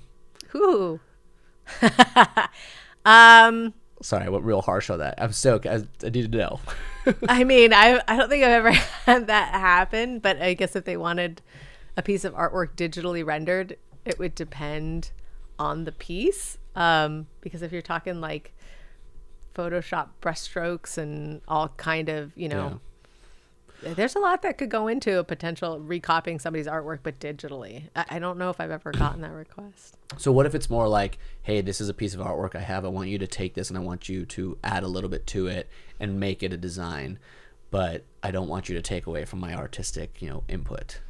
Ooh. 0.54 1.00
um. 3.04 3.74
Sorry, 4.00 4.24
I 4.24 4.30
went 4.30 4.44
real 4.44 4.62
harsh 4.62 4.90
on 4.90 4.98
that. 4.98 5.14
I'm 5.18 5.32
so 5.32 5.60
I, 5.64 5.84
I 6.04 6.08
need 6.08 6.32
to 6.32 6.38
know. 6.38 6.60
I 7.28 7.44
mean, 7.44 7.74
I 7.74 8.00
I 8.08 8.16
don't 8.16 8.30
think 8.30 8.42
I've 8.42 8.50
ever 8.50 8.70
had 9.04 9.26
that 9.26 9.52
happen, 9.54 10.18
but 10.18 10.40
I 10.40 10.54
guess 10.54 10.74
if 10.74 10.84
they 10.84 10.96
wanted 10.96 11.42
a 11.96 12.02
piece 12.02 12.24
of 12.24 12.34
artwork 12.34 12.74
digitally 12.76 13.24
rendered, 13.24 13.76
it 14.04 14.18
would 14.18 14.34
depend 14.34 15.12
on 15.58 15.84
the 15.84 15.92
piece. 15.92 16.58
Um, 16.74 17.26
because 17.40 17.62
if 17.62 17.72
you're 17.72 17.82
talking 17.82 18.20
like 18.20 18.54
Photoshop 19.54 20.08
brushstrokes 20.20 20.96
and 20.96 21.42
all 21.46 21.68
kind 21.68 22.08
of, 22.08 22.32
you 22.36 22.48
know, 22.48 22.80
there's 23.82 24.14
a 24.14 24.18
lot 24.18 24.42
that 24.42 24.58
could 24.58 24.70
go 24.70 24.86
into 24.88 25.18
a 25.18 25.24
potential 25.24 25.80
recopying 25.80 26.38
somebody's 26.38 26.66
artwork, 26.66 27.00
but 27.02 27.18
digitally. 27.18 27.88
I, 27.96 28.04
I 28.10 28.18
don't 28.18 28.38
know 28.38 28.50
if 28.50 28.60
I've 28.60 28.70
ever 28.70 28.92
gotten 28.98 29.20
that 29.22 29.32
request. 29.32 29.96
So 30.16 30.32
what 30.32 30.46
if 30.46 30.54
it's 30.54 30.70
more 30.70 30.88
like, 30.88 31.18
hey, 31.42 31.60
this 31.60 31.80
is 31.80 31.88
a 31.88 31.94
piece 31.94 32.14
of 32.14 32.20
artwork 32.20 32.54
I 32.54 32.60
have. 32.60 32.84
I 32.84 32.88
want 32.88 33.08
you 33.08 33.18
to 33.18 33.26
take 33.26 33.54
this 33.54 33.68
and 33.68 33.78
I 33.78 33.82
want 33.82 34.08
you 34.08 34.24
to 34.26 34.58
add 34.62 34.82
a 34.82 34.88
little 34.88 35.10
bit 35.10 35.26
to 35.28 35.46
it 35.48 35.68
and 35.98 36.18
make 36.18 36.42
it 36.42 36.52
a 36.52 36.56
design, 36.56 37.18
but 37.70 38.04
I 38.22 38.30
don't 38.30 38.48
want 38.48 38.68
you 38.68 38.74
to 38.76 38.82
take 38.82 39.06
away 39.06 39.24
from 39.24 39.40
my 39.40 39.54
artistic, 39.54 40.22
you 40.22 40.28
know, 40.28 40.44
input. 40.48 41.00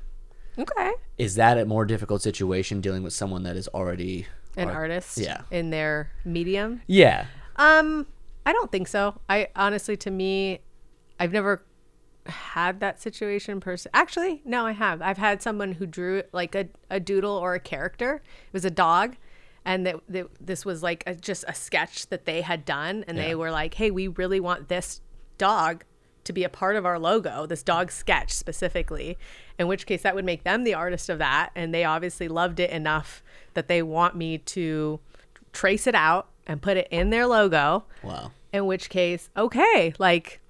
Okay. 0.59 0.93
Is 1.19 1.35
that 1.37 1.59
a 1.59 1.65
more 1.65 1.85
difficult 1.85 2.23
situation 2.23 2.81
dealing 2.81 3.03
with 3.03 3.13
someone 3.13 3.43
that 3.45 3.57
is 3.57 3.69
already 3.69 4.27
An 4.57 4.69
art- 4.69 4.77
artist 4.77 5.19
Yeah. 5.19 5.43
in 5.51 5.71
their 5.71 6.11
medium. 6.25 6.83
Yeah. 6.87 7.27
Um, 7.57 8.07
I 8.45 8.53
don't 8.53 8.71
think 8.73 8.89
so. 8.89 9.21
I 9.29 9.49
honestly, 9.57 9.97
to 9.99 10.11
me, 10.11 10.61
I've 11.19 11.33
never 11.33 11.65
had 12.27 12.81
that 12.81 13.01
situation 13.01 13.61
person. 13.61 13.91
Actually, 13.95 14.43
no, 14.45 14.67
I 14.67 14.73
have. 14.73 15.01
I've 15.03 15.19
had 15.19 15.43
someone 15.43 15.73
who 15.73 15.87
drew 15.87 16.23
like 16.33 16.55
a, 16.55 16.69
a 16.91 17.01
doodle 17.01 17.37
or 17.37 17.55
a 17.55 17.61
character. 17.61 18.17
It 18.17 18.53
was 18.53 18.65
a 18.65 18.71
dog. 18.71 19.17
And 19.65 19.87
that, 19.87 19.97
that 20.09 20.27
this 20.41 20.65
was 20.65 20.83
like 20.83 21.05
a, 21.07 21.15
just 21.15 21.45
a 21.47 21.55
sketch 21.55 22.09
that 22.09 22.25
they 22.25 22.41
had 22.41 22.65
done. 22.65 23.05
And 23.07 23.17
Yeah. 23.17 23.29
they 23.29 23.35
were 23.37 23.51
like, 23.53 23.75
hey, 23.75 23.91
we 23.91 24.09
really 24.09 24.41
want 24.41 24.69
this 24.69 25.01
dog 25.39 25.85
to 26.25 26.33
be 26.33 26.45
a 26.45 26.49
part 26.49 26.77
of 26.77 26.87
our 26.87 26.99
logo, 27.01 27.47
this 27.47 27.63
dog 27.65 27.91
sketch 27.91 28.33
specifically. 28.33 29.19
In 29.63 29.69
which 29.69 29.87
case, 29.87 30.03
that 30.03 30.15
would 30.15 30.25
make 30.27 30.43
them 30.45 30.65
the 30.65 30.75
artist 30.75 31.09
of 31.09 31.19
that. 31.19 31.51
And 31.55 31.73
they 31.73 31.85
obviously 31.85 32.29
loved 32.29 32.61
it 32.61 32.71
enough 32.71 33.23
that 33.55 33.69
they 33.69 33.81
want 33.83 34.15
me 34.17 34.37
to 34.39 35.01
trace 35.53 35.87
it 35.87 35.95
out 35.95 36.29
and 36.47 36.61
put 36.61 36.77
it 36.77 36.89
in 36.91 37.09
their 37.11 37.27
logo 37.27 37.85
Wow. 38.03 38.33
in 38.53 38.67
which 38.67 38.89
case 38.91 39.29
okay 39.37 39.93
like 39.99 40.41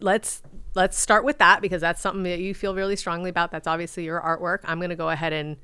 let's 0.00 0.42
let's 0.74 0.96
start 0.96 1.24
with 1.24 1.38
that 1.38 1.60
because 1.60 1.80
that's 1.80 2.00
something 2.00 2.22
that 2.22 2.38
you 2.38 2.54
feel 2.54 2.74
really 2.74 2.94
strongly 2.96 3.28
about 3.28 3.50
that's 3.50 3.66
obviously 3.66 4.04
your 4.04 4.20
artwork 4.20 4.60
i'm 4.64 4.78
going 4.78 4.90
to 4.90 4.96
go 4.96 5.08
ahead 5.10 5.32
and 5.32 5.56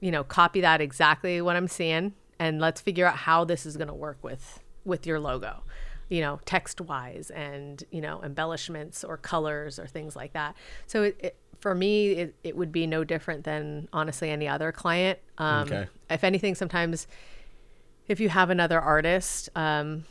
you 0.00 0.10
know 0.10 0.22
copy 0.22 0.60
that 0.60 0.80
exactly 0.82 1.40
what 1.40 1.56
i'm 1.56 1.66
seeing 1.68 2.12
and 2.38 2.60
let's 2.60 2.80
figure 2.82 3.06
out 3.06 3.16
how 3.16 3.44
this 3.44 3.64
is 3.64 3.76
going 3.78 3.88
to 3.88 3.94
work 3.94 4.18
with 4.22 4.60
with 4.84 5.06
your 5.06 5.18
logo 5.18 5.62
you 6.10 6.20
know 6.20 6.38
text 6.44 6.80
wise 6.82 7.30
and 7.30 7.82
you 7.90 8.02
know 8.02 8.20
embellishments 8.22 9.02
or 9.02 9.16
colors 9.16 9.78
or 9.78 9.86
things 9.86 10.14
like 10.14 10.32
that 10.34 10.54
so 10.86 11.02
it, 11.04 11.16
it 11.18 11.36
for 11.60 11.74
me 11.74 12.12
it, 12.12 12.34
it 12.42 12.56
would 12.56 12.72
be 12.72 12.86
no 12.86 13.04
different 13.04 13.44
than 13.44 13.88
honestly 13.92 14.30
any 14.30 14.48
other 14.48 14.72
client 14.72 15.18
um, 15.38 15.62
Okay. 15.64 15.86
if 16.10 16.24
anything 16.24 16.54
sometimes 16.54 17.06
if 18.08 18.18
you 18.20 18.28
have 18.28 18.50
another 18.50 18.80
artist 18.80 19.48
um, 19.54 20.04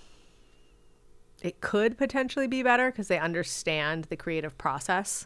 it 1.41 1.61
could 1.61 1.97
potentially 1.97 2.47
be 2.47 2.63
better 2.63 2.91
because 2.91 3.07
they 3.07 3.17
understand 3.19 4.05
the 4.05 4.15
creative 4.17 4.57
process 4.57 5.25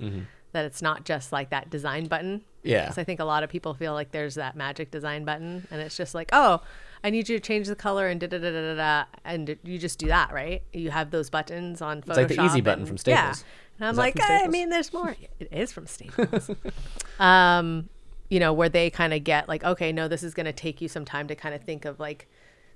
that 0.52 0.66
it's 0.66 0.82
not 0.82 1.04
just 1.06 1.32
like 1.32 1.50
that 1.50 1.70
design 1.70 2.06
button 2.06 2.42
Yeah. 2.64 2.86
'Cause 2.88 2.98
i 3.00 3.04
think 3.04 3.20
a 3.20 3.26
lot 3.26 3.44
of 3.44 3.50
people 3.50 3.74
feel 3.74 3.94
like 3.94 4.12
there's 4.12 4.36
that 4.36 4.56
magic 4.56 4.92
design 4.92 5.26
button 5.26 5.68
and 5.72 5.82
it's 5.82 5.98
just 5.98 6.14
like 6.14 6.30
oh 6.32 6.62
i 7.04 7.10
need 7.10 7.28
you 7.28 7.38
to 7.40 7.44
change 7.46 7.68
the 7.68 7.76
color 7.76 8.08
and 8.08 8.20
da 8.22 8.28
da 8.28 8.38
da 8.38 8.52
da 8.52 8.76
da 8.76 9.04
and 9.26 9.58
you 9.64 9.78
just 9.80 9.98
do 10.00 10.08
that 10.08 10.32
right 10.32 10.62
you 10.72 10.92
have 10.92 11.10
those 11.12 11.30
buttons 11.32 11.82
on 11.82 12.02
Photoshop 12.02 12.08
It's 12.10 12.18
like 12.18 12.28
the 12.30 12.46
easy 12.46 12.62
button 12.62 12.86
from 12.86 12.98
Staples. 12.98 13.44
yeah 13.44 13.50
and 13.80 13.88
i'm 13.88 13.96
like 13.96 14.20
i 14.22 14.48
mean 14.48 14.70
there's 14.70 14.94
more 14.94 15.16
it 15.40 15.48
is 15.52 15.72
from 15.72 15.88
staples 15.88 16.50
um 17.20 17.90
you 18.30 18.40
know 18.40 18.54
where 18.54 18.70
they 18.70 18.90
kind 18.90 19.14
of 19.14 19.24
get 19.24 19.48
like 19.48 19.64
okay 19.64 19.92
no 19.92 20.08
this 20.08 20.24
is 20.24 20.34
going 20.34 20.46
to 20.46 20.54
take 20.54 20.82
you 20.82 20.88
some 20.88 21.06
time 21.06 21.28
to 21.28 21.36
kind 21.36 21.54
of 21.54 21.62
think 21.64 21.86
of 21.86 22.00
like 22.00 22.28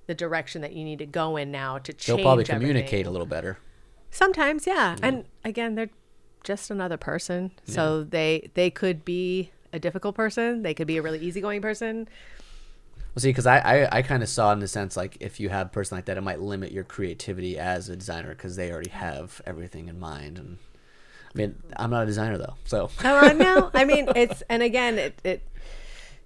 the 0.08 0.16
direction 0.16 0.62
that 0.62 0.74
you 0.74 0.84
need 0.84 1.00
to 1.00 1.06
go 1.06 1.38
in 1.38 1.52
now 1.52 1.78
to 1.78 1.94
change 1.94 2.18
They'll 2.18 2.26
probably 2.26 2.44
everything. 2.44 2.60
communicate 2.60 3.06
a 3.06 3.12
little 3.12 3.28
better. 3.28 3.60
Sometimes, 4.10 4.66
yeah. 4.66 4.96
And 5.04 5.26
again, 5.44 5.76
they're 5.76 5.90
just 6.44 6.72
another 6.72 6.98
person. 6.98 7.52
So 7.66 8.04
they 8.04 8.50
they 8.54 8.72
could 8.72 9.04
be 9.04 9.52
a 9.74 9.80
difficult 9.80 10.16
person. 10.16 10.64
They 10.64 10.74
could 10.74 10.88
be 10.88 10.98
a 10.98 11.02
really 11.02 11.20
easygoing 11.20 11.62
person. 11.62 12.08
Well, 13.14 13.22
see, 13.22 13.30
because 13.30 13.46
I, 13.46 13.58
I, 13.58 13.98
I 13.98 14.02
kind 14.02 14.24
of 14.24 14.30
saw 14.30 14.54
in 14.54 14.60
the 14.60 14.68
sense 14.68 14.96
like 14.96 15.18
if 15.20 15.40
you 15.40 15.50
have 15.50 15.68
a 15.68 15.70
person 15.70 15.98
like 15.98 16.06
that, 16.06 16.18
it 16.18 16.22
might 16.22 16.40
limit 16.40 16.72
your 16.72 16.84
creativity 16.84 17.58
as 17.60 17.90
a 17.90 17.96
designer 17.96 18.30
because 18.30 18.56
they 18.56 18.72
already 18.72 18.92
have 18.92 19.42
everything 19.46 19.90
in 19.90 20.00
mind. 20.00 20.38
And 20.38 20.58
I 21.34 21.38
mean, 21.38 21.56
I'm 21.76 21.90
not 21.90 22.04
a 22.04 22.06
designer 22.06 22.38
though, 22.38 22.56
so 22.66 22.90
Oh 23.04 23.32
no, 23.34 23.70
I 23.74 23.86
mean 23.86 24.08
it's 24.16 24.44
and 24.50 24.64
again 24.64 24.98
it 24.98 25.20
it 25.24 25.42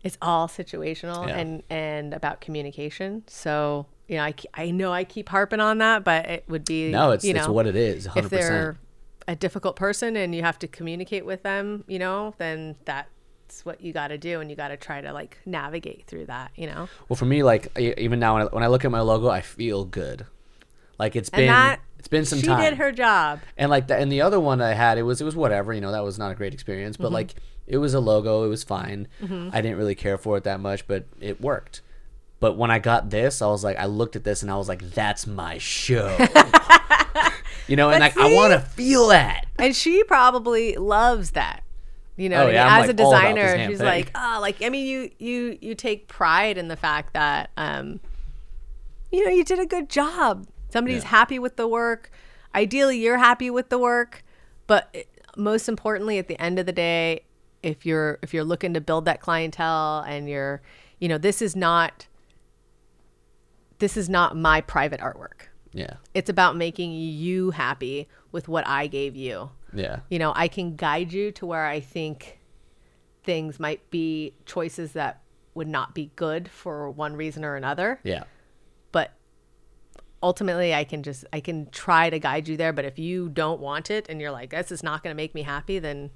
it's 0.03 0.17
all 0.21 0.47
situational 0.47 1.27
Yeah. 1.27 1.37
and 1.37 1.63
and 1.69 2.13
about 2.13 2.41
communication. 2.41 3.23
So 3.27 3.85
you 4.07 4.17
know 4.17 4.23
I 4.23 4.33
I 4.53 4.71
know 4.71 4.91
I 4.93 5.03
keep 5.03 5.29
harping 5.29 5.59
on 5.59 5.77
that, 5.79 6.03
but 6.03 6.25
it 6.27 6.43
would 6.47 6.65
be 6.65 6.91
no, 6.91 7.11
it's 7.11 7.23
you 7.23 7.33
it's 7.35 7.47
know, 7.47 7.53
what 7.53 7.67
it 7.67 7.75
is, 7.75 8.05
100. 8.05 8.25
if 8.25 8.29
they're 8.31 8.77
a 9.27 9.35
difficult 9.35 9.75
person 9.75 10.15
and 10.15 10.33
you 10.33 10.41
have 10.41 10.57
to 10.59 10.67
communicate 10.67 11.25
with 11.25 11.43
them, 11.43 11.83
you 11.87 11.99
know, 11.99 12.33
then 12.39 12.75
that's 12.85 13.63
what 13.63 13.79
you 13.81 13.93
got 13.93 14.07
to 14.07 14.17
do, 14.17 14.39
and 14.41 14.49
you 14.49 14.55
got 14.55 14.69
to 14.69 14.77
try 14.77 14.99
to 15.01 15.13
like 15.13 15.37
navigate 15.45 16.05
through 16.07 16.25
that, 16.25 16.51
you 16.55 16.65
know. 16.65 16.89
Well, 17.07 17.15
for 17.17 17.25
me, 17.25 17.43
like 17.43 17.77
even 17.77 18.19
now 18.19 18.33
when 18.35 18.43
I, 18.43 18.45
when 18.47 18.63
I 18.63 18.67
look 18.67 18.83
at 18.83 18.91
my 18.91 19.01
logo, 19.01 19.27
I 19.29 19.41
feel 19.41 19.85
good. 19.85 20.25
Like 20.97 21.15
it's 21.15 21.29
And 21.29 21.39
been 21.41 21.47
that 21.47 21.79
it's 22.01 22.07
been 22.07 22.25
some 22.25 22.39
she 22.39 22.47
time. 22.47 22.59
She 22.63 22.69
did 22.71 22.79
her 22.79 22.91
job. 22.91 23.41
and 23.57 23.69
like 23.69 23.85
the, 23.85 23.95
and 23.95 24.11
the 24.11 24.21
other 24.21 24.39
one 24.39 24.59
I 24.59 24.73
had, 24.73 24.97
it 24.97 25.03
was 25.03 25.21
it 25.21 25.23
was 25.23 25.35
whatever. 25.35 25.71
You 25.71 25.81
know, 25.81 25.91
that 25.91 26.03
was 26.03 26.17
not 26.17 26.31
a 26.31 26.35
great 26.35 26.51
experience, 26.51 26.95
Mm-hmm. 26.95 27.03
but 27.03 27.11
like 27.11 27.35
it 27.67 27.77
was 27.77 27.93
a 27.93 27.99
logo. 27.99 28.43
It 28.43 28.47
was 28.47 28.63
fine. 28.63 29.07
I 29.21 29.61
didn't 29.61 29.77
really 29.77 29.93
care 29.93 30.17
for 30.17 30.35
it 30.37 30.45
that 30.45 30.59
much, 30.59 30.87
but 30.87 31.05
it 31.19 31.39
worked. 31.39 31.81
But 32.39 32.57
when 32.57 32.71
I 32.71 32.79
got 32.79 33.11
this, 33.11 33.39
I 33.43 33.45
was 33.45 33.63
like, 33.63 33.77
I 33.77 33.85
looked 33.85 34.15
at 34.15 34.23
this 34.23 34.41
and 34.41 34.49
I 34.49 34.55
was 34.57 34.67
like, 34.67 34.81
that's 34.95 35.27
my 35.27 35.59
show. 35.59 36.09
you 37.67 37.75
know, 37.75 37.91
and 37.91 37.99
But 38.01 38.15
like 38.15 38.17
I 38.17 38.33
want 38.33 38.51
to 38.53 38.59
feel 38.59 39.09
that. 39.09 39.45
And 39.59 39.75
she 39.75 40.03
probably 40.05 40.75
loves 40.75 41.31
that. 41.31 41.61
You 42.17 42.29
know, 42.29 42.47
Oh, 42.47 42.49
yeah, 42.49 42.79
as 42.79 42.85
a 42.85 42.87
like, 42.87 42.97
this 42.97 43.05
designer, 43.07 43.67
she's 43.67 43.77
thing. 43.77 43.85
like, 43.87 44.11
oh, 44.15 44.39
like 44.41 44.61
I 44.63 44.69
mean, 44.69 44.85
you 44.87 45.11
you 45.19 45.57
you 45.61 45.75
take 45.75 46.07
pride 46.07 46.57
in 46.57 46.67
the 46.67 46.75
fact 46.75 47.13
that 47.13 47.51
um, 47.57 47.99
you 49.11 49.23
know, 49.25 49.31
you 49.31 49.43
did 49.43 49.59
a 49.59 49.65
good 49.65 49.87
job. 49.89 50.47
Somebody's 50.71 51.03
Yeah. 51.03 51.09
happy 51.09 51.39
with 51.39 51.55
the 51.55 51.67
work. 51.67 52.11
Ideally, 52.55 52.97
you're 52.97 53.17
happy 53.17 53.49
with 53.49 53.69
the 53.69 53.77
work, 53.77 54.23
but 54.67 54.95
most 55.37 55.69
importantly, 55.69 56.17
at 56.17 56.27
the 56.27 56.39
end 56.41 56.59
of 56.59 56.65
the 56.65 56.71
day, 56.71 57.21
if 57.63 57.85
you're 57.85 58.17
if 58.21 58.33
you're 58.33 58.43
looking 58.43 58.73
to 58.73 58.81
build 58.81 59.05
that 59.05 59.21
clientele 59.21 60.03
and 60.07 60.27
you're, 60.27 60.61
you 60.99 61.07
know, 61.07 61.17
this 61.17 61.41
is 61.41 61.55
not 61.55 62.07
this 63.79 63.97
is 63.97 64.09
not 64.09 64.35
my 64.37 64.61
private 64.61 64.99
artwork. 64.99 65.47
Yeah. 65.73 65.95
It's 66.13 66.29
about 66.29 66.55
making 66.55 66.91
you 66.93 67.51
happy 67.51 68.07
with 68.31 68.47
what 68.47 68.67
I 68.67 68.87
gave 68.87 69.15
you. 69.15 69.51
Yeah. 69.73 69.99
You 70.09 70.19
know, 70.19 70.33
I 70.35 70.47
can 70.47 70.75
guide 70.75 71.11
you 71.13 71.31
to 71.33 71.45
where 71.45 71.65
I 71.65 71.79
think 71.79 72.39
things 73.23 73.59
might 73.59 73.89
be 73.89 74.33
choices 74.45 74.93
that 74.93 75.21
would 75.53 75.67
not 75.67 75.95
be 75.95 76.11
good 76.15 76.47
for 76.49 76.89
one 76.91 77.15
reason 77.15 77.43
or 77.45 77.55
another. 77.55 77.99
Yeah. 78.03 78.23
Ultimately, 80.23 80.73
I 80.73 80.83
can 80.83 81.01
just, 81.03 81.25
I 81.33 81.39
can 81.39 81.69
try 81.71 82.09
to 82.09 82.19
guide 82.19 82.47
you 82.47 82.55
there. 82.57 82.71
But 82.73 82.85
if 82.85 82.99
you 82.99 83.27
don't 83.29 83.59
want 83.59 83.89
it 83.89 84.05
and 84.09 84.21
you're 84.21 84.31
like, 84.31 84.51
this 84.51 84.71
is 84.71 84.83
not 84.83 85.03
going 85.03 85.11
to 85.13 85.17
make 85.17 85.33
me 85.33 85.41
happy, 85.41 85.79
then, 85.79 86.11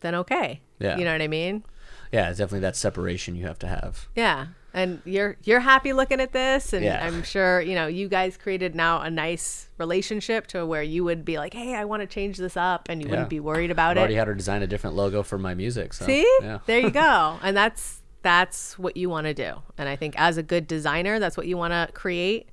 then 0.00 0.14
okay. 0.14 0.60
Yeah. 0.78 0.96
You 0.98 1.04
know 1.04 1.12
what 1.12 1.22
I 1.22 1.28
mean? 1.28 1.64
Yeah. 2.12 2.28
It's 2.30 2.38
definitely 2.38 2.60
that 2.60 2.76
separation 2.76 3.34
you 3.36 3.46
have 3.46 3.58
to 3.60 3.66
have. 3.68 4.08
Yeah. 4.14 4.48
And 4.74 5.00
you're 5.06 5.36
you're 5.44 5.60
happy 5.60 5.92
looking 5.94 6.20
at 6.20 6.32
this 6.32 6.72
and 6.74 6.84
Yeah. 6.84 7.04
I'm 7.04 7.22
sure, 7.22 7.60
you 7.60 7.74
know, 7.74 7.86
you 7.86 8.06
guys 8.08 8.36
created 8.36 8.74
now 8.76 9.00
a 9.00 9.10
nice 9.10 9.70
relationship 9.78 10.46
to 10.48 10.66
where 10.66 10.82
you 10.82 11.04
would 11.04 11.24
be 11.24 11.38
like, 11.38 11.54
"Hey, 11.54 11.74
I 11.74 11.84
want 11.86 12.02
to 12.02 12.06
change 12.06 12.36
this 12.36 12.54
up." 12.56 12.88
And 12.90 13.00
you 13.00 13.06
Yeah. 13.08 13.12
wouldn't 13.12 13.30
be 13.30 13.40
worried 13.40 13.70
about 13.70 13.92
I've 13.92 13.96
it. 13.96 14.00
already 14.00 14.14
had 14.16 14.28
her 14.28 14.34
design 14.34 14.62
a 14.62 14.66
different 14.66 14.94
logo 14.94 15.22
for 15.22 15.38
my 15.38 15.54
music. 15.54 15.94
So, 15.94 16.04
See? 16.04 16.28
Yeah. 16.42 16.58
There 16.66 16.78
you 16.80 16.90
go. 16.90 17.38
And 17.42 17.56
that's 17.56 18.02
that's 18.22 18.78
what 18.78 18.96
you 18.96 19.08
want 19.08 19.26
to 19.26 19.34
do. 19.34 19.54
And 19.78 19.88
I 19.88 19.96
think 19.96 20.14
as 20.18 20.36
a 20.36 20.42
good 20.42 20.66
designer, 20.66 21.18
that's 21.18 21.36
what 21.36 21.46
you 21.46 21.56
want 21.56 21.72
to 21.72 21.88
create. 21.94 22.50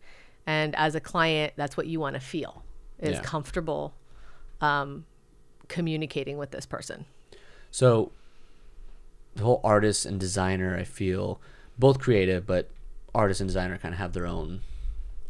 And 0.47 0.75
as 0.75 0.95
a 0.95 0.99
client, 0.99 1.53
that's 1.55 1.75
what 1.75 1.87
you 1.87 1.99
want 1.99 2.13
to 2.15 2.19
feel 2.19 2.63
is 2.99 3.15
Yeah. 3.17 3.21
comfortable 3.21 3.93
um, 4.61 5.05
communicating 5.67 6.37
with 6.37 6.51
this 6.51 6.65
person. 6.65 7.05
So 7.71 8.11
the 9.35 9.43
whole 9.43 9.59
artist 9.63 10.05
and 10.05 10.19
designer, 10.19 10.77
I 10.77 10.83
feel 10.83 11.41
both 11.77 11.99
creative, 11.99 12.45
but 12.45 12.69
artist 13.13 13.41
and 13.41 13.47
designer 13.49 13.77
kind 13.77 13.93
of 13.93 13.99
have 13.99 14.13
their 14.13 14.25
own, 14.25 14.61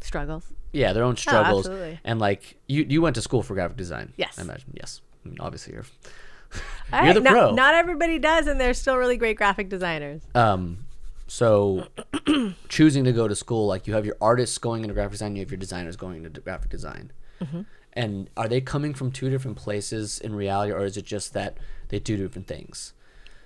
Struggles. 0.00 0.52
yeah, 0.72 0.92
their 0.92 1.02
own 1.02 1.16
struggles. 1.16 1.66
absolutely. 1.66 1.98
and 2.04 2.20
like 2.20 2.56
you, 2.68 2.84
you 2.88 3.02
went 3.02 3.14
to 3.16 3.22
school 3.22 3.42
for 3.42 3.54
graphic 3.54 3.76
design. 3.76 4.12
Yes. 4.16 4.38
I 4.38 4.42
imagine. 4.42 4.70
Yes. 4.74 5.00
I 5.24 5.28
mean, 5.28 5.38
obviously 5.40 5.74
you're. 5.74 5.84
You're 7.04 7.14
the 7.14 7.20
not, 7.20 7.32
pro. 7.32 7.50
Not 7.54 7.74
everybody 7.74 8.20
does, 8.20 8.46
and 8.46 8.60
they're 8.60 8.72
still 8.72 8.96
really 8.96 9.16
great 9.16 9.36
graphic 9.36 9.68
designers. 9.68 10.22
Um, 10.36 10.85
so 11.26 11.88
choosing 12.68 13.04
to 13.04 13.12
go 13.12 13.28
to 13.28 13.34
school, 13.34 13.66
like 13.66 13.86
you 13.86 13.94
have 13.94 14.06
your 14.06 14.16
artists 14.20 14.58
going 14.58 14.82
into 14.82 14.94
graphic 14.94 15.12
design, 15.12 15.36
you 15.36 15.40
have 15.40 15.50
your 15.50 15.58
designers 15.58 15.96
going 15.96 16.24
into 16.24 16.40
graphic 16.40 16.70
design. 16.70 17.12
Mm-hmm. 17.42 17.62
And 17.92 18.30
are 18.36 18.48
they 18.48 18.60
coming 18.60 18.92
from 18.94 19.10
two 19.10 19.30
different 19.30 19.56
places 19.56 20.18
in 20.18 20.34
reality, 20.34 20.72
or 20.72 20.84
is 20.84 20.96
it 20.96 21.04
just 21.04 21.32
that 21.32 21.56
they 21.88 21.98
do 21.98 22.16
different 22.16 22.46
things? 22.46 22.92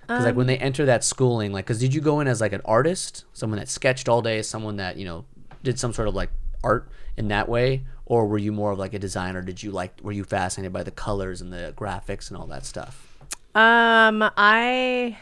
Because 0.01 0.25
like 0.25 0.35
when 0.35 0.43
Um, 0.43 0.47
they 0.47 0.57
enter 0.57 0.85
that 0.85 1.03
schooling, 1.05 1.53
like, 1.53 1.65
because 1.65 1.79
did 1.79 1.93
you 1.93 2.01
go 2.01 2.19
in 2.19 2.27
as 2.27 2.41
like 2.41 2.51
an 2.51 2.61
artist, 2.65 3.23
someone 3.31 3.59
that 3.59 3.69
sketched 3.69 4.09
all 4.09 4.21
day, 4.21 4.41
someone 4.41 4.75
that 4.75 4.97
you 4.97 5.05
know 5.05 5.25
did 5.63 5.79
some 5.79 5.93
sort 5.93 6.07
of 6.09 6.15
like 6.15 6.31
art 6.63 6.89
in 7.15 7.29
that 7.29 7.47
way, 7.47 7.83
or 8.05 8.27
were 8.27 8.37
you 8.37 8.51
more 8.51 8.71
of 8.71 8.79
like 8.79 8.93
a 8.93 8.99
designer? 8.99 9.41
Did 9.41 9.63
you 9.63 9.71
like 9.71 9.99
were 10.01 10.11
you 10.11 10.25
fascinated 10.25 10.73
by 10.73 10.83
the 10.83 10.91
colors 10.91 11.39
and 11.39 11.53
the 11.53 11.73
graphics 11.77 12.27
and 12.29 12.37
all 12.37 12.47
that 12.47 12.65
stuff? 12.65 13.17
Um, 13.55 14.29
I 14.35 15.17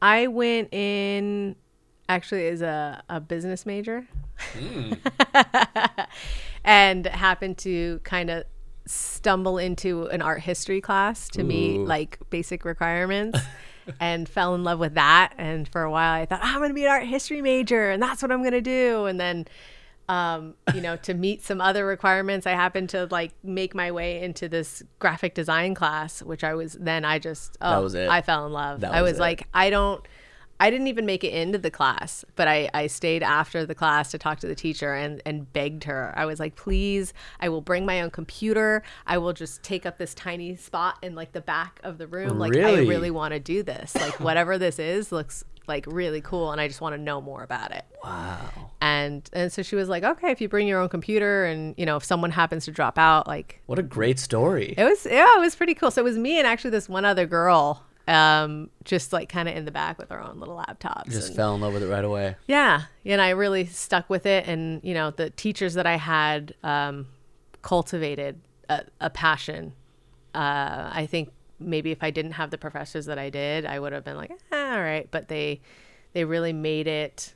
I 0.00 0.26
went 0.26 0.72
in 0.72 1.56
actually 2.08 2.48
as 2.48 2.62
a, 2.62 3.02
a 3.08 3.20
business 3.20 3.66
major. 3.66 4.06
Hmm. 4.54 4.94
And 6.64 7.06
happened 7.06 7.56
to 7.58 7.98
kind 8.04 8.28
of 8.28 8.44
stumble 8.84 9.56
into 9.58 10.04
an 10.06 10.20
art 10.20 10.40
history 10.40 10.80
class 10.80 11.28
to 11.30 11.42
meet 11.42 11.78
like 11.78 12.18
basic 12.28 12.64
requirements 12.64 13.38
and 14.00 14.28
fell 14.28 14.54
in 14.54 14.64
love 14.64 14.78
with 14.78 14.94
that. 14.94 15.32
And 15.38 15.66
for 15.66 15.82
a 15.82 15.90
while 15.90 16.12
I 16.12 16.26
thought 16.26 16.40
"Oh, 16.42 16.46
I'm 16.46 16.58
going 16.58 16.70
to 16.70 16.74
be 16.74 16.84
an 16.84 16.90
art 16.90 17.04
history 17.04 17.40
major 17.40 17.90
and 17.90 18.02
that's 18.02 18.20
what 18.20 18.30
I'm 18.30 18.40
going 18.40 18.52
to 18.52 18.60
do. 18.60 19.06
And 19.06 19.18
then 19.18 19.46
um, 20.08 20.54
you 20.74 20.80
know, 20.80 20.96
to 20.96 21.12
meet 21.12 21.42
some 21.42 21.60
other 21.60 21.84
requirements, 21.84 22.46
I 22.46 22.52
happened 22.52 22.88
to 22.90 23.06
like 23.10 23.32
make 23.42 23.74
my 23.74 23.92
way 23.92 24.22
into 24.22 24.48
this 24.48 24.82
graphic 24.98 25.34
design 25.34 25.74
class, 25.74 26.22
which 26.22 26.42
I 26.42 26.54
was 26.54 26.74
then 26.80 27.04
I 27.04 27.18
just 27.18 27.58
oh, 27.60 27.82
was 27.82 27.94
it. 27.94 28.08
I 28.08 28.22
fell 28.22 28.46
in 28.46 28.52
love. 28.52 28.80
That 28.80 28.92
I 28.92 29.02
was 29.02 29.18
like, 29.18 29.46
I 29.52 29.68
don't, 29.68 30.02
I 30.60 30.70
didn't 30.70 30.86
even 30.86 31.04
make 31.04 31.24
it 31.24 31.34
into 31.34 31.58
the 31.58 31.70
class, 31.70 32.24
but 32.36 32.48
I 32.48 32.70
I 32.72 32.86
stayed 32.86 33.22
after 33.22 33.66
the 33.66 33.74
class 33.74 34.10
to 34.12 34.18
talk 34.18 34.40
to 34.40 34.46
the 34.46 34.54
teacher 34.54 34.94
and 34.94 35.20
and 35.26 35.52
begged 35.52 35.84
her. 35.84 36.14
I 36.16 36.24
was 36.24 36.40
like, 36.40 36.56
please, 36.56 37.12
I 37.38 37.50
will 37.50 37.60
bring 37.60 37.84
my 37.84 38.00
own 38.00 38.10
computer. 38.10 38.82
I 39.06 39.18
will 39.18 39.34
just 39.34 39.62
take 39.62 39.84
up 39.84 39.98
this 39.98 40.14
tiny 40.14 40.56
spot 40.56 40.96
in 41.02 41.14
like 41.14 41.32
the 41.32 41.42
back 41.42 41.80
of 41.84 41.98
the 41.98 42.06
room. 42.06 42.38
Like 42.38 42.56
I 42.56 42.60
Really? 42.60 42.88
really 42.88 43.10
want 43.10 43.34
to 43.34 43.40
do 43.40 43.62
this. 43.62 43.94
Like 43.94 44.18
whatever 44.20 44.56
this 44.56 44.78
is 44.78 45.12
looks 45.12 45.44
like 45.68 45.84
really 45.86 46.20
cool, 46.20 46.50
and 46.52 46.60
I 46.60 46.66
just 46.68 46.80
want 46.80 46.94
to 46.94 47.00
know 47.00 47.20
more 47.20 47.42
about 47.42 47.70
it 47.72 47.84
Wow. 48.02 48.70
and 48.80 49.28
and 49.32 49.52
so 49.52 49.62
she 49.62 49.76
was 49.76 49.88
like 49.88 50.02
okay 50.04 50.30
if 50.30 50.40
you 50.40 50.48
bring 50.48 50.66
your 50.66 50.80
own 50.80 50.88
computer 50.88 51.44
and 51.44 51.74
you 51.76 51.84
know 51.86 51.96
if 51.96 52.04
someone 52.04 52.30
happens 52.30 52.64
to 52.64 52.70
drop 52.70 52.96
out 52.98 53.26
like 53.26 53.60
What 53.66 53.78
a 53.78 53.82
great 53.82 54.18
story. 54.18 54.74
it 54.78 54.84
was 54.84 55.06
yeah 55.06 55.36
it 55.36 55.40
was 55.40 55.54
pretty 55.54 55.74
cool 55.74 55.90
so 55.90 56.00
it 56.00 56.04
was 56.04 56.16
me 56.18 56.38
and 56.38 56.46
actually 56.46 56.70
this 56.70 56.88
one 56.88 57.04
other 57.04 57.26
girl 57.26 57.84
um 58.06 58.70
just 58.84 59.12
like 59.12 59.28
kind 59.28 59.48
of 59.48 59.56
in 59.56 59.64
the 59.66 59.70
back 59.70 59.98
with 59.98 60.10
our 60.10 60.20
own 60.22 60.38
little 60.40 60.56
laptops 60.56 61.10
Just 61.10 61.28
and- 61.28 61.36
fell 61.36 61.54
in 61.54 61.60
love 61.60 61.74
with 61.74 61.82
it 61.82 61.88
right 61.88 62.04
away. 62.04 62.36
yeah 62.46 62.82
and 63.04 63.20
i 63.20 63.30
really 63.30 63.66
stuck 63.66 64.08
with 64.08 64.24
it 64.24 64.46
and 64.48 64.80
you 64.82 64.94
know 64.94 65.10
the 65.10 65.28
teachers 65.30 65.74
that 65.74 65.86
i 65.86 65.96
had 65.96 66.54
um 66.62 67.06
cultivated 67.62 68.40
a, 68.70 68.84
a 69.00 69.10
passion 69.10 69.72
uh 70.34 70.88
i 70.92 71.06
think 71.10 71.30
maybe 71.60 71.90
if 71.90 72.02
i 72.02 72.10
didn't 72.10 72.32
have 72.32 72.50
the 72.50 72.58
professors 72.58 73.06
that 73.06 73.18
i 73.18 73.28
did 73.30 73.66
i 73.66 73.78
would 73.78 73.92
have 73.92 74.04
been 74.04 74.16
like 74.16 74.30
ah, 74.52 74.74
all 74.74 74.80
right 74.80 75.08
but 75.10 75.28
they 75.28 75.60
they 76.12 76.24
really 76.24 76.52
made 76.52 76.86
it 76.86 77.34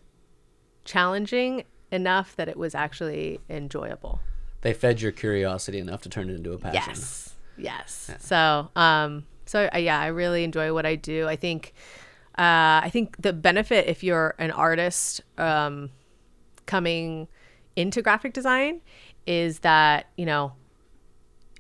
challenging 0.85 1.65
enough 1.91 2.35
that 2.37 2.49
it 2.49 2.57
was 2.57 2.75
actually 2.75 3.39
enjoyable 3.51 4.21
They 4.63 4.73
fed 4.73 5.01
your 5.01 5.13
curiosity 5.13 5.79
enough 5.79 6.03
to 6.03 6.09
turn 6.09 6.31
it 6.31 6.35
into 6.35 6.53
a 6.53 6.59
passion. 6.59 6.95
Yes. 6.95 7.35
Yes. 7.59 8.11
So, 8.21 8.71
um, 8.77 9.27
so 9.45 9.69
uh, 9.75 9.79
yeah, 9.79 10.01
I 10.01 10.07
really 10.07 10.43
enjoy 10.45 10.73
what 10.73 10.87
I 10.87 10.95
do. 10.95 11.29
I 11.29 11.37
think, 11.37 11.75
uh, 12.39 12.81
I 12.83 12.89
think 12.91 13.21
the 13.21 13.33
benefit 13.33 13.89
if 13.89 14.03
you're 14.03 14.35
an 14.39 14.51
artist, 14.53 15.21
um, 15.37 15.91
coming 16.67 17.29
into 17.77 18.03
graphic 18.03 18.33
design 18.33 18.81
is 19.27 19.59
that, 19.61 20.07
you 20.17 20.25
know, 20.25 20.53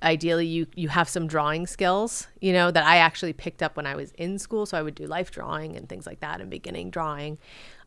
ideally 0.03 0.47
you 0.47 0.67
you 0.75 0.89
have 0.89 1.09
some 1.09 1.27
drawing 1.27 1.67
skills 1.67 2.27
you 2.41 2.53
know 2.53 2.71
that 2.71 2.85
i 2.85 2.97
actually 2.97 3.33
picked 3.33 3.63
up 3.63 3.77
when 3.77 3.87
i 3.87 3.95
was 3.95 4.11
in 4.13 4.39
school 4.39 4.67
so 4.67 4.77
i 4.77 4.83
would 4.83 4.95
do 4.95 5.07
life 5.07 5.31
drawing 5.31 5.77
and 5.77 5.89
things 5.89 6.07
like 6.07 6.21
that 6.21 6.41
and 6.41 6.51
beginning 6.51 6.91
drawing 6.91 7.39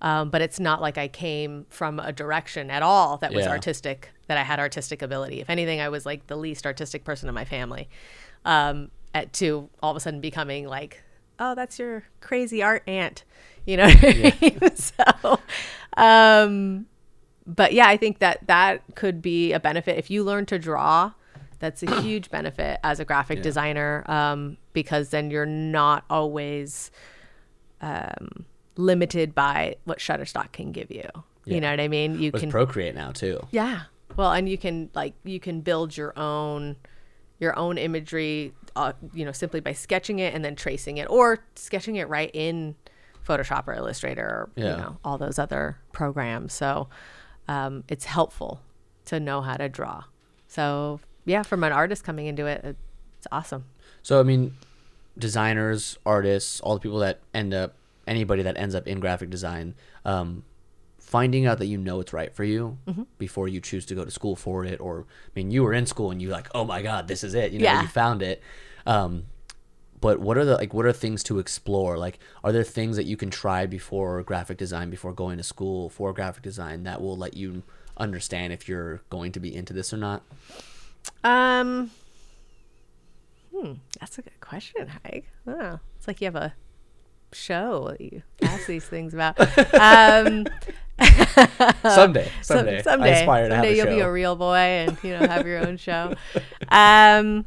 um, 0.01 0.29
but 0.29 0.41
it's 0.41 0.59
not 0.59 0.81
like 0.81 0.97
i 0.97 1.07
came 1.07 1.65
from 1.69 1.99
a 1.99 2.11
direction 2.11 2.69
at 2.71 2.81
all 2.83 3.17
that 3.17 3.33
was 3.33 3.45
Yeah. 3.45 3.51
artistic 3.51 4.11
that 4.27 4.37
i 4.37 4.43
had 4.43 4.59
artistic 4.59 5.01
ability 5.01 5.41
if 5.41 5.49
anything 5.49 5.81
i 5.81 5.89
was 5.89 6.05
like 6.05 6.27
the 6.27 6.35
least 6.37 6.65
artistic 6.65 7.03
person 7.03 7.27
in 7.29 7.35
my 7.35 7.45
family 7.45 7.89
um, 8.45 8.91
at 9.13 9.33
to 9.33 9.69
all 9.81 9.91
of 9.91 9.97
a 9.97 9.99
sudden 9.99 10.21
becoming 10.21 10.67
like 10.67 11.03
oh 11.39 11.53
that's 11.55 11.77
your 11.79 12.03
crazy 12.21 12.61
art 12.63 12.83
aunt 12.87 13.23
you 13.65 13.75
know 13.77 13.87
mean? 13.87 14.59
so 14.75 15.39
um 15.97 16.85
but 17.47 17.73
yeah, 17.73 17.87
I 17.87 17.95
think 17.95 18.17
that 18.19 18.39
that 18.47 18.81
could 18.95 19.21
be 19.21 19.53
a 19.53 19.59
benefit 19.59 19.99
if 19.99 20.09
you 20.09 20.23
learn 20.23 20.47
to 20.47 20.57
draw. 20.57 21.11
That's 21.59 21.81
a 21.83 22.01
huge 22.01 22.29
benefit 22.29 22.79
as 22.83 22.99
a 22.99 23.05
graphic 23.05 23.41
designer 23.41 24.03
um, 24.07 24.57
because 24.73 25.09
then 25.09 25.31
you're 25.31 25.45
not 25.45 26.03
always 26.09 26.91
um, 27.81 28.45
limited 28.77 29.33
by 29.35 29.75
what 29.85 29.99
Shutterstock 29.99 30.51
can 30.51 30.71
give 30.71 30.91
you. 30.91 31.07
Yeah. 31.45 31.55
You 31.55 31.61
know 31.61 31.69
what 31.71 31.79
I 31.79 31.87
mean? 31.87 32.19
You 32.19 32.31
With 32.31 32.41
can 32.41 32.49
Procreate 32.51 32.95
now 32.95 33.11
too. 33.11 33.39
yeah. 33.51 33.81
Well, 34.17 34.31
and 34.31 34.47
you 34.47 34.57
can 34.57 34.89
like 34.93 35.13
you 35.25 35.39
can 35.41 35.61
build 35.61 35.95
your 35.97 36.17
own 36.17 36.77
your 37.39 37.57
own 37.59 37.77
imagery 37.77 38.53
uh, 38.77 38.93
you 39.13 39.25
know 39.25 39.33
simply 39.33 39.59
by 39.59 39.73
sketching 39.73 40.19
it 40.19 40.33
and 40.33 40.43
then 40.45 40.55
tracing 40.55 40.97
it 40.97 41.09
or 41.09 41.43
sketching 41.55 41.97
it 41.97 42.07
right 42.07 42.31
in 42.33 42.75
Photoshop 43.27 43.67
or 43.67 43.73
Illustrator 43.73 44.21
or 44.25 44.49
Yeah. 44.55 44.63
you 44.71 44.77
know 44.77 44.97
all 45.03 45.17
those 45.17 45.37
other 45.37 45.77
programs. 45.91 46.53
So 46.53 46.87
um, 47.49 47.83
it's 47.89 48.05
helpful 48.05 48.61
to 49.05 49.19
know 49.19 49.41
how 49.41 49.55
to 49.57 49.67
draw. 49.69 50.05
So 50.47 51.01
yeah, 51.25 51.43
from 51.43 51.63
an 51.63 51.71
artist 51.71 52.03
coming 52.03 52.25
into 52.27 52.45
it, 52.45 52.63
it- 52.63 52.77
it's 53.17 53.27
awesome. 53.31 53.65
So 54.03 54.19
I 54.19 54.23
mean, 54.23 54.55
designers, 55.17 55.97
artists, 56.05 56.59
all 56.61 56.73
the 56.75 56.79
people 56.79 56.99
that 56.99 57.19
end 57.33 57.53
up, 57.53 57.73
anybody 58.07 58.43
that 58.43 58.57
ends 58.57 58.75
up 58.75 58.87
in 58.87 58.99
graphic 58.99 59.29
design, 59.29 59.73
um, 60.03 60.43
finding 60.99 61.45
out 61.45 61.57
that 61.59 61.67
you 61.67 61.77
know 61.77 61.99
it's 61.99 62.13
right 62.13 62.33
for 62.33 62.43
you 62.43 62.77
Mm-hmm. 62.87 63.03
before 63.17 63.47
you 63.47 63.61
choose 63.61 63.85
to 63.87 63.95
go 63.95 64.03
to 64.05 64.11
school 64.11 64.35
for 64.35 64.65
it, 64.65 64.79
or 64.79 65.05
I 65.27 65.31
mean, 65.35 65.51
you 65.51 65.63
were 65.63 65.73
in 65.73 65.85
school 65.85 66.11
and 66.11 66.21
you 66.21 66.29
like, 66.29 66.47
oh 66.53 66.65
my 66.65 66.81
god, 66.81 67.07
this 67.07 67.23
is 67.23 67.33
it. 67.33 67.51
You 67.51 67.59
know, 67.59 67.65
Yeah. 67.65 67.81
you 67.81 67.87
found 67.87 68.21
it. 68.21 68.41
Um, 68.85 69.25
but 70.01 70.19
what 70.19 70.37
are 70.37 70.45
the 70.45 70.55
like? 70.55 70.73
What 70.73 70.85
are 70.85 70.93
things 70.93 71.23
to 71.23 71.39
explore? 71.39 71.97
Like, 71.97 72.19
are 72.43 72.51
there 72.51 72.63
things 72.63 72.95
that 72.97 73.05
you 73.05 73.17
can 73.17 73.31
try 73.31 73.65
before 73.65 74.21
graphic 74.23 74.57
design, 74.57 74.89
before 74.91 75.13
going 75.13 75.37
to 75.37 75.43
school 75.43 75.89
for 75.89 76.13
graphic 76.13 76.43
design, 76.43 76.83
that 76.83 77.01
will 77.01 77.17
let 77.17 77.35
you 77.35 77.63
understand 77.97 78.53
if 78.53 78.67
you're 78.69 79.01
going 79.09 79.31
to 79.31 79.39
be 79.39 79.55
into 79.55 79.73
this 79.73 79.91
or 79.93 79.97
not? 79.97 80.21
Um, 81.23 81.91
hmm, 83.53 83.73
that's 83.99 84.17
a 84.17 84.21
good 84.21 84.39
question, 84.41 84.89
Haig. 85.03 85.25
Oh, 85.47 85.79
it's 85.97 86.07
like 86.07 86.21
you 86.21 86.25
have 86.25 86.35
a 86.35 86.53
show 87.31 87.89
that 87.89 88.01
you 88.01 88.21
ask 88.41 88.67
these 88.67 88.85
things 88.85 89.13
about. 89.13 89.39
Um, 89.73 90.45
someday, 91.83 92.29
some- 92.41 92.57
someday, 92.59 92.81
someday, 92.81 93.09
I 93.13 93.19
aspire 93.19 93.49
to 93.49 93.55
have 93.55 93.63
someday 93.63 93.75
you'll 93.75 93.85
show. 93.87 93.95
be 93.95 94.01
a 94.01 94.11
real 94.11 94.35
boy 94.35 94.55
and 94.55 94.97
you 95.03 95.11
know 95.11 95.27
have 95.27 95.45
your 95.45 95.65
own 95.67 95.77
show. 95.77 96.13
Um, 96.69 97.45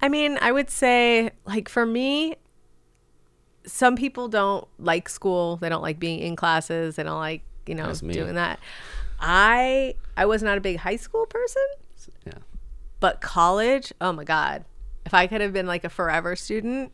I 0.00 0.08
mean, 0.08 0.38
I 0.40 0.52
would 0.52 0.70
say 0.70 1.30
like 1.46 1.68
for 1.68 1.84
me, 1.86 2.36
some 3.66 3.96
people 3.96 4.28
don't 4.28 4.66
like 4.78 5.08
school. 5.08 5.56
They 5.56 5.68
don't 5.68 5.82
like 5.82 5.98
being 5.98 6.20
in 6.20 6.36
classes. 6.36 6.96
They 6.96 7.02
don't 7.02 7.18
like 7.18 7.42
you 7.66 7.74
know 7.74 7.92
doing 7.92 8.34
that. 8.34 8.60
I 9.20 9.94
I 10.16 10.26
was 10.26 10.42
not 10.42 10.58
a 10.58 10.60
big 10.60 10.78
high 10.78 10.96
school 10.96 11.26
person, 11.26 11.62
yeah. 12.26 12.38
but 13.00 13.20
college, 13.20 13.92
oh 14.00 14.12
my 14.12 14.24
god. 14.24 14.64
If 15.06 15.12
I 15.12 15.26
could 15.26 15.40
have 15.40 15.52
been 15.52 15.66
like 15.66 15.84
a 15.84 15.90
forever 15.90 16.34
student, 16.34 16.92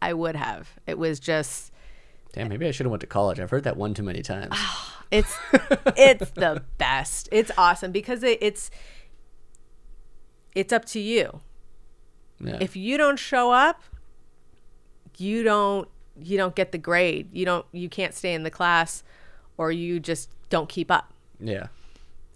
I 0.00 0.12
would 0.12 0.36
have. 0.36 0.68
It 0.86 0.98
was 0.98 1.18
just 1.18 1.72
Damn, 2.32 2.48
maybe 2.48 2.66
I 2.66 2.70
should 2.70 2.86
have 2.86 2.90
went 2.90 3.00
to 3.00 3.06
college. 3.06 3.40
I've 3.40 3.50
heard 3.50 3.64
that 3.64 3.76
one 3.76 3.94
too 3.94 4.02
many 4.02 4.22
times. 4.22 4.48
Ah, 4.52 5.04
it's 5.10 5.36
it's 5.96 6.30
the 6.34 6.62
best. 6.76 7.28
It's 7.32 7.50
awesome 7.56 7.92
because 7.92 8.22
it, 8.22 8.38
it's 8.40 8.70
it's 10.54 10.72
up 10.72 10.84
to 10.86 11.00
you. 11.00 11.40
yeah. 12.40 12.58
If 12.60 12.76
you 12.76 12.96
don't 12.96 13.18
show 13.18 13.50
up, 13.50 13.82
you 15.16 15.42
don't 15.42 15.88
you 16.20 16.36
don't 16.36 16.54
get 16.54 16.72
the 16.72 16.78
grade. 16.78 17.28
You 17.32 17.44
don't 17.44 17.66
you 17.72 17.88
can't 17.88 18.14
stay 18.14 18.34
in 18.34 18.42
the 18.42 18.50
class 18.50 19.02
or 19.56 19.72
you 19.72 19.98
just 19.98 20.30
don't 20.50 20.68
keep 20.68 20.90
up. 20.90 21.12
Yeah. 21.40 21.68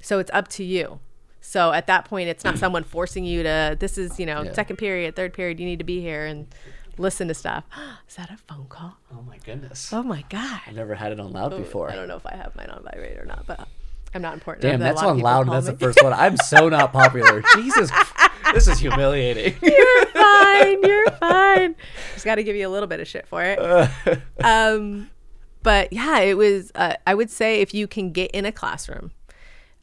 So 0.00 0.18
it's 0.18 0.30
up 0.34 0.48
to 0.48 0.64
you. 0.64 1.00
So 1.40 1.72
at 1.72 1.86
that 1.88 2.04
point 2.04 2.28
it's 2.28 2.44
not 2.44 2.58
someone 2.64 2.84
forcing 2.84 3.24
you 3.24 3.42
to 3.42 3.76
this 3.78 3.98
is, 3.98 4.18
you 4.18 4.26
know, 4.26 4.42
Yeah. 4.42 4.52
second 4.52 4.76
period, 4.76 5.16
third 5.16 5.32
period, 5.32 5.58
you 5.60 5.66
need 5.66 5.78
to 5.78 5.84
be 5.84 6.00
here 6.00 6.24
and 6.26 6.46
listen 6.98 7.28
to 7.28 7.34
stuff. 7.34 7.64
is 8.08 8.16
that 8.16 8.30
a 8.30 8.36
phone 8.36 8.66
call? 8.68 8.96
Oh 9.12 9.22
my 9.22 9.38
goodness. 9.38 9.92
Oh 9.92 10.02
my 10.02 10.24
god. 10.28 10.60
I've 10.66 10.74
never 10.74 10.94
had 10.94 11.12
it 11.12 11.20
on 11.20 11.32
loud 11.32 11.50
before. 11.56 11.90
I 11.90 11.94
don't 11.96 12.08
know 12.08 12.16
if 12.16 12.26
I 12.26 12.36
have 12.36 12.54
mine 12.56 12.70
on 12.70 12.82
vibrate 12.84 13.18
or 13.18 13.24
not, 13.24 13.46
but 13.46 13.66
I'm 14.14 14.22
not 14.22 14.34
important. 14.34 14.62
Damn, 14.62 14.80
that 14.80 14.90
that's 14.96 15.02
on 15.02 15.18
loud. 15.20 15.46
and 15.46 15.52
That's 15.54 15.66
me. 15.68 15.72
the 15.72 15.78
first 15.78 16.02
one. 16.02 16.12
I'm 16.12 16.36
so 16.36 16.68
not 16.68 16.92
popular. 16.92 17.42
Jesus, 17.54 17.90
this 18.52 18.68
is 18.68 18.78
humiliating. 18.78 19.54
You're 19.62 20.06
fine. 20.06 20.82
You're 20.82 21.10
fine. 21.20 21.74
Just 22.12 22.24
got 22.26 22.34
to 22.34 22.42
give 22.44 22.54
you 22.54 22.68
a 22.68 22.70
little 22.70 22.86
bit 22.88 23.00
of 23.00 23.08
shit 23.08 23.26
for 23.26 23.42
it. 23.42 23.58
Um, 24.44 25.08
but 25.62 25.92
yeah, 25.92 26.20
it 26.20 26.36
was. 26.36 26.70
Uh, 26.74 26.94
I 27.06 27.14
would 27.14 27.30
say 27.30 27.60
if 27.60 27.72
you 27.74 27.86
can 27.86 28.12
get 28.12 28.30
in 28.32 28.44
a 28.46 28.52
classroom, 28.52 29.12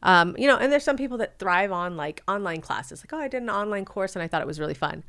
um, 0.02 0.34
you 0.38 0.46
know, 0.46 0.56
and 0.56 0.72
there's 0.72 0.84
some 0.84 0.96
people 0.96 1.18
that 1.18 1.38
thrive 1.38 1.72
on 1.72 1.96
like 1.96 2.22
online 2.28 2.60
classes. 2.60 3.02
Like, 3.02 3.12
oh, 3.12 3.18
I 3.24 3.28
did 3.28 3.42
an 3.42 3.50
online 3.50 3.84
course 3.84 4.16
and 4.16 4.22
I 4.22 4.28
thought 4.28 4.40
it 4.40 4.46
was 4.46 4.58
really 4.60 4.74
fun. 4.74 5.02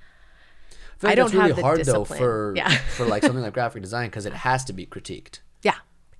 feel 0.98 1.10
like 1.10 1.12
I 1.12 1.16
don't 1.16 1.34
really 1.34 1.48
have 1.48 1.56
the 1.56 1.62
hard 1.62 1.78
discipline. 1.80 2.06
though 2.10 2.16
for 2.26 2.54
Yeah. 2.56 2.70
for 2.98 3.06
like 3.06 3.24
something 3.24 3.42
like 3.44 3.54
graphic 3.54 3.82
design 3.82 4.10
because 4.10 4.26
it 4.26 4.34
has 4.34 4.64
to 4.66 4.74
be 4.74 4.86
critiqued. 4.86 5.40
Yeah, 5.64 5.76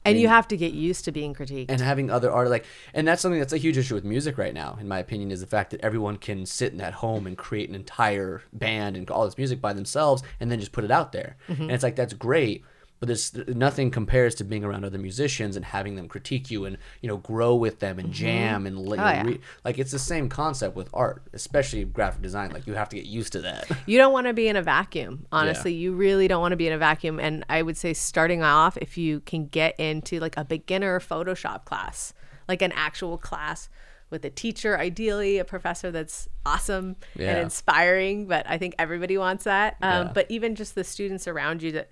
and 0.06 0.18
you 0.20 0.28
have 0.30 0.48
to 0.50 0.58
get 0.58 0.72
used 0.74 1.06
to 1.06 1.12
being 1.12 1.34
critiqued. 1.36 1.66
and 1.70 1.80
having 1.82 2.10
other 2.10 2.32
art 2.32 2.50
like 2.50 2.66
and 2.94 3.08
that's 3.08 3.22
something 3.22 3.40
that's 3.40 3.54
a 3.54 3.58
huge 3.58 3.78
issue 3.78 3.94
with 3.94 4.04
music 4.06 4.38
right 4.38 4.54
now 4.54 4.78
in 4.80 4.88
my 4.88 4.98
opinion 5.00 5.30
is 5.32 5.42
the 5.42 5.48
fact 5.48 5.70
that 5.72 5.82
everyone 5.82 6.18
can 6.18 6.46
sit 6.46 6.74
in 6.74 6.82
at 6.82 6.94
home 6.94 7.28
and 7.28 7.38
create 7.38 7.70
an 7.70 7.76
entire 7.76 8.42
band 8.54 8.96
and 8.98 9.10
all 9.12 9.26
this 9.26 9.38
music 9.38 9.62
by 9.62 9.74
themselves 9.74 10.24
and 10.40 10.50
then 10.52 10.60
just 10.60 10.72
put 10.72 10.84
it 10.84 10.90
out 10.92 11.12
there 11.12 11.36
Mm-hmm. 11.50 11.64
and 11.64 11.72
it's 11.72 11.84
like 11.84 11.96
that's 11.96 12.14
great 12.14 12.64
but 13.02 13.08
there's 13.08 13.34
nothing 13.48 13.90
compares 13.92 14.36
to 14.36 14.44
being 14.44 14.64
around 14.64 14.86
other 14.86 15.00
musicians 15.00 15.56
and 15.58 15.66
having 15.66 15.96
them 15.96 16.08
critique 16.08 16.50
you 16.52 16.66
and 16.66 16.78
you 17.02 17.10
know 17.10 17.18
grow 17.18 17.56
with 17.56 17.80
them 17.80 17.98
and 18.00 18.14
jam 18.14 18.66
and 18.68 18.78
Oh, 18.78 18.94
yeah. 18.96 19.24
re- 19.26 19.40
like 19.66 19.78
it's 19.80 19.92
the 19.92 20.00
same 20.00 20.30
concept 20.30 20.76
with 20.76 20.88
art 20.94 21.24
especially 21.34 21.84
graphic 21.84 22.22
design 22.22 22.52
like 22.52 22.68
you 22.68 22.76
have 22.76 22.88
to 22.90 22.96
get 22.96 23.06
used 23.06 23.34
to 23.34 23.42
that. 23.42 23.68
You 23.88 23.98
don't 23.98 24.14
want 24.14 24.28
to 24.28 24.34
be 24.34 24.48
in 24.48 24.56
a 24.56 24.62
vacuum 24.62 25.26
honestly. 25.32 25.74
You 25.74 25.94
really 25.94 26.28
don't 26.30 26.42
want 26.42 26.52
to 26.54 26.58
be 26.58 26.68
in 26.68 26.74
a 26.74 26.78
vacuum. 26.78 27.20
And 27.20 27.44
i 27.50 27.62
would 27.62 27.76
say 27.76 27.94
starting 27.94 28.44
off 28.44 28.78
if 28.78 28.98
you 28.98 29.20
can 29.22 29.48
get 29.48 29.78
into 29.80 30.20
like 30.20 30.38
a 30.38 30.46
beginner 30.46 31.00
photoshop 31.00 31.66
class 31.66 32.14
like 32.48 32.62
an 32.62 32.72
actual 32.74 33.18
class 33.18 33.68
with 34.12 34.24
a 34.26 34.30
teacher 34.30 34.78
ideally 34.78 35.38
a 35.40 35.46
professor 35.46 35.90
that's 35.90 36.28
awesome 36.46 36.96
and 37.18 37.38
inspiring 37.40 38.28
but 38.28 38.46
i 38.48 38.58
think 38.58 38.76
everybody 38.78 39.18
wants 39.18 39.46
that. 39.46 39.78
Um, 39.82 40.08
Yeah. 40.08 40.12
but 40.14 40.26
even 40.30 40.54
just 40.56 40.76
the 40.76 40.84
students 40.84 41.28
around 41.28 41.64
you 41.64 41.72
that 41.72 41.90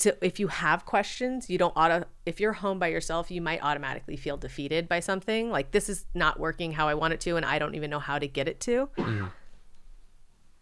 to 0.00 0.16
if 0.24 0.38
you 0.40 0.48
have 0.48 0.84
questions 0.86 1.48
you 1.48 1.56
don't 1.58 1.72
auto 1.76 2.04
if 2.26 2.40
you're 2.40 2.52
home 2.52 2.78
by 2.78 2.88
yourself 2.88 3.30
you 3.30 3.40
might 3.40 3.62
automatically 3.62 4.16
feel 4.16 4.36
defeated 4.36 4.88
by 4.88 5.00
something. 5.00 5.50
Like 5.50 5.70
this 5.70 5.88
is 5.88 6.06
not 6.14 6.38
working 6.40 6.72
how 6.72 6.88
i 6.88 6.94
want 6.94 7.12
it 7.14 7.20
to 7.20 7.36
and 7.36 7.46
i 7.46 7.58
don't 7.58 7.74
even 7.74 7.90
know 7.90 7.98
how 8.00 8.18
to 8.18 8.26
get 8.26 8.48
it 8.48 8.60
to. 8.60 8.88
Mm-hmm. 8.98 9.26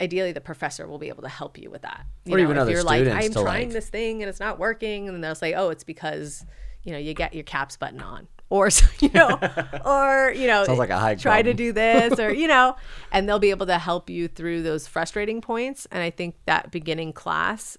Ideally 0.00 0.32
the 0.32 0.40
professor 0.40 0.86
will 0.86 0.98
be 0.98 1.08
able 1.08 1.22
to 1.22 1.28
help 1.28 1.58
you 1.58 1.70
with 1.70 1.82
that. 1.82 2.06
You 2.24 2.34
Or 2.34 2.38
know, 2.38 2.44
even 2.44 2.56
if 2.56 2.62
other 2.62 2.70
you're 2.72 2.82
like 2.84 3.06
i'm 3.08 3.32
trying 3.32 3.68
like- 3.68 3.70
this 3.72 3.88
thing 3.88 4.22
and 4.22 4.28
it's 4.28 4.40
not 4.40 4.58
working 4.58 5.08
and 5.08 5.22
they'll 5.22 5.34
say 5.34 5.54
oh 5.54 5.70
it's 5.70 5.84
because 5.84 6.44
you 6.82 6.92
know 6.92 6.98
you 6.98 7.14
get 7.14 7.34
your 7.34 7.44
caps 7.44 7.76
button 7.76 8.00
on 8.00 8.28
or 8.50 8.68
you 9.00 9.10
know 9.12 9.38
or 9.84 10.32
you 10.34 10.46
know 10.46 10.64
Sounds 10.64 10.78
like 10.78 10.90
a 10.90 10.98
high 10.98 11.16
try 11.16 11.42
to 11.42 11.52
do 11.52 11.72
this 11.72 12.18
or 12.18 12.32
you 12.42 12.46
know 12.48 12.76
and 13.12 13.28
they'll 13.28 13.38
be 13.38 13.50
able 13.50 13.66
to 13.66 13.78
help 13.78 14.08
you 14.08 14.28
through 14.28 14.62
those 14.62 14.86
frustrating 14.86 15.40
points 15.40 15.86
and 15.90 16.02
i 16.02 16.10
think 16.10 16.36
that 16.46 16.70
beginning 16.70 17.12
class 17.12 17.76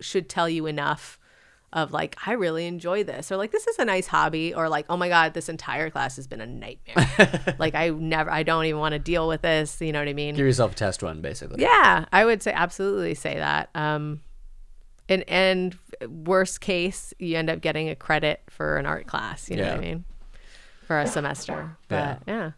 should 0.00 0.28
tell 0.28 0.48
you 0.48 0.66
enough 0.66 1.18
of 1.72 1.92
like 1.92 2.16
i 2.26 2.32
really 2.32 2.66
enjoy 2.66 3.02
this 3.02 3.30
or 3.32 3.36
like 3.36 3.50
this 3.50 3.66
is 3.66 3.78
a 3.78 3.84
nice 3.84 4.06
hobby 4.06 4.54
or 4.54 4.68
like 4.68 4.86
oh 4.88 4.96
my 4.96 5.08
god 5.08 5.34
this 5.34 5.48
entire 5.48 5.90
class 5.90 6.16
has 6.16 6.26
been 6.26 6.40
a 6.40 6.46
nightmare. 6.46 7.54
Like 7.58 7.74
i 7.74 7.88
never 7.90 8.30
i 8.30 8.42
don't 8.42 8.64
even 8.66 8.80
want 8.80 8.92
to 8.92 8.98
deal 8.98 9.26
with 9.26 9.42
this 9.42 9.80
you 9.80 9.92
know 9.92 9.98
what 9.98 10.08
i 10.08 10.12
mean? 10.12 10.34
Give 10.34 10.46
yourself 10.46 10.72
a 10.72 10.74
test 10.74 11.02
run 11.02 11.20
basically. 11.20 11.60
Yeah 11.60 12.04
i 12.12 12.24
would 12.24 12.42
say 12.42 12.52
absolutely 12.52 13.14
say 13.14 13.34
that 13.34 13.70
um 13.74 14.20
and 15.08 15.24
and 15.28 15.76
worst 16.08 16.60
case 16.60 17.12
you 17.18 17.36
end 17.36 17.50
up 17.50 17.60
getting 17.60 17.88
a 17.88 17.94
credit 17.96 18.42
for 18.48 18.76
an 18.76 18.86
art 18.86 19.06
class 19.06 19.50
you 19.50 19.56
know 19.56 19.68
what 19.68 19.78
i 19.78 19.80
mean? 19.80 20.04
For 20.86 21.00
a 21.00 21.06
semester 21.06 21.76
but 21.88 22.22
yeah, 22.28 22.52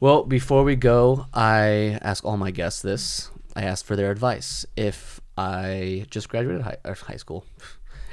Well, 0.00 0.24
before 0.24 0.64
we 0.64 0.76
go, 0.76 1.26
I 1.32 1.98
ask 2.02 2.24
all 2.24 2.36
my 2.36 2.50
guests 2.50 2.82
this. 2.82 3.30
I 3.54 3.62
asked 3.62 3.84
for 3.84 3.96
their 3.96 4.10
advice. 4.10 4.64
If 4.76 5.19
I 5.40 6.04
just 6.10 6.28
graduated 6.28 6.60
high, 6.62 6.76
high 6.84 7.16
school, 7.16 7.46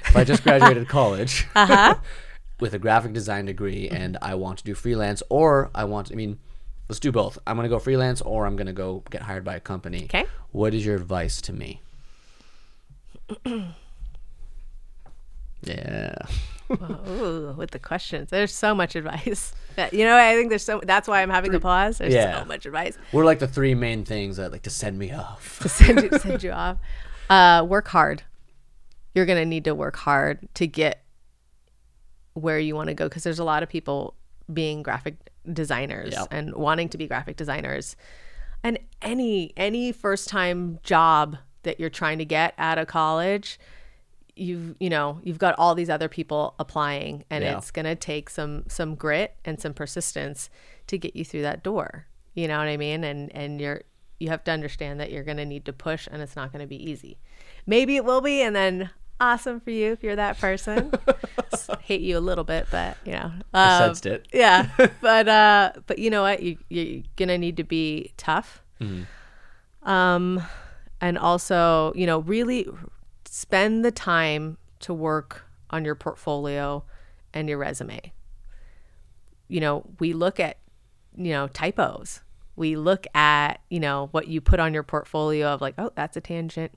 if 0.05 0.15
I 0.15 0.23
just 0.23 0.43
graduated 0.43 0.87
college 0.97 1.45
uh-huh. 1.55 1.95
with 2.61 2.73
a 2.73 2.79
graphic 2.79 3.11
design 3.13 3.45
degree 3.45 3.87
mm-hmm. 3.87 3.95
and 3.95 4.17
I 4.21 4.35
want 4.35 4.59
to 4.59 4.63
do 4.63 4.73
freelance, 4.73 5.21
or 5.29 5.69
I 5.75 5.83
want, 5.83 6.09
I 6.11 6.15
mean, 6.15 6.39
let's 6.87 7.01
do 7.01 7.11
both. 7.11 7.37
I'm 7.45 7.57
going 7.57 7.65
to 7.65 7.69
go 7.69 7.79
freelance 7.79 8.21
or 8.21 8.45
I'm 8.45 8.55
going 8.55 8.67
to 8.67 8.73
go 8.73 9.03
get 9.09 9.23
hired 9.23 9.43
by 9.43 9.55
a 9.55 9.59
company. 9.59 10.05
Okay. 10.05 10.25
What 10.51 10.73
is 10.73 10.85
your 10.85 10.95
advice 10.95 11.41
to 11.41 11.53
me? 11.53 11.81
yeah. 15.63 16.15
Ooh, 16.69 17.55
with 17.57 17.71
the 17.71 17.79
questions 17.79 18.29
there's 18.29 18.53
so 18.53 18.75
much 18.75 18.97
advice 18.97 19.53
that 19.77 19.93
you 19.93 20.03
know 20.03 20.17
i 20.17 20.35
think 20.35 20.49
there's 20.49 20.65
so 20.65 20.81
that's 20.83 21.07
why 21.07 21.21
i'm 21.21 21.29
having 21.29 21.53
to 21.53 21.61
pause 21.61 21.99
there's 21.99 22.13
Yeah. 22.13 22.41
so 22.41 22.45
much 22.45 22.65
advice 22.65 22.97
We're 23.13 23.23
like 23.23 23.39
the 23.39 23.47
three 23.47 23.73
main 23.73 24.03
things 24.03 24.35
that 24.35 24.51
like 24.51 24.63
to 24.63 24.69
send 24.69 24.99
me 24.99 25.13
off? 25.13 25.59
to 25.61 25.69
send 25.69 26.03
you, 26.03 26.19
send 26.19 26.43
you 26.43 26.51
off. 26.51 26.75
Uh, 27.29 27.65
work 27.67 27.87
hard. 27.89 28.23
You're 29.13 29.25
gonna 29.25 29.45
need 29.45 29.63
to 29.65 29.75
work 29.75 29.95
hard 29.95 30.47
to 30.55 30.67
get 30.67 31.03
where 32.33 32.59
you 32.59 32.75
want 32.75 32.87
to 32.87 32.93
go 32.93 33.05
because 33.09 33.23
there's 33.23 33.39
a 33.39 33.43
lot 33.43 33.63
of 33.63 33.69
people 33.69 34.13
being 34.53 34.83
graphic 34.83 35.15
designers 35.51 36.13
Yep. 36.13 36.27
and 36.31 36.55
wanting 36.55 36.87
to 36.89 36.97
be 36.97 37.07
graphic 37.07 37.35
designers. 37.35 37.95
And 38.63 38.77
any 39.01 39.53
any 39.57 39.91
first 39.91 40.29
time 40.29 40.79
job 40.83 41.37
that 41.63 41.79
you're 41.79 41.89
trying 41.89 42.19
to 42.19 42.25
get 42.25 42.53
out 42.57 42.77
of 42.77 42.87
college, 42.87 43.59
you've 44.35 44.75
you 44.79 44.89
know 44.89 45.19
you've 45.23 45.39
got 45.39 45.55
all 45.57 45.73
these 45.73 45.89
other 45.89 46.07
people 46.07 46.53
applying 46.59 47.23
and 47.29 47.43
Yeah. 47.43 47.57
it's 47.57 47.71
going 47.71 47.85
to 47.85 47.95
take 47.95 48.29
some 48.29 48.65
some 48.67 48.93
grit 48.95 49.35
and 49.43 49.59
some 49.59 49.73
persistence 49.73 50.49
to 50.85 50.97
get 50.97 51.15
you 51.15 51.25
through 51.25 51.41
that 51.41 51.63
door 51.63 52.05
you 52.35 52.47
know 52.47 52.59
what 52.59 52.67
i 52.67 52.77
mean 52.77 53.03
and 53.03 53.35
and 53.35 53.59
you're 53.59 53.81
you 54.19 54.29
have 54.29 54.43
to 54.45 54.51
understand 54.51 54.99
that 54.99 55.11
you're 55.11 55.23
going 55.23 55.37
to 55.37 55.45
need 55.45 55.65
to 55.65 55.73
push 55.73 56.07
and 56.11 56.21
it's 56.21 56.35
not 56.35 56.51
going 56.51 56.61
to 56.61 56.67
be 56.67 56.89
easy. 56.89 57.17
Maybe 57.65 57.95
it 57.95 58.05
will 58.05 58.21
be 58.21 58.41
and 58.41 58.55
then 58.55 58.89
awesome 59.19 59.59
for 59.59 59.71
you 59.71 59.91
if 59.91 60.03
you're 60.03 60.15
that 60.15 60.37
person. 60.37 60.91
Hate 61.81 62.01
you 62.01 62.17
a 62.17 62.19
little 62.19 62.43
bit 62.43 62.67
but 62.71 62.97
you 63.05 63.13
know 63.13 63.31
I 63.53 63.77
um, 63.77 63.83
sensed 63.83 64.05
it. 64.05 64.27
yeah 64.33 64.69
but 65.01 65.27
uh 65.27 65.71
but 65.85 65.99
you 65.99 66.09
know 66.09 66.21
what? 66.23 66.41
You, 66.41 66.57
you're 66.69 67.03
gonna 67.15 67.37
need 67.37 67.57
to 67.57 67.63
be 67.63 68.13
tough. 68.17 68.63
Um 69.83 70.41
and 71.01 71.17
also 71.17 71.93
you 71.95 72.05
know 72.05 72.19
really 72.19 72.67
spend 73.25 73.83
the 73.83 73.91
time 73.91 74.57
to 74.81 74.93
work 74.93 75.45
on 75.69 75.83
your 75.83 75.95
portfolio 75.95 76.83
and 77.33 77.49
your 77.49 77.57
resume. 77.57 78.13
You 79.47 79.59
know 79.59 79.85
we 79.99 80.13
look 80.13 80.39
at 80.39 80.57
you 81.15 81.31
know 81.31 81.47
typos 81.47 82.21
we 82.57 82.75
look 82.75 83.07
at 83.15 83.61
you 83.69 83.79
know 83.79 84.09
what 84.11 84.27
you 84.27 84.41
put 84.41 84.59
on 84.59 84.73
your 84.73 84.83
portfolio 84.83 85.47
of 85.47 85.61
like 85.61 85.75
oh 85.77 85.91
that's 85.95 86.17
a 86.17 86.21
tangent 86.21 86.73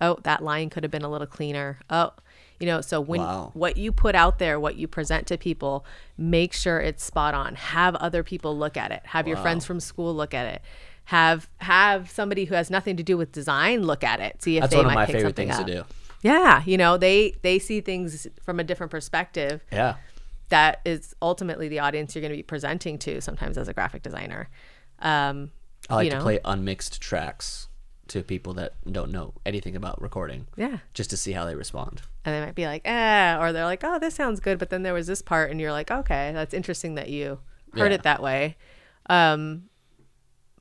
oh 0.00 0.16
that 0.22 0.42
line 0.44 0.70
could 0.70 0.84
have 0.84 0.90
been 0.92 1.02
a 1.02 1.08
little 1.10 1.26
cleaner 1.26 1.80
oh 1.90 2.12
you 2.60 2.66
know 2.66 2.80
so 2.80 3.00
when 3.00 3.20
Wow. 3.20 3.50
what 3.54 3.76
you 3.76 3.90
put 3.90 4.14
out 4.14 4.38
there 4.38 4.60
what 4.60 4.76
you 4.76 4.86
present 4.86 5.26
to 5.26 5.36
people 5.36 5.84
make 6.16 6.52
sure 6.52 6.78
it's 6.78 7.02
spot 7.02 7.34
on 7.34 7.56
have 7.56 7.96
other 7.96 8.22
people 8.22 8.56
look 8.56 8.76
at 8.76 8.92
it 8.92 9.02
have 9.06 9.26
your 9.26 9.36
friends 9.38 9.64
from 9.64 9.80
school 9.80 10.14
look 10.14 10.32
at 10.34 10.46
it 10.46 10.62
have 11.06 11.48
have 11.58 12.08
somebody 12.10 12.44
who 12.46 12.54
has 12.54 12.70
nothing 12.70 12.96
to 12.96 13.02
do 13.02 13.16
with 13.16 13.32
design 13.32 13.82
look 13.82 14.04
at 14.04 14.20
it 14.20 14.42
see 14.42 14.56
if 14.56 14.62
That's 14.62 14.70
they 14.72 14.76
one 14.78 14.86
of 14.86 14.90
might 14.92 14.94
my 14.94 15.06
pick 15.06 15.16
favorite 15.16 15.36
things 15.36 15.54
up. 15.58 15.66
to 15.66 15.72
do. 15.74 15.82
Yeah, 16.22 16.62
you 16.64 16.78
know, 16.78 16.96
they 16.96 17.34
they 17.42 17.58
see 17.58 17.82
things 17.82 18.26
from 18.42 18.58
a 18.58 18.64
different 18.64 18.90
perspective. 18.90 19.62
Yeah. 19.70 19.96
That 20.48 20.80
is 20.86 21.14
ultimately 21.20 21.68
the 21.68 21.80
audience 21.80 22.14
you're 22.14 22.22
going 22.22 22.30
to 22.32 22.36
be 22.38 22.42
presenting 22.42 22.98
to. 23.00 23.20
Sometimes 23.20 23.58
as 23.58 23.68
a 23.68 23.74
graphic 23.74 24.02
designer, 24.02 24.48
um, 25.00 25.50
I 25.90 25.96
like 25.96 26.04
you 26.06 26.10
to 26.12 26.20
play 26.20 26.40
unmixed 26.44 27.00
tracks 27.00 27.68
to 28.08 28.22
people 28.22 28.52
that 28.54 28.74
don't 28.90 29.10
know 29.10 29.32
anything 29.46 29.74
about 29.76 30.00
recording. 30.00 30.46
Yeah. 30.56 30.78
Just 30.92 31.10
to 31.10 31.16
see 31.16 31.32
how 31.32 31.44
they 31.46 31.54
respond. 31.54 32.02
and 32.24 32.34
they 32.34 32.44
might 32.44 32.54
be 32.54 32.66
like, 32.66 32.82
eh, 32.86 33.36
or 33.38 33.52
they're 33.52 33.64
like, 33.64 33.82
oh, 33.84 33.98
this 33.98 34.14
sounds 34.14 34.40
good, 34.40 34.58
but 34.58 34.70
then 34.70 34.82
there 34.82 34.94
was 34.94 35.06
this 35.06 35.22
part, 35.22 35.50
and 35.50 35.60
you're 35.60 35.72
like, 35.72 35.90
okay, 35.90 36.30
that's 36.32 36.54
interesting 36.54 36.94
that 36.96 37.08
you 37.08 37.38
heard 37.74 37.90
Yeah. 37.92 37.96
it 37.96 38.02
that 38.04 38.22
way. 38.22 38.56
Um, 39.10 39.64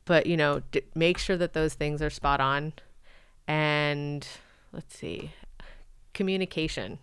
but 0.05 0.25
you 0.25 0.35
know, 0.37 0.61
d- 0.71 0.81
make 0.95 1.17
sure 1.17 1.37
that 1.37 1.53
those 1.53 1.73
things 1.73 2.01
are 2.01 2.09
spot 2.09 2.39
on, 2.41 2.73
and 3.47 4.27
let's 4.73 4.97
see, 4.97 5.31
communication. 6.13 6.99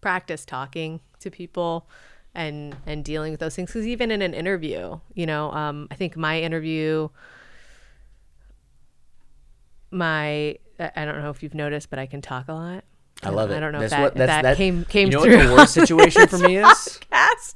Practice 0.00 0.44
talking 0.46 1.00
to 1.18 1.30
people 1.30 1.86
and 2.34 2.76
and 2.86 3.04
dealing 3.04 3.32
with 3.32 3.40
those 3.40 3.54
things 3.56 3.70
because 3.70 3.86
even 3.86 4.10
in 4.10 4.22
an 4.22 4.34
interview, 4.34 5.00
you 5.14 5.26
know, 5.26 5.50
um, 5.52 5.88
I 5.90 5.94
think 5.94 6.16
my 6.16 6.40
interview 6.40 7.08
my 9.90 10.56
I 10.78 11.04
don't 11.04 11.20
know 11.22 11.30
if 11.30 11.42
you've 11.42 11.54
noticed, 11.54 11.90
but 11.90 11.98
I 11.98 12.06
can 12.06 12.22
talk 12.22 12.48
a 12.48 12.54
lot. 12.54 12.84
I 13.22 13.28
love 13.28 13.50
it. 13.50 13.56
I 13.56 13.60
don't 13.60 13.72
know 13.72 13.80
That's 13.80 13.92
if 13.92 13.96
that, 13.98 14.02
what- 14.02 14.12
if 14.12 14.18
that's- 14.18 14.42
that, 14.42 14.56
came 14.56 14.84
came 14.86 15.08
you 15.08 15.12
know 15.18 15.24
through. 15.24 15.36
what 15.36 15.46
the 15.48 15.54
worst 15.56 15.74
situation 15.74 16.26
for 16.28 16.38
me 16.38 16.56
is? 16.64 17.00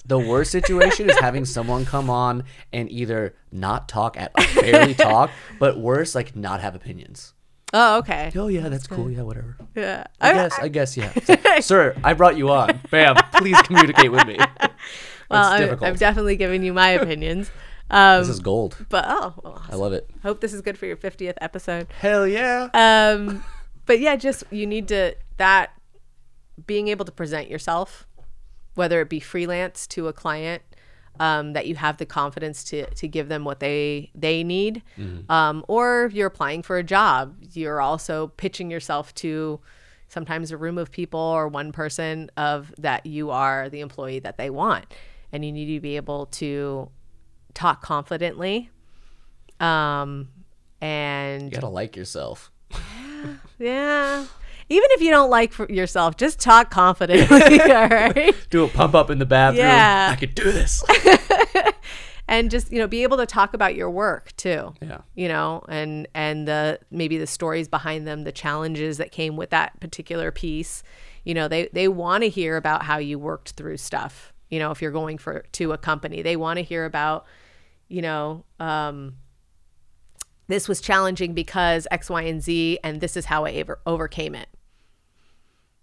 The 0.07 0.19
worst 0.19 0.51
situation 0.51 1.09
is 1.09 1.19
having 1.21 1.45
someone 1.45 1.85
come 1.87 2.11
on 2.11 2.45
and 2.73 2.91
either 2.91 3.35
not 3.53 3.89
talk 3.89 4.19
at 4.19 4.35
barely 4.55 4.95
talk, 4.95 5.31
but 5.59 5.79
worse, 5.79 6.15
like 6.15 6.35
not 6.37 6.61
have 6.61 6.75
opinions. 6.75 7.34
Oh, 7.77 7.99
okay. 7.99 8.31
Oh 8.37 8.47
yeah, 8.47 8.69
that's 8.69 8.87
cool. 8.87 9.11
Yeah, 9.11 9.23
whatever. 9.23 9.57
Yeah. 9.75 10.05
I 10.21 10.33
guess. 10.33 10.59
I 10.61 10.69
guess. 10.69 10.97
Yeah. 10.97 11.13
Like, 11.29 11.61
Sir, 11.63 11.97
I 12.05 12.15
brought 12.15 12.37
you 12.37 12.49
on. 12.51 12.79
Bam. 12.91 13.17
Please 13.35 13.61
communicate 13.63 14.13
with 14.13 14.25
me. 14.29 14.39
well, 15.29 15.45
I'm. 15.45 15.83
I'm 15.83 15.95
definitely 15.97 16.37
giving 16.37 16.63
you 16.63 16.73
my 16.73 16.91
opinions. 17.01 17.51
Um, 17.91 18.21
This 18.21 18.29
is 18.29 18.39
gold. 18.41 18.77
but 18.89 19.05
oh, 19.09 19.35
well, 19.43 19.63
I 19.69 19.75
love 19.75 19.93
it. 19.93 20.09
hope 20.23 20.41
this 20.41 20.53
is 20.55 20.61
good 20.63 20.79
for 20.79 20.87
your 20.87 20.97
50th 20.97 21.35
episode. 21.41 21.89
Hell 22.01 22.27
yeah. 22.27 22.69
Um, 22.73 23.45
but 23.87 23.99
yeah, 24.01 24.15
just 24.17 24.45
you 24.51 24.67
need 24.67 24.87
to 24.89 25.17
that 25.39 25.71
being 26.67 26.87
able 26.89 27.05
to 27.05 27.13
present 27.13 27.51
yourself, 27.51 28.07
whether 28.75 29.01
it 29.01 29.09
be 29.09 29.19
freelance 29.19 29.87
to 29.89 30.07
a 30.07 30.13
client, 30.13 30.63
um, 31.21 31.53
that 31.53 31.67
you 31.67 31.77
have 31.77 31.97
the 31.99 32.07
confidence 32.07 32.65
to 32.65 32.87
to 32.95 33.09
give 33.09 33.29
them 33.29 33.45
what 33.45 33.61
they 33.61 34.11
they 34.15 34.43
need, 34.45 34.83
um, 35.29 35.65
or 35.69 36.05
if 36.07 36.13
you're 36.13 36.27
applying 36.27 36.63
for 36.63 36.77
a 36.77 36.83
job, 36.83 37.37
you're 37.53 37.81
also 37.81 38.29
pitching 38.37 38.71
yourself 38.71 39.15
to 39.17 39.61
sometimes 40.09 40.51
a 40.51 40.57
room 40.57 40.79
of 40.79 40.91
people 40.91 41.21
or 41.21 41.49
one 41.49 41.73
person 41.73 42.31
of 42.37 42.73
that 42.79 43.07
you 43.07 43.31
are 43.31 43.69
the 43.69 43.81
employee 43.81 44.19
that 44.21 44.37
they 44.37 44.51
want, 44.51 44.87
and 45.33 45.45
you 45.45 45.53
need 45.53 45.75
to 45.75 45.81
be 45.81 45.97
able 45.97 46.27
to 46.27 46.91
talk 47.55 47.83
confidently, 47.83 48.71
um, 49.61 50.29
and 50.81 51.45
You 51.45 51.51
gotta 51.51 51.69
like 51.69 51.97
yourself. 51.97 52.51
yeah. 53.59 54.27
Even 54.75 54.89
if 54.91 55.01
you 55.01 55.11
don't 55.11 55.31
like 55.31 55.53
for 55.53 55.71
yourself, 55.71 56.17
just 56.17 56.41
talk 56.41 56.71
confidently, 56.71 57.61
all 57.61 57.89
right? 57.89 58.35
Do 58.51 58.65
a 58.65 58.69
pump 58.69 58.95
up 58.95 59.09
in 59.09 59.19
the 59.19 59.27
bathroom. 59.27 59.65
Yeah. 59.65 60.09
I 60.11 60.17
could 60.17 60.35
do 60.35 60.51
this. 60.51 60.83
And 62.27 62.51
just, 62.51 62.73
you 62.73 62.79
know, 62.79 62.87
be 62.87 63.03
able 63.03 63.19
to 63.19 63.27
talk 63.27 63.53
about 63.53 63.75
your 63.75 63.91
work 63.91 64.35
too. 64.37 64.75
Yeah. 64.81 65.03
You 65.15 65.29
know, 65.29 65.63
and 65.69 66.09
and 66.15 66.49
the 66.49 66.81
maybe 66.91 67.19
the 67.19 67.27
stories 67.27 67.69
behind 67.69 68.07
them, 68.07 68.25
the 68.25 68.33
challenges 68.33 68.97
that 68.97 69.13
came 69.13 69.37
with 69.37 69.51
that 69.51 69.79
particular 69.81 70.31
piece. 70.33 70.83
You 71.25 71.35
know, 71.35 71.49
they 71.49 71.69
they 71.75 71.87
want 71.87 72.25
to 72.25 72.31
hear 72.31 72.57
about 72.57 72.85
how 72.85 72.97
you 72.97 73.19
worked 73.19 73.51
through 73.51 73.77
stuff. 73.77 74.33
You 74.49 74.59
know, 74.59 74.71
if 74.71 74.81
you're 74.81 74.91
going 74.91 75.19
for 75.19 75.45
to 75.53 75.73
a 75.73 75.79
company, 75.79 76.23
they 76.23 76.37
want 76.37 76.57
to 76.57 76.63
hear 76.63 76.87
about, 76.87 77.27
you 77.89 78.01
know, 78.01 78.45
um, 78.59 79.17
this 80.47 80.67
was 80.67 80.81
challenging 80.81 81.35
because 81.35 81.87
X, 81.91 82.09
Y, 82.09 82.23
and 82.23 82.43
Z, 82.43 82.79
and 82.83 83.03
this 83.03 83.19
is 83.19 83.27
how 83.27 83.45
I 83.45 83.53
over- 83.61 83.81
overcame 83.85 84.35
it. 84.35 84.49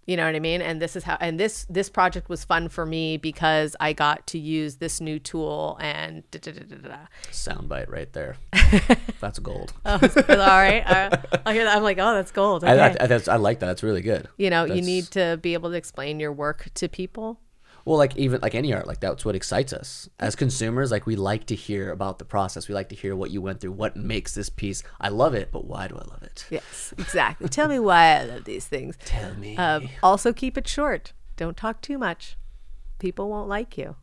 You 0.06 0.16
know 0.16 0.26
what 0.26 0.34
I 0.34 0.40
mean? 0.40 0.60
And 0.60 0.82
this 0.82 0.96
is 0.96 1.04
how 1.04 1.16
and 1.20 1.38
this 1.38 1.64
this 1.70 1.88
project 1.88 2.28
was 2.28 2.44
fun 2.44 2.68
for 2.68 2.84
me 2.84 3.16
because 3.18 3.76
I 3.78 3.92
got 3.92 4.26
to 4.28 4.38
use 4.38 4.76
this 4.76 5.00
new 5.00 5.20
tool 5.20 5.78
and 5.80 6.28
da, 6.32 6.40
da, 6.40 6.52
da, 6.52 6.64
da, 6.64 6.88
da. 6.88 6.96
Soundbite 7.30 7.88
right 7.88 8.12
there. 8.12 8.36
That's 9.20 9.38
gold. 9.38 9.72
Oh, 9.86 10.00
all 10.02 10.36
right. 10.36 10.82
I, 10.84 11.18
I 11.46 11.52
hear 11.54 11.64
that. 11.64 11.76
I'm 11.76 11.82
like, 11.84 11.98
oh, 11.98 12.14
that's 12.14 12.32
gold. 12.32 12.64
Okay. 12.64 12.72
I, 12.72 12.96
I, 13.00 13.06
that's, 13.06 13.28
I 13.28 13.36
like 13.36 13.60
that. 13.60 13.66
That's 13.66 13.82
really 13.82 14.02
good. 14.02 14.28
you 14.36 14.50
know, 14.50 14.64
you 14.64 14.82
need 14.82 15.04
to 15.12 15.38
be 15.40 15.54
able 15.54 15.70
to 15.70 15.76
explain 15.76 16.18
your 16.18 16.32
work 16.32 16.68
to 16.74 16.88
people. 16.88 17.38
Well, 17.84 17.98
like 17.98 18.16
even 18.16 18.40
like 18.40 18.54
any 18.54 18.72
art, 18.72 18.86
like 18.86 19.00
that's 19.00 19.24
what 19.24 19.34
excites 19.34 19.72
us 19.72 20.08
as 20.20 20.36
consumers. 20.36 20.90
Like 20.90 21.04
we 21.06 21.16
like 21.16 21.46
to 21.46 21.54
hear 21.54 21.90
about 21.90 22.18
the 22.18 22.24
process. 22.24 22.68
We 22.68 22.74
like 22.74 22.88
to 22.90 22.94
hear 22.94 23.16
what 23.16 23.30
you 23.30 23.42
went 23.42 23.60
through, 23.60 23.72
what 23.72 23.96
makes 23.96 24.34
this 24.34 24.48
piece. 24.48 24.82
I 25.00 25.08
love 25.08 25.34
it, 25.34 25.50
but 25.50 25.64
why 25.64 25.88
do 25.88 25.96
I 25.96 26.04
love 26.08 26.22
it? 26.22 26.46
Yes, 26.50 26.94
exactly. 26.96 27.48
Tell 27.48 27.68
me 27.68 27.78
why 27.78 28.18
I 28.20 28.24
love 28.24 28.44
these 28.44 28.66
things. 28.66 28.96
Tell 29.04 29.34
me. 29.34 29.56
Um, 29.56 29.88
also, 30.02 30.32
keep 30.32 30.56
it 30.56 30.68
short. 30.68 31.12
Don't 31.36 31.56
talk 31.56 31.80
too 31.80 31.98
much. 31.98 32.36
People 32.98 33.28
won't 33.28 33.48
like 33.48 33.76
you. 33.76 33.96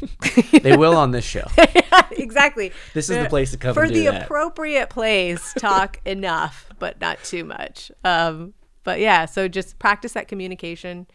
they 0.62 0.76
will 0.76 0.96
on 0.96 1.10
this 1.10 1.24
show. 1.24 1.46
exactly. 2.12 2.72
This 2.94 3.10
is 3.10 3.16
the 3.16 3.26
Uh, 3.26 3.28
place 3.28 3.50
to 3.50 3.56
come 3.56 3.74
for 3.74 3.88
the 3.88 4.04
that. 4.06 4.22
appropriate 4.22 4.88
place. 4.90 5.52
Talk 5.58 6.00
enough, 6.06 6.68
but 6.78 7.00
not 7.00 7.22
too 7.24 7.44
much. 7.44 7.90
Um, 8.04 8.54
but 8.84 9.00
yeah, 9.00 9.24
so 9.26 9.48
just 9.48 9.78
practice 9.80 10.12
that 10.12 10.28
communication, 10.28 11.08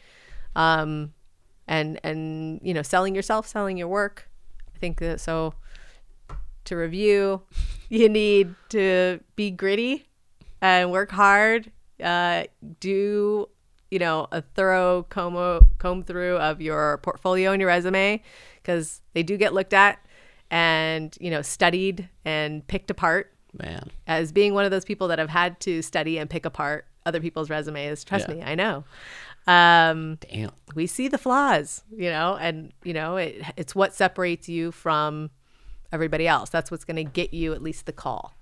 um, 0.56 1.14
and 1.68 2.00
and 2.04 2.60
you 2.64 2.74
know, 2.74 2.82
selling 2.82 3.16
yourself, 3.16 3.48
selling 3.48 3.78
your 3.78 3.88
work. 3.88 4.30
I 4.76 4.78
think 4.80 5.00
that 5.00 5.20
so. 5.20 5.54
To 6.66 6.76
review, 6.76 7.42
you 7.90 8.08
need 8.08 8.54
to 8.70 9.20
be 9.36 9.50
gritty 9.50 10.08
and 10.62 10.92
work 10.92 11.12
hard. 11.12 11.72
Uh, 12.02 12.44
do 12.80 13.50
you 13.90 14.00
know 14.00 14.28
a 14.32 14.42
thorough 14.42 15.04
comb 15.10 15.60
comb 15.80 16.04
through 16.04 16.38
of 16.38 16.62
your 16.62 17.00
portfolio 17.00 17.52
and 17.52 17.60
your 17.60 17.68
resume 17.68 18.22
because 18.62 19.02
they 19.14 19.22
do 19.24 19.38
get 19.38 19.54
looked 19.54 19.74
at 19.74 20.00
and 20.50 21.18
you 21.20 21.30
know 21.30 21.42
studied 21.42 22.08
and 22.26 22.66
picked 22.68 22.90
apart 22.90 23.34
Man, 23.60 23.90
as 24.08 24.32
being 24.32 24.54
one 24.54 24.64
of 24.64 24.72
those 24.72 24.86
people 24.86 25.10
that 25.10 25.20
have 25.20 25.30
had 25.30 25.60
to 25.62 25.82
study 25.82 26.18
and 26.18 26.30
pick 26.30 26.46
apart 26.46 26.86
other 27.06 27.20
people's 27.20 27.50
resumes 27.50 28.04
trust 28.06 28.30
Yeah. 28.30 28.36
me 28.36 28.44
i 28.44 28.56
know 28.56 28.86
um, 29.48 30.18
damn. 30.30 30.52
we 30.76 30.86
see 30.88 31.08
the 31.08 31.18
flaws 31.18 31.84
you 31.96 32.10
know 32.10 32.38
and 32.40 32.72
you 32.84 32.94
know 32.94 33.18
it, 33.18 33.42
it's 33.58 33.74
what 33.74 33.94
separates 33.94 34.48
you 34.48 34.72
from 34.72 35.30
everybody 35.92 36.28
else 36.28 36.50
that's 36.50 36.70
what's 36.72 36.86
going 36.86 36.96
to 36.96 37.04
get 37.04 37.34
you 37.34 37.54
at 37.54 37.62
least 37.62 37.86
the 37.86 37.92
call 37.92 38.36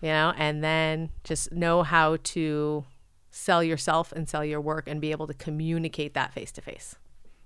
you 0.00 0.08
know 0.08 0.32
and 0.36 0.62
then 0.62 1.10
just 1.24 1.52
know 1.52 1.82
how 1.82 2.16
to 2.22 2.84
sell 3.30 3.62
yourself 3.62 4.12
and 4.12 4.28
sell 4.28 4.44
your 4.44 4.60
work 4.60 4.88
and 4.88 5.00
be 5.00 5.10
able 5.10 5.26
to 5.26 5.34
communicate 5.34 6.14
that 6.14 6.32
face 6.32 6.52
to 6.52 6.60
face 6.60 6.96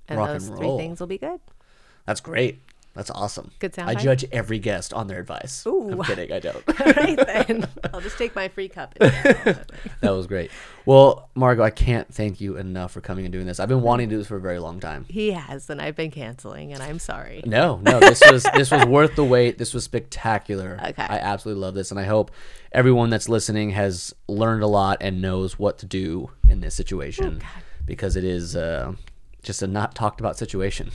and 0.09 0.19
Rock 0.19 0.31
and 0.31 0.41
those 0.41 0.49
three 0.49 0.77
things 0.77 1.01
will 1.01 1.07
be 1.07 1.19
good 1.19 1.41
That's 2.07 2.21
great. 2.21 2.61
That's 2.97 3.11
awesome. 3.11 3.51
Good 3.61 3.75
sound. 3.75 3.91
I 3.91 3.95
soundbite? 3.95 4.03
judge 4.03 4.25
every 4.33 4.59
guest 4.59 4.93
on 4.95 5.07
their 5.07 5.21
advice. 5.21 5.65
I'm 5.67 6.01
Ooh. 6.01 6.03
kidding. 6.03 6.33
I 6.33 6.41
don't. 6.41 6.57
all 6.81 6.93
right 6.93 7.17
then 7.27 7.69
i'll 7.95 8.01
just 8.01 8.19
take 8.19 8.35
my 8.35 8.49
free 8.49 8.69
cup 8.69 8.95
that 8.99 9.67
was 10.03 10.27
great. 10.27 10.51
Well, 10.85 11.29
Margaux, 11.35 11.63
I 11.63 11.71
can't 11.71 12.13
thank 12.13 12.41
you 12.41 12.57
enough 12.57 12.93
for 12.93 13.01
coming 13.01 13.25
and 13.25 13.33
doing 13.33 13.47
this. 13.47 13.61
I've 13.61 13.69
been 13.69 13.83
wanting 13.83 14.09
to 14.09 14.15
do 14.15 14.19
this 14.19 14.27
for 14.29 14.37
a 14.37 14.41
very 14.41 14.59
long 14.59 14.81
time. 14.81 15.05
he 15.09 15.33
has 15.33 15.69
and 15.71 15.81
i've 15.81 15.97
been 15.97 16.11
canceling 16.11 16.73
and 16.73 16.83
i'm 16.83 16.99
sorry 16.99 17.43
No, 17.45 17.77
no, 17.83 18.01
this 18.01 18.23
was 18.31 18.45
this 18.55 18.71
was 18.71 18.85
worth 18.87 19.15
the 19.17 19.25
wait. 19.25 19.59
This 19.59 19.75
was 19.75 19.85
spectacular. 19.85 20.79
Okay. 20.83 21.03
I 21.03 21.19
absolutely 21.19 21.61
love 21.63 21.75
this, 21.75 21.91
and 21.91 22.01
I 22.01 22.05
hope 22.05 22.31
everyone 22.73 23.11
that's 23.11 23.29
listening 23.29 23.71
has 23.71 24.15
learned 24.29 24.63
a 24.63 24.67
lot 24.67 24.99
and 25.01 25.21
knows 25.21 25.59
what 25.59 25.79
to 25.79 25.87
do 25.87 26.31
in 26.49 26.61
this 26.61 26.75
situation 26.75 27.41
because 27.85 28.17
it 28.17 28.25
is 28.25 28.57
uh, 28.57 28.93
just 29.47 29.63
a 29.63 29.67
not 29.67 29.95
talked 29.95 30.21
about 30.21 30.37
situation. 30.37 30.91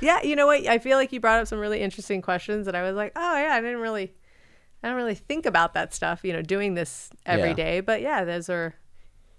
Yeah, 0.00 0.22
you 0.22 0.36
know 0.36 0.46
what? 0.46 0.66
I 0.66 0.78
feel 0.78 0.96
like 0.98 1.12
you 1.12 1.20
brought 1.20 1.40
up 1.40 1.46
some 1.48 1.58
really 1.58 1.80
interesting 1.80 2.22
questions 2.22 2.66
that 2.66 2.74
I 2.74 2.82
was 2.82 2.94
like, 2.94 3.12
oh 3.16 3.36
yeah, 3.38 3.54
I 3.54 3.60
didn't 3.60 3.80
really, 3.80 4.14
I 4.82 4.88
don't 4.88 4.96
really 4.96 5.14
think 5.14 5.46
about 5.46 5.74
that 5.74 5.92
stuff. 5.94 6.20
You 6.22 6.32
know, 6.34 6.42
doing 6.42 6.74
this 6.74 7.10
every 7.26 7.48
Yeah. 7.50 7.54
day. 7.54 7.80
But 7.80 8.02
yeah, 8.02 8.24
those 8.24 8.48
are 8.48 8.74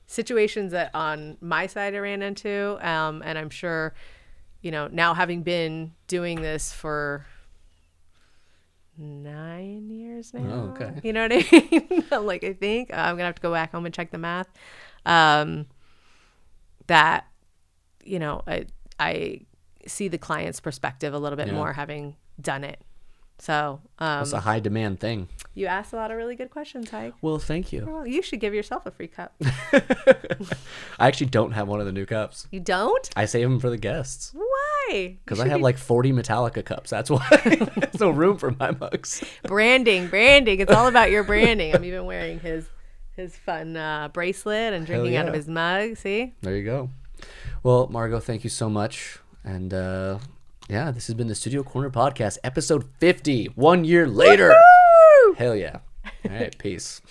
situations 0.08 0.72
that 0.72 0.92
on 0.94 1.38
my 1.42 1.68
side 1.68 1.96
I 1.96 2.00
ran 2.00 2.22
into, 2.22 2.78
um, 2.82 3.22
and 3.26 3.38
I'm 3.38 3.50
sure, 3.50 3.94
you 4.62 4.72
know, 4.72 4.88
now 4.92 5.14
having 5.14 5.44
been 5.44 5.94
doing 6.08 6.42
this 6.42 6.74
for 6.74 7.26
nine 8.98 9.90
years 9.90 10.34
now. 10.34 10.42
Oh, 10.52 10.82
okay. 10.82 10.92
You 11.04 11.14
know 11.14 11.24
what 11.28 11.34
I 11.34 11.46
mean? 11.92 12.04
Like, 12.26 12.44
I 12.44 12.54
think 12.54 12.92
I'm 12.94 13.16
gonna 13.16 13.26
have 13.26 13.36
to 13.36 13.42
go 13.42 13.52
back 13.52 13.72
home 13.72 13.86
and 13.86 13.94
check 13.94 14.12
the 14.12 14.18
math. 14.18 14.48
Um, 15.06 15.68
that 16.88 17.26
you 18.06 18.20
know, 18.20 18.42
I 18.48 18.66
I 19.00 19.42
see 19.88 20.08
the 20.08 20.18
client's 20.18 20.60
perspective 20.60 21.14
a 21.14 21.20
little 21.20 21.38
bit 21.38 21.48
Yeah. 21.48 21.54
more 21.54 21.74
having 21.74 22.16
done 22.42 22.64
it 22.64 22.80
So 23.40 23.82
um, 24.00 24.22
It's 24.22 24.32
a 24.34 24.40
high 24.40 24.60
demand 24.62 25.00
thing. 25.00 25.28
you 25.54 25.66
asked 25.68 25.92
a 25.94 25.98
lot 25.98 26.10
of 26.12 26.18
really 26.18 26.36
good 26.36 26.50
questions, 26.50 26.90
Haig. 26.90 27.14
Well, 27.22 27.38
thank 27.38 27.74
you. 27.74 27.86
Well, 27.86 28.08
you 28.08 28.22
should 28.22 28.40
give 28.40 28.54
yourself 28.54 28.86
a 28.86 28.92
free 28.92 29.08
cup. 29.10 29.34
I 31.00 31.08
actually 31.08 31.28
don't 31.28 31.52
have 31.52 31.68
one 31.68 31.80
of 31.80 31.86
the 31.86 31.92
new 31.92 32.06
cups. 32.06 32.48
You 32.52 32.60
don't? 32.62 33.10
I 33.16 33.26
save 33.26 33.48
them 33.50 33.60
for 33.60 33.70
the 33.70 33.78
guests 33.78 34.32
Why? 34.34 35.18
because 35.24 35.40
I 35.40 35.48
have 35.50 35.58
be- 35.60 35.64
like 35.64 35.78
40 35.78 36.14
Metallica 36.14 36.64
cups. 36.64 36.90
That's 36.90 37.10
why 37.10 37.28
there's 37.44 38.00
no 38.00 38.10
room 38.10 38.38
for 38.38 38.52
my 38.60 38.72
mugs. 38.72 39.24
branding, 39.44 40.08
branding. 40.08 40.60
It's 40.62 40.72
all 40.72 40.88
about 40.88 41.12
your 41.12 41.24
branding. 41.32 41.76
I'm 41.76 41.84
even 41.86 42.06
wearing 42.06 42.40
his 42.40 42.66
his 43.16 43.36
fun 43.36 43.78
uh, 43.78 44.10
bracelet 44.10 44.74
and 44.74 44.86
drinking 44.86 45.16
out 45.16 45.28
of 45.28 45.34
his 45.34 45.48
mug. 45.48 45.96
See? 45.98 46.34
There 46.42 46.56
you 46.56 46.64
go. 46.66 46.90
Well, 47.66 47.88
Margaux, 47.88 48.20
thank 48.20 48.44
you 48.44 48.50
so 48.52 48.70
much. 48.70 49.18
And 49.44 49.74
uh, 49.74 50.20
yeah, 50.70 50.92
this 50.92 51.08
has 51.08 51.16
been 51.16 51.26
the 51.26 51.34
Studio 51.34 51.64
Corner 51.64 51.90
Podcast, 51.90 52.38
episode 52.44 52.86
50, 53.00 53.46
one 53.56 53.84
year 53.84 54.06
later. 54.06 54.54
Hell 55.36 55.56
yeah. 55.56 55.80
All 56.30 56.32
right, 56.32 56.56
peace. 56.60 57.02